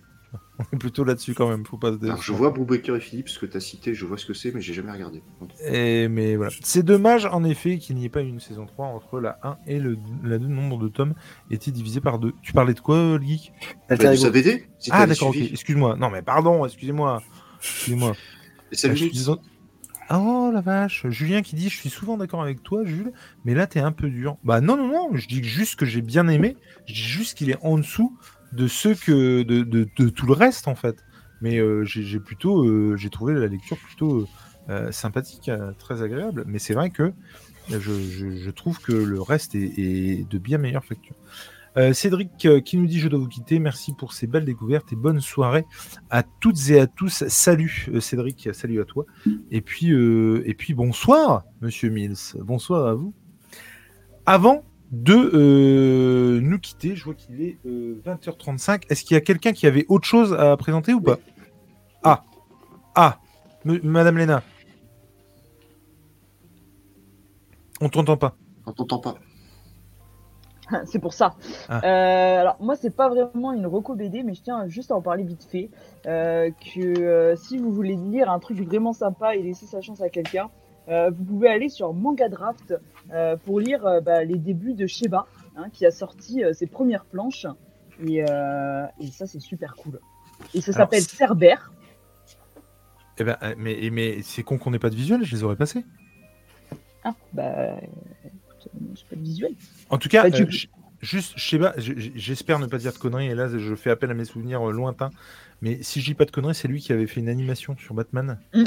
On 0.60 0.64
est 0.74 0.78
plutôt 0.78 1.04
là-dessus 1.04 1.34
quand 1.34 1.50
même, 1.50 1.66
faut 1.66 1.78
pas 1.78 1.92
Alors, 2.02 2.22
je 2.22 2.32
vois 2.32 2.50
Brubaker 2.50 2.96
et 2.96 3.00
Philippe, 3.00 3.28
ce 3.28 3.40
que 3.40 3.46
tu 3.46 3.58
as 3.58 3.60
cité, 3.60 3.94
je 3.94 4.06
vois 4.06 4.18
ce 4.18 4.26
que 4.26 4.34
c'est, 4.34 4.54
mais 4.54 4.62
j'ai 4.62 4.74
jamais 4.74 4.92
regardé. 4.92 5.22
Et, 5.66 6.08
mais 6.08 6.36
voilà. 6.36 6.52
C'est 6.62 6.84
dommage 6.84 7.26
en 7.26 7.44
effet 7.44 7.78
qu'il 7.78 7.98
n'y 7.98 8.06
ait 8.06 8.10
pas 8.10 8.22
eu 8.22 8.28
une 8.28 8.40
saison 8.40 8.66
3 8.66 8.88
entre 8.88 9.20
la 9.20 9.38
1 9.44 9.58
et 9.68 9.80
le 9.80 9.98
la 10.24 10.38
2 10.38 10.48
nombre 10.48 10.78
de 10.78 10.88
tomes 10.88 11.14
était 11.52 11.72
divisé 11.72 12.00
par 12.00 12.20
2. 12.20 12.34
Tu 12.42 12.54
parlais 12.54 12.74
de 12.74 12.80
quoi, 12.80 13.18
le 13.18 13.22
geek? 13.22 13.52
Bah, 13.90 13.98
de 13.98 14.30
BD 14.30 14.66
Ah 14.92 15.06
d'accord, 15.08 15.30
ok, 15.30 15.38
excuse-moi. 15.38 15.98
Non 15.98 16.10
mais 16.10 16.22
pardon, 16.22 16.66
excusez-moi. 16.66 17.22
Excusez-moi. 17.62 18.14
salut 18.72 19.12
ah, 20.08 20.20
Oh 20.20 20.52
la 20.54 20.62
vache, 20.62 21.08
Julien 21.10 21.42
qui 21.42 21.56
dit 21.56 21.70
je 21.70 21.78
suis 21.78 21.90
souvent 21.90 22.16
d'accord 22.16 22.44
avec 22.44 22.62
toi 22.62 22.86
Jules, 22.86 23.12
mais 23.44 23.56
là 23.56 23.66
t'es 23.66 23.80
un 23.80 23.92
peu 23.92 24.08
dur. 24.08 24.38
Bah 24.44 24.62
non 24.62 24.78
non 24.78 24.88
non, 24.88 25.10
je 25.14 25.28
dis 25.28 25.44
juste 25.44 25.76
que 25.76 25.86
j'ai 25.86 26.02
bien 26.02 26.28
aimé, 26.28 26.56
je 26.88 26.94
dis 26.94 27.02
juste 27.02 27.38
qu'il 27.38 27.50
est 27.50 27.58
en 27.62 27.78
dessous 27.78 28.16
de 28.54 28.68
ceux 28.68 28.96
que 28.96 29.44
de, 29.44 29.64
de, 29.64 30.10
tout 30.10 30.26
le 30.26 30.34
reste 30.34 30.68
en 30.68 30.76
fait. 30.76 30.98
Mais 31.42 31.60
euh, 31.60 31.84
j'ai 31.84 32.20
plutôt 32.20 32.66
euh, 32.66 32.96
j'ai 32.98 33.10
trouvé 33.10 33.34
la 33.34 33.48
lecture 33.48 33.78
plutôt 33.78 34.28
euh, 34.70 34.92
sympathique, 34.92 35.52
très 35.78 36.02
agréable. 36.02 36.44
Mais 36.48 36.60
c'est 36.60 36.74
vrai 36.74 36.90
que 36.90 37.14
je, 37.70 37.78
je, 37.78 38.52
trouve 38.52 38.80
que 38.80 38.94
le 38.94 39.22
reste 39.22 39.56
est, 39.56 40.30
de 40.30 40.38
bien 40.38 40.58
meilleure 40.58 40.86
facture. 40.86 41.16
Cédric 41.92 42.48
qui 42.64 42.78
nous 42.78 42.88
dit 42.88 43.00
je 43.00 43.10
dois 43.10 43.20
vous 43.20 43.28
quitter. 43.28 43.60
Merci 43.60 43.94
pour 43.94 44.14
ces 44.14 44.28
belles 44.28 44.46
découvertes 44.46 44.94
et 44.94 44.96
bonne 44.96 45.20
soirée 45.20 45.66
à 46.10 46.24
toutes 46.24 46.70
et 46.70 46.80
à 46.80 46.88
tous. 46.88 47.28
Salut 47.28 47.90
Cédric, 48.00 48.50
salut 48.54 48.80
à 48.80 48.86
toi. 48.86 49.06
Et 49.52 49.60
puis 49.60 49.90
et 49.90 50.54
puis 50.54 50.74
bonsoir 50.74 51.44
Monsieur 51.60 51.90
Mills. 51.90 52.16
Bonsoir 52.40 52.88
à 52.88 52.94
vous. 52.94 53.14
Avant 54.26 54.64
de 54.92 55.14
euh, 55.14 56.40
nous 56.42 56.60
quitter. 56.60 56.96
Je 56.96 57.04
vois 57.04 57.14
qu'il 57.14 57.42
est 57.42 57.58
20h35. 57.66 58.72
Euh, 58.72 58.78
Est-ce 58.90 59.04
qu'il 59.04 59.16
y 59.16 59.18
a 59.18 59.22
quelqu'un 59.22 59.54
qui 59.54 59.68
avait 59.68 59.86
autre 59.90 60.06
chose 60.06 60.34
à 60.34 60.56
présenter 60.58 60.94
ou 60.94 61.02
pas? 61.02 61.18
Ah 62.04 62.24
Ah 62.96 63.20
Madame 63.64 64.18
Léna 64.18 64.44
On 67.82 67.90
t'entend 67.90 68.18
pas. 68.18 68.36
On 68.66 68.72
t'entend 68.72 69.00
pas. 69.00 69.16
c'est 70.86 71.00
pour 71.00 71.14
ça. 71.14 71.36
Ah. 71.70 71.82
Euh, 71.84 72.42
alors 72.42 72.58
moi 72.60 72.76
c'est 72.76 72.96
pas 72.96 73.10
vraiment 73.10 73.54
une 73.54 73.68
reco 73.68 73.96
BD, 73.96 74.24
mais 74.24 74.34
je 74.34 74.42
tiens 74.42 74.68
juste 74.68 74.92
à 74.92 74.96
en 74.96 75.02
parler 75.02 75.24
vite 75.24 75.44
fait. 75.44 75.70
que 76.04 77.34
si 77.38 77.58
vous 77.58 77.72
voulez 77.72 77.96
lire 77.96 78.30
un 78.30 78.40
truc 78.40 78.62
vraiment 78.62 78.94
sympa 78.94 79.36
et 79.36 79.42
laisser 79.42 79.66
sa 79.66 79.82
chance 79.82 80.02
à 80.02 80.10
quelqu'un, 80.10 80.50
euh, 80.88 81.10
vous 81.10 81.24
pouvez 81.24 81.50
aller 81.50 81.70
sur 81.70 81.94
Manga 81.94 82.30
Draft 82.30 82.76
euh, 83.12 83.36
pour 83.38 83.60
lire 83.60 83.86
euh, 83.86 84.02
bah, 84.02 84.24
les 84.24 84.38
débuts 84.38 84.74
de 84.74 84.88
Sheba, 84.88 85.26
hein, 85.56 85.68
qui 85.72 85.86
a 85.86 85.92
sorti 85.92 86.44
ses 86.54 86.68
premières 86.68 87.06
planches. 87.06 87.48
Et, 88.06 88.18
et 88.18 89.08
ça, 89.12 89.26
c'est 89.26 89.40
super 89.40 89.76
cool. 89.76 90.00
Et 90.54 90.62
ça 90.62 90.74
s'appelle 90.74 91.02
Cerbère. 91.02 91.72
Eh 93.18 93.24
ben, 93.24 93.38
mais, 93.58 93.90
mais 93.90 94.22
c'est 94.22 94.44
con 94.44 94.58
qu'on 94.58 94.72
n'ait 94.72 94.80
pas 94.80 94.90
de 94.90 94.96
visuel, 94.96 95.24
je 95.24 95.34
les 95.34 95.44
aurais 95.44 95.56
passés. 95.56 95.86
Ah, 97.06 97.16
bah. 97.32 97.78
J'ai 98.96 99.06
pas 99.10 99.16
de 99.16 99.22
visuel. 99.22 99.54
En 99.90 99.98
tout 99.98 100.10
cas, 100.10 100.30
bah, 100.30 100.38
juste 101.02 101.38
Sheba, 101.38 101.74
j'espère 101.78 102.60
ne 102.60 102.66
pas 102.66 102.78
dire 102.78 102.92
de 102.92 102.98
conneries, 102.98 103.28
et 103.28 103.36
là, 103.36 103.48
je 103.48 103.76
fais 103.76 103.92
appel 103.92 104.12
à 104.12 104.14
mes 104.14 104.26
souvenirs 104.26 104.66
lointains. 104.66 105.12
Mais 105.62 105.82
si 105.82 106.02
je 106.02 106.06
dis 106.08 106.16
pas 106.16 106.26
de 106.26 106.32
conneries, 106.32 106.56
c'est 106.56 106.68
lui 106.68 106.82
qui 106.82 106.92
avait 106.92 107.08
fait 107.08 107.22
une 107.22 107.30
animation 107.30 107.78
sur 107.78 107.94
Batman. 107.94 108.40
Mmh 108.54 108.64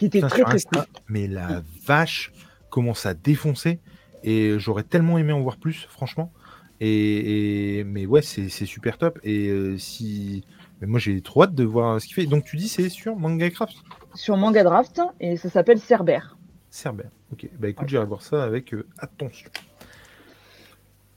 qui 0.00 0.06
était 0.06 0.20
très 0.22 0.42
très 0.42 0.60
cool. 0.62 0.82
Mais 1.08 1.28
la 1.28 1.62
vache 1.84 2.32
commence 2.70 3.04
à 3.04 3.12
défoncer 3.12 3.80
et 4.24 4.58
j'aurais 4.58 4.82
tellement 4.82 5.18
aimé 5.18 5.32
en 5.34 5.42
voir 5.42 5.58
plus, 5.58 5.86
franchement. 5.90 6.32
Et, 6.80 7.84
mais 7.84 8.06
ouais, 8.06 8.22
c'est 8.22 8.48
super 8.48 8.96
top. 8.96 9.18
Et 9.22 9.48
euh, 9.48 9.76
si, 9.76 10.42
mais 10.80 10.86
moi 10.86 10.98
j'ai 10.98 11.20
trop 11.20 11.42
hâte 11.42 11.54
de 11.54 11.64
voir 11.64 12.00
ce 12.00 12.06
qu'il 12.06 12.14
fait. 12.14 12.24
Donc 12.24 12.46
tu 12.46 12.56
dis 12.56 12.68
c'est 12.68 12.88
sur 12.88 13.14
Manga 13.14 13.50
Craft? 13.50 13.76
Sur 14.14 14.38
Manga 14.38 14.64
Draft 14.64 15.02
et 15.20 15.36
ça 15.36 15.50
s'appelle 15.50 15.78
Cerbère. 15.78 16.38
Cerbère. 16.70 17.10
Ok. 17.30 17.46
Bah 17.58 17.68
écoute, 17.68 17.90
j'irai 17.90 18.06
voir 18.06 18.22
ça 18.22 18.42
avec 18.42 18.72
euh, 18.72 18.86
attention. 18.98 19.50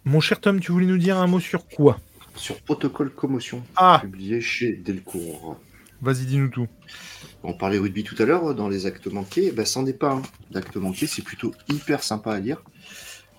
Mon 0.04 0.20
cher 0.20 0.42
Tom, 0.42 0.60
tu 0.60 0.74
voulais 0.74 0.88
nous 0.88 0.98
dire 0.98 1.18
un 1.18 1.28
mot 1.28 1.40
sur 1.40 1.66
quoi? 1.70 2.02
Sur 2.36 2.60
Protocole 2.64 3.12
Commotion, 3.12 3.64
ah. 3.78 4.00
publié 4.02 4.42
chez 4.42 4.74
Delcourt. 4.74 5.58
Vas-y, 6.04 6.26
dis-nous 6.26 6.50
tout. 6.50 6.68
On 7.44 7.54
parlait 7.54 7.78
rugby 7.78 8.04
tout 8.04 8.22
à 8.22 8.26
l'heure 8.26 8.54
dans 8.54 8.68
les 8.68 8.86
actes 8.88 9.08
manqués. 9.08 9.54
Ben, 9.54 9.66
c'en 9.66 9.86
est 9.86 9.94
pas 9.94 10.16
un 10.16 10.22
d'actes 10.52 10.76
manqués, 10.76 11.08
c'est 11.08 11.22
plutôt 11.22 11.54
hyper 11.70 12.04
sympa 12.04 12.34
à 12.34 12.40
lire. 12.42 12.62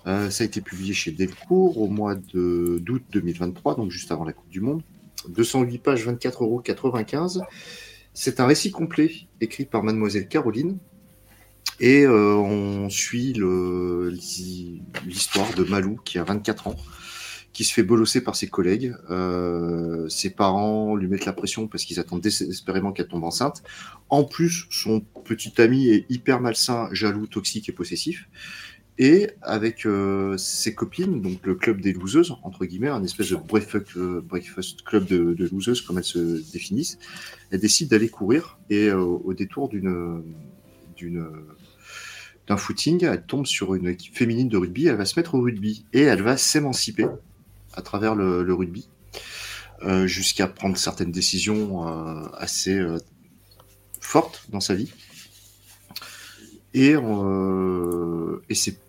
Euh, 0.07 0.31
ça 0.31 0.43
a 0.43 0.47
été 0.47 0.61
publié 0.61 0.91
chez 0.91 1.11
Delcourt 1.11 1.79
au 1.79 1.87
mois 1.87 2.15
d'août 2.15 3.03
2023, 3.11 3.75
donc 3.75 3.91
juste 3.91 4.11
avant 4.11 4.23
la 4.23 4.33
Coupe 4.33 4.49
du 4.49 4.61
Monde. 4.61 4.81
208 5.29 5.77
pages, 5.77 6.07
24,95 6.07 7.37
euros. 7.37 7.45
C'est 8.15 8.39
un 8.39 8.47
récit 8.47 8.71
complet 8.71 9.11
écrit 9.41 9.65
par 9.65 9.83
Mademoiselle 9.83 10.27
Caroline. 10.27 10.79
Et 11.79 12.03
euh, 12.03 12.33
on 12.33 12.89
suit 12.89 13.33
l'histoire 15.05 15.53
de 15.55 15.63
Malou 15.65 15.99
qui 16.03 16.17
a 16.17 16.23
24 16.23 16.69
ans 16.69 16.77
qui 17.55 17.63
se 17.63 17.71
fait 17.71 17.83
bolosser 17.83 18.19
par 18.19 18.35
ses 18.35 18.47
collègues. 18.47 18.93
Euh, 19.09 20.09
ses 20.09 20.29
parents 20.29 20.97
lui 20.97 21.07
mettent 21.07 21.25
la 21.25 21.31
pression 21.31 21.69
parce 21.69 21.85
qu'ils 21.85 22.01
attendent 22.01 22.19
désespérément 22.19 22.91
qu'elle 22.91 23.07
tombe 23.07 23.23
enceinte. 23.23 23.63
En 24.09 24.25
plus, 24.25 24.67
son 24.69 24.99
petit 25.23 25.53
ami 25.61 25.87
est 25.87 26.05
hyper 26.09 26.41
malsain, 26.41 26.89
jaloux, 26.91 27.27
toxique 27.27 27.69
et 27.69 27.71
possessif. 27.71 28.27
Et 28.97 29.29
avec 29.41 29.85
euh, 29.85 30.35
ses 30.35 30.75
copines, 30.75 31.21
donc 31.21 31.45
le 31.45 31.55
club 31.55 31.79
des 31.79 31.93
loseuses, 31.93 32.35
entre 32.43 32.65
guillemets, 32.65 32.89
un 32.89 33.03
espèce 33.05 33.29
de 33.29 33.35
euh, 33.37 34.21
breakfast, 34.21 34.83
club 34.83 35.05
de, 35.05 35.33
de, 35.33 35.47
loseuses, 35.47 35.79
comme 35.79 35.97
elles 35.97 36.03
se 36.03 36.51
définissent, 36.51 36.99
elle 37.51 37.61
décide 37.61 37.89
d'aller 37.89 38.09
courir 38.09 38.59
et 38.69 38.91
au 38.91 39.33
détour 39.33 39.69
d'une 39.69 40.23
d'un 42.47 42.57
footing, 42.57 43.05
elle 43.05 43.25
tombe 43.25 43.45
sur 43.45 43.73
une 43.73 43.87
équipe 43.87 44.15
féminine 44.15 44.49
de 44.49 44.57
rugby, 44.57 44.87
elle 44.87 44.97
va 44.97 45.05
se 45.05 45.19
mettre 45.19 45.33
au 45.33 45.41
rugby 45.41 45.85
et 45.93 46.01
elle 46.01 46.21
va 46.21 46.37
s'émanciper 46.37 47.07
à 47.75 47.81
travers 47.81 48.15
le, 48.15 48.53
rugby, 48.53 48.87
euh, 49.83 50.07
jusqu'à 50.07 50.47
prendre 50.47 50.77
certaines 50.77 51.11
décisions 51.11 51.87
euh, 51.87 52.27
assez 52.37 52.77
euh, 52.77 52.97
fortes 53.99 54.45
dans 54.49 54.59
sa 54.59 54.75
vie. 54.75 54.91
Et, 56.73 56.95
c'est 58.53 58.79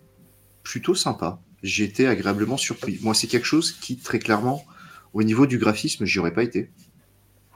plutôt 0.63 0.95
sympa. 0.95 1.39
J'ai 1.63 1.83
été 1.85 2.07
agréablement 2.07 2.57
surpris. 2.57 2.99
Moi, 3.01 3.13
c'est 3.13 3.27
quelque 3.27 3.45
chose 3.45 3.71
qui, 3.71 3.97
très 3.97 4.19
clairement, 4.19 4.65
au 5.13 5.23
niveau 5.23 5.45
du 5.45 5.57
graphisme, 5.57 6.05
j'y 6.05 6.19
aurais 6.19 6.33
pas 6.33 6.43
été. 6.43 6.69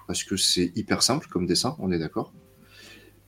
Parce 0.08 0.24
que 0.24 0.38
c'est 0.38 0.72
hyper 0.76 1.04
simple 1.04 1.28
comme 1.28 1.46
dessin, 1.46 1.76
on 1.80 1.92
est 1.92 2.00
d'accord. 2.00 2.34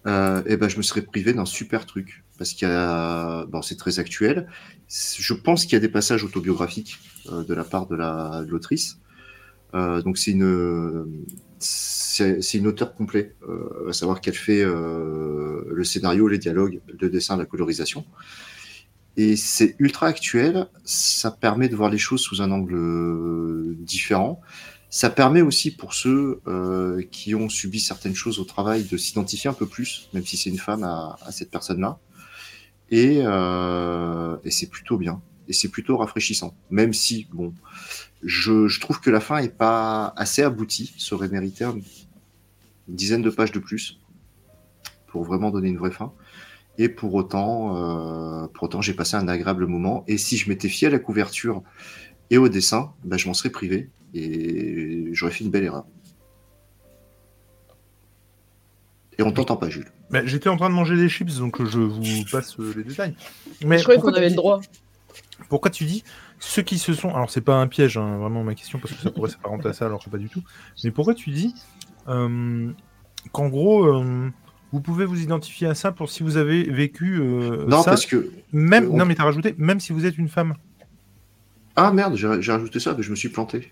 et 0.05 0.57
ben, 0.57 0.69
je 0.69 0.77
me 0.77 0.81
serais 0.81 1.01
privé 1.01 1.34
d'un 1.34 1.45
super 1.45 1.85
truc. 1.85 2.22
Parce 2.38 2.53
qu'il 2.53 2.68
y 2.68 2.72
a. 2.72 3.45
Bon, 3.45 3.61
c'est 3.61 3.77
très 3.77 3.99
actuel. 3.99 4.47
Je 4.89 5.34
pense 5.34 5.64
qu'il 5.64 5.73
y 5.73 5.76
a 5.76 5.80
des 5.80 5.89
passages 5.89 6.23
autobiographiques 6.23 6.99
euh, 7.31 7.43
de 7.43 7.53
la 7.53 7.64
part 7.64 7.88
de 7.88 7.95
l'autrice. 8.49 8.99
Euh, 9.76 10.01
donc 10.01 10.18
c'est 10.18 10.31
une 10.31 11.26
c'est 11.60 12.57
une 12.57 12.68
auteure 12.68 12.93
complet, 12.93 13.35
euh, 13.47 13.89
à 13.89 13.93
savoir 13.93 14.22
qu'elle 14.22 14.35
fait 14.35 14.64
le 14.64 15.84
scénario, 15.84 16.27
les 16.27 16.38
dialogues, 16.38 16.81
le 16.99 17.10
dessin, 17.10 17.38
la 17.38 17.45
colorisation. 17.45 18.05
Et 19.15 19.35
c'est 19.35 19.76
ultra 19.80 20.07
actuel, 20.07 20.68
ça 20.84 21.31
permet 21.31 21.69
de 21.69 21.76
voir 21.76 21.89
les 21.89 21.97
choses 21.97 22.22
sous 22.22 22.41
un 22.41 22.51
angle 22.51 23.76
différent. 23.77 24.41
Ça 24.89 25.10
permet 25.10 25.41
aussi 25.41 25.72
pour 25.72 25.93
ceux 25.93 26.41
qui 27.11 27.34
ont 27.34 27.49
subi 27.49 27.80
certaines 27.80 28.15
choses 28.15 28.39
au 28.39 28.43
travail 28.43 28.84
de 28.84 28.97
s'identifier 28.97 29.49
un 29.49 29.53
peu 29.53 29.65
plus, 29.65 30.10
même 30.14 30.26
si 30.26 30.38
c'est 30.38 30.49
une 30.49 30.60
femme, 30.60 30.84
à, 30.84 31.18
cette 31.31 31.49
personne-là. 31.49 31.99
Et, 32.93 33.17
et 33.19 34.51
c'est 34.51 34.69
plutôt 34.69 34.97
bien. 34.97 35.21
et 35.47 35.53
c'est 35.53 35.69
plutôt 35.69 35.97
rafraîchissant. 35.97 36.55
Même 36.69 36.93
si, 36.93 37.27
bon, 37.33 37.53
je, 38.23 38.79
trouve 38.79 38.99
que 39.01 39.09
la 39.09 39.19
fin 39.19 39.37
est 39.39 39.55
pas 39.57 40.13
assez 40.15 40.43
aboutie, 40.43 40.93
ça 40.97 41.15
aurait 41.15 41.29
mérité 41.29 41.65
un- 41.65 41.73
une 42.89 42.95
dizaine 42.95 43.21
de 43.21 43.29
pages 43.29 43.51
de 43.51 43.59
plus 43.59 43.99
pour 45.07 45.23
vraiment 45.23 45.51
donner 45.51 45.69
une 45.69 45.77
vraie 45.77 45.91
fin. 45.91 46.13
Et 46.77 46.89
pour 46.89 47.13
autant, 47.15 47.77
euh, 47.77 48.47
pour 48.47 48.63
autant, 48.65 48.81
j'ai 48.81 48.93
passé 48.93 49.15
un 49.17 49.27
agréable 49.27 49.67
moment. 49.67 50.03
Et 50.07 50.17
si 50.17 50.37
je 50.37 50.49
m'étais 50.49 50.69
fié 50.69 50.87
à 50.87 50.91
la 50.91 50.99
couverture 50.99 51.63
et 52.31 52.37
au 52.37 52.49
dessin, 52.49 52.93
bah, 53.05 53.17
je 53.17 53.27
m'en 53.27 53.35
serais 53.35 53.51
privé 53.51 53.89
et 54.15 55.09
j'aurais 55.13 55.31
fait 55.33 55.45
une 55.45 55.51
belle 55.51 55.65
erreur. 55.65 55.85
Et 59.19 59.23
on 59.23 59.31
t'entend 59.31 59.56
pas, 59.57 59.69
Jules. 59.69 59.88
Bah, 60.10 60.26
J'étais 60.26 60.49
en 60.49 60.57
train 60.57 60.69
de 60.69 60.76
manger 60.76 60.95
des 60.95 61.10
chips, 61.10 61.38
donc 61.38 61.64
je 61.64 61.77
vous 61.80 62.02
passe 62.31 62.60
euh, 62.60 62.73
les 62.76 62.84
détails. 62.84 63.15
Mais 63.65 63.77
Je 63.77 63.84
croyais 63.84 63.98
pourquoi 63.99 64.11
qu'on 64.11 64.18
avait 64.18 64.27
tu 64.27 64.34
le 64.34 64.38
droit. 64.38 64.60
dis- 64.60 64.68
Pourquoi 65.49 65.72
tu 65.72 65.85
dis 65.85 66.03
ceux 66.40 66.61
qui 66.61 66.77
se 66.77 66.94
sont. 66.94 67.10
Alors, 67.14 67.30
c'est 67.30 67.41
pas 67.41 67.56
un 67.56 67.68
piège, 67.68 67.98
hein, 67.98 68.18
vraiment 68.18 68.44
ma 68.44 68.56
question, 68.56 68.80
parce 68.80 68.94
que 68.94 69.02
ça 69.02 69.11
pourrait 69.11 69.30
s'apparenter 69.30 69.68
à 69.69 69.73
ça, 69.73 69.85
alors 69.85 70.03
que 70.03 70.10
pas 70.10 70.18
du 70.18 70.30
tout. 70.30 70.41
Mais 70.84 70.91
pourquoi 70.91 71.14
tu 71.14 71.30
dis 71.30 71.53
euh, 72.10 72.69
qu'en 73.31 73.48
gros, 73.49 73.85
euh, 73.85 74.30
vous 74.72 74.81
pouvez 74.81 75.06
vous 75.06 75.22
identifier 75.22 75.68
à 75.68 75.76
ça 75.76 75.91
pour 75.91 76.10
si 76.10 76.23
vous 76.23 76.35
avez 76.38 76.64
vécu 76.64 77.19
euh, 77.22 77.65
non, 77.68 77.84
ça, 77.84 77.91
parce 77.91 78.06
que. 78.06 78.31
même. 78.52 78.85
euh, 78.85 78.90
on- 78.91 78.98
Non, 78.98 79.06
mais 79.06 79.15
t'as 79.15 79.23
rajouté, 79.23 79.53
même 79.57 79.80
si 79.80 79.94
vous 79.94 80.06
êtes 80.06 80.18
une 80.18 80.27
femme. 80.30 80.56
Ah 81.76 81.91
merde, 81.91 82.15
j'ai 82.15 82.52
rajouté 82.52 82.80
ça, 82.80 82.94
mais 82.98 83.03
je 83.03 83.10
me 83.11 83.15
suis 83.15 83.30
planté. 83.30 83.72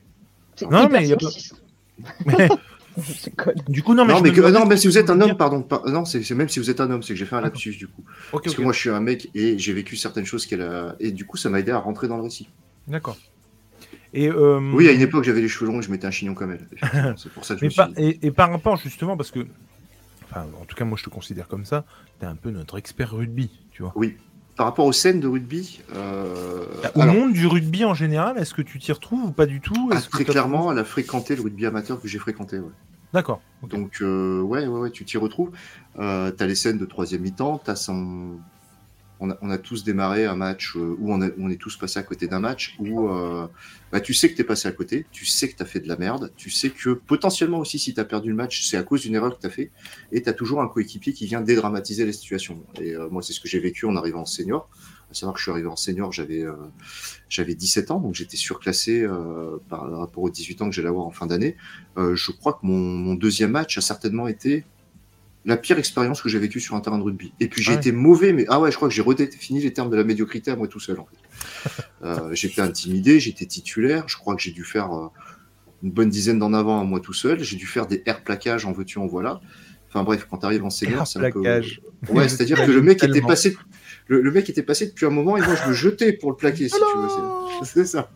Non, 0.69 0.87
mais 0.89 1.07
y 1.07 1.13
a 1.13 1.17
pas- 1.17 2.55
du 3.69 3.83
coup, 3.83 3.93
non, 3.93 4.05
mais. 4.05 4.13
Non, 4.13 4.21
mais, 4.21 4.31
que- 4.31 4.41
non, 4.51 4.65
mais 4.65 4.77
si 4.77 4.87
vous 4.87 4.97
êtes 4.97 5.09
un 5.09 5.19
homme, 5.21 5.35
pardon. 5.37 5.65
non, 5.87 6.05
c'est 6.05 6.29
même 6.31 6.49
si 6.49 6.59
vous 6.59 6.69
êtes 6.69 6.81
un 6.81 6.89
homme, 6.91 7.03
c'est 7.03 7.13
que 7.13 7.19
j'ai 7.19 7.25
fait 7.25 7.35
un 7.35 7.39
D'accord. 7.41 7.53
lapsus 7.55 7.75
du 7.77 7.87
coup. 7.87 8.03
Parce 8.31 8.55
que 8.55 8.61
moi, 8.61 8.73
je 8.73 8.79
suis 8.79 8.89
un 8.89 8.99
mec 8.99 9.29
et 9.33 9.57
j'ai 9.57 9.73
vécu 9.73 9.95
certaines 9.95 10.25
choses 10.25 10.45
qu'elle 10.45 10.61
a. 10.61 10.95
Et 10.99 11.11
du 11.11 11.25
coup, 11.25 11.37
ça 11.37 11.49
m'a 11.49 11.59
aidé 11.59 11.71
à 11.71 11.77
rentrer 11.79 12.07
dans 12.07 12.17
le 12.17 12.23
récit. 12.23 12.49
D'accord. 12.87 13.17
Et, 14.13 14.27
euh, 14.27 14.59
Oui, 14.73 14.89
à 14.89 14.91
une 14.91 15.01
époque, 15.01 15.23
j'avais 15.23 15.39
les 15.41 15.47
cheveux 15.47 15.67
longs 15.71 15.79
et 15.79 15.83
je 15.83 15.89
mettais 15.89 16.05
un 16.07 16.11
chignon 16.11 16.33
comme 16.33 16.51
elle. 16.51 17.15
C'est 17.17 17.31
pour 17.31 17.45
ça 17.45 17.55
que 17.55 17.61
je 17.61 17.65
Mais 17.65 17.67
me 17.67 17.71
suis 17.71 17.77
par- 17.77 17.89
dit. 17.89 18.01
et, 18.03 18.27
et 18.27 18.31
par 18.31 18.51
rapport 18.51 18.75
justement, 18.75 19.15
parce 19.15 19.31
que, 19.31 19.39
enfin, 20.29 20.45
en 20.61 20.65
tout 20.65 20.75
cas, 20.75 20.83
moi 20.83 20.97
je 20.97 21.03
te 21.05 21.09
considère 21.09 21.47
comme 21.47 21.63
ça, 21.63 21.85
t'es 22.19 22.25
un 22.25 22.35
peu 22.35 22.49
notre 22.51 22.77
expert 22.77 23.11
rugby, 23.11 23.49
tu 23.71 23.83
vois. 23.83 23.93
Oui. 23.95 24.17
Par 24.61 24.67
rapport 24.67 24.85
aux 24.85 24.93
scènes 24.93 25.19
de 25.19 25.27
rugby, 25.27 25.81
euh, 25.95 26.65
Au 26.93 27.01
alors, 27.01 27.15
monde 27.15 27.33
du 27.33 27.47
rugby 27.47 27.83
en 27.83 27.95
général, 27.95 28.37
est-ce 28.37 28.53
que 28.53 28.61
tu 28.61 28.77
t'y 28.77 28.91
retrouves 28.91 29.23
ou 29.23 29.31
pas 29.31 29.47
du 29.47 29.59
tout? 29.59 29.89
Ah, 29.91 29.99
très 29.99 30.23
clairement, 30.23 30.71
elle 30.71 30.77
a 30.77 30.83
fréquenté 30.83 31.35
le 31.35 31.41
rugby 31.41 31.65
amateur 31.65 31.99
que 31.99 32.07
j'ai 32.07 32.19
fréquenté. 32.19 32.59
Ouais. 32.59 32.69
D'accord. 33.11 33.41
Donc, 33.63 34.03
euh, 34.03 34.39
ouais, 34.41 34.67
ouais, 34.67 34.79
ouais, 34.81 34.91
tu 34.91 35.03
t'y 35.03 35.17
retrouves. 35.17 35.49
Euh, 35.97 36.29
t'as 36.29 36.45
les 36.45 36.53
scènes 36.53 36.77
de 36.77 36.85
troisième 36.85 37.21
mi-temps, 37.23 37.59
t'as 37.63 37.75
son. 37.75 38.37
On 39.23 39.51
a, 39.51 39.57
tous 39.59 39.83
démarré 39.83 40.25
un 40.25 40.35
match 40.35 40.75
euh, 40.75 40.95
où 40.97 41.13
on, 41.13 41.21
est 41.21 41.55
tous 41.57 41.77
passés 41.77 41.99
à 41.99 42.03
côté 42.03 42.27
d'un 42.27 42.39
match 42.39 42.75
où 42.79 43.07
euh, 43.07 43.47
bah, 43.91 44.01
tu 44.01 44.15
sais 44.15 44.31
que 44.31 44.35
t'es 44.35 44.43
passé 44.43 44.67
à 44.67 44.71
côté, 44.71 45.05
tu 45.11 45.27
sais 45.27 45.47
que 45.47 45.55
t'as 45.55 45.65
fait 45.65 45.79
de 45.79 45.87
la 45.87 45.95
merde, 45.95 46.33
tu 46.35 46.49
sais 46.49 46.71
que 46.71 46.89
potentiellement 46.89 47.59
aussi 47.59 47.77
si 47.77 47.93
t'as 47.93 48.03
perdu 48.03 48.29
le 48.29 48.35
match, 48.35 48.67
c'est 48.67 48.77
à 48.77 48.83
cause 48.83 49.01
d'une 49.01 49.13
erreur 49.13 49.37
que 49.37 49.41
t'as 49.41 49.51
fait, 49.51 49.69
et 50.11 50.23
t'as 50.23 50.33
toujours 50.33 50.59
un 50.61 50.67
coéquipier 50.67 51.13
qui 51.13 51.27
vient 51.27 51.41
dédramatiser 51.41 52.03
les 52.03 52.13
situations. 52.13 52.63
Et 52.81 52.95
euh, 52.95 53.09
moi, 53.09 53.21
c'est 53.21 53.33
ce 53.33 53.39
que 53.39 53.47
j'ai 53.47 53.59
vécu 53.59 53.85
en 53.85 53.95
arrivant 53.95 54.21
en 54.21 54.25
senior. 54.25 54.67
À 55.11 55.13
savoir 55.13 55.35
que 55.35 55.39
je 55.39 55.43
suis 55.43 55.51
arrivé 55.51 55.67
en 55.67 55.75
senior, 55.75 56.11
j'avais 56.11 56.41
euh, 56.41 56.55
j'avais 57.29 57.53
17 57.53 57.91
ans, 57.91 57.99
donc 57.99 58.15
j'étais 58.15 58.37
surclassé 58.37 59.05
par 59.69 59.91
rapport 59.91 60.23
aux 60.23 60.29
18 60.31 60.63
ans 60.63 60.69
que 60.69 60.75
j'allais 60.75 60.87
avoir 60.87 61.05
en 61.05 61.11
fin 61.11 61.27
d'année. 61.27 61.57
Je 61.97 62.31
crois 62.31 62.53
que 62.53 62.65
mon 62.65 63.13
deuxième 63.13 63.51
match 63.51 63.77
a 63.77 63.81
certainement 63.81 64.27
été 64.27 64.65
la 65.45 65.57
pire 65.57 65.79
expérience 65.79 66.21
que 66.21 66.29
j'ai 66.29 66.37
vécue 66.39 66.59
sur 66.59 66.75
un 66.75 66.81
terrain 66.81 66.97
de 66.99 67.03
rugby. 67.03 67.33
Et 67.39 67.47
puis 67.47 67.63
j'ai 67.63 67.71
Ah 67.71 67.75
ouais. 67.75 67.79
été 67.81 67.91
mauvais, 67.91 68.31
mais 68.33 68.45
ah 68.47 68.59
ouais, 68.59 68.71
je 68.71 68.75
crois 68.75 68.87
que 68.87 68.93
j'ai 68.93 69.01
redéfini 69.01 69.59
les 69.59 69.73
termes 69.73 69.89
de 69.89 69.95
la 69.95 70.03
médiocrité 70.03 70.51
à 70.51 70.55
moi 70.55 70.67
tout 70.67 70.79
seul. 70.79 70.99
En 70.99 71.05
fait. 71.07 71.81
Euh, 72.03 72.29
j'étais 72.33 72.61
intimidé, 72.61 73.19
j'étais 73.19 73.45
titulaire. 73.45 74.05
Je 74.07 74.17
crois 74.17 74.35
que 74.35 74.41
j'ai 74.41 74.49
dû 74.51 74.63
faire 74.63 74.91
euh, 74.91 75.07
une 75.83 75.91
bonne 75.91 76.09
dizaine 76.09 76.39
d'en 76.39 76.51
avant 76.53 76.81
à 76.81 76.83
moi 76.83 76.99
tout 76.99 77.13
seul. 77.13 77.39
J'ai 77.43 77.57
dû 77.57 77.67
faire 77.67 77.85
des 77.85 78.01
air 78.07 78.23
plaquages 78.23 78.65
en 78.65 78.71
veux-tu 78.71 78.97
en 78.97 79.05
voilà. 79.05 79.39
Enfin 79.89 80.03
bref, 80.03 80.25
quand 80.29 80.37
tu 80.39 80.45
arrives 80.47 80.63
en 80.65 80.69
senior, 80.71 81.01
Air 81.01 81.07
c'est 81.07 81.19
un 81.19 81.29
peu. 81.29 81.41
plaquage. 81.41 81.81
Ouais, 82.09 82.27
c'est-à-dire 82.27 82.65
que 82.65 82.71
le 82.71 82.81
mec 82.81 83.03
était 83.03 83.21
passé. 83.21 83.55
Le, 84.07 84.19
le 84.21 84.31
mec 84.31 84.49
était 84.49 84.63
passé 84.63 84.87
depuis 84.87 85.05
un 85.05 85.09
moment 85.11 85.37
et 85.37 85.41
moi 85.41 85.53
je 85.63 85.69
me 85.69 85.73
jetais 85.73 86.11
pour 86.13 86.31
le 86.31 86.37
plaquer 86.37 86.69
si 86.69 86.75
tu 86.75 86.97
veux. 86.97 87.07
C'est- 87.63 87.73
C'est 87.73 87.85
ça. 87.85 88.09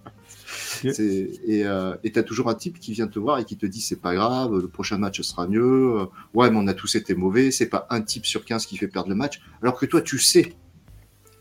Et 1.48 1.66
euh, 1.66 1.96
et 2.04 2.12
t'as 2.12 2.24
toujours 2.24 2.50
un 2.50 2.56
type 2.56 2.80
qui 2.80 2.94
vient 2.94 3.08
te 3.08 3.20
voir 3.20 3.40
et 3.40 3.46
qui 3.46 3.56
te 3.58 3.66
dit 3.66 3.82
c'est 3.82 4.00
pas 4.02 4.14
grave, 4.16 4.58
le 4.60 4.68
prochain 4.68 4.98
match 4.98 5.22
sera 5.22 5.48
mieux. 5.48 6.00
Euh, 6.02 6.06
Ouais, 6.34 6.50
mais 6.52 6.58
on 6.58 6.68
a 6.68 6.74
tous 6.74 6.96
été 6.96 7.16
mauvais. 7.16 7.52
C'est 7.52 7.68
pas 7.70 7.88
un 7.90 8.02
type 8.02 8.26
sur 8.26 8.46
15 8.46 8.66
qui 8.66 8.78
fait 8.78 8.88
perdre 8.88 9.10
le 9.10 9.16
match. 9.16 9.42
Alors 9.62 9.78
que 9.80 9.86
toi, 9.86 10.02
tu 10.02 10.18
sais 10.20 10.54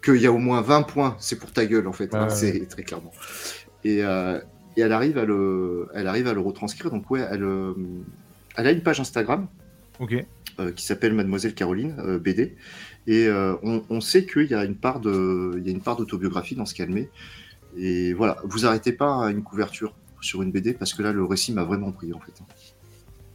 qu'il 0.05 0.16
y 0.16 0.27
a 0.27 0.32
au 0.32 0.39
moins 0.39 0.61
20 0.61 0.82
points. 0.82 1.16
C'est 1.19 1.39
pour 1.39 1.51
ta 1.52 1.65
gueule 1.66 1.86
en 1.89 1.93
fait. 1.93 2.15
hein, 2.15 2.24
Ouais, 2.28 2.35
c'est 2.35 2.66
très 2.69 2.82
clairement. 2.82 3.12
Et, 3.85 4.02
euh, 4.05 4.39
et 4.77 4.81
elle 4.82 4.93
arrive 4.93 5.19
à 5.19 5.24
le, 5.24 5.89
elle 5.94 6.06
arrive 6.06 6.27
à 6.27 6.35
le 6.35 6.40
retranscrire. 6.40 6.90
Donc 6.90 7.11
ouais, 7.11 7.27
elle, 7.31 7.43
euh, 7.44 7.73
elle 8.56 8.66
a 8.66 8.70
une 8.73 8.82
page 8.82 9.01
Instagram 9.01 9.47
Ok. 10.01 10.15
euh, 10.61 10.73
qui 10.73 10.85
s'appelle 10.85 11.15
Mademoiselle 11.15 11.55
Caroline 11.55 11.94
euh, 11.98 12.19
BD 12.19 12.56
et 13.06 13.27
euh, 13.28 13.55
on, 13.62 13.82
on 13.90 14.01
sait 14.01 14.24
qu'il 14.24 14.47
y 14.47 14.55
a 14.55 14.65
une 14.65 14.77
part 14.77 14.98
de 15.01 15.55
il 15.59 15.65
y 15.66 15.69
a 15.69 15.73
une 15.73 15.82
part 15.82 15.97
d'autobiographie 15.97 16.55
dans 16.55 16.65
ce 16.66 16.74
qu'elle 16.74 16.89
met 16.90 17.11
et 17.76 18.12
voilà 18.12 18.36
vous 18.44 18.66
arrêtez 18.66 18.92
pas 18.92 19.26
à 19.26 19.30
une 19.30 19.42
couverture 19.42 19.94
sur 20.20 20.42
une 20.42 20.51
BD 20.52 20.72
parce 20.74 20.94
que 20.94 21.02
là 21.02 21.12
le 21.12 21.24
récit 21.24 21.52
m'a 21.52 21.64
vraiment 21.64 21.92
pris 21.92 22.12
en 22.12 22.20
fait 22.20 22.32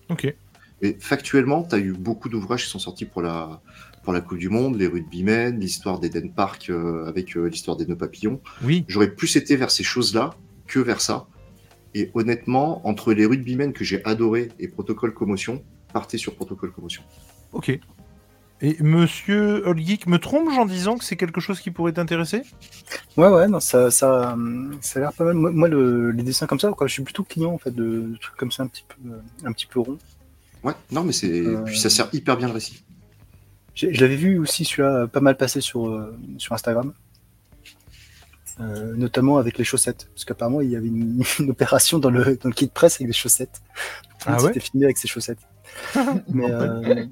Ok. 0.10 0.36
et 0.82 0.98
factuellement 1.00 1.64
tu 1.64 1.76
as 1.76 1.80
eu 1.80 1.94
beaucoup 1.94 2.30
d'ouvrages 2.30 2.64
qui 2.66 2.70
sont 2.70 2.80
sortis 2.80 3.06
pour 3.06 3.22
la 3.22 3.62
pour 4.04 4.14
la 4.14 4.22
Coupe 4.22 4.38
du 4.40 4.50
Monde 4.50 4.78
les 4.78 4.88
rugbymen 4.88 5.60
l'histoire 5.60 6.00
d'Eden 6.00 6.32
Park 6.34 6.70
euh, 6.70 7.06
avec 7.06 7.36
euh, 7.38 7.48
l'histoire 7.50 7.78
des 7.78 7.86
nœuds 7.86 7.98
papillons 7.98 8.40
Oui. 8.64 8.86
j'aurais 8.88 9.12
plus 9.12 9.36
été 9.36 9.56
vers 9.56 9.72
ces 9.72 9.84
choses 9.84 10.14
là 10.16 10.32
que 10.68 10.80
vers 10.80 11.02
ça 11.02 11.28
et 11.94 12.12
honnêtement 12.14 12.88
entre 12.88 13.14
les 13.14 13.26
rugbymen 13.26 13.74
que 13.74 13.84
j'ai 13.84 14.04
adoré 14.06 14.50
et 14.60 14.68
Protocole 14.68 15.14
Commotion 15.14 15.64
partez 15.94 16.18
sur 16.18 16.36
Protocole 16.36 16.72
Commotion 16.72 17.04
Ok. 17.52 17.80
Et 18.62 18.76
Monsieur 18.84 19.66
Holgeek 19.66 20.06
me 20.08 20.18
trompe 20.20 20.50
en 20.50 20.66
disant 20.66 20.98
que 20.98 21.06
c'est 21.06 21.16
quelque 21.16 21.40
chose 21.40 21.62
qui 21.62 21.72
pourrait 21.72 21.94
t'intéresser? 21.94 22.42
Ouais, 23.16 23.30
ouais, 23.30 23.48
non, 23.48 23.62
ça, 23.62 23.90
ça, 23.90 24.36
ça 24.82 25.00
a 25.00 25.02
l'air 25.02 25.14
pas 25.14 25.24
mal. 25.24 25.34
Moi, 25.36 25.52
moi, 25.52 25.68
le- 25.70 26.12
les 26.12 26.24
dessins 26.24 26.46
comme 26.46 26.60
ça, 26.60 26.70
quoi, 26.72 26.88
je 26.88 26.94
suis 26.94 27.04
plutôt 27.04 27.24
client 27.24 27.52
en 27.54 27.58
fait 27.58 27.72
de, 27.72 27.84
de 28.12 28.18
trucs 28.20 28.36
comme 28.36 28.52
ça 28.52 28.64
un 28.64 28.68
petit 28.68 28.84
peu, 28.88 28.96
un 29.46 29.52
petit 29.54 29.66
peu 29.66 29.80
rond. 29.80 29.98
Ouais, 30.64 30.74
non, 30.92 31.04
mais 31.06 31.14
c'est. 31.14 31.40
Euh, 31.40 31.62
Puis 31.64 31.80
ça 31.80 31.90
sert 31.90 32.10
hyper 32.12 32.36
bien 32.36 32.48
le 32.48 32.54
récit. 32.54 32.84
Je 33.76 33.88
l'avais 34.02 34.18
vu 34.18 34.38
aussi 34.40 34.66
celui-là 34.66 35.08
pas 35.08 35.22
mal 35.22 35.38
passer 35.38 35.62
sur, 35.62 35.88
euh, 35.88 36.18
sur 36.38 36.54
Instagram, 36.54 36.92
Euh, 38.60 38.94
notamment 38.98 39.38
avec 39.38 39.58
les 39.58 39.64
chaussettes, 39.64 40.10
parce 40.14 40.26
qu'apparemment 40.26 40.60
il 40.60 40.70
y 40.70 40.76
avait 40.76 40.88
une, 40.88 41.24
une 41.40 41.50
opération 41.50 41.98
dans 41.98 42.10
le, 42.10 42.36
dans 42.36 42.50
le 42.50 42.54
kit 42.54 42.68
presse 42.68 42.96
avec 42.96 43.08
des 43.08 43.14
chaussettes. 43.14 43.62
Ah 44.26 44.34
ouais? 44.34 44.48
s'était 44.48 44.60
filmé 44.60 44.84
avec 44.86 44.98
ses 44.98 45.08
chaussettes. 45.08 45.40
mais, 46.28 46.52
euh, 46.52 47.06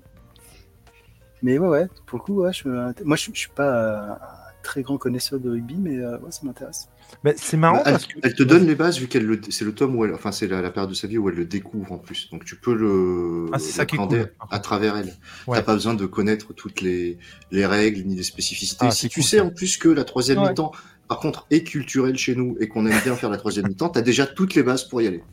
mais 1.41 1.57
ouais, 1.57 1.67
ouais, 1.67 1.87
pour 2.05 2.19
le 2.19 2.23
coup, 2.23 2.41
ouais, 2.41 2.53
je, 2.53 2.67
moi 3.03 3.15
je, 3.17 3.29
je 3.33 3.39
suis 3.39 3.49
pas 3.49 3.67
euh, 4.09 4.13
un 4.13 4.17
très 4.63 4.81
grand 4.81 4.97
connaisseur 4.97 5.39
de 5.39 5.49
rugby, 5.49 5.75
mais 5.77 5.97
euh, 5.97 6.17
ouais, 6.19 6.31
ça 6.31 6.41
m'intéresse. 6.43 6.89
Bah, 7.23 7.31
C'est 7.37 7.55
marrant 7.57 7.77
Bah, 7.77 7.83
elle, 7.85 7.91
parce 7.93 8.05
que. 8.07 8.19
elle 8.21 8.33
te 8.35 8.43
donne 8.43 8.65
les 8.67 8.75
bases 8.75 8.99
vu 8.99 9.07
qu'elle 9.07 9.25
le... 9.25 9.39
c'est 9.49 9.63
le 9.63 9.73
tome 9.73 9.95
où 9.95 10.03
elle, 10.03 10.13
enfin 10.13 10.31
c'est 10.33 10.47
la, 10.47 10.61
la 10.61 10.71
période 10.71 10.89
de 10.89 10.95
sa 10.95 11.07
vie 11.07 11.17
où 11.17 11.29
elle 11.29 11.35
le 11.35 11.45
découvre 11.45 11.91
en 11.93 11.97
plus. 11.97 12.29
Donc 12.31 12.43
tu 12.43 12.57
peux 12.57 12.73
le 12.75 13.49
Ah, 13.53 13.59
c'est 13.59 13.71
ça 13.71 13.85
qui 13.85 13.95
est 13.95 13.99
l'appréhender 13.99 14.29
cool. 14.37 14.47
à 14.51 14.59
travers 14.59 14.97
elle. 14.97 15.13
Ouais. 15.47 15.57
T'as 15.57 15.63
pas 15.63 15.73
besoin 15.73 15.93
de 15.93 16.05
connaître 16.05 16.53
toutes 16.53 16.81
les, 16.81 17.17
les 17.51 17.65
règles 17.65 18.01
ni 18.05 18.15
les 18.15 18.23
spécificités. 18.23 18.85
Ah, 18.87 18.91
si 18.91 19.07
tu 19.07 19.21
cool, 19.21 19.23
sais 19.29 19.37
ça. 19.37 19.43
en 19.45 19.51
plus 19.51 19.77
que 19.77 19.87
la 19.89 20.03
troisième 20.03 20.39
Ouais. 20.39 20.49
mi-temps, 20.49 20.73
par 21.07 21.19
contre, 21.19 21.47
est 21.49 21.63
culturelle 21.63 22.17
chez 22.17 22.35
nous 22.35 22.57
et 22.59 22.67
qu'on 22.67 22.85
aime 22.85 22.99
bien 23.01 23.15
faire 23.15 23.29
la 23.29 23.37
troisième 23.37 23.67
mi-temps, 23.67 23.87
t'as 23.87 24.01
déjà 24.01 24.27
toutes 24.27 24.55
les 24.55 24.63
bases 24.63 24.83
pour 24.83 25.01
y 25.01 25.07
aller. 25.07 25.23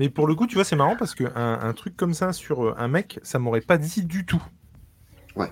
Mais 0.00 0.08
pour 0.10 0.26
le 0.26 0.34
coup, 0.34 0.48
tu 0.48 0.56
vois, 0.56 0.64
c'est 0.64 0.74
marrant 0.74 0.96
parce 0.96 1.14
que 1.14 1.24
un, 1.36 1.60
un 1.62 1.72
truc 1.74 1.96
comme 1.96 2.12
ça 2.12 2.32
sur 2.32 2.64
euh, 2.66 2.74
un 2.76 2.88
mec, 2.88 3.20
ça 3.22 3.38
m'aurait 3.38 3.60
pas 3.60 3.78
dit 3.78 4.02
du 4.02 4.26
tout. 4.26 4.42
Ouais. 5.36 5.48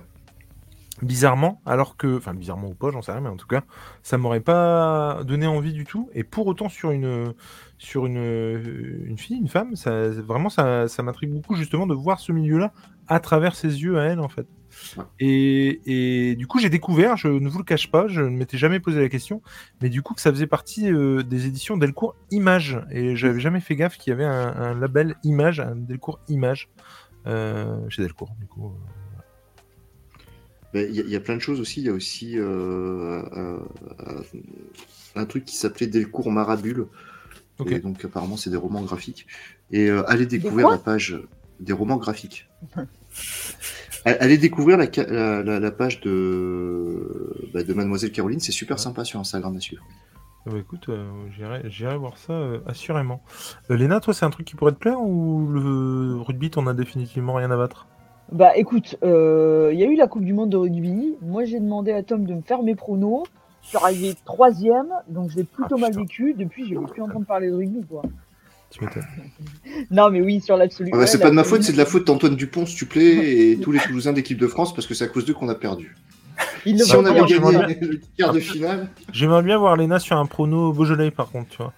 Bizarrement, 1.01 1.61
alors 1.65 1.97
que, 1.97 2.17
enfin 2.17 2.35
bizarrement 2.35 2.71
ou 2.71 2.75
pas, 2.75 2.91
j'en 2.91 3.03
sais 3.03 3.13
rien, 3.13 3.21
mais 3.21 3.29
en 3.29 3.37
tout 3.37 3.47
cas, 3.47 3.63
ça 4.03 4.19
m'aurait 4.19 4.41
pas 4.41 5.23
donné 5.23 5.47
envie 5.47 5.73
du 5.73 5.85
tout. 5.85 6.11
Et 6.13 6.25
pour 6.25 6.49
autant 6.49 6.69
sur 6.69 6.91
une 6.91 7.35
sur 7.79 8.07
une, 8.07 9.05
une 9.07 9.17
fille, 9.17 9.37
une 9.37 9.47
femme, 9.47 9.77
ça 9.77 10.09
vraiment 10.11 10.49
ça, 10.49 10.89
ça 10.89 11.05
m'intrigue 11.05 11.31
beaucoup 11.31 11.55
justement 11.55 11.87
de 11.87 11.95
voir 11.95 12.19
ce 12.19 12.33
milieu-là 12.33 12.73
à 13.07 13.21
travers 13.21 13.55
ses 13.55 13.81
yeux 13.81 13.97
à 13.97 14.07
elle 14.07 14.19
en 14.19 14.29
fait. 14.29 14.49
Ouais. 14.97 15.05
Et, 15.21 16.31
et 16.31 16.35
du 16.35 16.49
coup, 16.49 16.59
j'ai 16.59 16.69
découvert, 16.69 17.17
je 17.17 17.29
ne 17.29 17.49
vous 17.49 17.59
le 17.59 17.65
cache 17.65 17.93
pas, 17.93 18.09
je 18.09 18.23
ne 18.23 18.31
m'étais 18.31 18.59
jamais 18.59 18.81
posé 18.81 19.01
la 19.01 19.09
question, 19.09 19.41
mais 19.81 19.91
du 19.91 20.03
coup 20.03 20.15
que 20.15 20.21
ça 20.21 20.33
faisait 20.33 20.49
partie 20.49 20.93
euh, 20.93 21.23
des 21.23 21.47
éditions 21.47 21.77
Delcourt 21.77 22.17
Images. 22.33 22.81
Et 22.91 23.15
j'avais 23.15 23.39
jamais 23.39 23.61
fait 23.61 23.77
gaffe 23.77 23.99
qu'il 23.99 24.11
y 24.11 24.15
avait 24.15 24.25
un, 24.25 24.49
un 24.49 24.75
label 24.75 25.15
Image, 25.23 25.61
un 25.61 25.77
Delcourt 25.77 26.19
Images 26.27 26.69
euh, 27.29 27.89
chez 27.89 28.03
Delcourt. 28.03 28.35
Du 28.41 28.47
coup, 28.47 28.67
euh, 28.67 28.71
Il 30.75 30.81
y, 30.95 31.01
a- 31.01 31.05
il 31.05 31.09
y 31.11 31.17
a 31.17 31.21
plein 31.21 31.35
de 31.37 31.41
choses 31.41 31.61
aussi. 31.61 31.81
Il 31.81 31.87
y 31.87 31.89
a 31.89 31.93
aussi 31.93 32.39
euh, 32.39 33.23
euh, 33.37 33.59
un 35.17 35.25
truc 35.27 35.45
qui 35.45 35.57
s'appelait 35.57 35.87
Delcourt 35.87 36.31
Marabule. 36.31 36.87
Et 37.67 37.79
donc 37.81 38.05
apparemment 38.05 38.37
c'est 38.37 38.51
des 38.51 38.57
romans 38.57 38.83
graphiques. 38.83 39.27
Et 39.73 39.89
euh, 39.91 40.03
allez 40.09 40.27
découvrir 40.27 40.69
la 40.71 40.79
page 40.79 41.17
des 41.61 41.73
romans 41.73 41.97
graphiques. 41.97 42.49
allez 44.05 44.39
découvrir 44.39 44.77
la, 44.79 44.87
ca- 44.93 45.07
la, 45.07 45.43
la- 45.43 45.59
la 45.61 45.71
page 45.71 46.01
de, 46.01 47.51
bah, 47.53 47.63
de 47.63 47.75
Mademoiselle 47.75 48.13
Caroline. 48.13 48.41
C'est 48.41 48.53
super 48.53 48.79
sympa 48.79 49.05
sur 49.05 49.19
Instagram 49.21 49.57
à 49.57 49.61
suivre. 49.61 49.83
bah, 50.47 50.53
écoute, 50.59 50.89
euh, 50.89 51.11
j'irai 51.69 51.97
voir 51.97 52.17
ça 52.17 52.33
euh, 52.33 52.61
assurément. 52.67 53.23
Euh, 53.71 53.77
Léna, 53.77 54.01
toi, 54.01 54.15
c'est 54.15 54.25
un 54.25 54.31
truc 54.31 54.47
qui 54.47 54.55
pourrait 54.55 54.73
te 54.73 54.79
plaire 54.79 55.01
ou 55.01 55.49
le 55.51 56.17
rugby, 56.21 56.51
t'en 56.51 56.67
as 56.69 56.75
définitivement 56.75 57.35
rien 57.35 57.51
à 57.51 57.57
battre? 57.57 57.87
Bah 58.31 58.57
écoute, 58.57 58.97
euh, 59.03 59.71
il 59.73 59.79
y 59.81 59.85
a 59.85 59.87
eu 59.87 59.97
la 59.97 60.07
Coupe 60.07 60.25
du 60.25 60.35
Monde 60.35 60.51
de 60.51 60.57
rugby. 60.57 61.15
Moi, 61.23 61.45
j'ai 61.45 61.61
demandé 61.61 61.93
à 61.93 62.03
Tom 62.03 62.27
de 62.27 62.35
me 62.35 62.43
faire 62.43 62.63
mes 62.63 62.75
pronos. 62.75 63.25
Je 63.63 63.69
suis 63.69 63.79
arrivé 63.79 64.15
troisième, 64.25 64.89
donc 65.09 65.31
je 65.31 65.37
l'ai 65.37 65.45
plutôt 65.45 65.77
Ah, 65.79 65.81
mal 65.81 65.95
vécu. 65.95 66.35
Depuis, 66.37 66.69
je 66.69 66.75
n'ai 66.75 66.87
plus 66.87 67.03
entendre 67.03 67.27
parler 67.27 67.49
de 67.49 67.55
rugby, 67.55 67.85
quoi. 67.89 68.03
Tu 68.71 68.85
m'étonnes. 68.85 69.03
Non, 69.91 70.11
mais 70.11 70.21
oui, 70.21 70.41
sur 70.41 70.57
l'absolu. 70.57 70.91
Ah 70.93 70.97
bah, 70.97 71.01
ouais, 71.01 71.07
c'est 71.07 71.19
pas 71.19 71.31
de 71.31 71.35
ma 71.35 71.45
faute, 71.45 71.63
c'est 71.63 71.73
de 71.73 71.79
la 71.79 71.87
faute 71.87 72.07
d'Antoine 72.07 72.37
Dupont, 72.37 72.67
s'il 72.67 72.87
te 72.87 72.93
plaît, 72.93 73.51
et 73.51 73.57
tous 73.63 73.73
les 73.73 73.79
Toulousains 73.79 74.13
d'équipe 74.13 74.39
de 74.39 74.47
France, 74.47 74.75
parce 74.75 74.87
que 74.87 74.95
c'est 74.95 75.05
à 75.05 75.09
cause 75.09 75.25
d'eux 75.25 75.35
qu'on 75.35 75.49
a 75.49 75.55
perdu. 75.55 75.97
Il 76.67 76.79
Si 76.81 76.95
on 76.95 77.05
avait 77.05 77.21
gagné 77.25 77.77
le 77.81 78.01
quart 78.17 78.33
de 78.33 78.41
finale, 78.41 78.89
J'aimerais 79.13 79.43
bien 79.43 79.59
voir 79.59 79.77
Léna 79.77 79.99
sur 79.99 80.17
un 80.17 80.27
prono 80.27 80.73
Beaujolais, 80.73 81.11
par 81.11 81.31
contre, 81.31 81.49
tu 81.49 81.57
vois. 81.59 81.73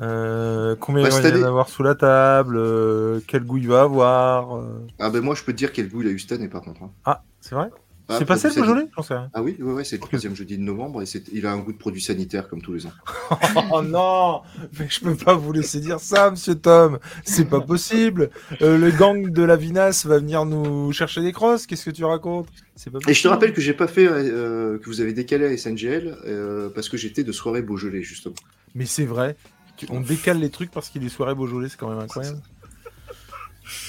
Euh, 0.00 0.76
combien 0.80 1.02
Bah, 1.02 1.08
il 1.12 1.22
va 1.22 1.28
y 1.38 1.42
en 1.44 1.46
avoir 1.46 1.68
sous 1.68 1.82
la 1.82 1.94
table 1.94 2.56
euh, 2.56 3.20
Quel 3.26 3.44
goût 3.44 3.58
il 3.58 3.68
va 3.68 3.82
avoir 3.82 4.56
euh. 4.56 4.86
ah 4.98 5.10
ben 5.10 5.20
moi 5.22 5.34
je 5.34 5.42
peux 5.42 5.52
te 5.52 5.58
dire 5.58 5.72
quel 5.72 5.88
goût 5.88 6.02
il 6.02 6.08
a 6.08 6.10
eu 6.10 6.18
cette 6.18 6.32
année 6.32 6.48
par 6.48 6.62
contre. 6.62 6.82
hein. 6.82 6.90
Ah, 7.04 7.22
c'est 7.40 7.54
vrai? 7.54 7.68
Ah, 8.10 8.16
C'est 8.18 8.24
passé 8.24 8.48
le 8.48 8.54
produit 8.54 8.70
Beaujolais 8.72 8.88
J'en 8.96 9.02
sais 9.02 9.12
rien. 9.14 9.22
sanitaire. 9.24 9.30
Ah 9.34 9.42
oui, 9.42 9.56
ouais, 9.60 9.72
ouais, 9.74 9.84
c'est 9.84 9.96
le 9.96 10.00
troisième 10.00 10.34
jeudi 10.34 10.56
de 10.56 10.62
novembre 10.62 11.02
et 11.02 11.06
c'est- 11.06 11.28
il 11.30 11.44
a 11.44 11.52
un 11.52 11.58
goût 11.58 11.72
de 11.72 11.76
produit 11.76 12.00
sanitaire 12.00 12.48
comme 12.48 12.62
tous 12.62 12.72
les 12.72 12.86
ans. 12.86 12.92
Oh 13.70 13.82
non 13.82 14.40
Mais 14.78 14.86
je 14.88 15.00
peux 15.00 15.14
pas 15.14 15.34
vous 15.34 15.52
laisser 15.52 15.80
dire 15.80 16.00
ça, 16.00 16.30
monsieur 16.30 16.54
Tom 16.54 16.98
C'est 17.22 17.44
pas 17.44 17.60
possible 17.60 18.30
Euh, 18.62 18.78
Le 18.78 18.90
gang 18.92 19.28
de 19.30 19.42
la 19.42 19.56
Vinasse 19.56 20.06
va 20.06 20.16
venir 20.18 20.46
nous 20.46 20.90
chercher 20.92 21.20
des 21.20 21.32
crosses 21.32 21.66
Qu'est-ce 21.66 21.84
que 21.84 21.90
tu 21.90 22.04
racontes? 22.06 22.48
C'est 22.76 22.88
pas 22.90 22.96
Et 22.96 23.00
je 23.00 23.04
te 23.04 23.08
possible. 23.10 23.28
rappelle 23.28 23.52
que 23.52 23.60
j'ai 23.60 23.74
pas 23.74 23.88
fait, 23.88 24.06
euh, 24.08 24.78
que 24.78 24.86
vous 24.86 25.02
avez 25.02 25.12
décalé 25.12 25.44
à 25.44 25.50
SNGL 25.54 26.16
euh, 26.26 26.70
parce 26.74 26.88
que 26.88 26.96
j'étais 26.96 27.24
de 27.24 27.32
soirée 27.32 27.60
Beaujolais 27.60 28.00
justement. 28.02 28.36
Mais 28.74 28.86
c'est 28.86 29.04
vrai. 29.04 29.36
Tu- 29.78 29.86
On 29.90 30.00
décale 30.00 30.38
les 30.40 30.50
trucs 30.50 30.70
parce 30.70 30.88
qu'il 30.90 31.04
est 31.04 31.08
soirée 31.08 31.34
Beaujolais, 31.34 31.68
c'est 31.68 31.78
quand 31.78 31.88
même 31.88 31.98
incroyable. 32.00 32.40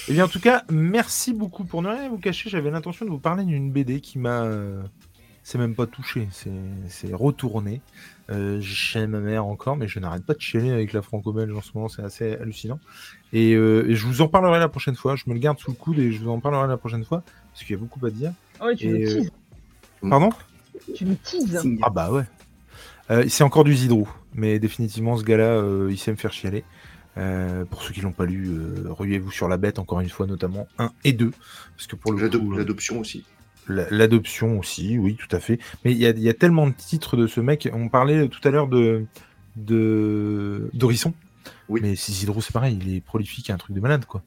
Et 0.08 0.12
bien 0.12 0.24
en 0.26 0.28
tout 0.28 0.40
cas, 0.40 0.62
merci 0.70 1.32
beaucoup 1.32 1.64
pour 1.64 1.82
ne 1.82 1.88
rien 1.88 2.08
vous 2.08 2.18
cacher. 2.18 2.50
J'avais 2.50 2.70
l'intention 2.70 3.04
de 3.06 3.10
vous 3.10 3.18
parler 3.18 3.44
d'une 3.44 3.70
BD 3.72 4.00
qui 4.00 4.18
m'a. 4.18 4.42
euh, 4.44 4.82
C'est 5.42 5.56
même 5.58 5.74
pas 5.74 5.86
touché, 5.86 6.28
c'est 6.32 7.12
retourné. 7.14 7.80
Euh, 8.30 8.60
Chez 8.60 9.06
ma 9.06 9.18
mère 9.20 9.46
encore, 9.46 9.76
mais 9.76 9.88
je 9.88 9.98
n'arrête 9.98 10.24
pas 10.24 10.34
de 10.34 10.40
chialer 10.40 10.70
avec 10.70 10.92
la 10.92 11.02
franco-belge 11.02 11.52
en 11.56 11.62
ce 11.62 11.70
moment, 11.74 11.88
c'est 11.88 12.02
assez 12.02 12.34
hallucinant. 12.34 12.78
Et, 13.32 13.54
euh, 13.54 13.88
et 13.90 13.94
je 13.96 14.06
vous 14.06 14.20
en 14.20 14.28
parlerai 14.28 14.58
la 14.60 14.68
prochaine 14.68 14.94
fois. 14.96 15.16
Je 15.16 15.24
me 15.26 15.34
le 15.34 15.40
garde 15.40 15.58
sous 15.58 15.70
le 15.70 15.76
coude 15.76 15.98
et 15.98 16.12
je 16.12 16.22
vous 16.22 16.30
en 16.30 16.38
parlerai 16.40 16.68
la 16.68 16.76
prochaine 16.76 17.04
fois 17.04 17.22
parce 17.52 17.64
qu'il 17.64 17.74
y 17.74 17.78
a 17.78 17.80
beaucoup 17.82 18.04
à 18.06 18.10
dire. 18.10 18.32
Ah 18.60 18.66
ouais, 18.66 18.76
tu 18.76 18.86
Et, 18.86 18.90
me 18.92 18.98
euh, 19.08 19.14
teases. 19.22 19.30
Pardon? 20.08 20.30
Tu 20.94 21.04
me 21.06 21.16
teases. 21.16 21.66
Ah 21.82 21.90
bah 21.90 22.12
ouais. 22.12 22.24
Euh, 23.10 23.24
c'est 23.28 23.42
encore 23.44 23.64
du 23.64 23.74
Zidrou, 23.74 24.08
mais 24.34 24.58
définitivement 24.58 25.16
ce 25.16 25.24
gars-là, 25.24 25.44
euh, 25.54 25.88
il 25.90 25.98
sait 25.98 26.10
me 26.10 26.16
faire 26.16 26.32
chialer. 26.32 26.64
Euh, 27.18 27.64
pour 27.64 27.82
ceux 27.82 27.92
qui 27.92 28.00
l'ont 28.00 28.12
pas 28.12 28.24
lu, 28.24 28.46
euh, 28.48 28.84
ruez-vous 28.88 29.30
sur 29.32 29.48
la 29.48 29.56
bête, 29.56 29.78
encore 29.78 30.00
une 30.00 30.08
fois, 30.08 30.26
notamment 30.26 30.68
1 30.78 30.92
et 31.04 31.12
2. 31.12 31.32
Parce 31.76 31.86
que 31.88 31.96
pour 31.96 32.12
le 32.12 32.22
euh, 32.22 32.56
L'adoption 32.56 33.00
aussi. 33.00 33.24
la- 33.68 33.90
l'adoption 33.90 34.58
aussi, 34.58 34.96
oui, 34.96 35.16
tout 35.16 35.34
à 35.34 35.40
fait. 35.40 35.58
Mais 35.84 35.90
il 35.92 35.98
y 35.98 36.06
a, 36.06 36.10
il 36.10 36.20
y 36.20 36.28
a 36.28 36.34
tellement 36.34 36.66
de 36.68 36.72
titres 36.72 37.16
de 37.16 37.26
ce 37.26 37.40
mec. 37.40 37.68
On 37.72 37.88
parlait 37.88 38.28
tout 38.28 38.40
à 38.46 38.50
l'heure 38.50 38.68
de. 38.68 39.04
Oui. 41.68 41.80
Mais 41.82 41.96
si 41.96 42.12
Zidrou, 42.12 42.40
c'est 42.40 42.52
pareil, 42.52 42.78
il 42.80 42.94
est 42.96 43.00
prolifique, 43.00 43.50
un 43.50 43.56
truc 43.56 43.74
de 43.74 43.80
malade, 43.80 44.04
quoi. 44.04 44.22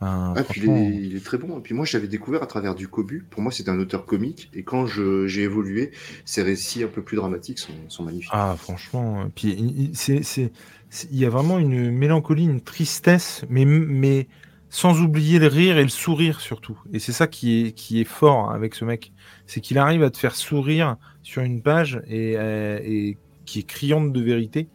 Enfin, 0.00 0.34
Ah, 0.36 0.44
puis 0.44 0.60
il 0.62 0.66
est, 0.68 0.94
il 1.06 1.16
est 1.16 1.24
très 1.24 1.38
bon. 1.38 1.58
Et 1.58 1.62
puis 1.62 1.74
moi, 1.74 1.84
je 1.86 1.96
l'avais 1.96 2.08
découvert 2.08 2.42
à 2.42 2.46
travers 2.46 2.74
du 2.74 2.88
Kobu. 2.88 3.26
Pour 3.30 3.42
moi, 3.42 3.52
c'était 3.52 3.70
un 3.70 3.78
auteur 3.80 4.04
comique. 4.06 4.50
Et 4.52 4.64
quand 4.64 4.86
j'ai 4.86 5.42
évolué, 5.42 5.92
ces 6.24 6.42
récits 6.42 6.82
un 6.82 6.88
peu 6.88 7.02
plus 7.02 7.16
dramatiques 7.16 7.58
sont, 7.58 7.88
sont 7.88 8.04
magnifiques. 8.04 8.32
Ah, 8.32 8.56
franchement. 8.58 9.22
euh, 9.22 9.26
Puis 9.34 9.48
il- 9.58 9.96
c'est, 9.96 10.22
c'est, 10.22 10.52
c'est- 10.90 11.10
y 11.12 11.24
a 11.24 11.30
vraiment 11.30 11.58
une 11.58 11.90
mélancolie, 11.90 12.44
une 12.44 12.60
tristesse, 12.60 13.44
mais, 13.48 13.64
mais 13.64 14.28
sans 14.68 15.00
oublier 15.00 15.38
le 15.38 15.46
rire 15.46 15.78
et 15.78 15.82
le 15.84 15.88
sourire 15.88 16.40
surtout. 16.40 16.78
Et 16.92 16.98
c'est 16.98 17.12
ça 17.12 17.26
qui 17.28 17.66
est, 17.68 17.72
qui 17.72 18.00
est 18.00 18.04
fort 18.04 18.50
avec 18.50 18.74
ce 18.74 18.84
mec. 18.84 19.12
C'est 19.46 19.60
qu'il 19.60 19.78
arrive 19.78 20.02
à 20.02 20.10
te 20.10 20.18
faire 20.18 20.34
sourire 20.34 20.96
sur 21.22 21.42
une 21.42 21.62
page 21.62 22.02
et, 22.06 22.36
euh, 22.36 22.80
et 22.82 23.18
qui 23.44 23.60
est 23.60 23.62
criante 23.62 24.12
de 24.12 24.20
vérité 24.20 24.70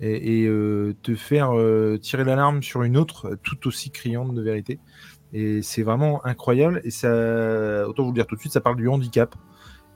et, 0.00 0.46
euh, 0.46 0.94
te 1.02 1.14
faire 1.14 1.56
euh, 1.56 1.98
tirer 1.98 2.24
l'alarme 2.24 2.62
sur 2.62 2.82
une 2.82 2.96
autre 2.96 3.38
tout 3.42 3.66
aussi 3.66 3.90
criante 3.90 4.34
de 4.34 4.42
vérité. 4.42 4.78
Et 5.32 5.62
c'est 5.62 5.82
vraiment 5.82 6.24
incroyable. 6.24 6.80
Et 6.84 6.90
ça, 6.90 7.88
autant 7.88 8.04
vous 8.04 8.10
le 8.10 8.14
dire 8.14 8.26
tout 8.26 8.36
de 8.36 8.40
suite, 8.40 8.52
ça 8.52 8.60
parle 8.60 8.76
du 8.76 8.88
handicap. 8.88 9.34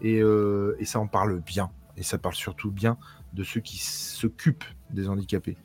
Et, 0.01 0.21
euh, 0.21 0.77
ça 0.85 1.01
en 1.01 1.07
parle 1.07 1.41
bien. 1.41 1.71
Et 1.97 2.03
ça 2.03 2.19
parle 2.19 2.35
surtout 2.35 2.71
bien 2.71 2.97
de 3.33 3.45
ceux 3.45 3.61
qui 3.61 3.79
s'occupent 3.79 4.65
des 4.91 5.09
handicapés. 5.09 5.57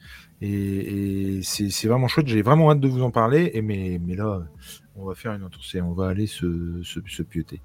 Et, 0.41 1.39
c'est 1.43 1.87
vraiment 1.87 2.07
chouette. 2.07 2.27
J'ai 2.27 2.41
vraiment 2.41 2.71
hâte 2.71 2.79
de 2.79 2.87
vous 2.87 3.01
en 3.01 3.11
parler. 3.11 3.51
Et 3.53 3.61
mais, 3.61 3.99
là, 4.15 4.45
on 4.95 5.05
va 5.05 5.15
faire 5.15 5.33
une 5.33 5.47
série. 5.61 5.81
On 5.81 5.93
va 5.93 6.09
aller 6.09 6.27
se, 6.27 6.81
se, 6.83 6.99
se 7.07 7.23
pioter. 7.23 7.61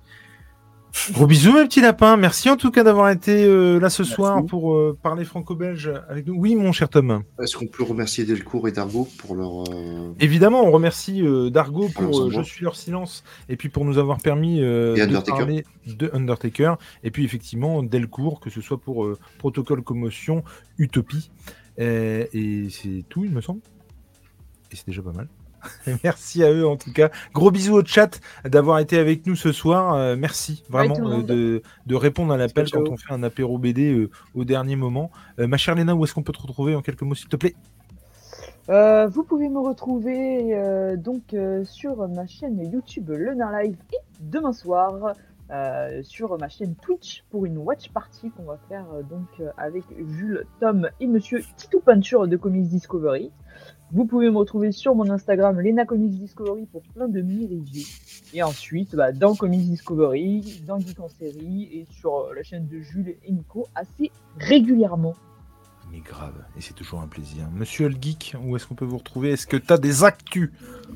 Gros 1.13 1.27
bisous, 1.27 1.53
mes 1.53 1.65
petits 1.65 1.81
lapins. 1.81 2.17
Merci 2.17 2.51
en 2.51 2.57
tout 2.57 2.71
cas 2.71 2.83
d'avoir 2.83 3.11
été 3.11 3.45
euh, 3.45 3.79
là 3.79 3.91
ce 3.91 4.03
Merci. 4.03 4.15
soir 4.15 4.45
pour 4.45 4.75
euh, 4.75 4.97
parler 5.01 5.25
franco-belge 5.25 5.93
avec 6.09 6.27
nous. 6.27 6.35
Oui, 6.35 6.57
mon 6.57 6.73
cher 6.73 6.89
Tom. 6.89 7.23
Est-ce 7.41 7.57
qu'on 7.57 7.67
peut 7.69 7.85
remercier 7.85 8.25
Delcourt 8.25 8.67
et 8.69 8.73
Dargo 8.73 9.09
pour 9.19 9.35
leur. 9.37 9.63
euh, 9.73 10.13
Évidemment, 10.19 10.63
on 10.65 10.71
remercie 10.71 11.23
Dargo 11.51 11.89
pour 11.89 12.31
Je 12.31 12.43
suis 12.43 12.65
leur 12.65 12.77
silence 12.77 13.23
et 13.49 13.57
puis 13.57 13.69
pour 13.69 13.85
nous 13.85 13.99
avoir 13.99 14.19
permis 14.19 14.59
de 14.61 15.21
parler 15.27 15.65
de 15.87 16.11
Undertaker 16.13 16.75
et 17.05 17.11
puis 17.11 17.25
effectivement 17.25 17.83
Delcourt, 17.83 18.41
que 18.41 18.51
ce 18.51 18.61
soit 18.61 18.79
pour 18.79 19.09
Protocole 19.39 19.83
Commotion, 19.83 20.43
Utopie. 20.79 21.31
Et 21.79 22.69
c'est 22.71 23.05
tout, 23.09 23.25
il 23.25 23.31
me 23.31 23.41
semble. 23.41 23.61
Et 24.73 24.77
c'est 24.77 24.87
déjà 24.87 25.03
pas 25.03 25.13
mal. 25.13 25.29
merci 26.05 26.43
à 26.45 26.53
eux 26.53 26.67
en 26.67 26.77
tout 26.77 26.93
cas. 26.93 27.11
Gros 27.35 27.51
bisous 27.51 27.75
au 27.75 27.85
chat 27.85 28.21
d'avoir 28.45 28.79
été 28.79 28.99
avec 28.99 29.27
nous 29.27 29.37
ce 29.37 29.53
soir. 29.53 29.95
Euh, 29.95 30.17
merci 30.17 30.65
vraiment 30.69 30.97
euh, 31.01 31.23
de, 31.23 31.63
de 31.87 31.95
répondre 31.95 32.33
à 32.33 32.37
l'appel 32.37 32.71
quand 32.71 32.89
on 32.89 32.97
fait 32.97 33.13
un 33.13 33.23
apéro 33.23 33.59
BD 33.59 33.93
euh, 33.93 34.11
au 34.35 34.45
dernier 34.45 34.77
moment. 34.77 35.11
Euh, 35.39 35.47
ma 35.47 35.57
chère 35.57 35.75
Léna, 35.75 35.95
où 35.95 36.05
est-ce 36.05 36.15
qu'on 36.15 36.23
peut 36.23 36.33
te 36.33 36.43
retrouver 36.43 36.75
en 36.75 36.83
quelques 36.83 37.03
mots 37.03 37.15
s'il 37.15 37.29
te 37.29 37.37
plaît? 37.37 37.55
Euh, 38.69 39.09
vous 39.09 39.25
pouvez 39.25 39.49
me 39.49 39.59
retrouver 39.59 40.55
euh, 40.55 40.97
donc 40.97 41.35
euh, 41.35 41.65
sur 41.65 42.07
ma 42.09 42.27
chaîne 42.27 42.61
YouTube 42.71 43.11
Le 43.11 43.35
Nain 43.35 43.63
Live 43.63 43.77
et 43.93 43.97
demain 44.21 44.53
soir 44.53 45.15
euh, 45.51 46.03
sur 46.05 46.39
ma 46.39 46.49
chaîne 46.49 46.77
Twitch 46.77 47.25
pour 47.31 47.45
une 47.45 47.59
watch 47.59 47.91
party 47.91 48.31
qu'on 48.31 48.45
va 48.45 48.59
faire 48.69 48.87
euh, 48.95 49.03
donc 49.03 49.27
euh, 49.41 49.51
avec 49.57 49.83
Jules, 49.99 50.47
Tom 50.61 50.89
et 51.01 51.09
Monsieur 51.09 51.43
Titou 51.57 51.81
Peinture 51.81 52.29
de 52.29 52.37
Comics 52.37 52.69
Discovery. 52.69 53.33
Vous 53.93 54.05
pouvez 54.05 54.31
me 54.31 54.37
retrouver 54.39 54.71
sur 54.73 54.95
mon 54.95 55.11
Instagram 55.11 55.59
Lena 55.61 55.85
Comics 55.85 56.13
Discovery 56.19 56.67
pour 56.71 56.83
plein 56.95 57.09
de 57.09 57.21
mini-reviews. 57.21 57.87
Et 58.33 58.43
ensuite, 58.43 58.95
bah, 58.95 59.11
dans 59.13 59.35
Comics 59.35 59.69
Discovery, 59.69 60.63
dans 60.67 60.79
Geek 60.79 61.01
en 61.01 61.09
série 61.09 61.65
et 61.73 61.87
sur 61.91 62.15
euh, 62.19 62.35
la 62.37 62.43
chaîne 62.45 62.69
de 62.69 62.79
Jules 62.81 63.17
et 63.25 63.33
Nico 63.33 63.67
assez 63.75 64.13
régulièrement. 64.39 65.15
Mais 65.93 65.99
grave, 65.99 66.35
et 66.57 66.61
c'est 66.61 66.75
toujours 66.75 67.01
un 67.01 67.09
plaisir. 67.09 67.49
Monsieur 67.53 67.89
le 67.89 67.97
Geek, 68.01 68.37
où 68.45 68.55
est-ce 68.55 68.65
qu'on 68.65 68.77
peut 68.77 68.85
vous 68.85 68.99
retrouver? 68.99 69.31
Est-ce 69.33 69.49
que 69.49 69.57
tu 69.57 69.73
as 69.73 69.79
des 69.79 70.05
actus? 70.05 70.53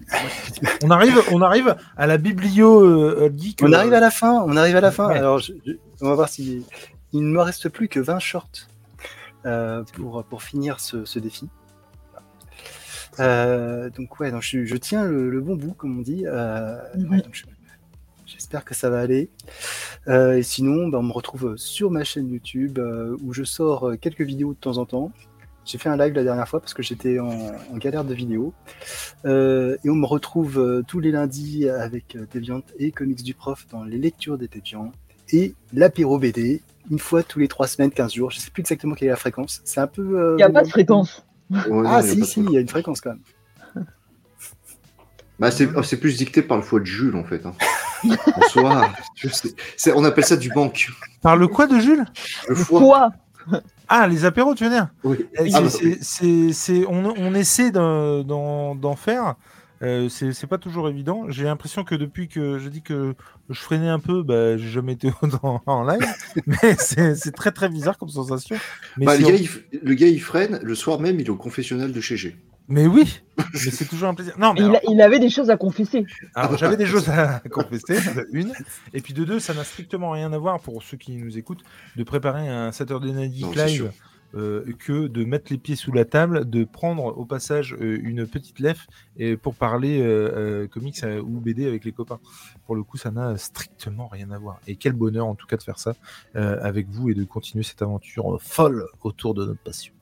On, 0.85 0.91
arrive, 0.91 1.21
on 1.33 1.41
arrive 1.43 1.75
à 1.97 2.07
la 2.07 2.17
biblio 2.19 2.81
euh, 2.81 3.27
Hulk 3.27 3.39
Geek. 3.39 3.61
On 3.65 3.73
euh, 3.73 3.77
arrive 3.77 3.93
à 3.95 3.99
la 4.01 4.11
fin, 4.13 4.45
on 4.47 4.57
arrive 4.57 4.77
à 4.77 4.81
la 4.81 4.93
fin. 4.93 5.09
Ouais. 5.09 5.19
Alors, 5.19 5.39
je- 5.41 5.53
je- 5.67 5.73
on 6.01 6.09
va 6.11 6.15
voir 6.15 6.29
si 6.29 6.65
il 7.13 7.21
ne 7.23 7.29
me 7.33 7.41
reste 7.41 7.69
plus 7.71 7.89
que 7.89 7.99
20 7.99 8.19
shorts 8.21 8.69
euh, 9.47 9.83
pour, 9.95 10.23
pour 10.25 10.43
finir 10.45 10.79
ce, 10.79 11.05
ce 11.05 11.19
défi. 11.19 11.49
Euh, 13.21 13.91
donc 13.91 14.19
ouais, 14.21 14.31
donc 14.31 14.43
je, 14.43 14.65
je 14.65 14.77
tiens 14.77 15.05
le, 15.05 15.31
le 15.31 15.41
bon 15.41 15.57
bout, 15.57 15.73
comme 15.75 15.99
on 15.99 16.03
dit. 16.03 16.25
Euh, 16.27 16.77
ouais, 17.11 17.23
je- 17.33 17.45
J'espère 18.27 18.65
que 18.65 18.75
ça 18.75 18.89
va 18.91 19.01
aller. 19.01 19.29
Euh, 20.09 20.39
et 20.39 20.43
sinon, 20.43 20.89
ben, 20.89 20.99
on 20.99 21.03
me 21.03 21.13
retrouve 21.13 21.57
sur 21.57 21.91
ma 21.91 22.05
chaîne 22.05 22.29
YouTube 22.31 22.79
euh, 22.79 23.17
où 23.23 23.33
je 23.35 23.45
sors 23.45 23.91
euh, 23.91 23.97
quelques 23.97 24.23
vidéos 24.23 24.55
de 24.55 24.59
temps 24.59 24.79
en 24.79 24.87
temps. 24.87 25.13
J'ai 25.67 25.79
fait 25.79 25.89
un 25.89 25.97
live 25.97 26.15
la 26.15 26.25
dernière 26.25 26.49
fois 26.49 26.61
parce 26.61 26.75
que 26.75 26.83
j'étais 26.83 27.19
en, 27.21 27.29
en 27.29 27.77
galère 27.77 28.03
de 28.05 28.13
vidéos. 28.15 28.53
Euh, 29.25 29.77
et 29.85 29.91
on 29.91 29.95
me 29.95 30.07
retrouve 30.07 30.59
euh, 30.59 30.83
tous 30.87 31.01
les 31.01 31.11
lundis 31.11 31.69
avec 31.69 32.17
euh, 32.17 32.27
Deviant 32.33 32.63
et 32.79 32.91
Comics 32.93 33.23
du 33.23 33.35
Prof 33.35 33.67
dans 33.71 33.85
les 33.85 33.99
lectures 33.99 34.37
des 34.39 34.49
Deviants 34.49 34.91
et 35.33 35.55
l'apéro 35.73 36.19
BD, 36.19 36.61
une 36.91 36.99
fois 36.99 37.23
tous 37.23 37.39
les 37.39 37.49
trois 37.49 37.67
semaines, 37.67 37.91
15 37.91 38.13
jours. 38.15 38.31
Je 38.31 38.39
sais 38.41 38.51
plus 38.51 38.61
exactement 38.63 38.95
quelle 38.95 39.09
est 39.09 39.13
la 39.13 39.17
fréquence. 39.17 39.61
C'est 39.65 39.81
un 39.81 39.87
peu. 39.87 40.03
euh, 40.19 40.33
Il 40.33 40.37
n'y 40.37 40.43
a 40.43 40.51
pas 40.51 40.63
de 40.63 40.69
fréquence. 40.69 41.24
Ouais, 41.51 41.87
Ah, 41.87 42.03
si, 42.03 42.25
si, 42.25 42.41
il 42.41 42.51
y 42.51 42.57
a 42.57 42.61
une 42.61 42.69
fréquence 42.69 43.01
quand 43.01 43.11
même. 43.11 43.85
Bah, 45.39 45.51
c'est 45.51 45.69
oh, 45.75 45.83
c'est 45.83 45.97
plus 45.99 46.17
dicté 46.17 46.43
par 46.43 46.57
le 46.57 46.63
foie 46.63 46.79
de 46.81 46.85
Jules, 46.85 47.17
en 47.17 47.25
fait. 47.25 47.45
Hein. 47.45 47.55
Sais. 49.33 49.49
C'est- 49.77 49.93
On 49.93 50.05
appelle 50.05 50.25
ça 50.25 50.37
du 50.37 50.49
banque. 50.51 50.89
Par 51.23 51.37
le 51.37 51.49
quoi 51.49 51.67
de 51.67 51.79
Jules 51.81 52.05
Le 52.49 52.55
foie. 52.55 52.81
Quoi 52.81 53.11
Ah, 53.89 54.07
les 54.07 54.25
apéros, 54.25 54.55
tu 54.55 54.65
veux 54.65 54.71
dire 54.71 54.89
Oui. 55.03 55.27
Eh, 55.39 55.39
Ah, 55.41 55.45
c'est- 55.45 55.61
bah, 55.63 55.69
c'est- 55.71 55.99
c'est- 56.03 56.53
c'est- 56.53 56.87
on, 56.87 57.13
on 57.17 57.35
essaie 57.35 57.71
d'en 57.73 58.23
d'en- 58.23 58.75
d'en 58.77 58.95
faire. 58.97 59.35
Euh, 59.83 60.09
c'est 60.09 60.33
c'est 60.33 60.47
pas 60.47 60.59
toujours 60.59 60.89
évident. 60.89 61.25
J'ai 61.29 61.45
l'impression 61.45 61.85
que 61.85 61.95
depuis 61.95 62.29
que 62.29 62.59
je 62.59 62.69
dis 62.69 62.81
que 62.83 63.15
je 63.51 63.59
freinais 63.61 63.89
un 63.89 63.99
peu, 63.99 64.23
bah, 64.23 64.57
j'ai 64.57 64.69
jamais 64.69 64.93
été 64.93 65.11
en, 65.43 65.61
en 65.67 65.85
live. 65.85 66.01
mais 66.47 66.77
c'est 66.79 67.15
c'est 67.17 67.33
très 67.33 67.51
très 67.53 67.69
bizarre 67.69 67.99
comme 67.99 68.09
sensation. 68.09 68.57
Mais, 68.97 69.07
Bah, 69.07 69.17
le, 69.17 69.25
gars, 69.27 69.35
il, 69.35 69.47
f- 69.47 69.63
le 69.83 69.95
gars, 69.95 70.07
il 70.09 70.21
freine, 70.21 70.61
le 70.63 70.75
soir 70.75 71.01
même, 71.01 71.19
il 71.21 71.27
est 71.27 71.31
au 71.31 71.37
confessionnel 71.37 71.93
de 71.93 72.01
chez 72.01 72.17
G. 72.17 72.37
mais 72.69 72.87
oui, 72.87 73.21
mais 73.53 73.59
c'est 73.71 73.85
toujours 73.85 74.09
un 74.09 74.15
plaisir. 74.15 74.35
Non, 74.39 74.55
mais 74.55 74.61
il, 74.61 74.65
alors- 74.67 74.77
a- 74.77 74.91
il 74.93 75.01
avait 75.03 75.19
des 75.19 75.29
choses 75.29 75.51
à 75.51 75.57
confesser. 75.57 76.07
Alors, 76.35 76.57
j'avais 76.57 76.77
des 76.77 76.87
choses 76.87 77.09
à 77.11 77.41
confesser, 77.51 77.95
de 78.15 78.27
une. 78.33 78.53
Et 78.95 79.01
puis 79.01 79.13
de 79.13 79.25
deux, 79.25 79.41
ça 79.41 79.53
n'a 79.55 79.65
strictement 79.65 80.11
rien 80.13 80.33
à 80.33 80.39
voir 80.39 80.61
pour 80.61 80.83
ceux 80.83 80.97
qui 80.97 81.17
nous 81.17 81.37
écoutent 81.37 81.63
de 81.97 82.05
préparer 82.05 82.49
un 82.49 82.71
Saturday 82.73 83.13
Night 83.13 83.35
Live 83.57 83.87
euh, 83.87 83.91
que 84.35 85.07
de 85.07 85.25
mettre 85.25 85.53
les 85.53 85.59
pieds 85.59 85.77
sous 85.77 85.93
la 85.93 86.05
table, 86.05 86.49
de 86.49 86.65
prendre 86.65 87.17
au 87.17 87.25
passage 87.25 87.75
euh, 87.81 87.99
une 88.03 88.27
petite 88.27 88.59
lèvre 88.59 88.85
et 89.17 89.37
pour 89.37 89.55
parler 89.55 90.01
euh, 90.01 90.65
euh, 90.65 90.67
comics 90.69 91.03
euh, 91.05 91.21
ou 91.21 91.41
BD 91.41 91.67
avec 91.67 91.85
les 91.85 91.93
copains. 91.93 92.21
Pour 92.67 92.75
le 92.75 92.83
coup, 92.83 92.97
ça 92.97 93.11
n'a 93.11 93.37
strictement 93.37 94.09
rien 94.09 94.31
à 94.31 94.39
voir. 94.39 94.61
Et 94.67 94.77
quel 94.77 94.93
bonheur 94.93 95.27
en 95.27 95.35
tout 95.35 95.47
cas 95.47 95.57
de 95.57 95.63
faire 95.63 95.79
ça 95.79 95.95
euh, 96.37 96.59
avec 96.63 96.89
vous 96.89 97.11
et 97.11 97.15
de 97.15 97.25
continuer 97.25 97.65
cette 97.65 97.83
aventure 97.83 98.35
euh, 98.35 98.39
folle 98.39 98.87
autour 99.03 99.35
de 99.35 99.45
notre 99.45 99.61
passion. 99.63 99.93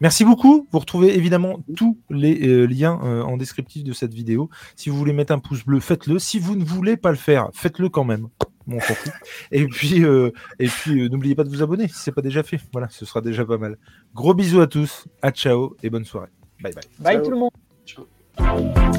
Merci 0.00 0.24
beaucoup. 0.24 0.66
Vous 0.72 0.78
retrouvez 0.78 1.14
évidemment 1.16 1.62
tous 1.76 1.98
les 2.08 2.48
euh, 2.48 2.64
liens 2.64 2.98
euh, 3.04 3.22
en 3.22 3.36
descriptif 3.36 3.84
de 3.84 3.92
cette 3.92 4.14
vidéo. 4.14 4.48
Si 4.74 4.88
vous 4.88 4.96
voulez 4.96 5.12
mettre 5.12 5.32
un 5.32 5.38
pouce 5.38 5.64
bleu, 5.64 5.78
faites-le. 5.78 6.18
Si 6.18 6.38
vous 6.38 6.56
ne 6.56 6.64
voulez 6.64 6.96
pas 6.96 7.10
le 7.10 7.18
faire, 7.18 7.50
faites-le 7.52 7.90
quand 7.90 8.04
même. 8.04 8.28
Bon, 8.66 8.78
on. 8.78 9.10
Et 9.52 9.66
puis, 9.66 10.04
euh, 10.04 10.30
et 10.58 10.68
puis 10.68 11.00
euh, 11.00 11.08
n'oubliez 11.08 11.34
pas 11.34 11.44
de 11.44 11.48
vous 11.48 11.62
abonner 11.62 11.88
si 11.88 11.94
c'est 11.96 12.12
pas 12.12 12.22
déjà 12.22 12.42
fait. 12.42 12.60
Voilà, 12.72 12.88
ce 12.90 13.04
sera 13.04 13.20
déjà 13.20 13.44
pas 13.44 13.58
mal. 13.58 13.78
Gros 14.14 14.34
bisous 14.34 14.60
à 14.60 14.66
tous. 14.66 15.06
À 15.22 15.30
ciao 15.30 15.76
et 15.82 15.90
bonne 15.90 16.04
soirée. 16.04 16.28
Bye 16.62 16.72
bye. 16.74 16.84
Bye 16.98 17.14
Ciao. 17.16 17.24
tout 17.24 17.30
le 17.30 17.36
monde. 17.38 17.50
Ciao. 17.86 18.89